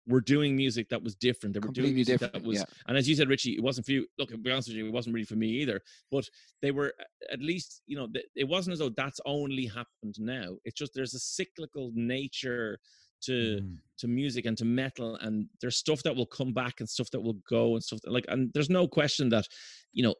were 0.08 0.22
doing 0.22 0.56
music 0.56 0.90
that 0.90 1.04
was 1.04 1.16
different. 1.16 1.54
They 1.54 1.60
were 1.60 1.72
doing 1.72 1.94
music 1.94 2.20
different. 2.20 2.34
that 2.34 2.44
was, 2.44 2.60
yeah. 2.60 2.66
and 2.88 2.98
as 2.98 3.08
you 3.08 3.14
said, 3.16 3.30
Richie, 3.30 3.52
it 3.52 3.62
wasn't 3.62 3.86
for 3.86 3.92
you. 3.92 4.08
Look, 4.18 4.30
to 4.30 4.38
be 4.38 4.50
honest 4.52 4.70
with 4.70 4.78
you, 4.78 4.88
it 4.88 4.94
wasn't 4.94 5.14
really 5.14 5.26
for 5.26 5.36
me 5.36 5.48
either. 5.48 5.80
But 6.10 6.28
they 6.62 6.72
were 6.72 6.94
at 7.32 7.40
least, 7.40 7.84
you 7.86 7.98
know, 7.98 8.08
it 8.36 8.46
wasn't 8.46 8.74
as 8.74 8.80
though 8.80 8.90
that's 8.90 9.20
only 9.26 9.66
happened 9.66 10.16
now. 10.18 10.56
It's 10.64 10.80
just 10.80 10.94
there's 10.96 11.14
a 11.14 11.20
cyclical 11.20 11.92
nature 11.94 12.80
to 13.24 13.60
Mm. 13.62 13.78
to 14.00 14.08
music 14.08 14.46
and 14.46 14.58
to 14.58 14.66
metal 14.66 15.16
and 15.22 15.48
there's 15.60 15.78
stuff 15.78 16.04
that 16.04 16.16
will 16.16 16.26
come 16.26 16.54
back 16.54 16.76
and 16.80 16.88
stuff 16.90 17.10
that 17.12 17.20
will 17.22 17.40
go 17.50 17.74
and 17.74 17.84
stuff 17.84 18.00
that, 18.04 18.12
like 18.12 18.26
and 18.28 18.52
there's 18.54 18.70
no 18.70 18.88
question 18.88 19.28
that 19.30 19.46
you 19.92 20.04
know 20.04 20.14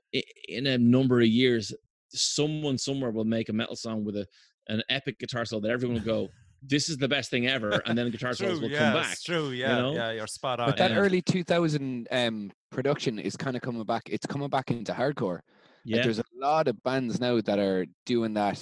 in 0.48 0.66
a 0.68 0.78
number 0.78 1.22
of 1.22 1.28
years 1.28 1.74
someone 2.10 2.78
somewhere 2.78 3.12
will 3.12 3.26
make 3.26 3.50
a 3.50 3.54
metal 3.54 3.76
song 3.76 4.04
with 4.04 4.16
a 4.16 4.26
an 4.70 4.82
epic 4.90 5.20
guitar 5.20 5.46
solo 5.46 5.62
that 5.62 5.72
everyone 5.72 5.98
will 5.98 6.04
go 6.04 6.28
this 6.64 6.90
is 6.90 6.98
the 6.98 7.08
best 7.08 7.30
thing 7.30 7.46
ever 7.48 7.82
and 7.86 7.96
then 7.96 8.10
guitar 8.10 8.34
solos 8.34 8.60
will 8.60 8.70
yeah, 8.70 8.80
come 8.80 8.94
back 8.94 9.12
It's 9.12 9.24
true, 9.24 9.52
yeah, 9.52 9.78
know? 9.78 9.94
yeah, 9.94 10.12
you're 10.12 10.26
spot 10.26 10.60
on. 10.60 10.70
But 10.70 10.78
that 10.78 10.92
yeah. 10.92 10.98
early 10.98 11.22
2000 11.22 12.08
um, 12.10 12.52
production 12.72 13.20
is 13.20 13.38
kind 13.38 13.56
of 13.56 13.62
coming 13.62 13.84
back. 13.84 14.04
It's 14.10 14.26
coming 14.26 14.50
back 14.50 14.72
into 14.72 14.92
hardcore. 14.92 15.36
Like 15.36 15.44
yeah 15.86 16.04
there's 16.04 16.18
a 16.20 16.24
lot 16.36 16.68
of 16.68 16.82
bands 16.82 17.20
now 17.20 17.40
that 17.42 17.60
are 17.60 17.86
doing 18.08 18.34
that 18.34 18.60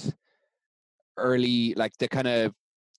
early, 1.18 1.74
like 1.76 1.94
the 1.98 2.08
kind 2.10 2.28
of 2.28 2.54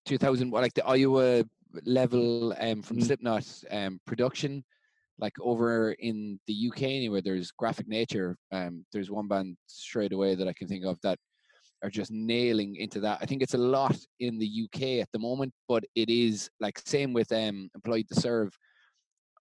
2000, 0.07 0.51
what, 0.51 0.63
like 0.63 0.75
the 0.75 0.87
Iowa 0.87 1.45
level 1.85 2.55
um, 2.59 2.83
from 2.83 2.99
Mm. 2.99 3.05
Slipknot 3.05 3.65
um, 3.71 4.01
production, 4.07 4.65
like 5.19 5.35
over 5.41 5.93
in 5.93 6.41
the 6.47 6.69
UK 6.69 6.83
anywhere. 6.83 7.21
There's 7.21 7.51
Graphic 7.53 7.89
Nature. 7.89 8.37
Um, 8.53 8.85
there's 8.93 9.11
one 9.11 9.29
band 9.29 9.57
straight 9.67 10.13
away 10.13 10.35
that 10.35 10.49
I 10.49 10.53
can 10.53 10.69
think 10.69 10.85
of 10.85 10.99
that 11.03 11.19
are 11.83 11.91
just 11.91 12.11
nailing 12.11 12.77
into 12.77 13.01
that. 13.01 13.19
I 13.21 13.27
think 13.27 13.43
it's 13.43 13.55
a 13.55 13.59
lot 13.59 13.97
in 14.21 14.39
the 14.39 14.47
UK 14.47 15.03
at 15.03 15.09
the 15.13 15.19
moment, 15.19 15.53
but 15.69 15.85
it 15.95 16.09
is 16.09 16.49
like 16.61 16.81
same 16.87 17.13
with 17.13 17.31
um, 17.33 17.69
Employed 17.75 18.09
to 18.09 18.21
Serve. 18.21 18.57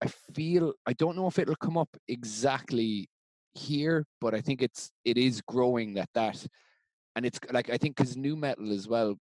I 0.03 0.09
feel 0.35 0.73
I 0.87 0.95
don't 0.95 1.17
know 1.17 1.27
if 1.27 1.39
it'll 1.39 1.57
come 1.57 1.77
up 1.77 1.95
exactly 2.09 3.09
here, 3.55 4.07
but 4.21 4.35
I 4.35 4.41
think 4.41 4.63
it's 4.63 4.91
it 5.05 5.19
is 5.19 5.43
growing 5.43 5.95
that 5.95 6.09
that, 6.15 6.45
and 7.15 7.27
it's 7.27 7.39
like 7.53 7.69
I 7.69 7.77
think 7.77 7.97
because 7.97 8.17
new 8.17 8.35
metal 8.35 8.73
as 8.73 8.89
well 8.89 9.17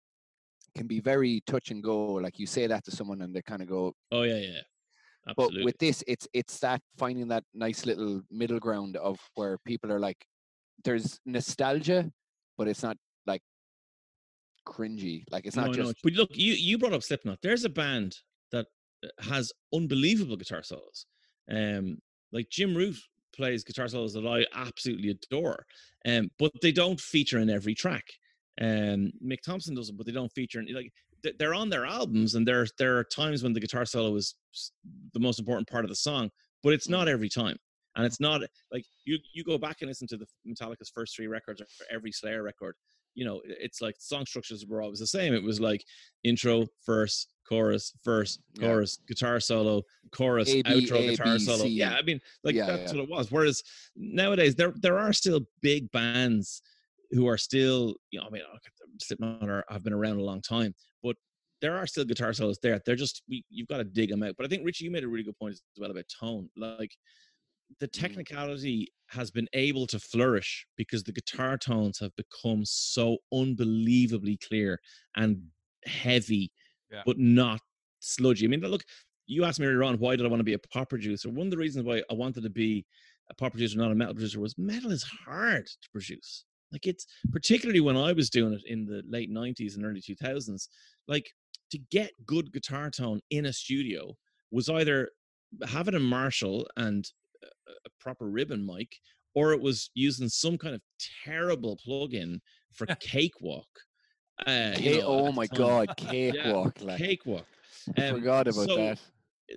can 0.78 0.88
be 0.88 1.00
very 1.00 1.42
touch 1.48 1.72
and 1.72 1.84
go. 1.84 2.14
Like 2.14 2.40
you 2.40 2.48
say 2.48 2.68
that 2.68 2.86
to 2.86 2.92
someone 2.92 3.22
and 3.22 3.34
they 3.36 3.42
kind 3.42 3.62
of 3.62 3.68
go, 3.68 3.94
Oh 4.12 4.24
yeah, 4.24 4.38
yeah. 4.38 4.62
but 5.36 5.52
with 5.64 5.78
this, 5.80 6.04
it's 6.08 6.28
it's 6.34 6.60
that 6.60 6.82
finding 6.98 7.28
that 7.30 7.44
nice 7.54 7.86
little 7.86 8.22
middle 8.32 8.60
ground 8.60 8.96
of 8.98 9.20
where 9.36 9.58
people 9.66 9.92
are 9.92 10.00
like, 10.00 10.26
there's 10.84 11.20
nostalgia, 11.26 12.10
but 12.58 12.68
it's 12.68 12.84
not 12.84 12.98
like 13.26 13.41
cringy. 14.66 15.24
Like 15.32 15.45
it's 15.45 15.56
not 15.56 15.68
No, 15.68 15.74
just 15.74 15.88
no. 15.90 15.94
But 16.04 16.14
look, 16.14 16.30
you 16.34 16.54
you 16.54 16.78
brought 16.78 16.94
up 16.94 17.04
Slipknot. 17.04 17.40
There's 17.41 17.66
a 17.66 17.70
band 17.70 18.16
that 18.52 18.68
uh, 19.04 19.10
has 19.20 19.52
unbelievable 19.74 20.38
guitar 20.38 20.64
solos. 20.64 21.06
Um, 21.49 21.98
like 22.32 22.49
Jim 22.49 22.76
Root 22.76 22.98
plays 23.36 23.64
guitar 23.64 23.88
solos 23.88 24.14
that 24.14 24.26
I 24.28 24.45
absolutely 24.54 25.10
adore. 25.10 25.66
Um, 26.06 26.30
but 26.40 26.52
they 26.62 26.72
don't 26.72 26.99
feature 26.99 27.40
in 27.40 27.49
every 27.49 27.76
track. 27.76 28.06
Um, 28.60 29.12
Mick 29.24 29.42
Thompson 29.42 29.76
does 29.76 29.90
it, 29.90 29.98
but 29.98 30.06
they 30.06 30.12
don't 30.12 30.32
feature 30.34 30.60
in 30.60 30.74
like 30.74 30.92
they're 31.40 31.54
on 31.54 31.70
their 31.70 31.86
albums, 31.86 32.36
and 32.36 32.48
there 32.48 32.66
there 32.78 32.98
are 32.98 33.04
times 33.04 33.44
when 33.44 33.54
the 33.54 33.60
guitar 33.60 33.86
solo 33.86 34.16
is 34.16 34.36
the 35.14 35.20
most 35.20 35.40
important 35.40 35.68
part 35.68 35.86
of 35.86 35.90
the 35.90 35.96
song, 35.96 36.30
but 36.64 36.74
it's 36.74 36.90
not 36.90 37.08
every 37.08 37.30
time. 37.30 37.58
And 37.96 38.06
it's 38.06 38.20
not 38.20 38.42
like 38.72 38.86
you 39.06 39.18
you 39.34 39.44
go 39.44 39.58
back 39.58 39.78
and 39.82 39.90
listen 39.90 40.08
to 40.10 40.18
the 40.18 40.28
Metallica's 40.48 40.92
first 40.94 41.16
three 41.16 41.28
records 41.28 41.62
or 41.62 41.66
every 41.92 42.12
Slayer 42.12 42.44
record, 42.44 42.76
you 43.16 43.26
know, 43.26 43.42
it's 43.46 43.82
like 43.82 43.96
song 43.98 44.26
structures 44.28 44.66
were 44.68 44.82
always 44.84 45.00
the 45.00 45.08
same. 45.08 45.34
It 45.34 45.42
was 45.42 45.60
like 45.60 45.84
intro, 46.24 46.68
verse, 46.86 47.28
chorus, 47.50 47.94
verse, 48.06 48.38
Yeah. 48.54 48.68
chorus, 48.68 49.00
guitar 49.08 49.40
solo, 49.40 49.82
chorus, 50.12 50.50
A, 50.50 50.62
B, 50.62 50.70
outro, 50.70 51.00
A, 51.00 51.10
guitar 51.12 51.34
B, 51.34 51.40
solo. 51.40 51.64
C, 51.64 51.70
Yeah, 51.70 51.96
I 51.96 52.04
mean, 52.04 52.20
like 52.44 52.56
Yeah, 52.56 52.68
that's 52.68 52.94
yeah. 52.94 53.00
what 53.00 53.04
it 53.04 53.10
was. 53.10 53.32
Whereas 53.32 53.64
nowadays 53.96 54.54
there 54.56 54.74
there 54.80 55.00
are 55.00 55.12
still 55.14 55.42
big 55.62 55.92
bands 55.92 56.62
who 57.12 57.28
are 57.28 57.38
still, 57.38 57.96
you 58.12 58.20
know, 58.20 58.28
I 58.28 58.30
mean, 58.30 58.42
Slipknot 59.02 59.50
are, 59.50 59.64
have 59.70 59.84
been 59.84 59.94
around 59.94 60.18
a 60.18 60.24
long 60.24 60.42
time, 60.42 60.74
but 61.04 61.16
there 61.62 61.78
are 61.78 61.88
still 61.88 62.06
guitar 62.06 62.34
solos 62.34 62.60
there. 62.62 62.80
They're 62.86 62.96
just 62.96 63.24
we, 63.30 63.44
you've 63.50 63.68
got 63.68 63.78
to 63.78 63.84
dig 63.84 64.10
them 64.10 64.24
out. 64.24 64.36
But 64.38 64.46
I 64.46 64.50
think 64.50 64.66
Richie, 64.66 64.86
you 64.86 64.92
made 64.92 65.04
a 65.04 65.08
really 65.08 65.24
good 65.24 65.38
point 65.40 65.54
as 65.54 65.62
well 65.78 65.92
about 65.92 66.06
tone. 66.20 66.50
Like 66.56 66.92
the 67.80 67.88
mm-hmm. 67.88 68.02
technicality 68.02 68.88
has 69.10 69.32
been 69.32 69.48
able 69.54 69.88
to 69.88 70.00
flourish 70.00 70.66
because 70.76 71.04
the 71.04 71.14
guitar 71.14 71.58
tones 71.58 72.00
have 72.00 72.12
become 72.16 72.64
so 72.66 73.18
unbelievably 73.34 74.38
clear 74.38 74.80
and 75.16 75.42
heavy, 75.86 76.52
Yeah. 76.92 77.04
but 77.06 77.18
not 77.18 77.62
sludgy. 78.00 78.46
I 78.46 78.50
mean, 78.50 78.62
look, 78.62 78.84
you 79.26 79.44
asked 79.44 79.60
me 79.60 79.66
earlier 79.66 79.84
on 79.84 79.98
why 80.00 80.16
did 80.16 80.26
I 80.26 80.30
want 80.30 80.40
to 80.40 80.46
be 80.46 80.54
a 80.54 80.60
pop 80.60 80.90
producer? 80.90 81.30
One 81.30 81.48
of 81.48 81.52
the 81.52 81.58
reasons 81.58 81.86
why 81.86 82.04
I 82.10 82.14
wanted 82.14 82.44
to 82.44 82.50
be 82.50 82.86
a 83.30 83.34
pop 83.34 83.52
producer, 83.52 83.78
not 83.78 83.92
a 83.92 83.96
metal 83.96 84.14
producer, 84.14 84.40
was 84.40 84.58
metal 84.58 84.92
is 84.92 85.04
hard 85.04 85.66
to 85.66 85.90
produce. 85.92 86.46
Like 86.72 86.85
it's 86.88 87.06
particularly 87.31 87.80
when 87.80 87.95
I 87.98 88.14
was 88.14 88.30
doing 88.30 88.53
it 88.53 88.61
in 88.65 88.85
the 88.85 89.02
late 89.07 89.31
90s 89.31 89.76
and 89.76 89.85
early 89.85 90.02
2000s, 90.02 90.68
like 91.07 91.31
to 91.72 91.77
get 91.91 92.11
good 92.26 92.52
guitar 92.52 92.89
tone 92.89 93.22
in 93.30 93.45
a 93.45 93.53
studio 93.53 94.15
was 94.52 94.69
either 94.69 95.10
having 95.68 95.95
a 95.95 95.99
Marshall 95.99 96.68
and 96.77 97.06
a 97.68 97.89
proper 97.99 98.30
ribbon 98.30 98.65
mic, 98.65 98.95
or 99.35 99.53
it 99.53 99.61
was 99.61 99.89
using 99.94 100.27
some 100.30 100.57
kind 100.57 100.76
of 100.76 100.81
terrible 101.26 101.77
plugin 101.88 102.39
for 102.73 102.85
Cakewalk. 102.99 103.68
Uh, 104.45 104.73
you 104.77 104.99
know, 104.99 105.07
oh 105.07 105.31
my 105.31 105.48
god, 105.48 105.89
cakewalk! 105.98 106.80
Like 106.81 106.98
Cakewalk. 106.99 107.45
I 107.98 108.07
Um, 108.07 108.15
forgot 108.15 108.48
about 108.48 108.68
so- 108.68 108.76
that. 108.77 108.99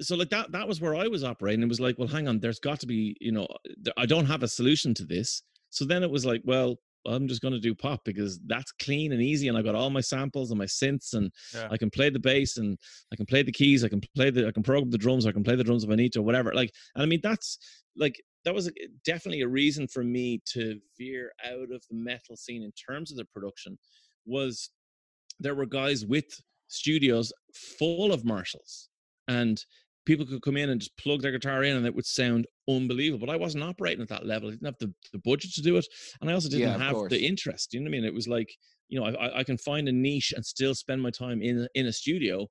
so 0.00 0.16
like 0.16 0.30
that 0.30 0.52
that 0.52 0.68
was 0.68 0.80
where 0.80 0.94
i 0.94 1.08
was 1.08 1.24
operating 1.24 1.62
it 1.64 1.68
was 1.68 1.80
like 1.80 1.98
well 1.98 2.06
hang 2.06 2.28
on 2.28 2.38
there's 2.38 2.60
got 2.60 2.78
to 2.78 2.86
be 2.86 3.16
you 3.20 3.32
know 3.32 3.48
i 3.96 4.06
don't 4.06 4.26
have 4.26 4.44
a 4.44 4.48
solution 4.48 4.94
to 4.94 5.04
this 5.04 5.42
so 5.70 5.84
then 5.84 6.04
it 6.04 6.10
was 6.10 6.24
like 6.24 6.40
well 6.44 6.76
i'm 7.06 7.26
just 7.28 7.40
going 7.42 7.54
to 7.54 7.60
do 7.60 7.74
pop 7.74 8.00
because 8.04 8.38
that's 8.46 8.72
clean 8.72 9.12
and 9.12 9.22
easy 9.22 9.48
and 9.48 9.56
i 9.56 9.62
got 9.62 9.74
all 9.74 9.90
my 9.90 10.00
samples 10.00 10.50
and 10.50 10.58
my 10.58 10.66
synths 10.66 11.14
and 11.14 11.32
Yeah. 11.54 11.68
i 11.70 11.76
can 11.76 11.90
play 11.90 12.10
the 12.10 12.18
bass 12.18 12.56
and 12.56 12.78
i 13.12 13.16
can 13.16 13.26
play 13.26 13.42
the 13.42 13.52
keys 13.52 13.84
i 13.84 13.88
can 13.88 14.00
play 14.14 14.30
the 14.30 14.46
i 14.46 14.52
can 14.52 14.62
program 14.62 14.90
the 14.90 14.98
drums 14.98 15.26
i 15.26 15.32
can 15.32 15.44
play 15.44 15.56
the 15.56 15.64
drums 15.64 15.84
if 15.84 15.90
i 15.90 15.94
need 15.94 16.12
to 16.12 16.20
or 16.20 16.24
whatever 16.24 16.52
like 16.54 16.72
and 16.94 17.02
i 17.02 17.06
mean 17.06 17.20
that's 17.22 17.58
like 17.96 18.20
that 18.44 18.54
was 18.54 18.68
a, 18.68 18.70
eh, 18.82 18.86
definitely 19.04 19.42
a 19.42 19.48
reason 19.48 19.86
for 19.86 20.02
me 20.02 20.40
to 20.46 20.78
veer 20.98 21.32
out 21.44 21.70
of 21.72 21.82
the 21.90 21.96
metal 21.96 22.36
scene 22.36 22.62
in 22.62 22.72
terms 22.72 23.10
of 23.10 23.16
the 23.16 23.24
production 23.26 23.78
was 24.26 24.70
there 25.38 25.54
were 25.54 25.66
guys 25.66 26.04
with 26.06 26.26
studios 26.68 27.32
full 27.54 28.12
of 28.12 28.24
Marshalls 28.24 28.88
and 29.28 29.62
people 30.10 30.26
could 30.26 30.42
come 30.42 30.56
in 30.56 30.70
and 30.70 30.80
just 30.80 30.96
plug 30.96 31.22
their 31.22 31.30
guitar 31.30 31.62
in 31.62 31.76
and 31.76 31.86
it 31.86 31.94
would 31.94 32.04
sound 32.04 32.44
unbelievable. 32.68 33.24
But 33.24 33.32
I 33.32 33.36
wasn't 33.36 33.62
operating 33.62 34.02
at 34.02 34.08
that 34.08 34.26
level. 34.26 34.48
I 34.48 34.52
didn't 34.52 34.66
have 34.66 34.78
the, 34.80 34.92
the 35.12 35.20
budget 35.24 35.52
to 35.54 35.62
do 35.62 35.76
it. 35.76 35.86
And 36.20 36.28
I 36.28 36.32
also 36.32 36.48
didn't 36.48 36.62
Yeah, 36.68 36.78
have 36.78 36.94
course. 36.96 37.10
the 37.10 37.24
interest. 37.24 37.72
You 37.72 37.78
know 37.78 37.84
what 37.84 37.90
I 37.90 37.92
mean? 37.92 38.04
It 38.04 38.12
was 38.12 38.26
like, 38.26 38.50
you 38.88 38.98
know, 38.98 39.06
I, 39.06 39.38
I- 39.38 39.44
can 39.44 39.56
find 39.56 39.88
a 39.88 39.92
niche 39.92 40.32
and 40.34 40.44
still 40.44 40.74
spend 40.74 41.00
my 41.00 41.10
time 41.10 41.40
in, 41.42 41.68
in 41.76 41.86
a 41.86 41.92
studio, 41.92 42.48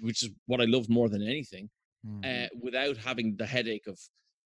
which 0.00 0.24
is 0.24 0.30
what 0.46 0.60
I 0.60 0.64
loved 0.64 0.90
more 0.90 1.08
than 1.08 1.22
anything, 1.22 1.70
Mm. 2.04 2.24
uh, 2.24 2.48
without 2.60 2.96
having 2.96 3.36
the 3.36 3.44
headache 3.46 3.86
of 3.86 3.98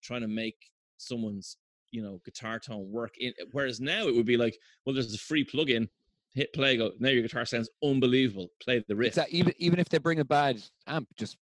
trying 0.02 0.22
to 0.22 0.28
make 0.28 0.56
someone's, 0.98 1.56
you 1.92 2.02
know, 2.02 2.20
guitar 2.26 2.58
tone 2.58 2.90
work. 2.90 3.12
In, 3.18 3.32
whereas 3.52 3.80
now 3.80 4.06
it 4.08 4.14
would 4.14 4.26
be 4.26 4.36
like, 4.36 4.56
well, 4.84 4.92
there's 4.92 5.14
a 5.14 5.18
free 5.18 5.44
plug-in, 5.44 5.88
hit 6.34 6.52
play, 6.52 6.76
go, 6.76 6.90
now 6.98 7.10
your 7.10 7.22
guitar 7.22 7.46
sounds 7.46 7.70
unbelievable. 7.82 8.48
Play 8.60 8.84
the 8.88 8.96
riff. 8.96 9.14
That 9.14 9.30
even 9.30 9.54
even 9.58 9.78
if 9.78 9.88
they 9.88 9.98
bring 9.98 10.18
a 10.18 10.24
bad 10.24 10.60
amp, 10.88 11.06
just 11.16 11.36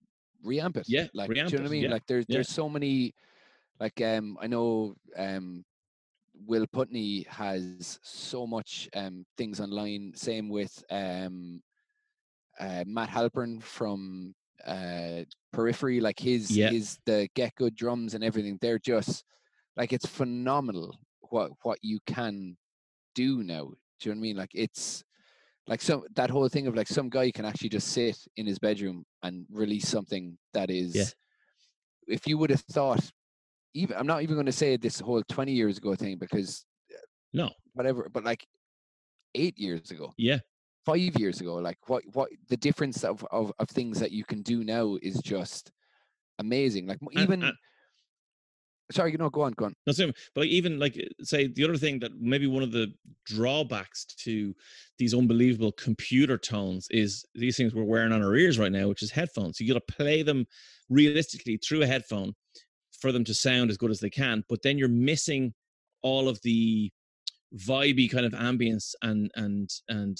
reamp 0.46 0.78
it. 0.78 0.88
Yeah, 0.88 1.08
like 1.14 1.32
do 1.46 1.54
you 1.54 1.58
know 1.60 1.64
what 1.64 1.70
I 1.70 1.72
mean? 1.72 1.84
yeah, 1.84 1.90
Like 1.90 2.06
there's 2.08 2.26
yeah. 2.28 2.36
there's 2.38 2.50
so 2.50 2.70
many, 2.70 3.14
like 3.80 4.02
um 4.02 4.38
I 4.42 4.48
know 4.48 4.96
um 5.18 5.66
Will 6.48 6.66
Putney 6.68 7.26
has 7.30 8.00
so 8.04 8.48
much 8.48 8.90
um 8.96 9.26
things 9.38 9.60
online. 9.60 10.14
Same 10.16 10.50
with 10.50 10.84
um 10.90 11.62
uh, 12.60 12.84
Matt 12.88 13.10
Halpern 13.10 13.62
from 13.62 14.36
uh 14.66 15.24
Periphery. 15.52 16.00
Like 16.00 16.20
his 16.20 16.50
Yeah. 16.50 16.70
his 16.70 17.00
the 17.06 17.30
Get 17.36 17.56
Good 17.56 17.76
drums 17.76 18.14
and 18.14 18.24
everything. 18.24 18.58
They're 18.62 18.80
just 18.80 19.24
like 19.78 19.94
it's 19.94 20.06
phenomenal 20.06 21.00
what 21.30 21.52
what 21.64 21.80
you 21.82 22.00
can 22.06 22.58
do 23.16 23.44
now. 23.44 23.72
Do 24.00 24.10
you 24.10 24.16
know 24.16 24.20
what 24.20 24.22
I 24.22 24.28
mean? 24.28 24.38
Like 24.38 24.52
it's 24.54 25.04
like 25.68 25.82
some 25.82 26.04
that 26.16 26.30
whole 26.30 26.48
thing 26.50 26.68
of 26.68 26.76
like 26.76 26.88
some 26.88 27.10
guy 27.10 27.32
can 27.32 27.46
actually 27.46 27.70
just 27.70 27.90
sit 27.90 28.18
in 28.38 28.46
his 28.46 28.60
bedroom 28.60 29.06
and 29.24 29.46
release 29.52 29.88
something 29.88 30.38
that 30.54 30.70
is 30.70 31.14
if 32.08 32.28
you 32.28 32.38
would 32.38 32.50
have 32.50 32.62
thought 32.72 33.04
even 33.74 33.96
I'm 33.98 34.08
not 34.08 34.22
even 34.24 34.36
going 34.36 34.46
to 34.48 34.52
say 34.52 34.76
this 34.78 35.00
whole 35.00 35.24
20 35.30 35.52
years 35.52 35.78
ago 35.78 35.96
thing 35.96 36.18
because 36.18 36.66
uh, 36.92 36.98
No. 37.34 37.50
whatever 37.74 38.10
but 38.12 38.24
like 38.24 38.46
8 39.36 39.58
years 39.58 39.92
ago 39.92 40.12
Yeah. 40.18 40.40
5 40.86 40.98
years 41.20 41.40
ago 41.42 41.56
like 41.56 41.78
what 41.88 42.04
what 42.14 42.30
the 42.50 42.58
difference 42.58 43.04
of 43.04 43.26
of, 43.32 43.54
of 43.60 43.70
things 43.70 44.00
that 44.00 44.12
you 44.12 44.24
can 44.26 44.42
do 44.42 44.64
now 44.64 44.98
is 45.02 45.20
just 45.24 45.72
amazing 46.40 46.88
like 46.88 46.98
m- 47.02 47.08
And- 47.14 47.24
even 47.24 47.44
and- 47.44 47.54
sorry 48.92 49.12
you 49.12 49.18
know 49.18 49.30
go 49.30 49.42
on 49.42 49.54
go 49.54 49.66
on 49.66 49.76
No, 49.88 49.94
same. 49.94 50.14
But 50.36 50.42
like 50.42 50.50
even 50.50 50.80
like 50.80 50.98
uh, 50.98 51.24
say 51.24 51.48
the 51.48 51.64
other 51.64 51.78
thing 51.78 52.00
that 52.00 52.12
maybe 52.20 52.48
one 52.48 52.64
of 52.64 52.72
the 52.72 52.94
drawbacks 53.26 54.06
to 54.24 54.54
these 54.98 55.14
unbelievable 55.14 55.72
computer 55.72 56.38
tones 56.38 56.88
is 56.92 57.26
these 57.36 57.58
things 57.58 57.74
we're 57.74 57.84
wearing 57.84 58.12
on 58.12 58.24
our 58.24 58.36
ears 58.36 58.60
right 58.60 58.72
now, 58.72 58.88
which 58.88 59.04
is 59.04 59.12
headphones. 59.12 59.60
You 59.60 59.74
got 59.74 59.86
to 59.86 59.94
play 59.94 60.24
them 60.24 60.46
realistically 60.90 61.58
through 61.58 61.84
a 61.84 61.88
headphone 61.88 62.34
for 63.00 63.12
them 63.12 63.24
to 63.24 63.34
sound 63.34 63.70
as 63.72 63.78
good 63.78 63.92
as 63.92 64.00
they 64.00 64.10
can. 64.10 64.44
But 64.48 64.62
then 64.62 64.78
you're 64.78 64.88
missing 64.88 65.54
all 66.04 66.30
of 66.30 66.40
the 66.44 66.92
vibey 67.56 68.10
kind 68.10 68.26
of 68.26 68.34
ambience 68.34 68.94
and 69.02 69.30
and 69.36 69.70
and 69.90 70.18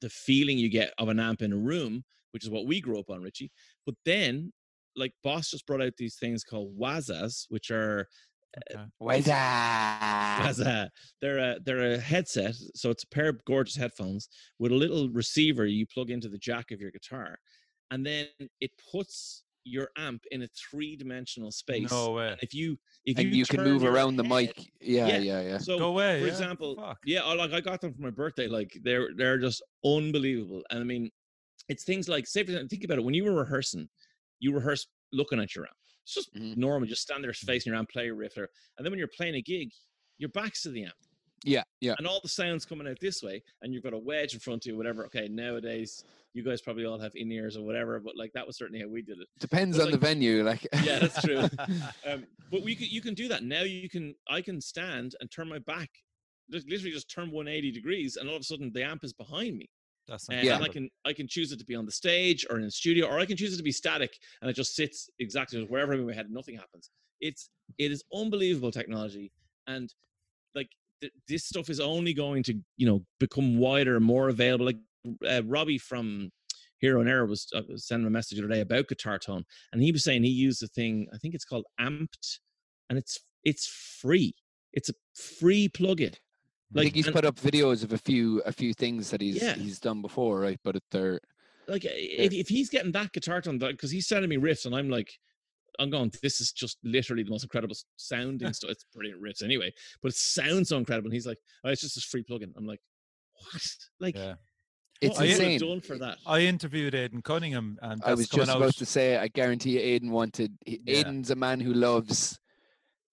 the 0.00 0.10
feeling 0.10 0.58
you 0.58 0.68
get 0.68 0.94
of 0.98 1.08
an 1.08 1.20
amp 1.20 1.42
in 1.42 1.52
a 1.52 1.56
room, 1.56 2.04
which 2.32 2.44
is 2.44 2.50
what 2.50 2.66
we 2.66 2.80
grew 2.80 2.98
up 2.98 3.10
on, 3.10 3.22
Richie. 3.22 3.50
But 3.84 3.96
then, 4.04 4.52
like 4.96 5.12
Boss 5.22 5.50
just 5.50 5.66
brought 5.66 5.82
out 5.82 5.92
these 5.96 6.16
things 6.16 6.44
called 6.44 6.72
Wazas, 6.76 7.46
which 7.48 7.70
are 7.70 8.08
uh, 8.56 8.74
Okay. 8.74 8.84
What's 8.98 9.28
Waza. 9.28 10.88
They're 11.20 11.38
a 11.38 11.56
they're 11.64 11.92
a 11.92 11.98
headset, 11.98 12.54
so 12.74 12.90
it's 12.90 13.04
a 13.04 13.08
pair 13.08 13.28
of 13.28 13.44
gorgeous 13.44 13.76
headphones 13.76 14.28
with 14.58 14.72
a 14.72 14.74
little 14.74 15.08
receiver 15.10 15.66
you 15.66 15.86
plug 15.86 16.10
into 16.10 16.28
the 16.28 16.38
jack 16.38 16.70
of 16.70 16.80
your 16.80 16.90
guitar, 16.90 17.38
and 17.90 18.04
then 18.04 18.26
it 18.60 18.70
puts 18.90 19.44
your 19.64 19.88
amp 19.98 20.24
in 20.30 20.42
a 20.42 20.48
three 20.48 20.96
dimensional 20.96 21.52
space. 21.52 21.90
No 21.90 22.12
way. 22.12 22.36
If 22.42 22.54
you 22.54 22.78
if 23.04 23.18
and 23.18 23.32
you 23.34 23.44
can 23.44 23.62
move 23.62 23.84
around 23.84 24.16
the 24.16 24.24
mic 24.24 24.52
yeah 24.80 25.06
Yeah, 25.06 25.18
yeah 25.18 25.40
yeah 25.42 25.58
So 25.58 25.78
Go 25.78 25.88
away. 25.88 26.18
for 26.20 26.26
yeah? 26.26 26.32
example, 26.32 26.76
Fuck. 26.76 26.98
yeah, 27.04 27.20
I 27.22 27.34
like 27.34 27.52
I 27.52 27.60
got 27.60 27.80
them 27.80 27.92
for 27.94 28.00
my 28.00 28.10
birthday. 28.10 28.48
Like 28.48 28.76
they're 28.82 29.10
they're 29.16 29.38
just 29.38 29.62
unbelievable. 29.84 30.62
And 30.70 30.80
I 30.80 30.84
mean, 30.84 31.10
it's 31.68 31.84
things 31.84 32.08
like 32.08 32.26
say 32.26 32.42
for 32.42 32.52
think 32.66 32.84
about 32.84 32.98
it. 32.98 33.04
When 33.04 33.14
you 33.14 33.24
were 33.24 33.34
rehearsing, 33.34 33.88
you 34.40 34.52
rehearse 34.52 34.86
looking 35.12 35.38
at 35.40 35.54
your 35.54 35.66
amp. 35.66 35.76
It's 36.02 36.14
just 36.14 36.34
Mhm. 36.34 36.56
normal. 36.56 36.88
Just 36.88 37.02
stand 37.02 37.22
there 37.22 37.32
facing 37.32 37.70
your 37.70 37.78
amp, 37.78 37.90
play 37.90 38.06
your 38.06 38.14
riff 38.16 38.34
there. 38.34 38.48
And 38.76 38.84
then 38.84 38.90
when 38.90 38.98
you're 38.98 39.08
playing 39.08 39.36
a 39.36 39.42
gig, 39.42 39.70
your 40.18 40.30
back's 40.30 40.62
to 40.62 40.70
the 40.70 40.84
amp. 40.84 40.94
Yeah, 41.42 41.62
yeah. 41.80 41.94
and 41.96 42.06
all 42.06 42.20
the 42.20 42.28
sounds 42.28 42.66
coming 42.66 42.86
out 42.86 43.00
this 43.00 43.22
way, 43.22 43.42
and 43.62 43.72
you've 43.72 43.82
got 43.82 43.94
a 43.94 43.98
wedge 43.98 44.34
in 44.34 44.40
front 44.40 44.66
of 44.66 44.70
you, 44.70 44.76
whatever. 44.76 45.06
Okay, 45.06 45.26
nowadays 45.26 46.04
you 46.34 46.42
guys 46.42 46.60
probably 46.60 46.84
all 46.84 46.98
have 46.98 47.12
in 47.16 47.32
ears 47.32 47.56
or 47.56 47.64
whatever, 47.64 47.98
but 47.98 48.14
like 48.14 48.30
that 48.34 48.46
was 48.46 48.58
certainly 48.58 48.80
how 48.82 48.88
we 48.88 49.00
did 49.00 49.18
it. 49.18 49.26
Depends 49.38 49.78
on 49.78 49.90
the 49.90 49.96
venue. 49.96 50.42
Like, 50.44 50.66
Yeah, 50.84 50.98
that's 50.98 51.22
true. 51.22 51.48
Um, 52.06 52.26
but 52.50 52.62
we 52.62 52.74
can, 52.76 52.88
you 52.90 53.00
can 53.00 53.14
do 53.14 53.26
that 53.28 53.42
now. 53.42 53.62
You 53.62 53.88
can 53.88 54.14
I 54.28 54.42
can 54.42 54.60
stand 54.60 55.16
and 55.20 55.30
turn 55.30 55.48
my 55.48 55.58
back, 55.60 55.88
literally 56.50 56.90
just 56.90 57.10
turn 57.10 57.30
180 57.30 57.70
degrees, 57.72 58.16
and 58.16 58.28
all 58.28 58.36
of 58.36 58.42
a 58.42 58.44
sudden 58.44 58.70
the 58.74 58.82
amp 58.84 59.02
is 59.02 59.14
behind 59.14 59.56
me. 59.56 59.70
That's 60.10 60.28
Uh, 60.28 60.40
Yeah. 60.42 60.56
And 60.56 60.64
I 60.64 60.68
can 60.68 60.90
I 61.04 61.12
can 61.12 61.28
choose 61.28 61.52
it 61.52 61.58
to 61.60 61.64
be 61.64 61.74
on 61.76 61.86
the 61.86 61.92
stage 61.92 62.44
or 62.50 62.56
in 62.58 62.64
the 62.64 62.70
studio, 62.70 63.06
or 63.06 63.18
I 63.18 63.24
can 63.24 63.36
choose 63.36 63.54
it 63.54 63.58
to 63.58 63.62
be 63.62 63.72
static 63.72 64.12
and 64.40 64.50
it 64.50 64.54
just 64.54 64.74
sits 64.74 65.08
exactly 65.18 65.62
wherever 65.64 65.94
in 65.94 66.06
my 66.06 66.12
head. 66.12 66.30
Nothing 66.30 66.56
happens. 66.56 66.90
It's 67.20 67.48
it 67.78 67.92
is 67.92 68.02
unbelievable 68.12 68.72
technology, 68.72 69.30
and 69.66 69.92
like 70.54 70.70
th- 71.00 71.12
this 71.28 71.44
stuff 71.44 71.70
is 71.70 71.78
only 71.80 72.12
going 72.12 72.42
to 72.44 72.54
you 72.76 72.86
know 72.86 73.04
become 73.20 73.58
wider 73.58 73.96
and 73.96 74.04
more 74.04 74.28
available. 74.28 74.66
Like 74.66 74.78
uh, 75.26 75.42
Robbie 75.44 75.78
from 75.78 76.30
Hero 76.78 77.00
in 77.00 77.08
Error 77.08 77.26
was, 77.26 77.46
uh, 77.54 77.62
was 77.68 77.86
sending 77.86 78.06
a 78.06 78.10
message 78.10 78.38
the 78.38 78.44
other 78.44 78.54
day 78.54 78.60
about 78.60 78.88
Guitar 78.88 79.18
Tone, 79.18 79.44
and 79.72 79.82
he 79.82 79.92
was 79.92 80.02
saying 80.02 80.22
he 80.24 80.30
used 80.30 80.62
a 80.62 80.66
thing. 80.66 81.06
I 81.14 81.18
think 81.18 81.34
it's 81.34 81.44
called 81.44 81.66
Amped, 81.78 82.38
and 82.88 82.98
it's 82.98 83.18
it's 83.44 83.66
free. 83.66 84.34
It's 84.72 84.88
a 84.88 84.94
free 85.14 85.68
plugin. 85.68 86.14
I 86.76 86.82
think 86.82 86.94
he's 86.94 87.06
and- 87.06 87.14
put 87.14 87.24
up 87.24 87.36
videos 87.36 87.82
of 87.84 87.92
a 87.92 87.98
few 87.98 88.40
a 88.46 88.52
few 88.52 88.72
things 88.74 89.10
that 89.10 89.20
he's 89.20 89.42
Yeah. 89.42 89.54
he's 89.54 89.78
done 89.80 90.02
before, 90.02 90.40
right? 90.40 90.58
But 90.62 90.76
it- 90.76 90.84
they're 90.90 91.20
like 91.68 91.84
uh, 91.84 91.88
if, 91.92 92.32
if 92.32 92.48
he's 92.48 92.68
getting 92.68 92.92
that 92.92 93.12
guitar 93.12 93.40
tone 93.40 93.58
because 93.58 93.90
he's 93.90 94.08
sending 94.08 94.28
me 94.28 94.38
riffs 94.38 94.66
and 94.66 94.74
i'm 94.74 94.88
like 94.90 95.12
i'm 95.78 95.88
going 95.88 96.10
this 96.20 96.40
is 96.40 96.50
just 96.50 96.78
literally 96.82 97.22
the 97.22 97.30
most 97.30 97.44
incredible 97.44 97.76
sounding 97.94 98.52
stuff 98.52 98.70
it's 98.70 98.84
brilliant 98.92 99.22
riffs 99.22 99.44
anyway 99.44 99.72
but 100.02 100.08
it 100.10 100.16
sounds 100.16 100.68
so 100.70 100.78
incredible 100.78 101.06
and 101.06 101.12
he's 101.14 101.26
like 101.28 101.38
oh 101.64 101.68
it's 101.68 101.82
just 101.82 101.94
this 101.94 102.02
free 102.02 102.24
plugin 102.24 102.50
i'm 102.56 102.66
like 102.66 102.80
what 103.34 103.62
like 104.00 104.16
Yeah. 104.16 104.34
it's 105.00 105.10
what 105.16 105.20
would 105.20 105.28
you 105.28 105.34
insane. 105.36 105.60
done 105.60 105.80
for 105.80 105.96
that 105.98 106.18
I 106.26 106.40
interviewed 106.40 106.94
Aidan 106.96 107.22
Cunningham, 107.22 107.78
and 107.82 108.02
I 108.04 108.14
was 108.14 108.26
coming 108.26 108.46
just 108.46 108.50
out. 108.56 108.62
about 108.62 108.74
to 108.76 108.86
say, 108.86 109.16
I 109.18 109.28
guarantee 109.28 109.78
you, 109.78 110.00
Aiden 110.00 110.10
wanted. 110.10 110.56
he- 110.66 110.80
Yeah. 110.84 111.04
Aiden's 111.04 111.30
a 111.30 111.36
man 111.36 111.60
who 111.60 111.72
loves. 111.72 112.38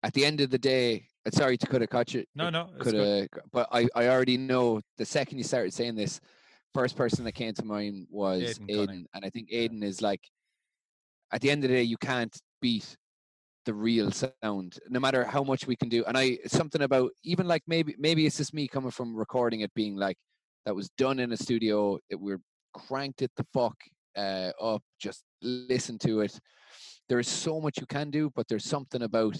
At 0.03 0.13
the 0.13 0.25
end 0.25 0.41
of 0.41 0.49
the 0.49 0.57
day, 0.57 1.07
sorry 1.31 1.57
to 1.57 1.67
cut 1.67 1.81
a 1.81 1.87
cut 1.87 2.13
you. 2.13 2.23
No, 2.35 2.49
no, 2.49 2.69
could 2.79 2.95
have. 2.95 3.27
But 3.51 3.67
I, 3.71 3.87
I 3.95 4.07
already 4.07 4.37
know 4.37 4.81
the 4.97 5.05
second 5.05 5.37
you 5.37 5.43
started 5.43 5.73
saying 5.73 5.95
this, 5.95 6.19
first 6.73 6.95
person 6.95 7.23
that 7.25 7.33
came 7.33 7.53
to 7.53 7.65
mind 7.65 8.07
was 8.09 8.59
Aidan 8.69 8.87
Aiden, 8.87 9.05
and 9.13 9.25
I 9.25 9.29
think. 9.29 9.49
Aiden 9.49 9.83
is 9.83 10.01
like. 10.01 10.21
At 11.33 11.41
the 11.41 11.51
end 11.51 11.61
of 11.65 11.69
the 11.69 11.75
day, 11.75 11.83
you 11.83 11.97
can't 11.97 12.33
beat 12.61 12.95
the 13.65 13.73
real 13.73 14.11
sound, 14.11 14.79
no 14.89 14.99
matter 14.99 15.25
how 15.25 15.43
much 15.43 15.67
we 15.67 15.75
can 15.75 15.89
do. 15.89 16.05
And 16.05 16.17
I 16.17 16.37
something 16.47 16.81
about 16.81 17.11
even 17.23 17.47
like 17.47 17.63
maybe 17.67 17.95
maybe 17.99 18.25
it's 18.25 18.37
just 18.37 18.53
me 18.53 18.67
coming 18.67 18.91
from 18.91 19.15
recording 19.15 19.59
it 19.59 19.73
being 19.73 19.97
like 19.97 20.17
that 20.65 20.73
was 20.73 20.89
done 20.97 21.19
in 21.19 21.33
a 21.33 21.37
studio. 21.37 21.99
It 22.09 22.15
we're 22.15 22.39
cranked 22.73 23.21
it 23.21 23.31
the 23.35 23.45
fuck 23.53 23.75
uh, 24.17 24.51
up. 24.61 24.81
Just 24.99 25.23
listen 25.41 25.99
to 25.99 26.21
it. 26.21 26.39
There's 27.09 27.27
so 27.27 27.59
much 27.59 27.77
you 27.79 27.87
can 27.87 28.09
do, 28.09 28.31
but 28.33 28.47
there's 28.47 28.65
something 28.65 29.01
about 29.01 29.37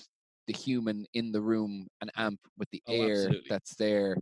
the 0.47 0.53
human 0.53 1.05
in 1.13 1.31
the 1.31 1.41
room, 1.41 1.87
an 2.01 2.09
amp 2.15 2.39
with 2.57 2.69
the 2.71 2.81
Oh, 2.87 2.93
air 2.93 3.11
absolutely. 3.25 3.49
that's 3.49 3.75
there. 3.75 4.17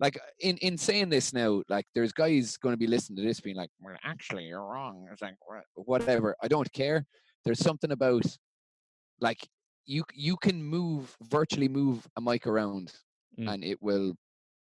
Like 0.00 0.18
in 0.40 0.56
in 0.58 0.76
saying 0.78 1.08
this 1.10 1.32
now, 1.32 1.62
like 1.68 1.86
there's 1.94 2.12
guys 2.12 2.56
going 2.56 2.72
to 2.72 2.78
be 2.78 2.86
listening 2.86 3.16
to 3.18 3.22
this 3.22 3.40
being 3.40 3.56
like, 3.56 3.70
well, 3.80 3.96
actually, 4.04 4.44
you're 4.44 4.64
wrong. 4.64 5.08
It's 5.12 5.22
like 5.22 5.36
whatever. 5.74 6.34
I 6.42 6.48
don't 6.48 6.70
care. 6.72 7.04
There's 7.44 7.60
something 7.60 7.92
about 7.92 8.24
like 9.20 9.46
you 9.86 10.04
you 10.14 10.36
can 10.36 10.62
move 10.62 11.16
virtually 11.22 11.68
move 11.68 12.06
a 12.16 12.20
mic 12.20 12.46
around 12.46 12.92
Mm. 13.38 13.50
and 13.50 13.64
it 13.64 13.80
will 13.80 14.12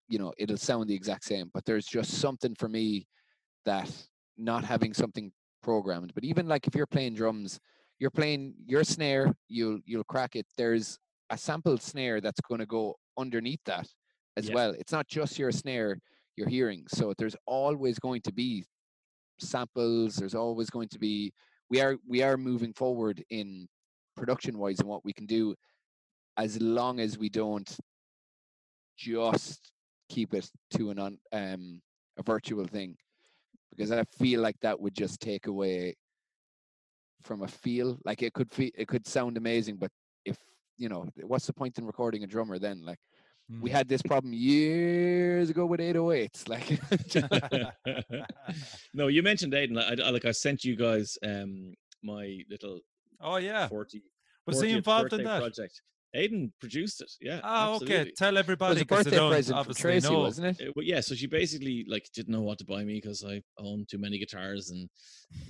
you 0.08 0.20
know 0.20 0.32
it'll 0.38 0.58
sound 0.58 0.88
the 0.88 0.94
exact 0.94 1.24
same 1.24 1.50
but 1.56 1.66
there's 1.66 1.88
just 1.88 2.12
something 2.20 2.54
for 2.54 2.70
me 2.70 3.08
that 3.66 3.90
not 4.38 4.64
having 4.64 4.94
something 4.94 5.32
programmed 5.64 6.14
but 6.14 6.24
even 6.24 6.48
like 6.48 6.68
if 6.68 6.76
you're 6.76 6.86
playing 6.86 7.16
drums 7.16 7.60
you're 8.04 8.12
playing 8.12 8.54
your 8.66 8.84
snare 8.84 9.34
you'll 9.48 9.80
you'll 9.86 10.04
crack 10.04 10.36
it 10.36 10.46
there's 10.58 11.00
a 11.30 11.38
sampled 11.38 11.82
snare 11.82 12.20
that's 12.20 12.42
going 12.42 12.60
to 12.60 12.66
go 12.66 12.94
underneath 13.18 13.62
that 13.64 13.88
as 14.36 14.50
Yeah. 14.50 14.56
well 14.56 14.72
it's 14.78 14.92
not 14.92 15.08
just 15.08 15.40
your 15.40 15.54
snare 15.54 15.98
you're 16.36 16.50
hearing 16.50 16.84
so 16.90 17.14
there's 17.18 17.38
always 17.46 17.98
going 18.00 18.22
to 18.24 18.34
be 18.34 18.66
samples 19.40 20.18
there's 20.18 20.36
always 20.36 20.70
going 20.70 20.90
to 20.90 21.00
be 21.00 21.32
we 21.70 21.80
are 21.80 21.96
we 22.06 22.22
are 22.22 22.36
moving 22.36 22.74
forward 22.74 23.24
in 23.30 23.70
production 24.18 24.58
wise 24.58 24.80
and 24.82 24.90
what 24.90 25.06
we 25.06 25.14
can 25.14 25.26
do 25.26 25.56
as 26.36 26.62
long 26.62 27.00
as 27.00 27.18
we 27.18 27.30
don't 27.30 27.78
just 28.98 29.72
keep 30.10 30.34
it 30.34 30.50
to 30.72 30.90
an 30.90 31.00
on 31.00 31.18
um 31.32 31.82
a 32.18 32.24
virtual 32.24 32.66
thing 32.66 32.98
because 33.72 33.94
i 33.94 34.04
feel 34.20 34.42
like 34.42 34.60
that 34.62 34.78
would 34.78 34.94
just 34.94 35.22
take 35.22 35.48
away 35.48 35.96
from 37.24 37.42
a 37.44 37.48
feel 37.48 37.98
like 38.06 38.22
it 38.22 38.34
could 38.34 38.52
feel 38.52 38.70
it 38.76 38.88
could 38.88 39.08
sound 39.08 39.38
amazing 39.38 39.78
but 39.78 39.92
if 40.26 40.38
you 40.78 40.90
know 40.90 41.06
what's 41.24 41.46
the 41.48 41.54
point 41.54 41.78
in 41.78 41.86
recording 41.86 42.24
a 42.24 42.28
drummer 42.28 42.60
then 42.60 42.84
like 42.86 43.00
we 43.60 43.70
Mm. 43.70 43.74
had 43.74 43.88
this 43.90 44.02
problem 44.02 44.34
years 44.34 45.50
ago 45.50 45.66
with 45.66 45.82
808s 45.82 46.48
like 46.54 46.80
no 48.94 49.08
you 49.08 49.22
mentioned 49.22 49.54
aiden 49.54 49.76
like 49.76 50.00
I, 50.00 50.04
I- 50.04 50.10
like 50.12 50.26
i 50.26 50.32
sent 50.32 50.64
you 50.64 50.76
guys 50.76 51.18
um 51.26 51.74
my 52.02 52.40
little 52.50 52.80
oh 53.22 53.38
yeah, 53.38 53.68
40 53.68 54.02
was 54.46 54.60
he 54.62 54.72
involved 54.72 55.14
in 55.14 55.24
that? 55.24 55.40
project 55.40 55.82
aiden 56.16 56.52
produced 56.60 57.02
it 57.02 57.12
yeah 57.22 57.40
Oh, 57.44 57.76
okay. 57.76 57.96
absolutely. 57.96 58.12
Tell 58.18 58.36
it 58.36 58.40
everybody 58.40 58.74
was 58.76 58.82
a 58.82 58.86
'cause 58.86 59.04
they 59.04 59.12
birthday 59.12 59.18
don't 59.18 59.30
present 59.32 59.66
for 59.66 59.74
tracy 59.74 60.14
know. 60.14 60.22
wasn't 60.22 60.60
it 60.60 60.76
well, 60.76 60.86
yeah, 60.86 61.00
so 61.02 61.16
she 61.16 61.28
basically 61.28 61.86
like 61.88 62.08
didn't 62.14 62.32
know 62.32 62.42
what 62.42 62.60
to 62.60 62.66
buy 62.66 62.84
me 62.84 62.96
because 62.96 63.24
I 63.24 63.42
own 63.58 63.86
too 63.90 63.98
many 63.98 64.18
guitars 64.20 64.70
and 64.70 64.90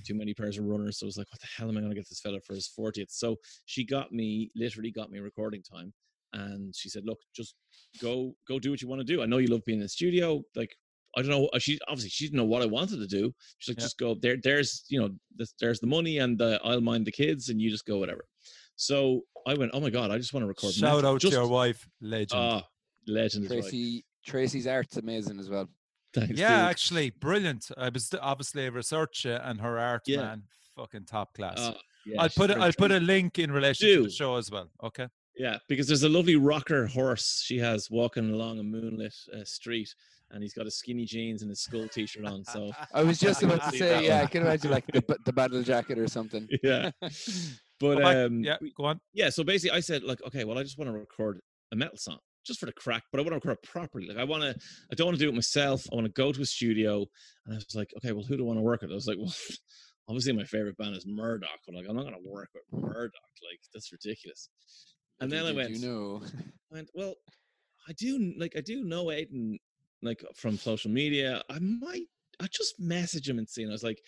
too 0.05 0.15
many 0.15 0.33
pairs 0.33 0.57
of 0.57 0.65
runners. 0.65 0.99
So 0.99 1.05
I 1.05 1.07
was 1.07 1.17
like, 1.17 1.31
what 1.31 1.39
the 1.41 1.47
hell 1.47 1.69
am 1.69 1.77
I 1.77 1.81
going 1.81 1.91
to 1.91 1.95
get 1.95 2.09
this 2.09 2.19
fella 2.21 2.39
for 2.41 2.53
his 2.55 2.67
40th? 2.77 3.09
So 3.11 3.37
she 3.65 3.85
got 3.85 4.11
me, 4.11 4.51
literally 4.55 4.91
got 4.91 5.11
me 5.11 5.19
recording 5.19 5.61
time. 5.63 5.93
And 6.33 6.75
she 6.75 6.89
said, 6.89 7.03
look, 7.05 7.19
just 7.35 7.55
go, 8.01 8.35
go 8.47 8.59
do 8.59 8.71
what 8.71 8.81
you 8.81 8.87
want 8.87 8.99
to 8.99 9.05
do. 9.05 9.21
I 9.21 9.25
know 9.25 9.37
you 9.37 9.47
love 9.47 9.61
being 9.65 9.79
in 9.79 9.83
the 9.83 9.89
studio. 9.89 10.43
Like, 10.55 10.75
I 11.15 11.21
don't 11.21 11.29
know. 11.29 11.45
uh, 11.53 11.59
She 11.59 11.79
obviously 11.87 12.09
she 12.09 12.25
didn't 12.25 12.37
know 12.37 12.45
what 12.45 12.63
I 12.63 12.65
wanted 12.65 12.97
to 12.97 13.07
do. 13.07 13.31
She's 13.59 13.73
like, 13.73 13.77
Yeah. 13.77 13.85
just 13.85 13.97
go 13.99 14.15
there. 14.19 14.37
There's, 14.41 14.83
you 14.89 14.99
know, 14.99 15.09
this, 15.35 15.53
there's 15.59 15.79
the 15.79 15.87
money 15.87 16.17
and 16.17 16.37
the, 16.39 16.59
I'll 16.63 16.81
mind 16.81 17.05
the 17.05 17.11
kids 17.11 17.49
and 17.49 17.61
you 17.61 17.69
just 17.69 17.85
go 17.85 17.99
whatever. 17.99 18.25
So 18.75 19.21
I 19.47 19.53
went, 19.55 19.71
oh 19.73 19.79
my 19.79 19.89
God, 19.89 20.11
I 20.11 20.17
just 20.17 20.33
want 20.33 20.43
to 20.43 20.47
record. 20.47 20.73
Shout 20.73 20.95
metal." 20.97 21.11
out 21.11 21.21
just, 21.21 21.33
to 21.33 21.39
your 21.39 21.47
wife, 21.47 21.87
legend. 22.01 22.31
Ah, 22.33 22.63
legend. 23.07 23.45
is 23.45 23.51
right. 23.51 23.61
tracy 23.61 24.05
tracy's 24.25 24.67
art's 24.67 24.95
amazing 24.97 25.37
as 25.39 25.49
well 25.49 25.67
Thanks, 26.13 26.39
yeah, 26.39 26.49
dude. 26.61 26.69
actually, 26.69 27.09
brilliant. 27.09 27.71
I 27.75 27.89
was 27.89 28.13
obviously 28.21 28.67
a 28.67 28.71
researcher, 28.71 29.41
and 29.43 29.59
her 29.61 29.79
art, 29.79 30.03
Yeah. 30.05 30.21
man, 30.21 30.43
fucking 30.75 31.05
top 31.05 31.33
class. 31.33 31.55
Ah, 31.57 31.75
yeah, 32.05 32.21
I'll 32.21 32.29
put 32.29 32.51
a, 32.51 32.53
great. 32.53 32.63
I'll 32.63 32.73
put 32.73 32.91
a 32.91 32.99
link 32.99 33.39
in 33.39 33.51
relation 33.51 33.87
to 33.87 34.03
the 34.03 34.09
show 34.11 34.35
as 34.35 34.51
well. 34.51 34.69
Okay. 34.83 35.07
Yeah, 35.35 35.57
because 35.67 35.87
there's 35.87 36.03
a 36.03 36.09
lovely 36.09 36.35
rocker 36.35 36.85
horse 36.85 37.41
she 37.43 37.57
has 37.57 37.89
walking 37.89 38.31
along 38.31 38.59
a 38.59 38.63
moonlit 38.63 39.15
uh, 39.35 39.43
street, 39.43 39.89
and 40.29 40.43
he's 40.43 40.53
got 40.53 40.65
his 40.65 40.75
skinny 40.75 41.05
jeans 41.05 41.41
and 41.41 41.49
his 41.49 41.61
skull 41.61 41.87
t-shirt 41.87 42.25
on. 42.25 42.45
So 42.45 42.71
i 42.93 43.01
was 43.01 43.19
just 43.19 43.41
about 43.41 43.63
to 43.71 43.77
say 43.77 44.05
yeah 44.05 44.21
i 44.21 44.25
can 44.27 44.43
imagine 44.43 44.69
like 44.69 44.85
the, 44.87 45.03
the 45.25 45.33
battle 45.33 45.63
jacket 45.63 45.97
or 45.97 46.07
something 46.07 46.47
yeah, 46.63 46.91
Go 47.01 47.09
but 47.83 48.03
um, 48.03 48.43
yeah, 48.43 48.57
go 48.75 48.85
on. 48.85 48.99
yeah. 49.13 49.29
So 49.29 49.43
basically, 49.43 49.75
I 49.75 49.79
said 49.79 50.03
like, 50.03 50.19
okay, 50.27 50.43
well, 50.43 50.57
I 50.57 50.63
just 50.63 50.77
want 50.77 50.89
to 50.89 50.97
record 50.97 51.39
a 51.71 51.75
metal 51.75 51.97
song 51.97 52.19
just 52.45 52.59
for 52.59 52.65
the 52.65 52.73
crack, 52.73 53.03
but 53.11 53.19
I 53.19 53.21
want 53.21 53.31
to 53.31 53.35
record 53.35 53.57
it 53.63 53.69
properly. 53.69 54.07
Like, 54.07 54.17
I 54.17 54.23
want 54.23 54.43
to, 54.43 54.55
I 54.91 54.95
don't 54.95 55.07
want 55.07 55.17
to 55.17 55.23
do 55.23 55.29
it 55.29 55.35
myself. 55.35 55.85
I 55.91 55.95
want 55.95 56.05
to 56.05 56.11
go 56.13 56.31
to 56.31 56.41
a 56.41 56.45
studio, 56.45 57.05
and 57.45 57.53
I 57.53 57.55
was 57.55 57.75
like, 57.75 57.91
okay, 57.97 58.11
well, 58.11 58.25
who 58.25 58.37
do 58.37 58.43
I 58.43 58.47
want 58.47 58.59
to 58.59 58.63
work 58.63 58.81
with? 58.81 58.91
I 58.91 58.95
was 58.95 59.07
like, 59.07 59.17
well. 59.19 59.33
Obviously, 60.09 60.33
my 60.33 60.43
favorite 60.43 60.75
band 60.75 60.97
is 60.97 61.05
Murdoch, 61.07 61.47
but 61.65 61.75
like, 61.75 61.85
I'm 61.87 61.95
not 61.95 62.01
going 62.01 62.13
to 62.13 62.29
work 62.29 62.49
with 62.53 62.63
Murdoch. 62.73 63.13
Like, 63.49 63.59
that's 63.73 63.89
ridiculous. 63.93 64.49
And 65.21 65.31
then 65.31 65.45
I 65.45 65.53
went, 65.53 65.69
you 65.69 65.79
know 65.79 66.21
I 66.71 66.75
went, 66.75 66.89
well, 66.93 67.15
I 67.87 67.93
do 67.93 68.33
like 68.37 68.53
I 68.57 68.61
do 68.61 68.83
know 68.83 69.05
Aiden 69.05 69.59
like 70.01 70.21
from 70.35 70.57
social 70.57 70.91
media. 70.91 71.41
I 71.49 71.59
might 71.59 72.07
I 72.41 72.47
just 72.51 72.79
message 72.79 73.29
him 73.29 73.37
and 73.37 73.47
see, 73.47 73.63
and 73.63 73.71
I 73.71 73.73
was 73.73 73.83
like, 73.83 74.01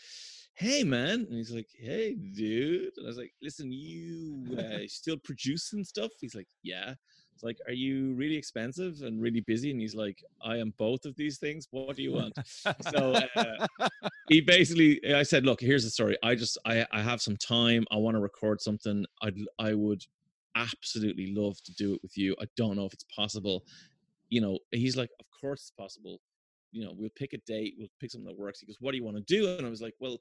"Hey, 0.56 0.84
man," 0.84 1.26
and 1.30 1.34
he's 1.34 1.52
like, 1.52 1.69
"Hey, 1.77 2.15
dude," 2.15 2.94
and 2.98 3.06
I 3.06 3.07
was 3.07 3.18
like, 3.18 3.34
"Listen, 3.41 3.72
you 3.72 4.57
uh, 4.57 4.80
still 4.88 5.18
producing 5.18 5.84
stuff?" 5.84 6.11
He's 6.19 6.36
like, 6.36 6.48
"Yeah." 6.64 6.95
It's 7.34 7.44
like, 7.44 7.57
"Are 7.68 7.73
you 7.73 8.14
really 8.14 8.38
expensive 8.38 9.02
and 9.02 9.22
really 9.22 9.41
busy?" 9.41 9.72
And 9.72 9.80
he's 9.80 9.95
like, 9.95 10.23
"I 10.41 10.57
am 10.57 10.73
both 10.77 11.06
of 11.06 11.15
these 11.15 11.38
things. 11.38 11.68
What 11.72 11.95
do 11.95 12.03
you 12.03 12.14
want?" 12.14 12.34
so 12.94 13.14
uh, 13.38 13.68
he 14.30 14.41
basically 14.41 14.99
i 15.14 15.23
said 15.23 15.45
look 15.45 15.61
here's 15.61 15.84
the 15.84 15.90
story 15.90 16.18
i 16.23 16.36
just 16.36 16.57
i 16.65 16.86
i 16.91 17.02
have 17.02 17.22
some 17.22 17.38
time 17.38 17.86
i 17.91 17.95
want 17.95 18.15
to 18.15 18.19
record 18.19 18.61
something 18.61 19.06
i'd 19.22 19.38
i 19.60 19.73
would 19.73 20.03
absolutely 20.56 21.34
love 21.36 21.61
to 21.64 21.73
do 21.73 21.94
it 21.94 21.99
with 22.02 22.18
you 22.18 22.36
i 22.41 22.45
don't 22.56 22.76
know 22.76 22.86
if 22.86 22.94
it's 22.94 23.06
possible 23.15 23.64
you 24.30 24.41
know 24.41 24.57
he's 24.72 24.95
like 24.95 25.10
of 25.19 25.26
course 25.40 25.61
it's 25.61 25.72
possible 25.72 26.19
you 26.76 26.84
know 26.84 26.93
we'll 26.97 27.10
pick 27.15 27.34
a 27.34 27.38
date 27.47 27.73
we'll 27.77 27.88
pick 27.99 28.11
something 28.11 28.27
that 28.27 28.38
works 28.38 28.60
he 28.60 28.65
goes 28.65 28.77
what 28.81 28.91
do 28.91 28.97
you 28.97 29.03
want 29.03 29.15
to 29.15 29.23
do 29.23 29.47
and 29.57 29.65
i 29.65 29.69
was 29.69 29.81
like 29.81 29.93
well 29.99 30.18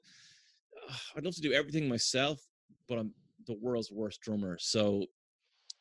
i'd 1.15 1.25
love 1.25 1.35
to 1.35 1.41
do 1.41 1.51
everything 1.53 1.87
myself 1.89 2.39
but 2.87 2.97
i'm 2.97 3.11
the 3.47 3.57
world's 3.61 3.91
worst 3.91 4.21
drummer 4.21 4.57
so 4.59 5.03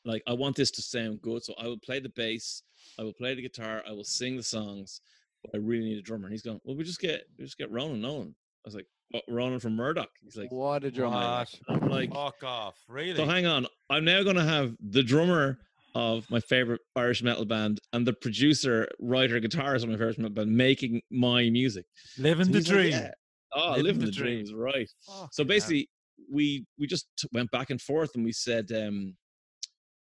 Like 0.04 0.22
I 0.26 0.34
want 0.34 0.54
this 0.56 0.70
to 0.72 0.82
sound 0.82 1.22
good, 1.22 1.42
so 1.42 1.54
I 1.56 1.66
will 1.66 1.78
play 1.78 1.98
the 2.00 2.12
bass, 2.14 2.62
I 2.98 3.02
will 3.04 3.14
play 3.14 3.34
the 3.34 3.40
guitar, 3.48 3.82
I 3.88 3.92
will 3.92 4.04
sing 4.04 4.36
the 4.36 4.42
songs, 4.42 5.00
but 5.42 5.54
I 5.54 5.58
really 5.58 5.84
need 5.88 5.98
a 5.98 6.02
drummer. 6.02 6.26
And 6.26 6.32
he's 6.32 6.42
going, 6.42 6.60
well, 6.64 6.76
we 6.76 6.84
just 6.84 7.00
get 7.00 7.22
we 7.38 7.44
just 7.44 7.56
get 7.56 7.70
Ronan 7.70 8.02
Nolan. 8.02 8.34
I 8.64 8.68
was 8.68 8.74
like, 8.74 8.86
what, 9.12 9.24
Ronan 9.28 9.60
from 9.60 9.76
Murdoch. 9.76 10.10
He's 10.22 10.36
like, 10.36 10.52
what 10.52 10.84
a 10.84 10.90
drummer! 10.90 11.16
What? 11.16 11.48
I'm 11.68 11.88
like, 11.88 12.12
Fuck 12.12 12.42
off. 12.44 12.76
Really? 12.88 13.16
so 13.16 13.24
hang 13.24 13.46
on, 13.46 13.66
I'm 13.88 14.04
now 14.04 14.22
gonna 14.22 14.44
have 14.44 14.74
the 14.90 15.02
drummer 15.02 15.58
of 15.94 16.28
my 16.30 16.40
favorite 16.40 16.80
Irish 16.96 17.22
metal 17.22 17.44
band 17.44 17.80
and 17.92 18.06
the 18.06 18.12
producer, 18.14 18.88
writer, 19.00 19.40
guitarist 19.40 19.84
of 19.84 19.88
my 19.90 19.94
favorite 19.96 20.18
metal 20.18 20.34
band 20.34 20.56
making 20.56 21.02
my 21.10 21.50
music. 21.50 21.86
Living 22.16 22.50
So 22.50 22.52
the 22.52 22.60
he's 22.60 22.68
like, 22.68 22.82
dream. 22.82 22.90
"Yeah." 22.90 23.12
Oh, 23.54 23.76
Living 23.76 23.98
living, 23.98 24.04
the 24.04 24.06
the, 24.06 24.12
dream. 24.12 24.36
dreams, 24.36 24.52
right? 24.52 24.88
Fucking 25.06 25.28
So 25.30 25.44
basically, 25.44 25.88
we 26.30 26.66
we 26.78 26.86
just 26.86 27.08
t- 27.16 27.28
went 27.32 27.50
back 27.50 27.70
and 27.70 27.80
forth, 27.80 28.14
and 28.14 28.24
we 28.24 28.32
said, 28.32 28.72
um, 28.72 29.16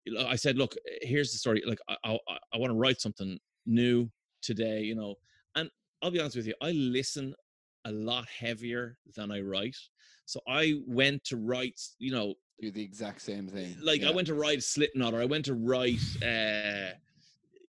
you 0.05 0.13
know, 0.13 0.25
I 0.27 0.35
said, 0.35 0.57
look, 0.57 0.75
here's 1.01 1.31
the 1.31 1.37
story. 1.37 1.63
Like, 1.65 1.79
I 1.87 1.97
I, 2.03 2.37
I 2.53 2.57
want 2.57 2.71
to 2.71 2.77
write 2.77 3.01
something 3.01 3.39
new 3.65 4.09
today, 4.41 4.81
you 4.81 4.95
know. 4.95 5.15
And 5.55 5.69
I'll 6.01 6.11
be 6.11 6.19
honest 6.19 6.35
with 6.35 6.47
you, 6.47 6.53
I 6.61 6.71
listen 6.71 7.33
a 7.85 7.91
lot 7.91 8.27
heavier 8.27 8.97
than 9.15 9.31
I 9.31 9.41
write. 9.41 9.77
So 10.25 10.41
I 10.47 10.73
went 10.87 11.23
to 11.25 11.37
write, 11.37 11.79
you 11.99 12.11
know, 12.11 12.35
do 12.59 12.71
the 12.71 12.81
exact 12.83 13.21
same 13.21 13.47
thing. 13.47 13.75
like 13.81 14.03
I 14.03 14.11
went 14.11 14.27
to 14.27 14.33
write 14.33 14.63
Slipknot 14.63 15.13
or 15.13 15.21
I 15.21 15.25
went 15.25 15.45
to 15.45 15.53
write, 15.53 15.99
uh, 16.23 16.91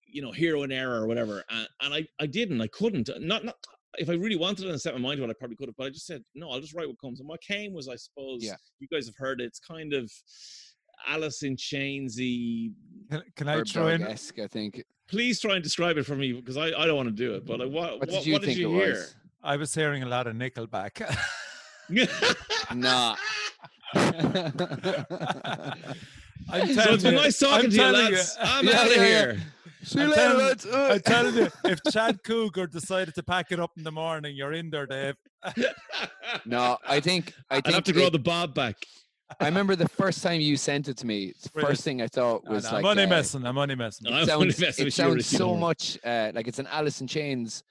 you 0.07 0.23
know, 0.23 0.33
Hero 0.33 0.63
in 0.63 0.73
Error 0.73 1.01
or 1.03 1.07
whatever, 1.07 1.45
and, 1.51 1.69
and 1.83 1.95
I 1.95 2.07
I 2.21 2.27
didn't, 2.27 2.61
I 2.61 2.69
couldn't. 2.69 3.11
Not 3.21 3.45
not 3.45 3.57
if 3.99 4.09
I 4.11 4.13
really 4.13 4.37
wanted 4.37 4.67
it 4.67 4.71
and 4.71 4.81
set 4.81 4.95
my 4.95 5.01
mind 5.01 5.19
to 5.19 5.25
it, 5.25 5.31
I 5.31 5.33
probably 5.33 5.57
could 5.57 5.69
have. 5.69 5.77
But 5.77 5.87
I 5.87 5.91
just 5.91 6.07
said 6.07 6.23
no, 6.35 6.51
I'll 6.51 6.61
just 6.61 6.75
write 6.75 6.87
what 6.89 7.01
comes. 7.01 7.21
And 7.21 7.29
what 7.29 7.41
came 7.43 7.73
was, 7.73 7.89
I 7.89 7.97
suppose, 7.97 8.43
Yeah. 8.45 8.57
you 8.79 8.89
guys 8.89 9.07
have 9.07 9.17
heard 9.17 9.41
it. 9.41 9.45
It's 9.45 9.59
kind 9.59 9.93
of 9.93 10.11
Alice 11.09 11.43
in 11.43 11.57
Chainsy. 11.57 12.73
Can, 13.11 13.23
can 13.37 13.49
I 13.49 13.57
Herb 13.57 13.69
throw 13.69 13.89
in? 13.89 14.03
I 14.07 14.15
think. 14.15 14.83
Please 15.09 15.41
try 15.41 15.55
and 15.55 15.63
describe 15.63 15.99
it 15.99 16.05
for 16.05 16.17
me 16.17 16.33
because 16.33 16.57
I, 16.57 16.67
I 16.69 16.87
don't 16.87 16.97
want 16.97 17.09
to 17.09 17.15
do 17.15 17.35
it. 17.35 17.47
But 17.47 17.61
like, 17.61 17.71
what 17.71 17.99
What 17.99 18.01
what, 18.01 18.09
did 18.11 18.27
you 18.27 18.33
what 18.35 18.43
think 18.43 18.57
did 18.57 18.59
it 18.59 18.69
you 18.69 18.71
hear? 18.75 18.91
was? 18.91 19.15
I 19.43 19.57
was 19.57 19.75
hearing 19.75 20.03
a 20.03 20.07
lot 20.09 20.27
of 20.27 20.35
Nickelback. 20.37 21.03
Nah. 22.75 23.15
I'm 26.49 26.73
So 26.75 26.93
it's 26.95 27.03
been 27.03 27.15
you, 27.15 27.21
nice 27.21 27.39
talking 27.39 27.55
I'm 27.67 27.71
to 27.71 27.77
you, 27.77 27.77
telling 27.83 28.13
lads. 28.15 28.37
I'm 28.41 28.67
Yeah, 28.67 28.73
out 28.81 28.87
of 28.87 28.93
yeah, 28.97 29.03
yeah. 29.03 29.09
here. 29.09 29.43
See 29.83 29.99
you 29.99 30.05
I'm 30.05 30.11
later, 30.11 30.23
telling- 30.23 30.47
lads. 30.47 30.67
Uh, 30.67 30.89
I'm 30.95 31.01
telling 31.01 31.35
you, 31.35 31.49
if 31.65 31.81
Chad 31.93 32.23
Kroeger 32.23 32.71
decided 32.71 33.15
to 33.15 33.23
pack 33.23 33.53
it 33.53 33.61
up 33.61 33.71
in 33.77 33.85
the 33.85 33.93
morning, 33.93 34.37
you're 34.37 34.53
in 34.53 34.71
there, 34.71 34.87
Dave. 34.87 35.15
no, 36.47 36.77
I 36.87 37.01
think 37.01 37.33
I 37.51 37.57
I'd 37.57 37.67
have 37.67 37.85
to 37.85 37.93
grow 37.93 38.05
it- 38.07 38.13
the 38.13 38.19
bob 38.19 38.55
back. 38.55 38.77
I 39.41 39.47
remember 39.47 39.75
the 39.75 39.89
first 39.89 40.23
time 40.23 40.41
you 40.41 40.57
sent 40.57 40.87
it 40.87 40.97
to 40.99 41.07
me. 41.07 41.33
The 41.43 41.51
Brilliant. 41.51 41.73
first 41.73 41.83
thing 41.85 42.01
I 42.01 42.07
thought 42.07 42.45
Nah, 42.45 42.53
was 42.53 42.65
nah, 42.65 42.71
like 42.75 42.79
I'm 42.85 42.91
only 42.93 43.03
uh, 43.03 43.09
messing. 43.09 43.45
I'm 43.45 43.59
only 43.59 43.75
messing. 43.75 44.07
I'm 44.07 44.23
it 44.23 44.29
only 44.31 44.51
sounds, 44.51 44.61
messing 44.61 44.87
it 44.87 44.93
sounds 44.95 45.27
so 45.27 45.39
don't 45.39 45.59
much 45.59 45.99
uh, 46.05 46.31
like 46.33 46.47
it's 46.47 46.61
an 46.61 46.69
Alice 46.69 47.01
in 47.01 47.09
Chains 47.09 47.65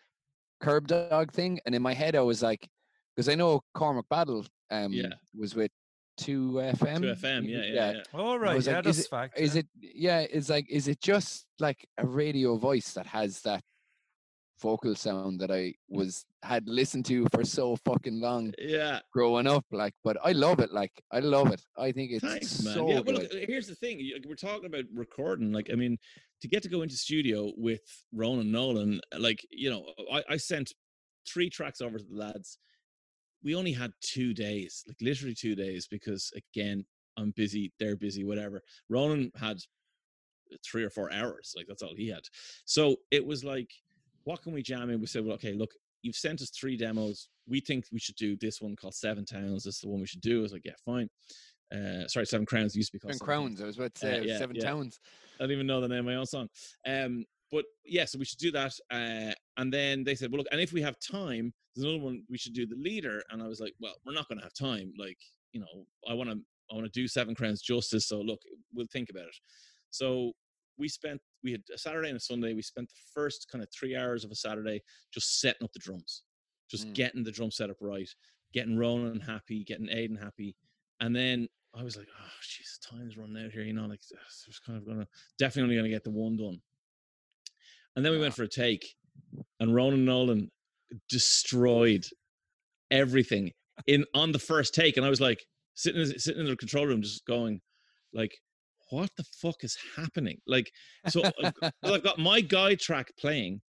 curb 0.62 0.88
dog 0.88 1.32
thing, 1.32 1.60
and 1.66 1.74
in 1.74 1.82
my 1.82 1.94
head 1.94 2.16
I 2.18 2.20
was 2.22 2.44
like, 2.44 2.68
because 3.16 3.30
I 3.30 3.36
know 3.36 3.62
Cormac 3.74 4.04
Battle 4.10 4.46
um 4.70 4.92
Yeah. 4.92 5.14
was 5.38 5.56
with 5.56 5.72
two 6.18 6.54
FM. 6.54 7.02
Two 7.02 7.14
FM, 7.28 7.48
yeah, 7.50 7.64
yeah, 7.64 7.92
yeah. 7.94 8.02
All 8.14 8.38
right, 8.40 8.62
yeah, 8.66 8.76
like, 8.78 8.86
is 8.88 8.96
that's 8.98 9.08
fact. 9.08 9.40
Is 9.40 9.56
yeah. 9.56 9.60
it 9.62 9.68
yeah? 9.82 10.20
Is 10.22 10.50
like 10.50 10.66
is 10.70 10.88
it 10.88 11.02
just 11.02 11.46
like 11.60 11.88
a 11.98 12.06
radio 12.06 12.56
voice 12.58 12.94
that 12.94 13.06
has 13.08 13.42
that 13.42 13.64
vocal 14.62 14.96
sound 14.96 15.40
that 15.42 15.52
I 15.52 15.74
was 15.90 16.26
had 16.42 16.68
listened 16.70 17.06
to 17.06 17.28
for 17.34 17.44
so 17.44 17.76
fucking 17.86 18.22
long 18.22 18.54
Yeah. 18.58 19.00
growing 19.12 19.48
up? 19.48 19.66
Like, 19.72 19.94
but 20.04 20.16
I 20.24 20.32
love 20.32 20.60
it. 20.60 20.72
Like, 20.72 20.92
I 21.12 21.20
love 21.20 21.52
it. 21.52 21.62
I 21.78 21.92
think 21.92 22.12
it's 22.12 22.24
Thanks, 22.24 22.64
man. 22.64 22.74
so 22.74 22.88
yeah, 22.88 22.96
good. 22.98 23.06
well, 23.08 23.16
look, 23.18 23.34
uh, 23.34 23.38
here's 23.48 23.68
the 23.68 23.76
thing. 23.76 24.00
you- 24.00 24.18
We're 24.26 24.36
talking 24.36 24.66
about 24.68 24.86
recording. 24.94 25.52
Like, 25.52 25.70
I 25.72 25.76
mean, 25.76 25.98
to 26.42 26.48
get 26.48 26.64
to 26.64 26.70
go 26.70 26.84
into 26.84 26.96
studio 26.96 27.52
with 27.58 27.82
Ronan 28.14 28.50
Nolan, 28.52 29.02
uh, 29.14 29.20
like, 29.20 29.46
you 29.50 29.70
know, 29.70 29.92
I, 30.12 30.24
I 30.30 30.38
sent 30.38 30.72
three 31.28 31.50
tracks 31.50 31.82
over 31.82 31.98
to 31.98 32.04
the 32.06 32.16
lads. 32.16 32.58
We 33.46 33.56
only 33.56 33.72
had 33.72 33.92
two 34.02 34.34
days, 34.34 34.84
like 34.88 34.98
literally 35.00 35.36
two 35.36 35.56
days, 35.56 35.88
because 35.88 36.32
again, 36.36 36.84
I'm 37.16 37.32
busy, 37.32 37.72
they're 37.80 37.96
busy, 37.96 38.26
whatever. 38.26 38.62
Ronan 38.90 39.32
had 39.36 39.60
three 40.66 40.84
or 40.84 40.90
four 40.90 41.14
hours, 41.14 41.54
like 41.56 41.68
that's 41.68 41.84
all 41.84 41.96
he 41.96 42.10
had. 42.10 42.24
So 42.66 42.98
it 43.12 43.26
was 43.26 43.44
like, 43.44 43.70
what 44.24 44.42
can 44.42 44.52
we 44.52 44.64
jam 44.64 44.90
in? 44.90 45.00
We 45.00 45.06
said, 45.08 45.24
well, 45.24 45.36
okay, 45.36 45.54
look, 45.54 45.72
you've 46.02 46.16
sent 46.16 46.42
us 46.42 46.50
three 46.50 46.76
demos. 46.76 47.30
We 47.48 47.60
think 47.62 47.86
we 47.94 48.00
should 48.00 48.16
do 48.16 48.36
this 48.36 48.62
one 48.62 48.76
called 48.76 48.96
Seven 48.96 49.24
Towns. 49.24 49.64
This 49.64 49.76
is 49.76 49.82
the 49.82 49.90
one 49.90 50.02
we 50.02 50.08
should 50.08 50.22
do. 50.22 50.40
I 50.40 50.42
was 50.42 50.52
like, 50.52 50.66
yeah, 50.66 50.74
fine. 50.84 51.08
Uh, 51.74 52.08
sorry, 52.08 52.26
Seven 52.26 52.46
Crowns 52.46 52.76
used 52.76 52.92
to 52.92 52.98
be 52.98 53.00
called 53.00 53.14
Seven 53.14 53.26
crowns. 53.26 53.62
I 53.62 53.66
was 53.66 53.78
about 53.78 53.94
to 53.96 54.08
Uh, 54.08 54.12
say 54.12 54.20
was 54.22 54.28
yeah, 54.28 54.38
seven 54.40 54.56
yeah. 54.56 54.64
towns. 54.64 55.00
I 55.40 55.44
don't 55.44 55.52
even 55.52 55.68
know 55.68 55.82
the 55.82 55.88
name 55.88 56.00
of 56.00 56.06
my 56.06 56.16
own 56.16 56.26
song. 56.26 56.50
Um, 56.88 57.26
but 57.56 57.66
yeah, 57.86 58.06
so 58.06 58.20
we 58.20 58.26
should 58.26 58.40
do 58.48 58.52
that. 58.52 58.74
Uh, 58.92 59.32
and 59.58 59.72
then 59.72 60.04
they 60.04 60.16
said, 60.16 60.30
well, 60.32 60.40
look, 60.40 60.48
and 60.52 60.60
if 60.60 60.74
we 60.74 60.82
have 60.82 60.98
time, 61.00 61.54
there's 61.74 61.86
another 61.86 62.04
one 62.04 62.24
we 62.30 62.38
should 62.38 62.54
do 62.54 62.66
the 62.68 62.76
leader. 62.76 63.24
And 63.30 63.42
I 63.42 63.48
was 63.48 63.60
like, 63.60 63.74
well, 63.80 63.96
we're 64.06 64.14
not 64.14 64.28
going 64.28 64.40
to 64.40 64.44
have 64.44 64.54
time. 64.54 64.92
Like, 65.00 65.18
you 65.54 65.62
know, 65.62 65.86
I 66.10 66.14
want 66.14 66.30
to, 66.30 66.38
I 66.70 66.76
want 66.76 66.86
to 66.86 67.00
do 67.00 67.08
Seven 67.08 67.34
Crowns 67.34 67.62
justice. 67.62 68.08
So 68.08 68.20
look, 68.20 68.42
we'll 68.74 68.88
think 68.92 69.10
about 69.10 69.28
it. 69.28 69.36
So 69.92 70.34
we 70.78 70.90
spent, 70.90 71.22
we 71.44 71.52
had 71.54 71.64
a 71.74 71.78
Saturday 71.78 72.10
and 72.10 72.18
a 72.18 72.20
Sunday. 72.22 72.54
We 72.54 72.62
spent 72.62 72.90
the 72.90 73.02
first 73.14 73.48
kind 73.50 73.64
of 73.64 73.70
three 73.72 73.96
hours 73.96 74.26
of 74.26 74.32
a 74.32 74.36
Saturday 74.36 74.82
just 75.14 75.40
setting 75.40 75.64
up 75.64 75.72
the 75.72 75.80
drums, 75.80 76.24
just 76.70 76.88
Mm. 76.88 76.94
getting 76.94 77.24
the 77.24 77.32
drum 77.32 77.52
setup 77.52 77.78
right, 77.80 78.10
getting 78.54 78.78
Ronan 78.78 79.22
happy, 79.22 79.64
getting 79.64 79.88
Aiden 79.88 80.20
happy. 80.22 80.56
And 81.00 81.16
then 81.16 81.48
I 81.74 81.84
was 81.84 81.96
like, 81.98 82.08
oh, 82.20 82.38
jeez, 82.42 82.80
time's 82.90 83.18
running 83.18 83.46
out 83.46 83.52
here. 83.52 83.64
You 83.64 83.74
know, 83.74 83.86
like, 83.86 84.00
it's 84.00 84.60
kind 84.66 84.78
of 84.78 84.86
gonna 84.86 85.08
definitely 85.38 85.64
only 85.64 85.76
gonna 85.78 85.96
get 85.96 86.04
the 86.04 86.12
one 86.12 86.36
done. 86.38 86.62
And 87.96 88.04
then 88.04 88.12
we 88.12 88.20
went 88.20 88.34
for 88.34 88.44
a 88.44 88.50
take, 88.50 88.86
and 89.60 89.74
Ronan 89.74 90.06
Nolan 90.06 90.52
destroyed 91.10 92.06
everything 92.92 93.52
in 93.88 94.06
on 94.14 94.32
the 94.32 94.40
first 94.40 94.74
take. 94.74 94.98
And 94.98 95.06
I 95.06 95.10
was 95.10 95.22
like, 95.22 95.40
sitting 95.76 96.02
in- 96.02 96.20
sitting 96.20 96.42
in 96.42 96.48
the 96.48 96.56
control 96.56 96.86
room, 96.86 97.02
just 97.02 97.26
going, 97.26 97.62
like, 98.14 98.32
what 98.92 99.10
the 99.18 99.24
fuck 99.42 99.64
is 99.64 99.78
happening? 99.96 100.38
Like, 100.46 100.70
so 101.08 101.24
I've, 101.84 102.04
got- 102.04 102.20
my 102.20 102.42
guy 102.42 102.76
track 102.76 103.08
playing, 103.20 103.62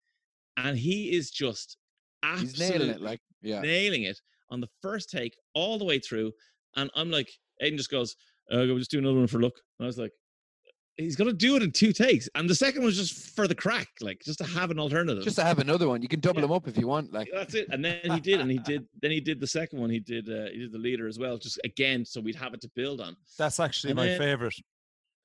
and 0.57 0.77
he 0.77 1.16
is 1.16 1.31
just 1.31 1.77
absolutely 2.23 2.78
nailing 2.78 2.90
it. 2.97 3.01
Like, 3.01 3.20
yeah. 3.43 3.61
nailing 3.61 4.03
it 4.03 4.19
on 4.51 4.61
the 4.61 4.69
first 4.82 5.11
take 5.11 5.35
all 5.55 5.78
the 5.78 5.85
way 5.85 5.98
through. 5.98 6.32
And 6.77 6.90
I'm 6.94 7.11
like, 7.11 7.28
Aiden 7.62 7.77
just 7.77 7.90
goes, 7.90 8.15
uh, 8.53 8.59
we'll 8.59 8.78
just 8.78 8.90
do 8.90 8.98
another 8.98 9.16
one 9.19 9.27
for 9.27 9.40
luck." 9.40 9.55
And 9.78 9.85
I 9.85 9.86
was 9.86 9.98
like, 9.98 10.12
he's 10.98 11.16
going 11.16 11.28
to 11.28 11.36
do 11.36 11.56
it 11.56 11.62
in 11.62 11.70
two 11.73 11.93
takes. 11.93 12.28
And 12.35 12.48
the 12.48 12.55
second 12.55 12.82
was 12.85 12.97
just 12.97 13.35
for 13.36 13.47
the 13.47 13.55
crack, 13.55 13.89
like 14.01 14.20
just 14.24 14.39
to 14.39 14.44
have 14.44 14.70
an 14.70 14.78
alternative. 14.78 15.23
Just 15.24 15.36
to 15.36 15.44
have 15.44 15.59
another 15.59 15.89
one. 15.89 16.02
You 16.02 16.09
can 16.09 16.20
double 16.20 16.40
Yeah. 16.40 16.47
them 16.47 16.52
up 16.52 16.68
if 16.68 16.77
you 16.78 16.86
want. 16.86 17.12
Like, 17.12 17.28
That's 17.32 17.55
it. 17.55 17.68
And 17.70 17.85
then 17.85 18.01
he 18.10 18.20
did, 18.20 18.40
and 18.40 18.51
he 18.51 18.59
did, 18.59 18.86
then 19.02 19.10
he 19.10 19.20
did 19.20 19.40
the 19.40 19.47
second 19.47 19.78
one. 19.81 19.90
He 19.90 20.01
did, 20.01 20.28
uh, 20.28 20.51
he 20.51 20.59
did 20.59 20.73
the 20.73 20.78
leader 20.78 21.06
as 21.06 21.18
well, 21.18 21.36
just 21.39 21.60
again, 21.64 22.05
so 22.05 22.20
we'd 22.20 22.35
have 22.36 22.55
it 22.55 22.60
to 22.62 22.68
build 22.74 23.01
on. 23.01 23.16
That's 23.39 23.60
actually 23.60 23.90
And 23.90 23.97
my 23.98 24.06
then- 24.06 24.18
favorite. 24.18 24.55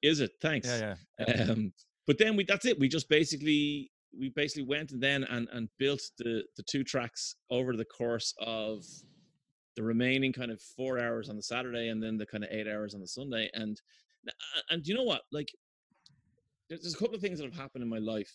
Is 0.01 0.19
it? 0.19 0.31
Thanks. 0.41 0.67
Yeah, 0.67 0.95
yeah. 1.19 1.43
Um, 1.43 1.71
but 2.07 2.17
then 2.17 2.35
we 2.35 2.43
that's 2.43 2.65
it. 2.65 2.79
We 2.79 2.87
just 2.89 3.07
basically 3.07 3.91
we 4.19 4.29
basically 4.29 4.63
went 4.63 4.91
and 4.91 5.01
then 5.01 5.23
and 5.25 5.47
and 5.53 5.69
built 5.77 6.01
the 6.17 6.43
the 6.57 6.63
two 6.63 6.83
tracks 6.83 7.35
over 7.51 7.77
the 7.77 7.85
course 7.85 8.33
of 8.39 8.83
the 9.75 9.83
remaining 9.83 10.33
kind 10.33 10.49
of 10.51 10.59
four 10.59 10.97
hours 10.99 11.29
on 11.29 11.35
the 11.35 11.43
Saturday 11.43 11.89
and 11.89 12.01
then 12.01 12.17
the 12.17 12.25
kind 12.25 12.43
of 12.43 12.49
eight 12.51 12.67
hours 12.67 12.95
on 12.95 12.99
the 12.99 13.07
Sunday. 13.07 13.47
And 13.53 13.79
and 14.71 14.85
you 14.87 14.95
know 14.95 15.03
what? 15.03 15.21
Like 15.31 15.49
there's, 16.71 16.81
there's 16.83 16.93
a 16.93 16.97
couple 16.97 17.15
of 17.15 17.21
things 17.21 17.37
that 17.37 17.45
have 17.45 17.59
happened 17.59 17.83
in 17.83 17.89
my 17.89 17.97
life 17.97 18.31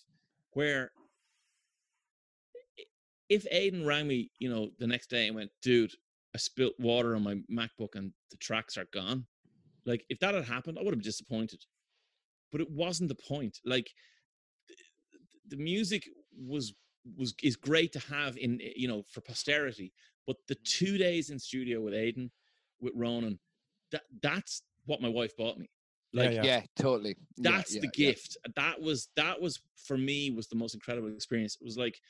where 0.52 0.90
if 3.30 3.46
Aiden 3.50 3.86
rang 3.86 4.06
me, 4.06 4.30
you 4.38 4.50
know, 4.50 4.68
the 4.78 4.86
next 4.86 5.08
day 5.08 5.26
and 5.26 5.34
went, 5.34 5.50
dude, 5.62 5.92
I 6.34 6.38
spilt 6.38 6.74
water 6.78 7.16
on 7.16 7.22
my 7.22 7.36
MacBook 7.50 7.94
and 7.94 8.12
the 8.30 8.36
tracks 8.36 8.76
are 8.76 8.86
gone. 8.92 9.24
Like 9.86 10.04
if 10.10 10.18
that 10.18 10.34
had 10.34 10.44
happened, 10.44 10.78
I 10.78 10.82
would 10.82 10.92
have 10.92 10.98
been 10.98 11.04
disappointed. 11.04 11.64
But 12.52 12.60
it 12.60 12.70
wasn't 12.70 13.08
the 13.08 13.14
point. 13.14 13.58
Like 13.64 13.90
th- 14.68 14.78
the 15.48 15.56
music 15.56 16.04
was 16.38 16.74
was 17.16 17.34
is 17.42 17.56
great 17.56 17.92
to 17.92 18.00
have 18.00 18.36
in 18.36 18.60
you 18.76 18.86
know 18.86 19.02
for 19.10 19.22
posterity. 19.22 19.92
But 20.26 20.36
the 20.46 20.56
two 20.56 20.98
days 20.98 21.30
in 21.30 21.38
studio 21.38 21.80
with 21.80 21.94
Aiden, 21.94 22.30
with 22.80 22.92
Ronan, 22.94 23.38
that 23.92 24.02
that's 24.22 24.62
what 24.84 25.00
my 25.00 25.08
wife 25.08 25.36
bought 25.36 25.58
me. 25.58 25.70
Yeah, 26.16 26.22
Like 26.22 26.34
yeah. 26.34 26.44
yeah, 26.44 26.62
totally. 26.76 27.16
That's 27.38 27.74
yeah, 27.74 27.82
the 27.82 27.90
yeah. 27.94 28.06
gift 28.10 28.36
that 28.56 28.80
was 28.80 29.08
that 29.16 29.40
was 29.40 29.60
for 29.76 29.96
me 29.98 30.30
was 30.30 30.48
the 30.48 30.56
most 30.56 30.74
incredible 30.74 31.08
experience 31.08 31.56
it 31.60 31.64
was 31.64 31.76
like 31.78 32.00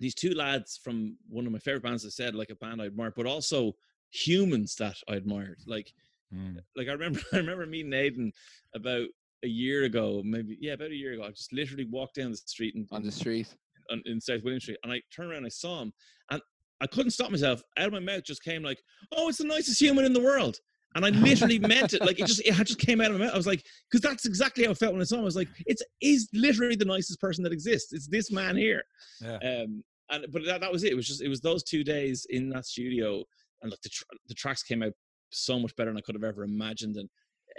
these 0.00 0.14
two 0.14 0.34
lads 0.34 0.78
from 0.82 1.16
one 1.28 1.46
of 1.46 1.52
my 1.52 1.58
favorite 1.58 1.82
bands 1.82 2.04
i 2.04 2.08
said 2.10 2.34
like 2.34 2.50
a 2.50 2.54
band 2.56 2.82
i 2.82 2.86
admired 2.86 3.14
but 3.16 3.24
also 3.26 3.72
humans 4.10 4.74
that 4.76 4.96
i 5.08 5.14
admired 5.14 5.58
like 5.66 5.92
Mm. 6.34 6.58
like 6.76 6.88
i 6.88 6.92
remember 6.92 7.20
i 7.34 7.36
remember 7.36 7.66
meeting 7.66 7.92
aiden 7.92 8.32
about 8.74 9.06
a 9.42 9.46
year 9.48 9.84
ago 9.84 10.22
maybe 10.24 10.56
yeah 10.62 10.72
about 10.72 10.90
a 10.90 10.94
year 10.94 11.12
ago 11.12 11.24
i 11.24 11.30
just 11.30 11.52
literally 11.52 11.84
walked 11.84 12.14
down 12.14 12.30
the 12.30 12.36
street 12.38 12.74
in, 12.74 12.86
On 12.90 13.02
the 13.02 13.12
street. 13.12 13.54
on, 13.90 14.02
in 14.06 14.18
South 14.18 14.42
William 14.42 14.58
Street, 14.60 14.78
and 14.82 14.90
I 14.92 15.02
turned 15.14 15.28
around, 15.30 15.38
and 15.44 15.46
I 15.46 15.50
saw 15.50 15.82
him, 15.82 15.92
and 16.30 16.40
I 16.80 16.86
couldn't 16.86 17.10
stop 17.10 17.30
myself. 17.30 17.62
Out 17.76 17.88
of 17.88 17.92
my 17.92 18.00
mouth 18.00 18.24
just 18.24 18.42
came 18.42 18.62
like, 18.62 18.82
"Oh, 19.12 19.28
it's 19.28 19.38
the 19.38 19.44
nicest 19.44 19.78
human 19.80 20.04
in 20.06 20.14
the 20.14 20.22
world," 20.22 20.58
And 20.94 21.06
I 21.06 21.08
literally 21.10 21.58
meant 21.58 21.94
it. 21.94 22.02
Like 22.02 22.20
it 22.20 22.26
just 22.26 22.40
it 22.44 22.52
just 22.66 22.78
came 22.78 23.00
out 23.00 23.10
of 23.10 23.18
my 23.18 23.24
mouth. 23.26 23.34
I 23.34 23.36
was 23.36 23.46
like, 23.46 23.64
because 23.90 24.02
that's 24.02 24.26
exactly 24.26 24.64
how 24.64 24.70
I 24.72 24.74
felt 24.74 24.92
when 24.92 25.00
I 25.00 25.04
saw 25.04 25.16
him. 25.16 25.22
I 25.22 25.24
was 25.24 25.36
like, 25.36 25.48
it's 25.66 25.82
is 26.00 26.28
literally 26.34 26.76
the 26.76 26.84
nicest 26.84 27.20
person 27.20 27.42
that 27.44 27.52
exists. 27.52 27.92
It's 27.92 28.06
this 28.08 28.30
man 28.30 28.56
here. 28.56 28.82
Yeah. 29.20 29.36
Um, 29.36 29.82
and 30.10 30.26
but 30.30 30.44
that, 30.44 30.60
that 30.60 30.70
was 30.72 30.84
it. 30.84 30.92
It 30.92 30.96
was 30.96 31.06
just 31.08 31.22
it 31.22 31.28
was 31.28 31.40
those 31.40 31.62
two 31.62 31.82
days 31.84 32.26
in 32.30 32.50
that 32.50 32.66
studio, 32.66 33.22
and 33.62 33.70
like 33.70 33.80
the 33.82 33.88
tr- 33.88 34.04
the 34.28 34.34
tracks 34.34 34.62
came 34.62 34.82
out 34.82 34.92
so 35.30 35.58
much 35.58 35.74
better 35.76 35.90
than 35.90 35.96
I 35.96 36.02
could 36.02 36.14
have 36.14 36.24
ever 36.24 36.44
imagined. 36.44 36.96
And 36.96 37.08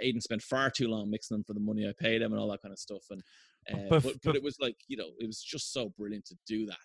Aiden 0.04 0.22
spent 0.22 0.42
far 0.42 0.70
too 0.70 0.86
long 0.88 1.10
mixing 1.10 1.34
them 1.36 1.44
for 1.44 1.54
the 1.54 1.60
money 1.60 1.88
I 1.88 1.92
paid 2.00 2.22
him 2.22 2.32
and 2.32 2.40
all 2.40 2.48
that 2.52 2.62
kind 2.62 2.72
of 2.72 2.78
stuff. 2.78 3.02
And 3.10 3.22
uh, 3.72 3.76
But- 3.90 4.02
but, 4.02 4.12
but, 4.12 4.22
but- 4.22 4.36
it 4.36 4.42
was 4.44 4.56
like 4.60 4.76
you 4.86 4.96
know, 4.96 5.08
it 5.18 5.26
was 5.26 5.42
just 5.42 5.72
so 5.72 5.92
brilliant 5.98 6.26
to 6.26 6.36
do 6.46 6.66
that. 6.66 6.78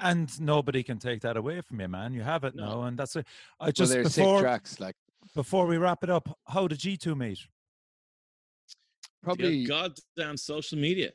and 0.00 0.40
nobody 0.40 0.82
can 0.82 0.98
take 0.98 1.20
that 1.20 1.36
away 1.36 1.60
from 1.60 1.80
you, 1.80 1.88
man. 1.88 2.14
You 2.14 2.22
have 2.22 2.44
it 2.44 2.54
No. 2.54 2.64
now, 2.64 2.82
and 2.84 2.98
that's 2.98 3.14
it. 3.16 3.26
I 3.60 3.64
Well, 3.66 3.72
just 3.72 3.92
they're 3.92 4.04
sick 4.04 4.24
before 4.24 4.40
tracks. 4.40 4.80
Like 4.80 4.96
before 5.34 5.66
we 5.66 5.76
wrap 5.78 6.02
it 6.04 6.10
up, 6.10 6.38
how 6.48 6.66
did 6.68 6.78
G2 6.78 7.16
meet? 7.16 7.38
probably, 9.22 9.56
Yeah, 9.58 9.68
goddamn 9.68 10.36
social 10.36 10.78
media. 10.78 11.12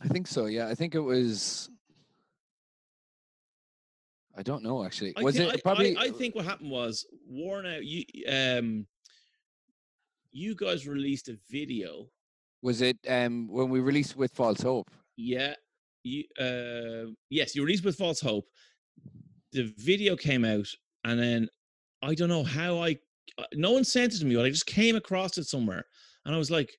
I 0.00 0.08
think 0.08 0.26
so. 0.26 0.46
Yeah, 0.46 0.68
I 0.68 0.74
think 0.74 0.94
it 0.94 1.00
was. 1.00 1.70
I 4.36 4.42
don't 4.42 4.62
know 4.62 4.84
actually. 4.84 5.12
I 5.16 5.22
Was 5.22 5.36
thi- 5.36 5.44
it 5.44 5.62
probably? 5.62 5.96
I, 5.96 6.04
I 6.04 6.10
think 6.10 6.34
what 6.34 6.44
happened 6.44 6.70
was 6.70 7.06
worn 7.28 7.66
out. 7.66 7.84
You 7.84 8.04
um, 8.28 8.86
you 10.30 10.54
guys 10.54 10.86
released 10.86 11.28
a 11.28 11.36
video. 11.50 12.08
Was 12.62 12.80
it 12.80 12.96
um 13.08 13.48
when 13.48 13.68
we 13.68 13.80
released 13.80 14.16
with 14.16 14.32
False 14.32 14.60
Hope? 14.62 14.90
Yeah, 15.16 15.54
you 16.02 16.24
uh, 16.40 17.12
yes, 17.30 17.54
you 17.54 17.62
released 17.62 17.84
with 17.84 17.96
False 17.96 18.20
Hope. 18.20 18.46
The 19.52 19.72
video 19.76 20.16
came 20.16 20.44
out, 20.44 20.66
and 21.04 21.20
then 21.20 21.48
I 22.02 22.14
don't 22.14 22.28
know 22.30 22.44
how 22.44 22.78
I. 22.82 22.98
uh, 23.38 23.44
No 23.54 23.72
one 23.72 23.84
sent 23.84 24.14
it 24.14 24.18
to 24.18 24.24
me, 24.26 24.36
but 24.36 24.44
I 24.44 24.50
just 24.50 24.66
came 24.66 24.96
across 24.96 25.38
it 25.38 25.44
somewhere, 25.44 25.84
and 26.24 26.34
I 26.34 26.38
was 26.38 26.50
like, 26.50 26.70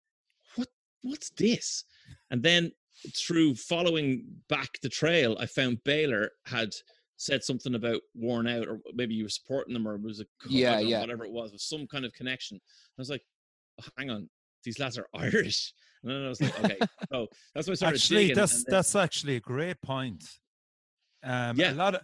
"What? 0.56 0.68
What's 1.02 1.30
this?" 1.32 1.84
And 2.32 2.41
then 2.44 2.72
through 3.15 3.56
following 3.56 4.26
back 4.49 4.70
the 4.82 4.90
trail, 4.90 5.36
I 5.40 5.45
found 5.45 5.84
Baylor 5.84 6.32
had 6.45 6.70
said 7.18 7.44
something 7.44 7.76
about 7.76 8.02
worn 8.15 8.48
out, 8.48 8.68
or 8.68 8.80
maybe 8.94 9.14
you 9.15 9.24
were 9.24 9.30
supporting 9.30 9.74
them, 9.74 9.88
or 9.88 9.95
it 9.95 10.02
was 10.02 10.20
a 10.20 10.26
co- 10.41 10.49
Yeah, 10.49 10.80
don't 10.80 10.88
yeah. 10.88 10.99
whatever 11.02 11.26
it 11.26 11.32
was, 11.32 11.52
was 11.52 11.64
some 11.68 11.88
kind 11.88 12.06
of 12.06 12.14
connection. 12.14 12.57
I 12.64 13.02
was 13.02 13.10
like, 13.10 13.24
oh, 13.82 13.86
"Hang 13.98 14.10
on, 14.10 14.30
these 14.64 14.80
lads 14.80 14.98
are 14.98 15.07
Irish," 15.14 15.74
and 16.03 16.11
then 16.11 16.24
I 16.26 16.30
was 16.30 16.41
like, 16.41 16.60
"Okay." 16.64 16.78
so 17.11 17.28
that's 17.56 17.68
why 17.68 17.72
I 17.72 17.76
started 17.76 17.98
Actually, 17.98 18.34
that's 18.34 18.64
then- 18.64 18.72
that's 18.72 18.95
actually 18.95 19.36
a 19.38 19.41
great 19.41 19.82
point. 19.82 20.24
Um, 21.24 21.57
Yeah. 21.57 21.72
a 21.72 21.76
lot 21.76 21.95
of 21.95 22.02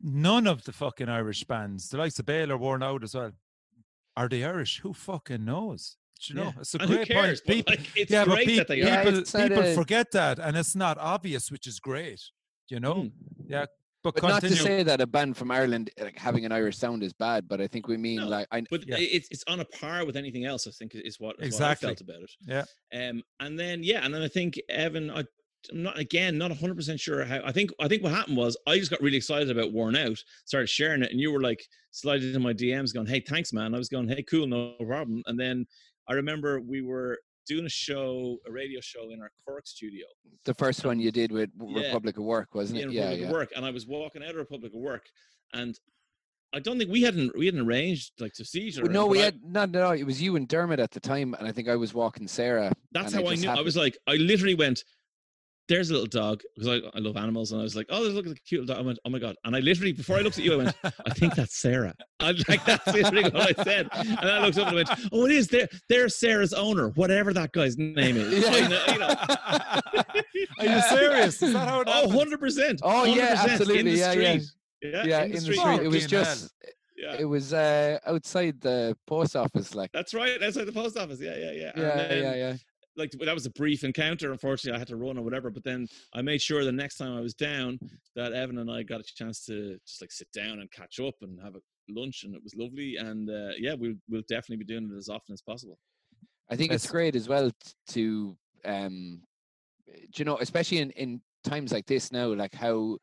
none 0.00 0.46
of 0.46 0.64
the 0.64 0.72
fucking 0.72 1.08
Irish 1.08 1.44
bands, 1.44 1.88
the 1.88 1.98
likes 1.98 2.18
of 2.18 2.26
Bale 2.26 2.52
are 2.52 2.56
worn 2.56 2.82
out 2.82 3.02
as 3.04 3.14
well. 3.14 3.32
Are 4.16 4.28
they 4.28 4.44
Irish? 4.44 4.80
Who 4.80 4.92
fucking 4.92 5.44
knows? 5.44 5.96
Do 6.20 6.32
you 6.34 6.40
know, 6.40 6.46
Yeah. 6.46 6.60
it's 6.60 6.74
a 6.74 6.78
And 6.78 6.90
great 6.90 7.08
cares? 7.08 7.40
point. 7.40 7.56
People, 7.58 7.74
like, 7.76 7.96
it's 7.96 8.10
yeah, 8.10 8.24
but 8.24 8.34
great 8.34 8.46
peop- 8.48 8.56
that 8.58 8.68
they 8.68 8.78
Yeah, 8.78 9.00
are. 9.00 9.04
people, 9.04 9.18
it's 9.20 9.32
people 9.32 9.58
a- 9.62 9.74
forget 9.74 10.10
that, 10.12 10.38
and 10.40 10.56
it's 10.56 10.74
not 10.74 10.98
obvious, 10.98 11.50
which 11.50 11.66
is 11.68 11.78
great. 11.78 12.20
You 12.68 12.80
know, 12.80 12.94
Mm. 12.94 13.12
yeah. 13.46 13.66
But, 14.04 14.14
But 14.14 14.28
not 14.28 14.40
to 14.42 14.54
say 14.56 14.84
that 14.84 15.00
a 15.00 15.06
band 15.06 15.36
from 15.36 15.50
Ireland 15.50 15.90
like 16.00 16.16
having 16.16 16.44
an 16.46 16.52
Irish 16.52 16.76
sound 16.78 17.02
is 17.02 17.12
bad, 17.12 17.48
but 17.48 17.60
I 17.60 17.66
think 17.66 17.88
we 17.88 17.96
mean 17.96 18.16
No, 18.20 18.28
like 18.28 18.46
I 18.52 18.62
But 18.70 18.86
Yeah. 18.86 18.96
it's 18.98 19.28
it's 19.30 19.42
on 19.48 19.58
a 19.60 19.64
par 19.64 20.06
with 20.06 20.16
anything 20.16 20.44
else. 20.44 20.66
I 20.68 20.70
think 20.70 20.94
is 20.94 21.18
what 21.18 21.34
is 21.40 21.46
Exactly. 21.46 21.86
what 21.88 21.92
I 21.92 21.94
felt 21.96 22.00
about 22.02 22.22
it. 22.22 22.30
Yeah. 22.92 23.08
Um, 23.08 23.22
and 23.40 23.58
then 23.58 23.82
yeah, 23.82 24.04
and 24.04 24.14
then 24.14 24.22
I 24.22 24.28
think 24.28 24.60
Evan, 24.68 25.10
I, 25.10 25.24
I'm 25.72 25.82
not 25.82 25.98
again 25.98 26.38
not 26.38 26.50
100 26.50 26.76
percent 26.76 27.00
sure 27.00 27.24
how. 27.24 27.40
I 27.44 27.52
think 27.52 27.70
I 27.80 27.88
think 27.88 28.02
what 28.02 28.12
happened 28.12 28.36
was 28.36 28.56
I 28.66 28.78
just 28.78 28.90
got 28.90 29.00
really 29.00 29.16
excited 29.16 29.50
about 29.50 29.72
Worn 29.72 29.96
Out, 29.96 30.18
started 30.44 30.68
sharing 30.68 31.02
it, 31.02 31.10
and 31.10 31.20
you 31.20 31.32
were 31.32 31.40
like 31.40 31.64
sliding 31.90 32.34
in 32.34 32.42
my 32.42 32.52
DMs, 32.54 32.94
going, 32.94 33.06
"Hey, 33.06 33.20
thanks, 33.20 33.52
man." 33.52 33.74
I 33.74 33.78
was 33.78 33.88
going, 33.88 34.08
"Hey, 34.08 34.22
cool, 34.22 34.46
no 34.46 34.74
problem." 34.86 35.22
And 35.26 35.38
then 35.38 35.66
I 36.08 36.12
remember 36.14 36.60
we 36.60 36.80
were 36.82 37.18
doing 37.46 37.66
a 37.66 37.70
show, 37.70 38.36
a 38.46 38.52
radio 38.52 38.78
show 38.80 39.10
in 39.10 39.20
our 39.22 39.30
Cork 39.44 39.66
studio. 39.66 40.04
the 40.44 40.54
first 40.54 40.84
one 40.84 40.98
you 41.00 41.10
did 41.10 41.32
with 41.32 41.50
Yeah. 41.60 41.82
Republic 41.82 42.16
of 42.18 42.24
Work, 42.24 42.54
wasn't 42.54 42.78
it? 42.80 42.90
Yeah, 42.90 43.00
Republic 43.02 43.20
yeah. 43.20 43.26
of 43.26 43.32
Work, 43.32 43.52
and 43.56 43.64
I 43.66 43.70
was 43.70 43.86
walking 43.86 44.22
out 44.22 44.30
of 44.30 44.36
Republic 44.36 44.72
of 44.74 44.80
Work, 44.80 45.06
and 45.52 45.78
I 46.54 46.60
don't 46.60 46.78
think 46.78 46.90
we 46.90 47.02
hadn't 47.02 47.36
we 47.36 47.46
hadn't 47.46 47.60
arranged 47.60 48.12
like 48.20 48.32
to 48.34 48.44
see 48.44 48.60
each 48.60 48.78
other. 48.78 48.88
No, 48.90 49.06
we 49.06 49.20
I- 49.20 49.24
had 49.26 49.44
not 49.44 49.70
no. 49.70 49.90
It 49.92 50.04
was 50.04 50.22
you 50.22 50.36
and 50.36 50.46
Dermot 50.48 50.78
at 50.78 50.90
the 50.92 51.00
time, 51.00 51.34
and 51.34 51.46
I 51.46 51.52
think 51.52 51.68
I 51.68 51.76
was 51.76 51.92
walking 51.92 52.26
Sarah. 52.28 52.72
That's 52.92 53.12
how 53.12 53.24
I, 53.26 53.30
just 53.32 53.42
knew. 53.42 53.50
I 53.50 53.60
was 53.60 53.76
like, 53.76 53.98
I 54.06 54.14
literally 54.14 54.54
went, 54.54 54.82
"There's 55.68 55.90
a 55.90 55.92
little 55.92 56.06
dog," 56.08 56.42
because 56.54 56.68
I, 56.68 56.96
I 56.96 57.00
love 57.00 57.16
animals, 57.16 57.52
and 57.52 57.60
I 57.60 57.64
was 57.64 57.76
like, 57.76 57.86
"Oh, 57.90 58.02
there's 58.02 58.14
look 58.14 58.26
at 58.26 58.34
the 58.34 58.40
cute 58.40 58.62
little 58.62 58.74
dog." 58.74 58.82
I 58.84 58.86
went, 58.86 58.98
"Oh 59.04 59.10
my 59.10 59.18
god!" 59.18 59.36
And 59.44 59.54
I 59.54 59.60
literally, 59.60 59.92
before 59.92 60.16
I 60.16 60.20
looked 60.20 60.38
at 60.38 60.44
you, 60.44 60.54
I 60.54 60.56
went, 60.56 60.76
"I 60.84 61.10
think 61.14 61.34
that's 61.34 61.56
Sarah." 61.56 61.94
I 62.20 62.32
like 62.48 62.64
that's 62.64 62.86
literally 62.86 63.24
what 63.30 63.58
I 63.58 63.62
said, 63.64 63.88
and 63.94 64.18
I 64.30 64.40
looked 64.44 64.58
up 64.58 64.68
and 64.68 64.78
I 64.78 64.82
went, 64.84 64.90
"Oh, 65.12 65.26
it 65.26 65.32
is. 65.32 65.48
There, 65.48 65.68
there's 65.88 66.16
Sarah's 66.16 66.52
owner, 66.52 66.88
whatever 66.90 67.32
that 67.34 67.52
guy's 67.52 67.76
name 67.78 68.16
is." 68.16 68.42
Yeah. 68.44 68.50
I 68.50 68.68
know- 68.68 68.92
you 68.92 68.98
know. 68.98 69.14
Are 70.60 70.66
you 70.76 70.82
serious? 70.82 71.42
Is 71.42 71.52
that 71.52 71.68
how 71.68 71.80
it 71.82 71.88
Oh, 71.90 72.08
100 72.08 72.40
percent. 72.40 72.80
Oh, 72.82 73.04
yeah, 73.04 73.36
absolutely, 73.48 73.98
yeah, 73.98 74.12
yeah. 74.12 74.38
yeah, 74.82 75.04
yeah, 75.04 75.22
in 75.24 75.32
the 75.32 75.40
street. 75.40 75.58
street. 75.58 75.80
It 75.82 75.88
was 75.88 76.02
Fucking 76.04 76.16
hell. 76.18 76.24
just 76.24 76.54
Yeah. 76.96 77.16
it 77.18 77.24
was 77.24 77.52
uh 77.52 77.98
outside 78.06 78.60
the 78.60 78.96
post 79.06 79.36
office, 79.36 79.74
like 79.74 79.90
That's 79.92 80.14
right. 80.14 80.42
Outside 80.42 80.64
the 80.64 80.72
post 80.72 80.96
office. 80.98 81.20
Yeah, 81.20 81.36
yeah, 81.36 81.52
yeah. 81.52 81.70
And 81.74 81.82
yeah, 81.82 81.96
then, 82.08 82.22
yeah, 82.22 82.34
yeah. 82.34 82.56
Like 82.98 83.12
that 83.12 83.34
was 83.34 83.46
a 83.46 83.50
brief 83.50 83.84
encounter. 83.84 84.32
Unfortunately, 84.32 84.76
I 84.76 84.78
had 84.78 84.88
to 84.88 84.96
run 84.96 85.18
or 85.18 85.22
whatever. 85.22 85.50
But 85.50 85.64
then 85.64 85.86
I 86.12 86.22
made 86.22 86.42
sure 86.42 86.64
the 86.64 86.72
next 86.72 86.96
time 86.96 87.16
I 87.16 87.20
was 87.20 87.34
down 87.34 87.78
that 88.16 88.32
Evan 88.32 88.58
and 88.58 88.70
I 88.70 88.82
got 88.82 89.00
a 89.00 89.04
chance 89.04 89.44
to 89.46 89.78
just 89.86 90.00
like 90.00 90.12
sit 90.12 90.30
down 90.32 90.60
and 90.60 90.70
catch 90.72 91.00
up 91.00 91.14
and 91.22 91.38
have 91.42 91.54
a 91.54 91.60
lunch, 91.88 92.24
and 92.24 92.34
it 92.34 92.42
was 92.42 92.54
lovely. 92.56 92.96
And 92.96 93.30
uh, 93.30 93.52
yeah, 93.58 93.74
we'll 93.74 93.94
we'll 94.08 94.22
definitely 94.28 94.64
be 94.64 94.64
doing 94.64 94.90
it 94.92 94.96
as 94.96 95.08
often 95.08 95.32
as 95.32 95.42
possible. 95.42 95.78
I 96.50 96.56
think 96.56 96.72
it's 96.72 96.90
great 96.90 97.14
as 97.14 97.28
well 97.28 97.50
to 97.88 98.36
um 98.64 99.20
do 99.86 100.20
you 100.20 100.24
know, 100.24 100.38
especially 100.40 100.78
in 100.78 100.90
in 100.92 101.20
times 101.44 101.72
like 101.72 101.86
this 101.86 102.12
now, 102.12 102.34
like 102.34 102.54
how 102.54 102.98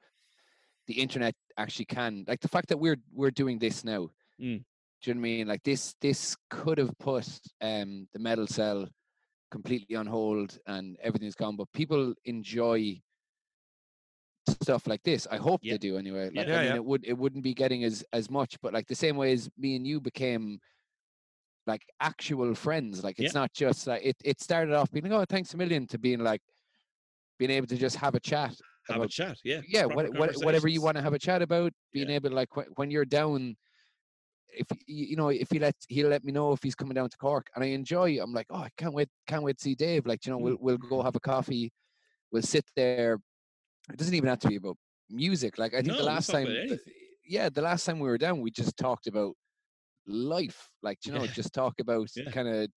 the 0.87 0.93
internet 0.93 1.35
actually 1.57 1.85
can 1.85 2.25
like 2.27 2.41
the 2.41 2.47
fact 2.47 2.69
that 2.69 2.77
we're 2.77 2.97
we're 3.13 3.31
doing 3.31 3.59
this 3.59 3.83
now. 3.83 4.09
Mm. 4.41 4.63
Do 5.01 5.11
you 5.11 5.13
know 5.13 5.21
what 5.21 5.27
I 5.27 5.29
mean? 5.29 5.47
Like 5.47 5.63
this 5.63 5.95
this 6.01 6.35
could 6.49 6.77
have 6.77 6.97
put 6.99 7.27
um 7.61 8.07
the 8.13 8.19
metal 8.19 8.47
cell 8.47 8.87
completely 9.59 9.95
on 9.95 10.05
hold 10.05 10.57
and 10.67 10.97
everything's 11.01 11.35
gone, 11.35 11.55
but 11.55 11.71
people 11.71 12.13
enjoy 12.25 13.01
stuff 14.61 14.85
like 14.85 15.01
this. 15.03 15.25
I 15.31 15.37
hope 15.37 15.61
Yeah. 15.63 15.73
they 15.73 15.77
do 15.77 15.97
anyway. 15.97 16.25
Like 16.35 16.47
Yeah, 16.47 16.55
I 16.55 16.61
mean 16.63 16.67
yeah. 16.71 16.75
it 16.75 16.85
would 16.85 17.03
it 17.05 17.17
wouldn't 17.17 17.43
be 17.43 17.53
getting 17.53 17.83
as 17.85 18.03
as 18.11 18.29
much, 18.29 18.51
but 18.61 18.73
like 18.73 18.87
the 18.87 18.95
same 19.05 19.15
way 19.15 19.31
as 19.31 19.49
me 19.57 19.77
and 19.77 19.87
you 19.87 20.01
became 20.01 20.59
like 21.67 21.83
actual 22.01 22.53
friends. 22.53 23.01
Like 23.03 23.17
it's 23.17 23.33
not 23.33 23.51
just 23.53 23.87
like 23.87 24.03
it, 24.03 24.17
it 24.25 24.41
started 24.41 24.73
off 24.75 24.91
being 24.91 25.05
like, 25.09 25.19
oh, 25.21 25.25
thanks 25.29 25.53
a 25.53 25.57
million 25.57 25.87
to 25.87 25.97
being 25.97 26.19
like 26.19 26.41
being 27.39 27.51
able 27.51 27.67
to 27.67 27.77
just 27.77 27.95
have 27.95 28.13
a 28.15 28.19
chat. 28.19 28.53
Have 28.89 28.97
a 28.97 28.99
about- 28.99 29.09
chat. 29.09 29.37
Yeah. 29.43 29.61
Yeah, 29.67 29.85
what, 29.85 30.05
what, 30.19 30.35
whatever 30.45 30.67
you 30.67 30.81
want 30.81 30.95
to 30.97 31.01
have 31.03 31.13
a 31.13 31.19
chat 31.27 31.41
about, 31.41 31.71
being 31.93 32.09
able 32.09 32.29
to 32.29 32.35
like 32.35 32.49
wh- 32.53 32.77
when 32.77 32.91
you're 32.91 33.05
down, 33.19 33.55
if 34.57 34.67
you 34.87 35.15
know, 35.15 35.29
if 35.29 35.49
he 35.51 35.59
let 35.59 35.75
he'll 35.89 36.09
let 36.09 36.23
me 36.23 36.31
know 36.31 36.51
if 36.53 36.63
he's 36.63 36.75
coming 36.75 36.93
down 36.95 37.09
to 37.09 37.17
Cork, 37.17 37.47
and 37.55 37.63
I 37.63 37.67
enjoy. 37.67 38.19
I'm 38.21 38.33
like, 38.33 38.47
oh, 38.49 38.57
I 38.57 38.69
can't 38.77 38.93
wait, 38.93 39.09
can't 39.27 39.43
wait 39.43 39.57
to 39.57 39.63
see 39.63 39.75
Dave. 39.75 40.05
Like, 40.05 40.25
you 40.25 40.31
know, 40.31 40.39
Mm. 40.39 40.43
we'll 40.43 40.57
we'll 40.59 40.77
go 40.77 41.01
have 41.03 41.15
a 41.15 41.19
coffee, 41.19 41.71
we'll 42.31 42.41
sit 42.43 42.65
there. 42.75 43.19
It 43.91 43.97
doesn't 43.97 44.13
even 44.15 44.29
have 44.29 44.39
to 44.39 44.47
be 44.49 44.55
about 44.55 44.77
music. 45.09 45.57
Like 45.57 45.73
I 45.73 45.81
think 45.81 45.97
No, 45.97 46.03
the 46.03 46.09
last 46.09 46.31
time, 46.31 46.47
yeah, 47.27 47.49
the 47.49 47.61
last 47.61 47.85
time 47.85 47.99
we 47.99 48.07
were 48.09 48.17
down, 48.17 48.41
we 48.41 48.51
just 48.51 48.77
talked 48.77 49.07
about 49.07 49.35
life. 50.07 50.69
Like 50.81 51.05
you 51.05 51.11
know, 51.13 51.25
Yeah. 51.25 51.31
just 51.33 51.53
talk 51.53 51.79
about 51.79 52.09
Yeah. 52.15 52.31
kind 52.31 52.47
of 52.47 52.69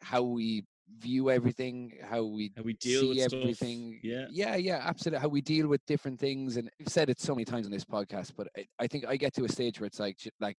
how 0.00 0.22
we 0.22 0.64
view 0.98 1.30
everything, 1.30 1.92
how 2.02 2.24
we 2.24 2.52
How 2.56 2.62
we 2.62 2.74
deal 2.74 3.00
see 3.02 3.08
with 3.08 3.18
stuff. 3.20 3.32
everything. 3.34 4.00
Yeah. 4.02 4.26
yeah, 4.30 4.56
yeah, 4.56 4.80
absolutely. 4.82 5.20
How 5.20 5.28
we 5.28 5.40
deal 5.40 5.68
with 5.68 5.84
different 5.86 6.18
things, 6.18 6.56
and 6.56 6.70
I've 6.80 6.88
said 6.88 7.10
it 7.10 7.20
so 7.20 7.34
many 7.34 7.44
times 7.44 7.66
on 7.66 7.72
this 7.72 7.84
podcast, 7.84 8.32
but 8.36 8.48
I, 8.56 8.66
I 8.78 8.86
think 8.86 9.04
I 9.06 9.16
get 9.16 9.34
to 9.34 9.44
a 9.44 9.48
stage 9.48 9.80
where 9.80 9.86
it's 9.86 10.00
like, 10.00 10.18
like, 10.40 10.56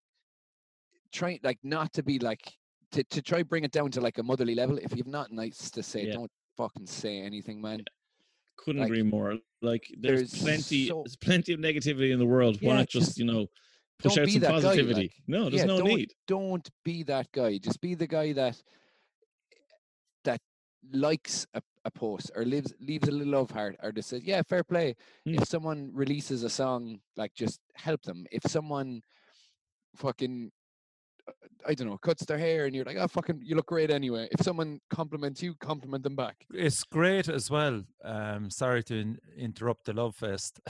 trying 1.14 1.40
like 1.44 1.58
not 1.64 1.94
to 1.94 2.04
be 2.04 2.20
like 2.20 2.42
to 2.92 3.04
to 3.06 3.22
try 3.22 3.44
bring 3.44 3.64
it 3.64 3.72
down 3.72 3.90
to 3.92 4.02
like 4.02 4.18
a 4.18 4.24
motherly 4.24 4.56
level. 4.56 4.78
If 4.78 4.96
you've 4.96 5.08
not 5.08 5.32
nice 5.32 5.72
to 5.72 5.82
say, 5.84 6.06
Yeah. 6.06 6.14
don't 6.14 6.32
fucking 6.58 6.88
say 6.88 7.20
anything, 7.22 7.62
man. 7.62 7.84
Couldn't 8.58 8.82
like, 8.82 8.90
agree 8.90 9.04
more. 9.04 9.38
Like 9.62 9.84
there's, 10.00 10.32
there's 10.32 10.42
plenty 10.42 10.88
so- 10.88 11.04
there's 11.06 11.16
plenty 11.16 11.54
of 11.54 11.60
negativity 11.60 12.12
in 12.12 12.20
the 12.20 12.26
world. 12.26 12.58
Why 12.62 12.72
Yeah, 12.72 12.78
not 12.80 12.90
just, 12.90 13.06
just 13.08 13.18
you 13.20 13.26
know 13.26 13.48
push 14.00 14.18
out 14.18 14.30
some 14.30 14.42
that 14.42 14.48
guy, 14.50 14.62
positivity? 14.62 15.02
like, 15.02 15.14
no, 15.28 15.50
there's 15.50 15.62
yeah, 15.62 15.66
no 15.66 15.78
don't, 15.80 15.88
need. 15.88 16.14
Don't 16.28 16.70
be 16.84 17.04
that 17.04 17.32
guy. 17.32 17.58
Just 17.58 17.80
be 17.82 17.96
the 17.96 18.08
guy 18.08 18.34
that 18.34 18.62
likes 20.92 21.46
a, 21.54 21.62
a 21.86 21.92
post 21.92 22.32
or 22.36 22.46
lives 22.46 22.74
leaves 22.80 23.08
a 23.08 23.12
little 23.12 23.34
love 23.34 23.52
heart 23.52 23.76
or 23.84 23.92
just 23.92 24.10
says, 24.10 24.24
yeah, 24.24 24.42
fair 24.42 24.64
play. 24.64 24.96
Mm. 25.28 25.42
If 25.42 25.48
someone 25.48 25.92
releases 25.94 26.44
a 26.44 26.50
song, 26.50 27.00
like 27.16 27.34
just 27.34 27.60
help 27.76 28.02
them. 28.04 28.26
If 28.32 28.44
someone 28.50 29.02
fucking 29.96 30.52
uh, 31.28 31.32
I 31.68 31.74
don't 31.74 31.88
know, 31.88 31.98
cuts 31.98 32.26
their 32.26 32.38
hair 32.38 32.66
and 32.66 32.76
you're 32.76 32.86
like, 32.86 32.98
oh 32.98 33.08
fucking 33.08 33.42
you 33.44 33.56
look 33.56 33.68
great 33.68 33.92
anyway. 33.92 34.28
If 34.32 34.44
someone 34.44 34.80
compliments 34.90 35.42
you, 35.42 35.56
compliment 35.56 36.04
them 36.04 36.16
back. 36.16 36.46
It's 36.54 36.84
great 36.84 37.30
as 37.30 37.50
well. 37.50 37.84
Um, 38.04 38.50
sorry 38.50 38.84
to 38.84 39.00
in- 39.00 39.20
interrupt 39.38 39.86
the 39.86 39.94
love 39.94 40.16
fest. 40.16 40.60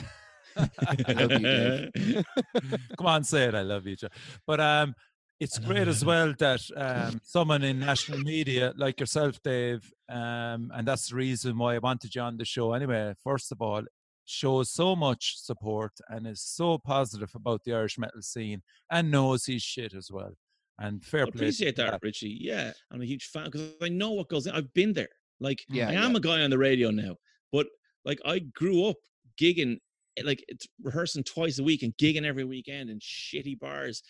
I 0.58 1.14
love 1.14 1.32
you. 1.32 2.24
Come 2.98 3.06
on, 3.06 3.24
say 3.24 3.44
it. 3.44 3.56
I 3.56 3.62
love 3.62 3.86
you, 3.86 3.96
Joe. 3.96 4.08
But 4.46 4.60
um, 4.60 4.96
it's 5.40 5.60
great 5.60 5.88
as 5.88 6.04
well 6.04 6.34
that 6.40 6.62
um, 6.76 7.22
someone 7.24 7.64
in 7.64 7.80
national 7.80 8.20
media 8.20 8.74
like 8.76 9.00
yourself, 9.00 9.42
Dave, 9.44 9.92
um, 10.10 10.72
and 10.74 10.88
that's 10.88 11.10
the 11.10 11.16
reason 11.16 11.58
why 11.58 11.76
I 11.76 11.80
wanted 11.80 12.16
you 12.16 12.22
on 12.22 12.38
the 12.38 12.46
show. 12.46 12.74
Anyway, 12.74 13.14
first 13.24 13.52
of 13.52 13.62
all, 13.62 13.84
shows 14.26 14.72
so 14.72 14.96
much 14.96 15.38
support 15.38 15.94
and 16.10 16.28
is 16.28 16.42
so 16.42 16.78
positive 16.78 17.32
about 17.36 17.64
the 17.64 17.74
Irish 17.74 17.98
metal 17.98 18.22
scene 18.22 18.62
and 18.92 19.12
knows 19.12 19.46
his 19.46 19.62
shit 19.62 19.94
as 19.94 20.10
well. 20.12 20.34
And 20.80 21.04
fair 21.04 21.22
I 21.22 21.26
play. 21.26 21.32
appreciate 21.36 21.78
him 21.80 21.86
that, 21.86 22.00
Richie. 22.04 22.38
Yeah, 22.40 22.72
I'm 22.92 23.02
a 23.02 23.06
huge 23.06 23.26
fan 23.26 23.46
because 23.46 23.74
I 23.82 23.90
know 23.90 24.12
what 24.12 24.30
goes 24.30 24.46
in. 24.48 24.54
I've 24.54 24.74
been 24.74 24.94
there. 24.94 25.08
Like, 25.40 25.64
Yeah, 25.70 25.90
I 25.90 25.94
am 25.94 26.16
a 26.16 26.20
guy 26.20 26.42
on 26.42 26.50
the 26.50 26.58
radio 26.58 26.92
now, 26.92 27.16
but 27.52 27.68
like 28.06 28.20
I 28.26 28.40
grew 28.40 28.86
up 28.86 28.98
gigging, 29.40 29.78
eh, 30.18 30.24
like 30.26 30.44
it's 30.48 30.68
rehearsing 30.82 31.24
twice 31.24 31.60
a 31.60 31.64
week 31.64 31.84
and 31.84 31.96
gigging 31.98 32.26
every 32.26 32.44
weekend 32.44 32.90
in 32.90 33.00
shitty 33.00 33.60
bars. 33.60 34.02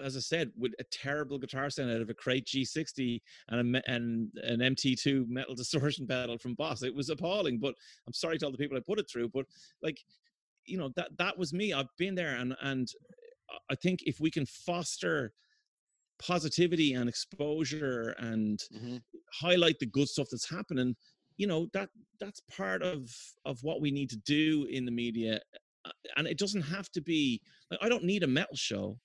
As 0.00 0.16
I 0.16 0.20
said, 0.20 0.52
with 0.56 0.72
a 0.78 0.84
terrible 0.84 1.38
guitar 1.38 1.70
sound 1.70 1.90
out 1.90 2.00
of 2.00 2.10
a 2.10 2.14
crate 2.14 2.46
G60 2.46 3.22
and 3.48 3.76
a, 3.76 3.82
and 3.90 4.32
an 4.42 4.60
MT2 4.62 5.26
metal 5.28 5.54
distortion 5.56 6.06
pedal 6.06 6.38
from 6.38 6.54
Boss, 6.54 6.82
it 6.82 6.94
was 6.94 7.10
appalling. 7.10 7.58
But 7.58 7.74
I'm 8.06 8.12
sorry 8.12 8.38
to 8.38 8.46
all 8.46 8.52
the 8.52 8.58
people 8.58 8.76
I 8.76 8.80
put 8.80 8.98
it 8.98 9.08
through. 9.10 9.28
But 9.30 9.46
like, 9.82 9.98
you 10.66 10.78
know, 10.78 10.90
that 10.96 11.16
that 11.18 11.38
was 11.38 11.52
me. 11.52 11.72
I've 11.72 11.94
been 11.98 12.14
there, 12.14 12.36
and 12.36 12.56
and 12.60 12.88
I 13.68 13.74
think 13.76 14.00
if 14.04 14.20
we 14.20 14.30
can 14.30 14.46
foster 14.46 15.32
positivity 16.18 16.92
and 16.94 17.08
exposure 17.08 18.10
and 18.18 18.60
Mhm. 18.70 19.02
highlight 19.32 19.78
the 19.78 19.86
good 19.86 20.08
stuff 20.08 20.28
that's 20.30 20.48
happening 20.48 20.96
you 21.36 21.46
know 21.46 21.66
that 21.72 21.88
that's 22.18 22.40
part 22.40 22.82
of 22.82 23.10
of 23.44 23.62
what 23.62 23.80
we 23.80 23.90
need 23.90 24.10
to 24.10 24.18
do 24.18 24.64
in 24.64 24.84
the 24.84 24.90
media 24.90 25.40
uh, 25.84 25.92
and 26.16 26.26
it 26.26 26.36
doesn't 26.38 26.62
have 26.62 26.90
to 26.90 27.00
be 27.00 27.40
like 27.70 27.80
i 27.82 27.88
don't 27.88 28.04
need 28.04 28.22
a 28.22 28.26
metal 28.26 28.56
show 28.56 29.00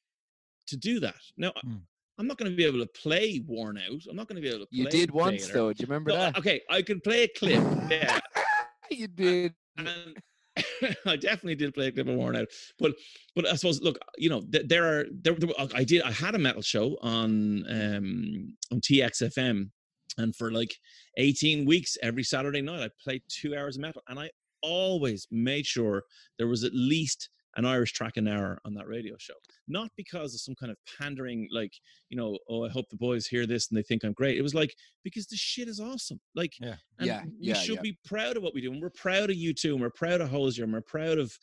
to 0.68 0.78
do 0.78 1.00
that 1.00 1.16
now 1.38 1.52
Mm. 1.66 1.82
i'm 2.18 2.28
not 2.28 2.38
going 2.38 2.50
to 2.52 2.56
be 2.56 2.66
able 2.66 2.80
to 2.80 2.88
play 2.88 3.44
worn 3.48 3.78
out 3.78 4.02
i'm 4.10 4.16
not 4.16 4.28
going 4.28 4.36
to 4.36 4.42
be 4.42 4.50
able 4.50 4.66
to 4.66 4.68
play 4.68 4.80
You 4.80 4.88
did 4.88 5.12
once 5.12 5.48
though. 5.50 5.72
Do 5.74 5.82
you 5.82 5.88
remember 5.88 6.12
No, 6.12 6.18
that? 6.18 6.38
okay 6.38 6.62
i 6.70 6.82
could 6.82 7.04
play 7.04 7.24
a 7.24 7.28
clip 7.28 7.64
yeah 7.90 8.20
you 8.92 9.08
did. 9.08 9.54
and 9.78 10.18
I 11.06 11.18
definitely 11.18 11.56
did 11.56 11.74
play 11.74 11.88
a 11.88 11.92
clip 11.92 12.08
of 12.08 12.16
Worn 12.16 12.38
Out, 12.38 12.48
but 12.80 12.94
but 13.36 13.46
I 13.46 13.56
suppose 13.56 13.82
look, 13.82 13.98
you 14.18 14.30
know, 14.30 14.42
th- 14.42 14.68
there 14.68 14.86
are 14.86 15.06
there, 15.12 15.34
there 15.34 15.50
I 15.76 15.84
did 15.84 16.02
I 16.04 16.12
had 16.12 16.34
a 16.34 16.38
metal 16.38 16.62
show 16.62 16.98
on 17.02 17.66
um 17.70 18.54
on 18.72 18.80
TXFM, 18.80 19.70
and 20.18 20.34
for 20.34 20.52
like 20.54 20.74
eighteen 21.18 21.66
weeks 21.66 21.98
every 22.02 22.24
Saturday 22.24 22.62
night 22.62 22.82
I 22.84 22.90
played 23.04 23.22
two 23.28 23.54
hours 23.54 23.76
of 23.76 23.82
metal, 23.82 24.02
and 24.08 24.18
I 24.18 24.30
always 24.62 25.28
made 25.30 25.66
sure 25.66 26.04
there 26.38 26.48
was 26.48 26.64
at 26.64 26.72
least 26.74 27.30
an 27.58 27.66
Irish 27.66 27.94
track 27.94 28.18
an 28.18 28.28
hour 28.28 28.60
on 28.66 28.74
that 28.74 28.88
radio 28.88 29.16
show. 29.18 29.34
Not 29.68 29.90
because 29.96 30.34
of 30.34 30.42
some 30.42 30.56
kind 30.56 30.72
of 30.72 30.78
pandering, 31.00 31.48
like, 31.52 31.74
you 32.10 32.18
know, 32.18 32.38
oh, 32.50 32.66
I 32.66 32.70
hope 32.70 32.90
the 32.90 32.98
boys 32.98 33.26
hear 33.28 33.46
this 33.46 33.70
and 33.70 33.78
they 33.78 33.84
think 33.84 34.04
I'm 34.04 34.14
great. 34.14 34.38
It 34.38 34.42
was 34.42 34.54
like, 34.54 34.76
because 35.04 35.28
the 35.28 35.38
shit 35.38 35.68
is 35.68 35.80
awesome. 35.80 36.20
Like, 36.36 36.54
Yeah. 36.60 36.76
and 37.00 37.08
Yeah, 37.08 37.24
we 37.24 37.32
yeah, 37.40 37.54
should 37.56 37.76
yeah. 37.76 37.82
be 37.82 37.98
proud 38.06 38.38
of 38.38 38.44
what 38.44 38.54
we 38.54 38.62
do. 38.62 38.72
And 38.72 38.82
we're 38.82 38.90
proud 38.90 39.30
of 39.30 39.36
you 39.36 39.54
too. 39.54 39.74
And 39.74 39.82
we're 39.82 39.90
proud 39.90 40.22
of 40.22 40.30
Hozier. 40.30 40.66
And 40.66 40.74
we're 40.74 40.82
proud 40.82 41.18
of 41.18 41.38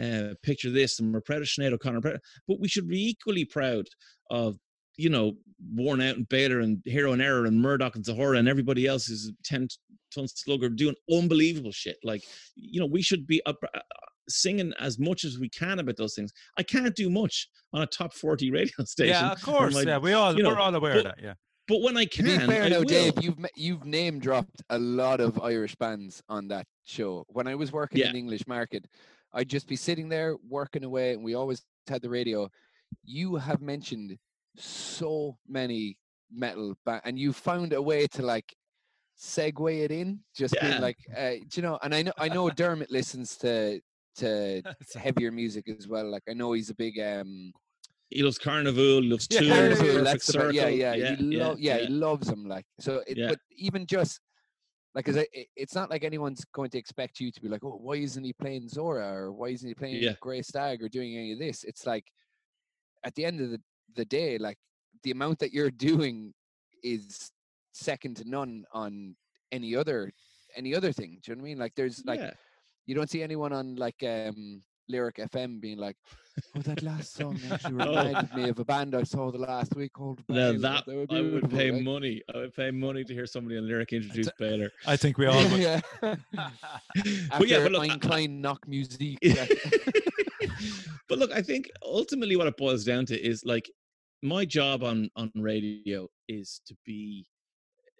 uh, 0.00 0.34
Picture 0.42 0.70
This. 0.70 1.00
And 1.00 1.12
we're 1.12 1.20
proud 1.20 1.42
of 1.42 1.48
Sinead 1.48 1.72
O'Connor. 1.72 2.00
But 2.00 2.60
we 2.60 2.68
should 2.68 2.88
be 2.88 3.08
equally 3.08 3.44
proud 3.44 3.86
of, 4.30 4.56
you 4.96 5.10
know, 5.10 5.32
Worn 5.74 6.00
Out 6.00 6.16
and 6.16 6.28
Baylor 6.28 6.60
and 6.60 6.80
Hero 6.84 7.12
in 7.12 7.20
Error 7.20 7.46
and 7.46 7.60
Murdoch 7.60 7.96
and 7.96 8.04
Zhora 8.04 8.38
and 8.38 8.48
everybody 8.48 8.86
else 8.86 9.06
who's 9.06 9.32
10 9.44 9.68
ton 10.14 10.28
slugger 10.28 10.68
doing 10.68 10.94
unbelievable 11.10 11.72
shit. 11.72 11.96
Like, 12.04 12.22
you 12.54 12.80
know, 12.80 12.86
we 12.86 13.02
should 13.02 13.26
be 13.26 13.42
up, 13.46 13.56
uh, 13.74 13.80
singing 14.28 14.72
as 14.78 14.98
much 14.98 15.24
as 15.24 15.38
we 15.38 15.48
can 15.48 15.78
about 15.78 15.96
those 15.96 16.14
things. 16.14 16.32
I 16.58 16.62
can't 16.62 16.94
do 16.94 17.08
much 17.10 17.48
on 17.72 17.82
a 17.82 17.86
top 17.86 18.12
40 18.14 18.50
radio 18.58 18.84
station. 18.84 19.14
Yeah, 19.14 19.32
of 19.32 19.42
course. 19.42 19.74
my- 19.74 19.82
yeah, 19.82 19.98
we 19.98 20.12
all 20.12 20.36
you 20.36 20.42
know, 20.42 20.50
we're 20.50 20.58
all 20.58 20.74
aware 20.74 20.94
but- 20.94 20.98
of 20.98 21.04
that. 21.16 21.22
Yeah. 21.22 21.34
But 21.68 21.80
when 21.82 21.96
I 21.96 22.04
To 22.04 22.22
be 22.22 22.36
can, 22.36 22.46
fair 22.48 22.62
I 22.62 22.68
now, 22.68 22.78
will. 22.78 22.84
Dave, 22.84 23.14
you've 23.20 23.38
you've 23.56 23.84
name 23.84 24.20
dropped 24.20 24.62
a 24.70 24.78
lot 24.78 25.20
of 25.20 25.40
Irish 25.42 25.74
bands 25.74 26.22
on 26.28 26.46
that 26.48 26.64
show. 26.84 27.24
When 27.28 27.48
I 27.48 27.56
was 27.56 27.72
working 27.72 27.98
Yeah. 27.98 28.10
in 28.10 28.14
English 28.14 28.46
market, 28.46 28.86
I'd 29.32 29.48
just 29.48 29.66
be 29.66 29.74
sitting 29.74 30.08
there 30.08 30.36
working 30.48 30.84
away, 30.84 31.12
and 31.14 31.24
we 31.24 31.34
always 31.34 31.62
had 31.88 32.02
the 32.02 32.08
radio. 32.08 32.48
You 33.02 33.34
have 33.34 33.60
mentioned 33.60 34.16
so 34.56 35.36
many 35.48 35.98
metal 36.30 36.76
ba- 36.84 37.02
and 37.04 37.18
you 37.18 37.32
found 37.32 37.72
a 37.72 37.82
way 37.82 38.06
to 38.08 38.22
like 38.22 38.54
segue 39.18 39.84
it 39.84 39.90
in, 39.90 40.20
just 40.36 40.54
Yeah. 40.54 40.68
being 40.70 40.80
like, 40.82 40.98
uh, 41.16 41.30
do 41.30 41.46
you 41.54 41.62
know? 41.62 41.78
And 41.82 41.92
I 41.94 42.02
know 42.02 42.12
I 42.16 42.28
know 42.28 42.48
Dermot 42.50 42.90
listens 42.92 43.36
to 43.38 43.80
to 44.18 44.62
So- 44.86 44.98
heavier 44.98 45.30
music 45.32 45.68
as 45.68 45.86
well. 45.88 46.08
Like 46.10 46.22
I 46.28 46.32
know 46.34 46.52
he's 46.52 46.70
a 46.70 46.74
big 46.74 46.98
um 46.98 47.52
He 48.10 48.22
loves 48.22 48.38
Carnival, 48.38 49.02
loves 49.02 49.26
Yeah, 49.30 49.40
Carnival, 49.40 49.76
Perfect 49.86 50.04
that's 50.04 50.26
the 50.26 50.32
Circle. 50.32 50.46
part- 50.46 50.54
yeah, 50.54 50.68
yeah, 50.68 50.94
yeah, 50.94 51.16
he 51.16 51.22
lo- 51.36 51.56
yeah, 51.58 51.76
yeah. 51.78 51.86
he 51.86 51.88
loves 51.88 52.28
them. 52.28 52.46
Like 52.46 52.66
so, 52.80 53.02
it, 53.06 53.16
Yeah. 53.16 53.28
but 53.30 53.38
even 53.56 53.86
just 53.86 54.20
like, 54.94 55.04
cause 55.04 55.16
I, 55.18 55.26
it- 55.32 55.48
it's 55.56 55.74
not 55.74 55.90
like 55.90 56.04
anyone's 56.04 56.44
going 56.54 56.70
to 56.70 56.78
expect 56.78 57.20
you 57.20 57.30
to 57.32 57.40
be 57.40 57.48
like, 57.48 57.64
oh, 57.64 57.78
why 57.82 57.96
isn't 57.96 58.24
he 58.24 58.32
playing 58.32 58.68
Zhora 58.68 59.12
or 59.12 59.32
why 59.32 59.48
isn't 59.48 59.68
he 59.68 59.74
playing 59.74 60.02
Yeah. 60.02 60.14
Grey 60.20 60.42
Stag 60.42 60.82
or 60.82 60.88
doing 60.88 61.16
any 61.16 61.32
of 61.32 61.38
this? 61.38 61.64
It's 61.64 61.84
like 61.86 62.04
at 63.04 63.14
the 63.14 63.24
end 63.24 63.40
of 63.40 63.50
the, 63.50 63.60
the 63.94 64.04
day, 64.06 64.38
like 64.38 64.58
the 65.02 65.10
amount 65.10 65.38
that 65.40 65.52
you're 65.52 65.70
doing 65.90 66.32
is 66.82 67.30
second 67.72 68.16
to 68.16 68.24
none 68.28 68.64
on 68.72 69.14
any 69.52 69.76
other 69.76 70.12
any 70.56 70.74
other 70.74 70.92
thing. 70.92 71.18
Do 71.22 71.30
you 71.32 71.36
know 71.36 71.42
what 71.42 71.46
I 71.46 71.50
mean? 71.50 71.58
Like 71.58 71.74
there's 71.76 72.02
like 72.06 72.20
yeah. 72.20 72.32
You 72.86 72.94
don't 72.94 73.10
see 73.10 73.22
anyone 73.22 73.52
on 73.52 73.76
like 73.76 74.02
um 74.02 74.62
lyric 74.88 75.16
FM 75.16 75.60
being 75.60 75.78
like, 75.78 75.96
"Oh, 76.54 76.60
that 76.60 76.80
last 76.82 77.14
song 77.14 77.38
actually 77.50 77.74
Oh. 77.82 77.88
reminded 77.88 78.34
me 78.34 78.48
of 78.50 78.58
a 78.60 78.64
band 78.64 78.94
I 78.94 79.02
saw 79.02 79.32
the 79.32 79.38
last 79.38 79.74
week 79.74 79.92
called." 79.92 80.20
Now 80.28 80.52
Bail." 80.52 80.60
that 80.60 80.84
They 80.86 80.94
were 80.96 81.06
I 81.10 81.20
would 81.22 81.50
pay 81.50 81.70
like- 81.72 81.82
money. 81.82 82.22
I 82.32 82.36
would 82.38 82.54
pay 82.54 82.70
money 82.70 83.02
to 83.04 83.12
hear 83.12 83.26
somebody 83.26 83.58
on 83.58 83.66
lyric 83.66 83.92
introduce 83.92 84.30
Baylor. 84.38 84.70
I 84.86 84.96
think 84.96 85.18
we 85.18 85.26
all 85.26 85.42
would. 85.50 85.60
yeah. 85.60 85.80
but 86.00 86.18
After 87.32 87.46
yeah, 87.46 87.62
but 87.64 87.72
look, 87.72 87.90
I- 87.90 87.98
Klein 87.98 88.40
knock 88.40 88.66
music. 88.68 89.18
but 91.08 91.18
look, 91.18 91.32
I 91.32 91.42
think 91.42 91.70
ultimately 91.82 92.36
what 92.36 92.46
it 92.46 92.56
boils 92.56 92.84
down 92.84 93.06
to 93.06 93.20
is 93.20 93.44
like 93.44 93.70
my 94.22 94.44
job 94.44 94.82
on 94.82 95.10
on 95.16 95.30
radio 95.34 96.08
is 96.28 96.60
to 96.66 96.76
be 96.84 97.26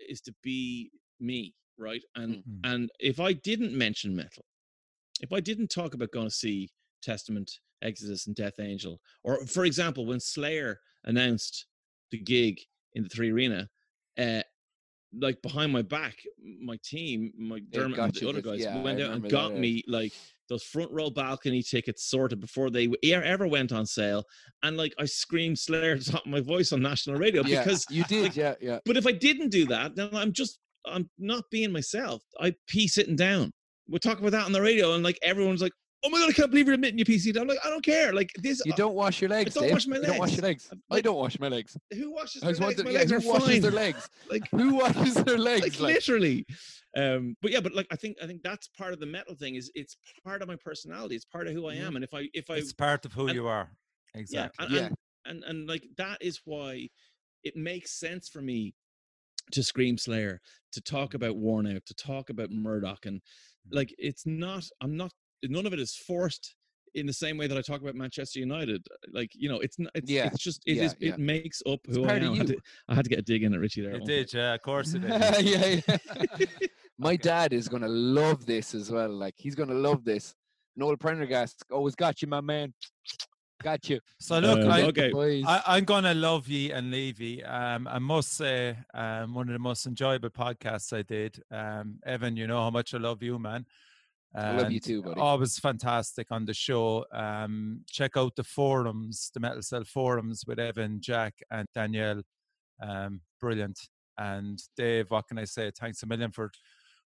is 0.08 0.20
to 0.22 0.32
be 0.42 0.90
me, 1.20 1.54
right? 1.78 2.02
And 2.14 2.36
Mm. 2.36 2.60
and 2.64 2.90
if 3.00 3.18
I 3.20 3.32
didn't 3.32 3.72
mention 3.76 4.14
metal, 4.14 4.44
if 5.20 5.32
I 5.32 5.40
didn't 5.40 5.68
talk 5.68 5.94
about 5.94 6.12
going 6.12 6.26
to 6.26 6.34
see 6.34 6.70
Testament, 7.02 7.50
Exodus, 7.82 8.26
and 8.26 8.36
Death 8.36 8.58
Angel, 8.60 9.00
or 9.24 9.46
for 9.46 9.64
example, 9.64 10.06
when 10.06 10.20
Slayer 10.20 10.80
announced 11.04 11.66
the 12.10 12.18
gig 12.18 12.60
in 12.94 13.02
the 13.02 13.08
Three 13.08 13.32
Arena, 13.32 13.68
uh, 14.18 14.42
like 15.18 15.40
behind 15.42 15.72
my 15.72 15.82
back, 15.82 16.16
my 16.60 16.78
team, 16.84 17.32
my 17.38 17.60
Dermot 17.70 17.98
and 17.98 18.14
the 18.14 18.28
other 18.28 18.42
guys 18.42 18.60
yeah, 18.60 18.82
went 18.82 19.00
out 19.00 19.12
and 19.12 19.22
that, 19.22 19.30
got 19.30 19.52
yeah. 19.52 19.58
me 19.58 19.84
like 19.88 20.12
those 20.48 20.62
front 20.62 20.90
row 20.92 21.10
balcony 21.10 21.62
tickets 21.62 22.04
sorted 22.04 22.40
before 22.40 22.70
they 22.70 22.88
ever 23.02 23.46
went 23.46 23.72
on 23.72 23.86
sale, 23.86 24.24
and 24.62 24.76
like 24.76 24.94
I 24.98 25.04
screamed 25.04 25.58
Slayer 25.58 25.92
at 25.92 26.04
the 26.04 26.12
top 26.12 26.24
of 26.24 26.30
my 26.30 26.40
voice 26.40 26.72
on 26.72 26.82
national 26.82 27.16
radio 27.16 27.42
yeah, 27.44 27.62
because 27.62 27.84
you 27.90 28.04
did, 28.04 28.24
like, 28.24 28.36
yeah, 28.36 28.54
yeah. 28.60 28.78
but 28.84 28.96
if 28.96 29.06
I 29.06 29.12
didn't 29.12 29.50
do 29.50 29.66
that, 29.66 29.96
then 29.96 30.10
I'm 30.12 30.32
just 30.32 30.58
I'm 30.86 31.08
not 31.18 31.44
being 31.50 31.72
myself. 31.72 32.22
I 32.40 32.54
pee 32.68 32.88
sitting 32.88 33.16
down. 33.16 33.52
We're 33.88 33.98
talking 33.98 34.24
about 34.26 34.32
that 34.38 34.46
on 34.46 34.52
the 34.52 34.60
radio, 34.62 34.94
and 34.94 35.04
like 35.04 35.18
everyone's 35.22 35.62
like, 35.62 35.72
"Oh 36.04 36.08
my 36.10 36.18
god, 36.18 36.30
I 36.30 36.32
can't 36.32 36.50
believe 36.50 36.66
you're 36.66 36.74
admitting 36.74 36.98
your 36.98 37.04
PC." 37.06 37.36
I'm 37.40 37.46
like, 37.46 37.58
I 37.64 37.70
don't 37.70 37.84
care. 37.84 38.12
Like 38.12 38.30
this, 38.38 38.60
You 38.64 38.72
don't 38.74 38.94
wash 38.94 39.20
your 39.20 39.30
legs. 39.30 39.54
don't 39.54 39.64
Dave. 39.64 39.72
wash 39.72 39.86
my 39.86 39.96
You 39.96 40.02
don't 40.02 40.18
wash 40.18 40.28
legs. 40.30 40.36
your 40.36 40.42
legs. 40.48 40.68
I'm 40.72 40.82
I 40.90 41.00
don't 41.00 41.16
wash 41.16 41.38
my 41.38 41.48
legs. 41.48 41.76
who 41.92 42.12
washes 42.12 42.42
I 42.42 42.46
their 42.46 42.54
legs? 42.54 42.60
wondering, 42.60 42.84
My 42.86 42.90
yeah, 42.92 42.98
legs 42.98 43.10
who 43.10 43.16
are 43.16 43.32
washes 43.32 43.48
fine. 43.48 43.60
their 43.62 43.70
legs? 43.70 44.08
Like, 44.30 44.42
Who 44.50 44.74
washes 44.76 45.14
their 45.14 45.38
legs? 45.38 45.62
like 45.62 45.80
Like, 45.80 45.94
literally. 45.94 46.46
Um, 46.96 47.36
but 47.42 47.50
yeah, 47.52 47.60
but 47.60 47.74
like 47.74 47.86
I 47.90 47.96
think 47.96 48.16
I 48.22 48.26
think 48.26 48.42
that's 48.42 48.68
part 48.68 48.92
of 48.92 49.00
the 49.00 49.06
metal 49.06 49.34
thing. 49.34 49.54
Is 49.54 49.70
it's 49.74 49.96
part 50.24 50.42
of 50.42 50.48
my 50.48 50.56
personality. 50.56 51.14
It's 51.14 51.24
part 51.26 51.46
of 51.46 51.52
who 51.54 51.66
I 51.68 51.74
am. 51.74 51.94
And 51.96 52.04
if 52.04 52.12
I 52.14 52.28
if 52.32 52.50
I 52.50 52.54
It's 52.56 52.72
part 52.72 53.04
of 53.04 53.12
who 53.12 53.26
and- 53.28 53.34
you 53.34 53.46
are. 53.46 53.70
yeah, 54.14 54.20
Exactly. 54.20 54.66
and, 54.66 54.74
Yeah. 54.74 54.86
And, 54.86 54.96
and 55.26 55.44
and 55.44 55.68
like 55.68 55.84
that 55.98 56.18
is 56.22 56.40
why 56.44 56.88
it 57.44 57.54
makes 57.56 57.92
sense 57.92 58.28
for 58.28 58.40
me 58.42 58.74
to 59.52 59.62
scream 59.62 59.96
Slayer, 59.98 60.40
to 60.72 60.80
talk 60.80 61.14
about 61.14 61.36
Worn 61.36 61.66
Out, 61.68 61.86
to 61.86 61.94
talk 61.94 62.30
about 62.30 62.50
Murdoch, 62.50 63.06
and 63.06 63.20
Mm-hmm. 63.66 63.76
like 63.76 63.94
it's 63.98 64.26
not. 64.26 64.64
I'm 64.80 64.96
not. 64.96 65.12
None 65.44 65.66
of 65.66 65.72
it 65.72 65.80
is 65.80 65.94
forced 65.94 66.54
in 66.94 67.04
the 67.06 67.12
same 67.12 67.36
way 67.36 67.46
that 67.46 67.58
I 67.58 67.60
talk 67.60 67.82
about 67.82 67.94
Manchester 67.94 68.38
United. 68.40 68.84
Like 69.12 69.30
you 69.34 69.48
know, 69.48 69.60
it's 69.60 69.78
not. 69.78 69.90
It's, 69.94 70.10
Yeah, 70.10 70.26
it's 70.26 70.42
just 70.42 70.62
it 70.66 70.76
yeah, 70.76 70.82
is. 70.84 70.96
yeah. 70.98 71.12
It 71.14 71.18
makes 71.18 71.62
up 71.68 71.80
who 71.88 72.04
I 72.04 72.14
am. 72.16 72.32
I 72.32 72.36
had, 72.36 72.46
to, 72.48 72.58
I 72.88 72.94
had 72.94 73.04
to 73.04 73.10
get 73.10 73.18
a 73.18 73.22
dig 73.22 73.42
in 73.42 73.52
at 73.54 73.60
Richie 73.60 73.82
there. 73.82 73.96
It 73.96 74.04
did, 74.06 74.32
yeah, 74.32 74.54
of 74.54 74.62
course 74.62 74.94
it 74.94 75.00
did. 75.02 75.10
yeah, 75.46 75.80
yeah. 75.88 76.46
My 76.98 77.14
dad 77.16 77.52
is 77.52 77.68
gonna 77.68 77.88
love 77.88 78.46
this 78.46 78.74
as 78.74 78.90
well. 78.90 79.10
Like 79.10 79.34
he's 79.36 79.54
gonna 79.54 79.74
love 79.74 80.04
this. 80.04 80.34
Noel 80.76 80.96
Prendergast 80.96 81.64
always 81.70 81.94
got 81.94 82.20
you, 82.22 82.28
my 82.28 82.40
man. 82.40 82.72
Got 83.62 83.88
you. 83.88 84.00
So 84.18 84.38
look, 84.38 84.58
Um, 84.60 84.70
I, 84.70 84.82
okay. 84.82 85.10
I, 85.46 85.62
i'm 85.66 85.84
gonna 85.84 86.14
love 86.14 86.46
ye 86.46 86.70
and 86.72 86.90
leave 86.90 87.20
ye. 87.20 87.42
Um, 87.42 87.88
I 87.88 87.98
must 87.98 88.32
say, 88.34 88.76
um, 88.92 89.34
one 89.34 89.48
of 89.48 89.52
the 89.54 89.58
most 89.58 89.86
enjoyable 89.86 90.30
podcasts 90.30 90.96
I 90.96 91.02
did. 91.02 91.42
Um, 91.50 91.98
Evan, 92.04 92.36
you 92.36 92.46
know 92.46 92.60
how 92.60 92.70
much 92.70 92.92
I 92.94 92.98
love 92.98 93.22
you, 93.22 93.38
man. 93.38 93.66
I 94.34 94.52
love 94.52 94.70
you 94.70 94.80
too, 94.80 95.02
buddy. 95.02 95.18
Always 95.18 95.58
fantastic 95.58 96.26
on 96.30 96.44
the 96.44 96.52
show. 96.52 97.06
Um, 97.10 97.80
check 97.88 98.18
out 98.18 98.36
the 98.36 98.44
forums, 98.44 99.30
the 99.32 99.40
Metal 99.40 99.62
Cell 99.62 99.84
forums 99.84 100.44
with 100.46 100.58
Evan, 100.58 101.00
Jack, 101.00 101.34
and 101.50 101.66
Danielle. 101.74 102.22
Um, 102.82 103.22
brilliant. 103.40 103.80
And 104.18 104.62
Dave, 104.76 105.10
what 105.10 105.26
can 105.28 105.38
I 105.38 105.44
say? 105.44 105.70
Thanks 105.70 106.02
a 106.02 106.06
million 106.06 106.30
for 106.30 106.50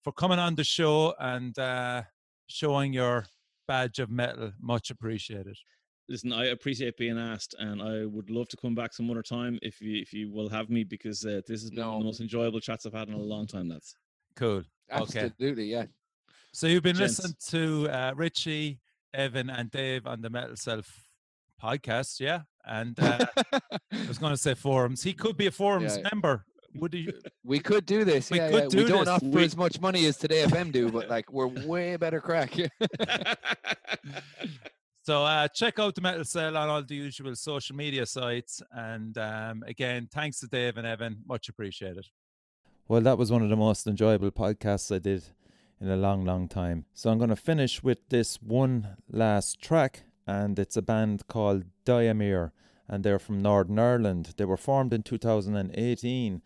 for 0.05 0.13
coming 0.13 0.39
on 0.39 0.55
the 0.55 0.63
show 0.63 1.15
and 1.19 1.59
uh, 1.59 2.03
showing 2.47 2.93
your 2.93 3.27
badge 3.67 3.99
of 3.99 4.11
metal. 4.11 4.53
Much 4.61 4.91
appreciated. 4.91 5.57
Listen, 6.09 6.33
I 6.33 6.47
appreciate 6.47 6.97
being 6.97 7.19
asked, 7.19 7.55
and 7.59 7.83
I 7.83 8.07
would 8.07 8.31
love 8.31 8.49
to 8.51 8.57
come 8.57 8.75
back 8.77 8.93
some 8.93 9.11
other 9.11 9.23
time 9.23 9.59
if 9.63 9.81
you 9.81 10.01
if 10.01 10.13
you 10.13 10.31
will 10.33 10.49
have 10.49 10.71
me 10.71 10.85
because 10.85 11.25
uh, 11.27 11.41
this 11.49 11.63
has 11.63 11.71
been 11.71 11.81
one 11.85 11.89
of 11.89 11.93
No. 11.95 11.99
the 12.01 12.05
most 12.05 12.21
enjoyable 12.21 12.61
chats 12.61 12.87
I've 12.87 12.93
had 12.95 13.09
in 13.09 13.15
a 13.15 13.19
long 13.19 13.47
time. 13.47 13.69
That's 13.69 13.97
Cool. 14.37 14.63
Okay. 14.93 15.19
Absolutely, 15.21 15.65
yeah. 15.65 15.87
So 16.53 16.67
you've 16.69 16.83
been 16.85 16.95
Gents. 16.97 17.19
listening 17.19 17.37
to 17.49 17.91
uh, 17.91 18.13
Richie, 18.15 18.79
Evan, 19.15 19.51
and 19.51 19.69
Dave 19.71 20.07
on 20.07 20.21
the 20.23 20.31
Metal 20.31 20.55
Cell 20.57 20.83
podcast, 21.61 22.21
yeah. 22.21 22.43
And 22.65 22.99
uh, 23.01 23.27
I 23.53 24.07
was 24.07 24.19
going 24.19 24.33
to 24.33 24.37
say 24.37 24.55
forums. 24.55 25.03
He 25.03 25.13
could 25.13 25.37
be 25.37 25.47
a 25.47 25.51
forums 25.51 25.97
Yeah. 25.97 26.09
member. 26.13 26.45
Would 26.77 26.93
he? 26.93 27.11
we 27.43 27.59
could 27.59 27.85
do 27.87 28.05
this. 28.05 28.31
We 28.31 28.37
yeah, 28.39 28.51
could 28.51 28.63
yeah. 28.65 28.69
do 28.69 28.79
we 28.79 28.85
don't 28.85 29.01
this. 29.07 29.09
offer 29.09 29.25
We- 29.27 29.45
as 29.45 29.57
much 29.57 29.81
money 29.81 30.05
as 30.07 30.19
Today 30.19 30.45
FM 30.45 30.71
do, 30.73 30.91
but 30.91 31.09
like 31.09 31.33
we're 31.33 31.47
way 31.47 31.97
better 31.97 32.21
crack. 32.21 32.53
So 35.07 35.23
uh, 35.23 35.47
check 35.47 35.79
out 35.79 35.95
the 35.95 36.01
Metal 36.01 36.25
Cell 36.25 36.57
on 36.57 36.69
all 36.69 36.83
the 36.83 36.97
usual 36.97 37.37
social 37.37 37.77
media 37.77 38.05
sites. 38.07 38.61
And 38.73 39.17
um, 39.17 39.63
again, 39.65 40.09
thanks 40.13 40.41
to 40.41 40.49
Dave 40.49 40.79
and 40.79 40.85
Evan. 40.85 41.19
Much 41.29 41.49
appreciated. 41.49 42.09
Well, 42.89 43.03
that 43.03 43.17
was 43.17 43.31
one 43.31 43.43
of 43.43 43.49
the 43.49 43.55
most 43.55 43.87
enjoyable 43.87 44.33
podcasts 44.33 44.93
I 44.93 44.99
did 44.99 45.23
in 45.81 45.89
a 45.89 45.97
long, 45.97 46.25
long 46.25 46.49
time. 46.49 46.87
So 46.93 47.09
I'm 47.09 47.19
going 47.19 47.31
to 47.31 47.37
finish 47.37 47.85
with 47.85 48.09
this 48.09 48.43
one 48.43 48.97
last 49.09 49.63
track, 49.63 50.03
and 50.27 50.59
it's 50.59 50.77
a 50.77 50.83
band 50.83 51.29
called 51.29 51.67
Diamir, 51.85 52.51
and 52.89 53.05
they're 53.05 53.21
from 53.21 53.41
Northern 53.41 53.79
Ireland. 53.79 54.35
They 54.37 54.45
were 54.45 54.57
formed 54.57 54.93
in 54.93 55.05
2018, 55.05 56.43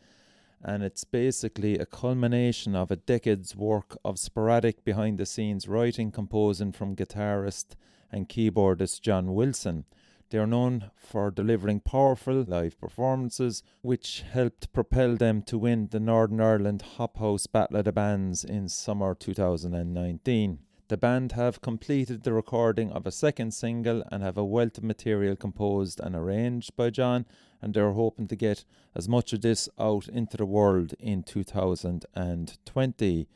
and 0.62 0.82
it's 0.82 1.04
basically 1.04 1.78
a 1.78 1.86
culmination 1.86 2.76
of 2.76 2.90
a 2.90 2.96
decade's 2.96 3.56
work 3.56 3.96
of 4.04 4.18
sporadic 4.18 4.84
behind 4.84 5.16
the 5.16 5.24
scenes 5.24 5.66
writing, 5.66 6.10
composing 6.10 6.72
from 6.72 6.94
guitarist 6.94 7.76
and 8.12 8.28
keyboardist 8.28 9.00
John 9.00 9.34
Wilson. 9.34 9.84
They 10.30 10.38
are 10.38 10.46
known 10.46 10.92
for 10.96 11.32
delivering 11.32 11.80
powerful 11.80 12.44
live 12.46 12.80
performances, 12.80 13.64
which 13.82 14.22
helped 14.30 14.72
propel 14.72 15.16
them 15.16 15.42
to 15.42 15.58
win 15.58 15.88
the 15.90 15.98
Northern 15.98 16.40
Ireland 16.40 16.82
Hop 16.96 17.18
House 17.18 17.48
Battle 17.48 17.78
of 17.78 17.84
the 17.84 17.92
Bands 17.92 18.44
in 18.44 18.68
summer 18.68 19.16
2019. 19.16 20.60
The 20.86 20.96
band 20.96 21.32
have 21.32 21.60
completed 21.60 22.22
the 22.22 22.32
recording 22.32 22.92
of 22.92 23.06
a 23.06 23.12
second 23.12 23.54
single 23.54 24.04
and 24.10 24.22
have 24.22 24.36
a 24.36 24.44
wealth 24.44 24.78
of 24.78 24.84
material 24.84 25.36
composed 25.36 26.00
and 26.00 26.16
arranged 26.16 26.76
by 26.76 26.90
John, 26.90 27.26
and 27.62 27.74
they're 27.74 27.92
hoping 27.92 28.28
to 28.28 28.36
get 28.36 28.64
as 28.94 29.08
much 29.08 29.32
of 29.32 29.40
this 29.40 29.68
out 29.78 30.08
into 30.08 30.36
the 30.36 30.46
world 30.46 30.94
in 30.98 31.22
2020. 31.22 33.28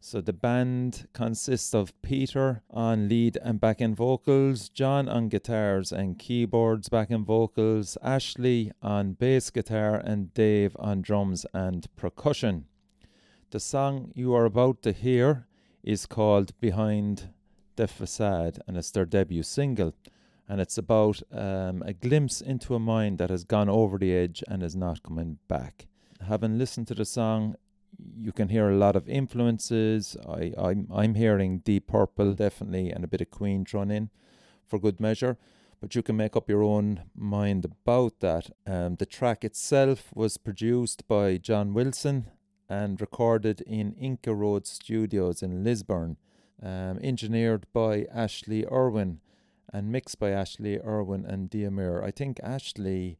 So 0.00 0.20
the 0.20 0.32
band 0.32 1.08
consists 1.12 1.74
of 1.74 2.00
Peter 2.02 2.62
on 2.70 3.08
lead 3.08 3.36
and 3.42 3.60
backing 3.60 3.96
vocals, 3.96 4.68
John 4.68 5.08
on 5.08 5.28
guitars 5.28 5.90
and 5.90 6.18
keyboards, 6.18 6.88
backing 6.88 7.24
vocals, 7.24 7.98
Ashley 8.02 8.70
on 8.80 9.14
bass 9.14 9.50
guitar, 9.50 9.96
and 9.96 10.32
Dave 10.34 10.76
on 10.78 11.02
drums 11.02 11.44
and 11.52 11.88
percussion. 11.96 12.66
The 13.50 13.60
song 13.60 14.12
you 14.14 14.34
are 14.34 14.44
about 14.44 14.82
to 14.82 14.92
hear 14.92 15.46
is 15.82 16.06
called 16.06 16.58
Behind 16.60 17.30
the 17.74 17.88
Facade 17.88 18.60
and 18.66 18.76
it's 18.76 18.92
their 18.92 19.04
debut 19.04 19.42
single. 19.42 19.94
And 20.48 20.60
it's 20.60 20.78
about 20.78 21.22
um, 21.32 21.82
a 21.84 21.92
glimpse 21.92 22.40
into 22.40 22.74
a 22.74 22.78
mind 22.78 23.18
that 23.18 23.30
has 23.30 23.44
gone 23.44 23.68
over 23.68 23.98
the 23.98 24.14
edge 24.14 24.44
and 24.48 24.62
is 24.62 24.76
not 24.76 25.02
coming 25.02 25.38
back. 25.48 25.86
Having 26.26 26.56
listened 26.56 26.86
to 26.88 26.94
the 26.94 27.04
song, 27.04 27.56
you 28.16 28.32
can 28.32 28.48
hear 28.48 28.70
a 28.70 28.76
lot 28.76 28.96
of 28.96 29.08
influences. 29.08 30.16
I, 30.28 30.52
I'm 30.56 30.88
I'm 30.92 31.14
hearing 31.14 31.58
Deep 31.58 31.86
Purple 31.88 32.34
definitely 32.34 32.90
and 32.90 33.04
a 33.04 33.08
bit 33.08 33.20
of 33.20 33.30
Queen 33.30 33.64
thrown 33.64 33.90
in 33.90 34.10
for 34.66 34.78
good 34.78 35.00
measure. 35.00 35.36
But 35.80 35.94
you 35.94 36.02
can 36.02 36.16
make 36.16 36.36
up 36.36 36.48
your 36.48 36.62
own 36.62 37.04
mind 37.14 37.64
about 37.64 38.18
that. 38.20 38.50
Um, 38.66 38.96
the 38.96 39.06
track 39.06 39.44
itself 39.44 40.10
was 40.12 40.36
produced 40.36 41.06
by 41.06 41.36
John 41.36 41.72
Wilson 41.72 42.26
and 42.68 43.00
recorded 43.00 43.60
in 43.60 43.92
Inca 43.92 44.34
Road 44.34 44.66
Studios 44.66 45.40
in 45.40 45.62
Lisburn, 45.62 46.16
um, 46.60 46.98
engineered 47.00 47.66
by 47.72 48.06
Ashley 48.12 48.66
Irwin 48.66 49.20
and 49.72 49.92
mixed 49.92 50.18
by 50.18 50.30
Ashley 50.30 50.80
Irwin 50.80 51.24
and 51.24 51.48
Diamir. 51.48 52.02
I 52.02 52.10
think 52.10 52.40
Ashley, 52.42 53.18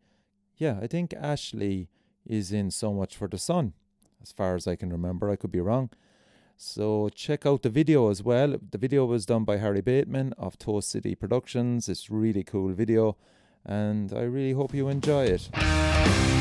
yeah, 0.56 0.78
I 0.82 0.88
think 0.88 1.14
Ashley 1.14 1.88
is 2.26 2.50
in 2.50 2.72
So 2.72 2.92
Much 2.92 3.16
for 3.16 3.28
the 3.28 3.38
Sun 3.38 3.74
as 4.22 4.32
far 4.32 4.54
as 4.54 4.66
I 4.66 4.76
can 4.76 4.90
remember. 4.90 5.30
I 5.30 5.36
could 5.36 5.52
be 5.52 5.60
wrong. 5.60 5.90
So 6.56 7.08
check 7.10 7.46
out 7.46 7.62
the 7.62 7.70
video 7.70 8.10
as 8.10 8.22
well. 8.22 8.56
The 8.70 8.78
video 8.78 9.04
was 9.04 9.24
done 9.24 9.44
by 9.44 9.58
Harry 9.58 9.80
Bateman 9.80 10.34
of 10.36 10.58
Toast 10.58 10.90
City 10.90 11.14
Productions. 11.14 11.88
It's 11.88 12.10
really 12.10 12.42
cool 12.42 12.72
video, 12.72 13.16
and 13.64 14.12
I 14.12 14.22
really 14.22 14.52
hope 14.52 14.74
you 14.74 14.88
enjoy 14.88 15.26
it. 15.26 16.37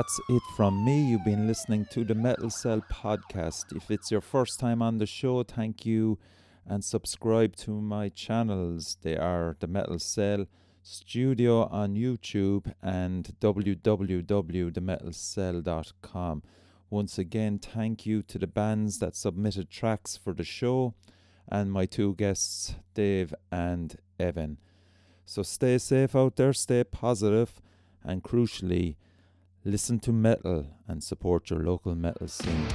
That's 0.00 0.20
it 0.30 0.42
from 0.56 0.82
me. 0.82 1.10
You've 1.10 1.26
been 1.26 1.46
listening 1.46 1.84
to 1.90 2.04
the 2.04 2.14
Metal 2.14 2.48
Cell 2.48 2.82
podcast. 2.90 3.76
If 3.76 3.90
it's 3.90 4.10
your 4.10 4.22
first 4.22 4.58
time 4.58 4.80
on 4.80 4.96
the 4.96 5.04
show, 5.04 5.42
thank 5.42 5.84
you 5.84 6.18
and 6.66 6.82
subscribe 6.82 7.54
to 7.56 7.82
my 7.82 8.08
channels. 8.08 8.96
They 9.02 9.18
are 9.18 9.58
the 9.60 9.66
Metal 9.66 9.98
Cell 9.98 10.46
Studio 10.82 11.66
on 11.66 11.96
YouTube 11.96 12.72
and 12.82 13.36
www.themetalcell.com. 13.42 16.42
Once 16.88 17.18
again, 17.18 17.58
thank 17.58 18.06
you 18.06 18.22
to 18.22 18.38
the 18.38 18.46
bands 18.46 19.00
that 19.00 19.14
submitted 19.14 19.68
tracks 19.68 20.16
for 20.16 20.32
the 20.32 20.44
show 20.44 20.94
and 21.46 21.70
my 21.70 21.84
two 21.84 22.14
guests, 22.14 22.74
Dave 22.94 23.34
and 23.52 23.98
Evan. 24.18 24.56
So 25.26 25.42
stay 25.42 25.76
safe 25.76 26.16
out 26.16 26.36
there, 26.36 26.54
stay 26.54 26.84
positive, 26.84 27.60
and 28.02 28.22
crucially, 28.22 28.96
listen 29.64 29.98
to 30.00 30.12
metal 30.12 30.66
and 30.88 31.02
support 31.02 31.50
your 31.50 31.60
local 31.60 31.94
metal 31.94 32.28
scene. 32.28 32.66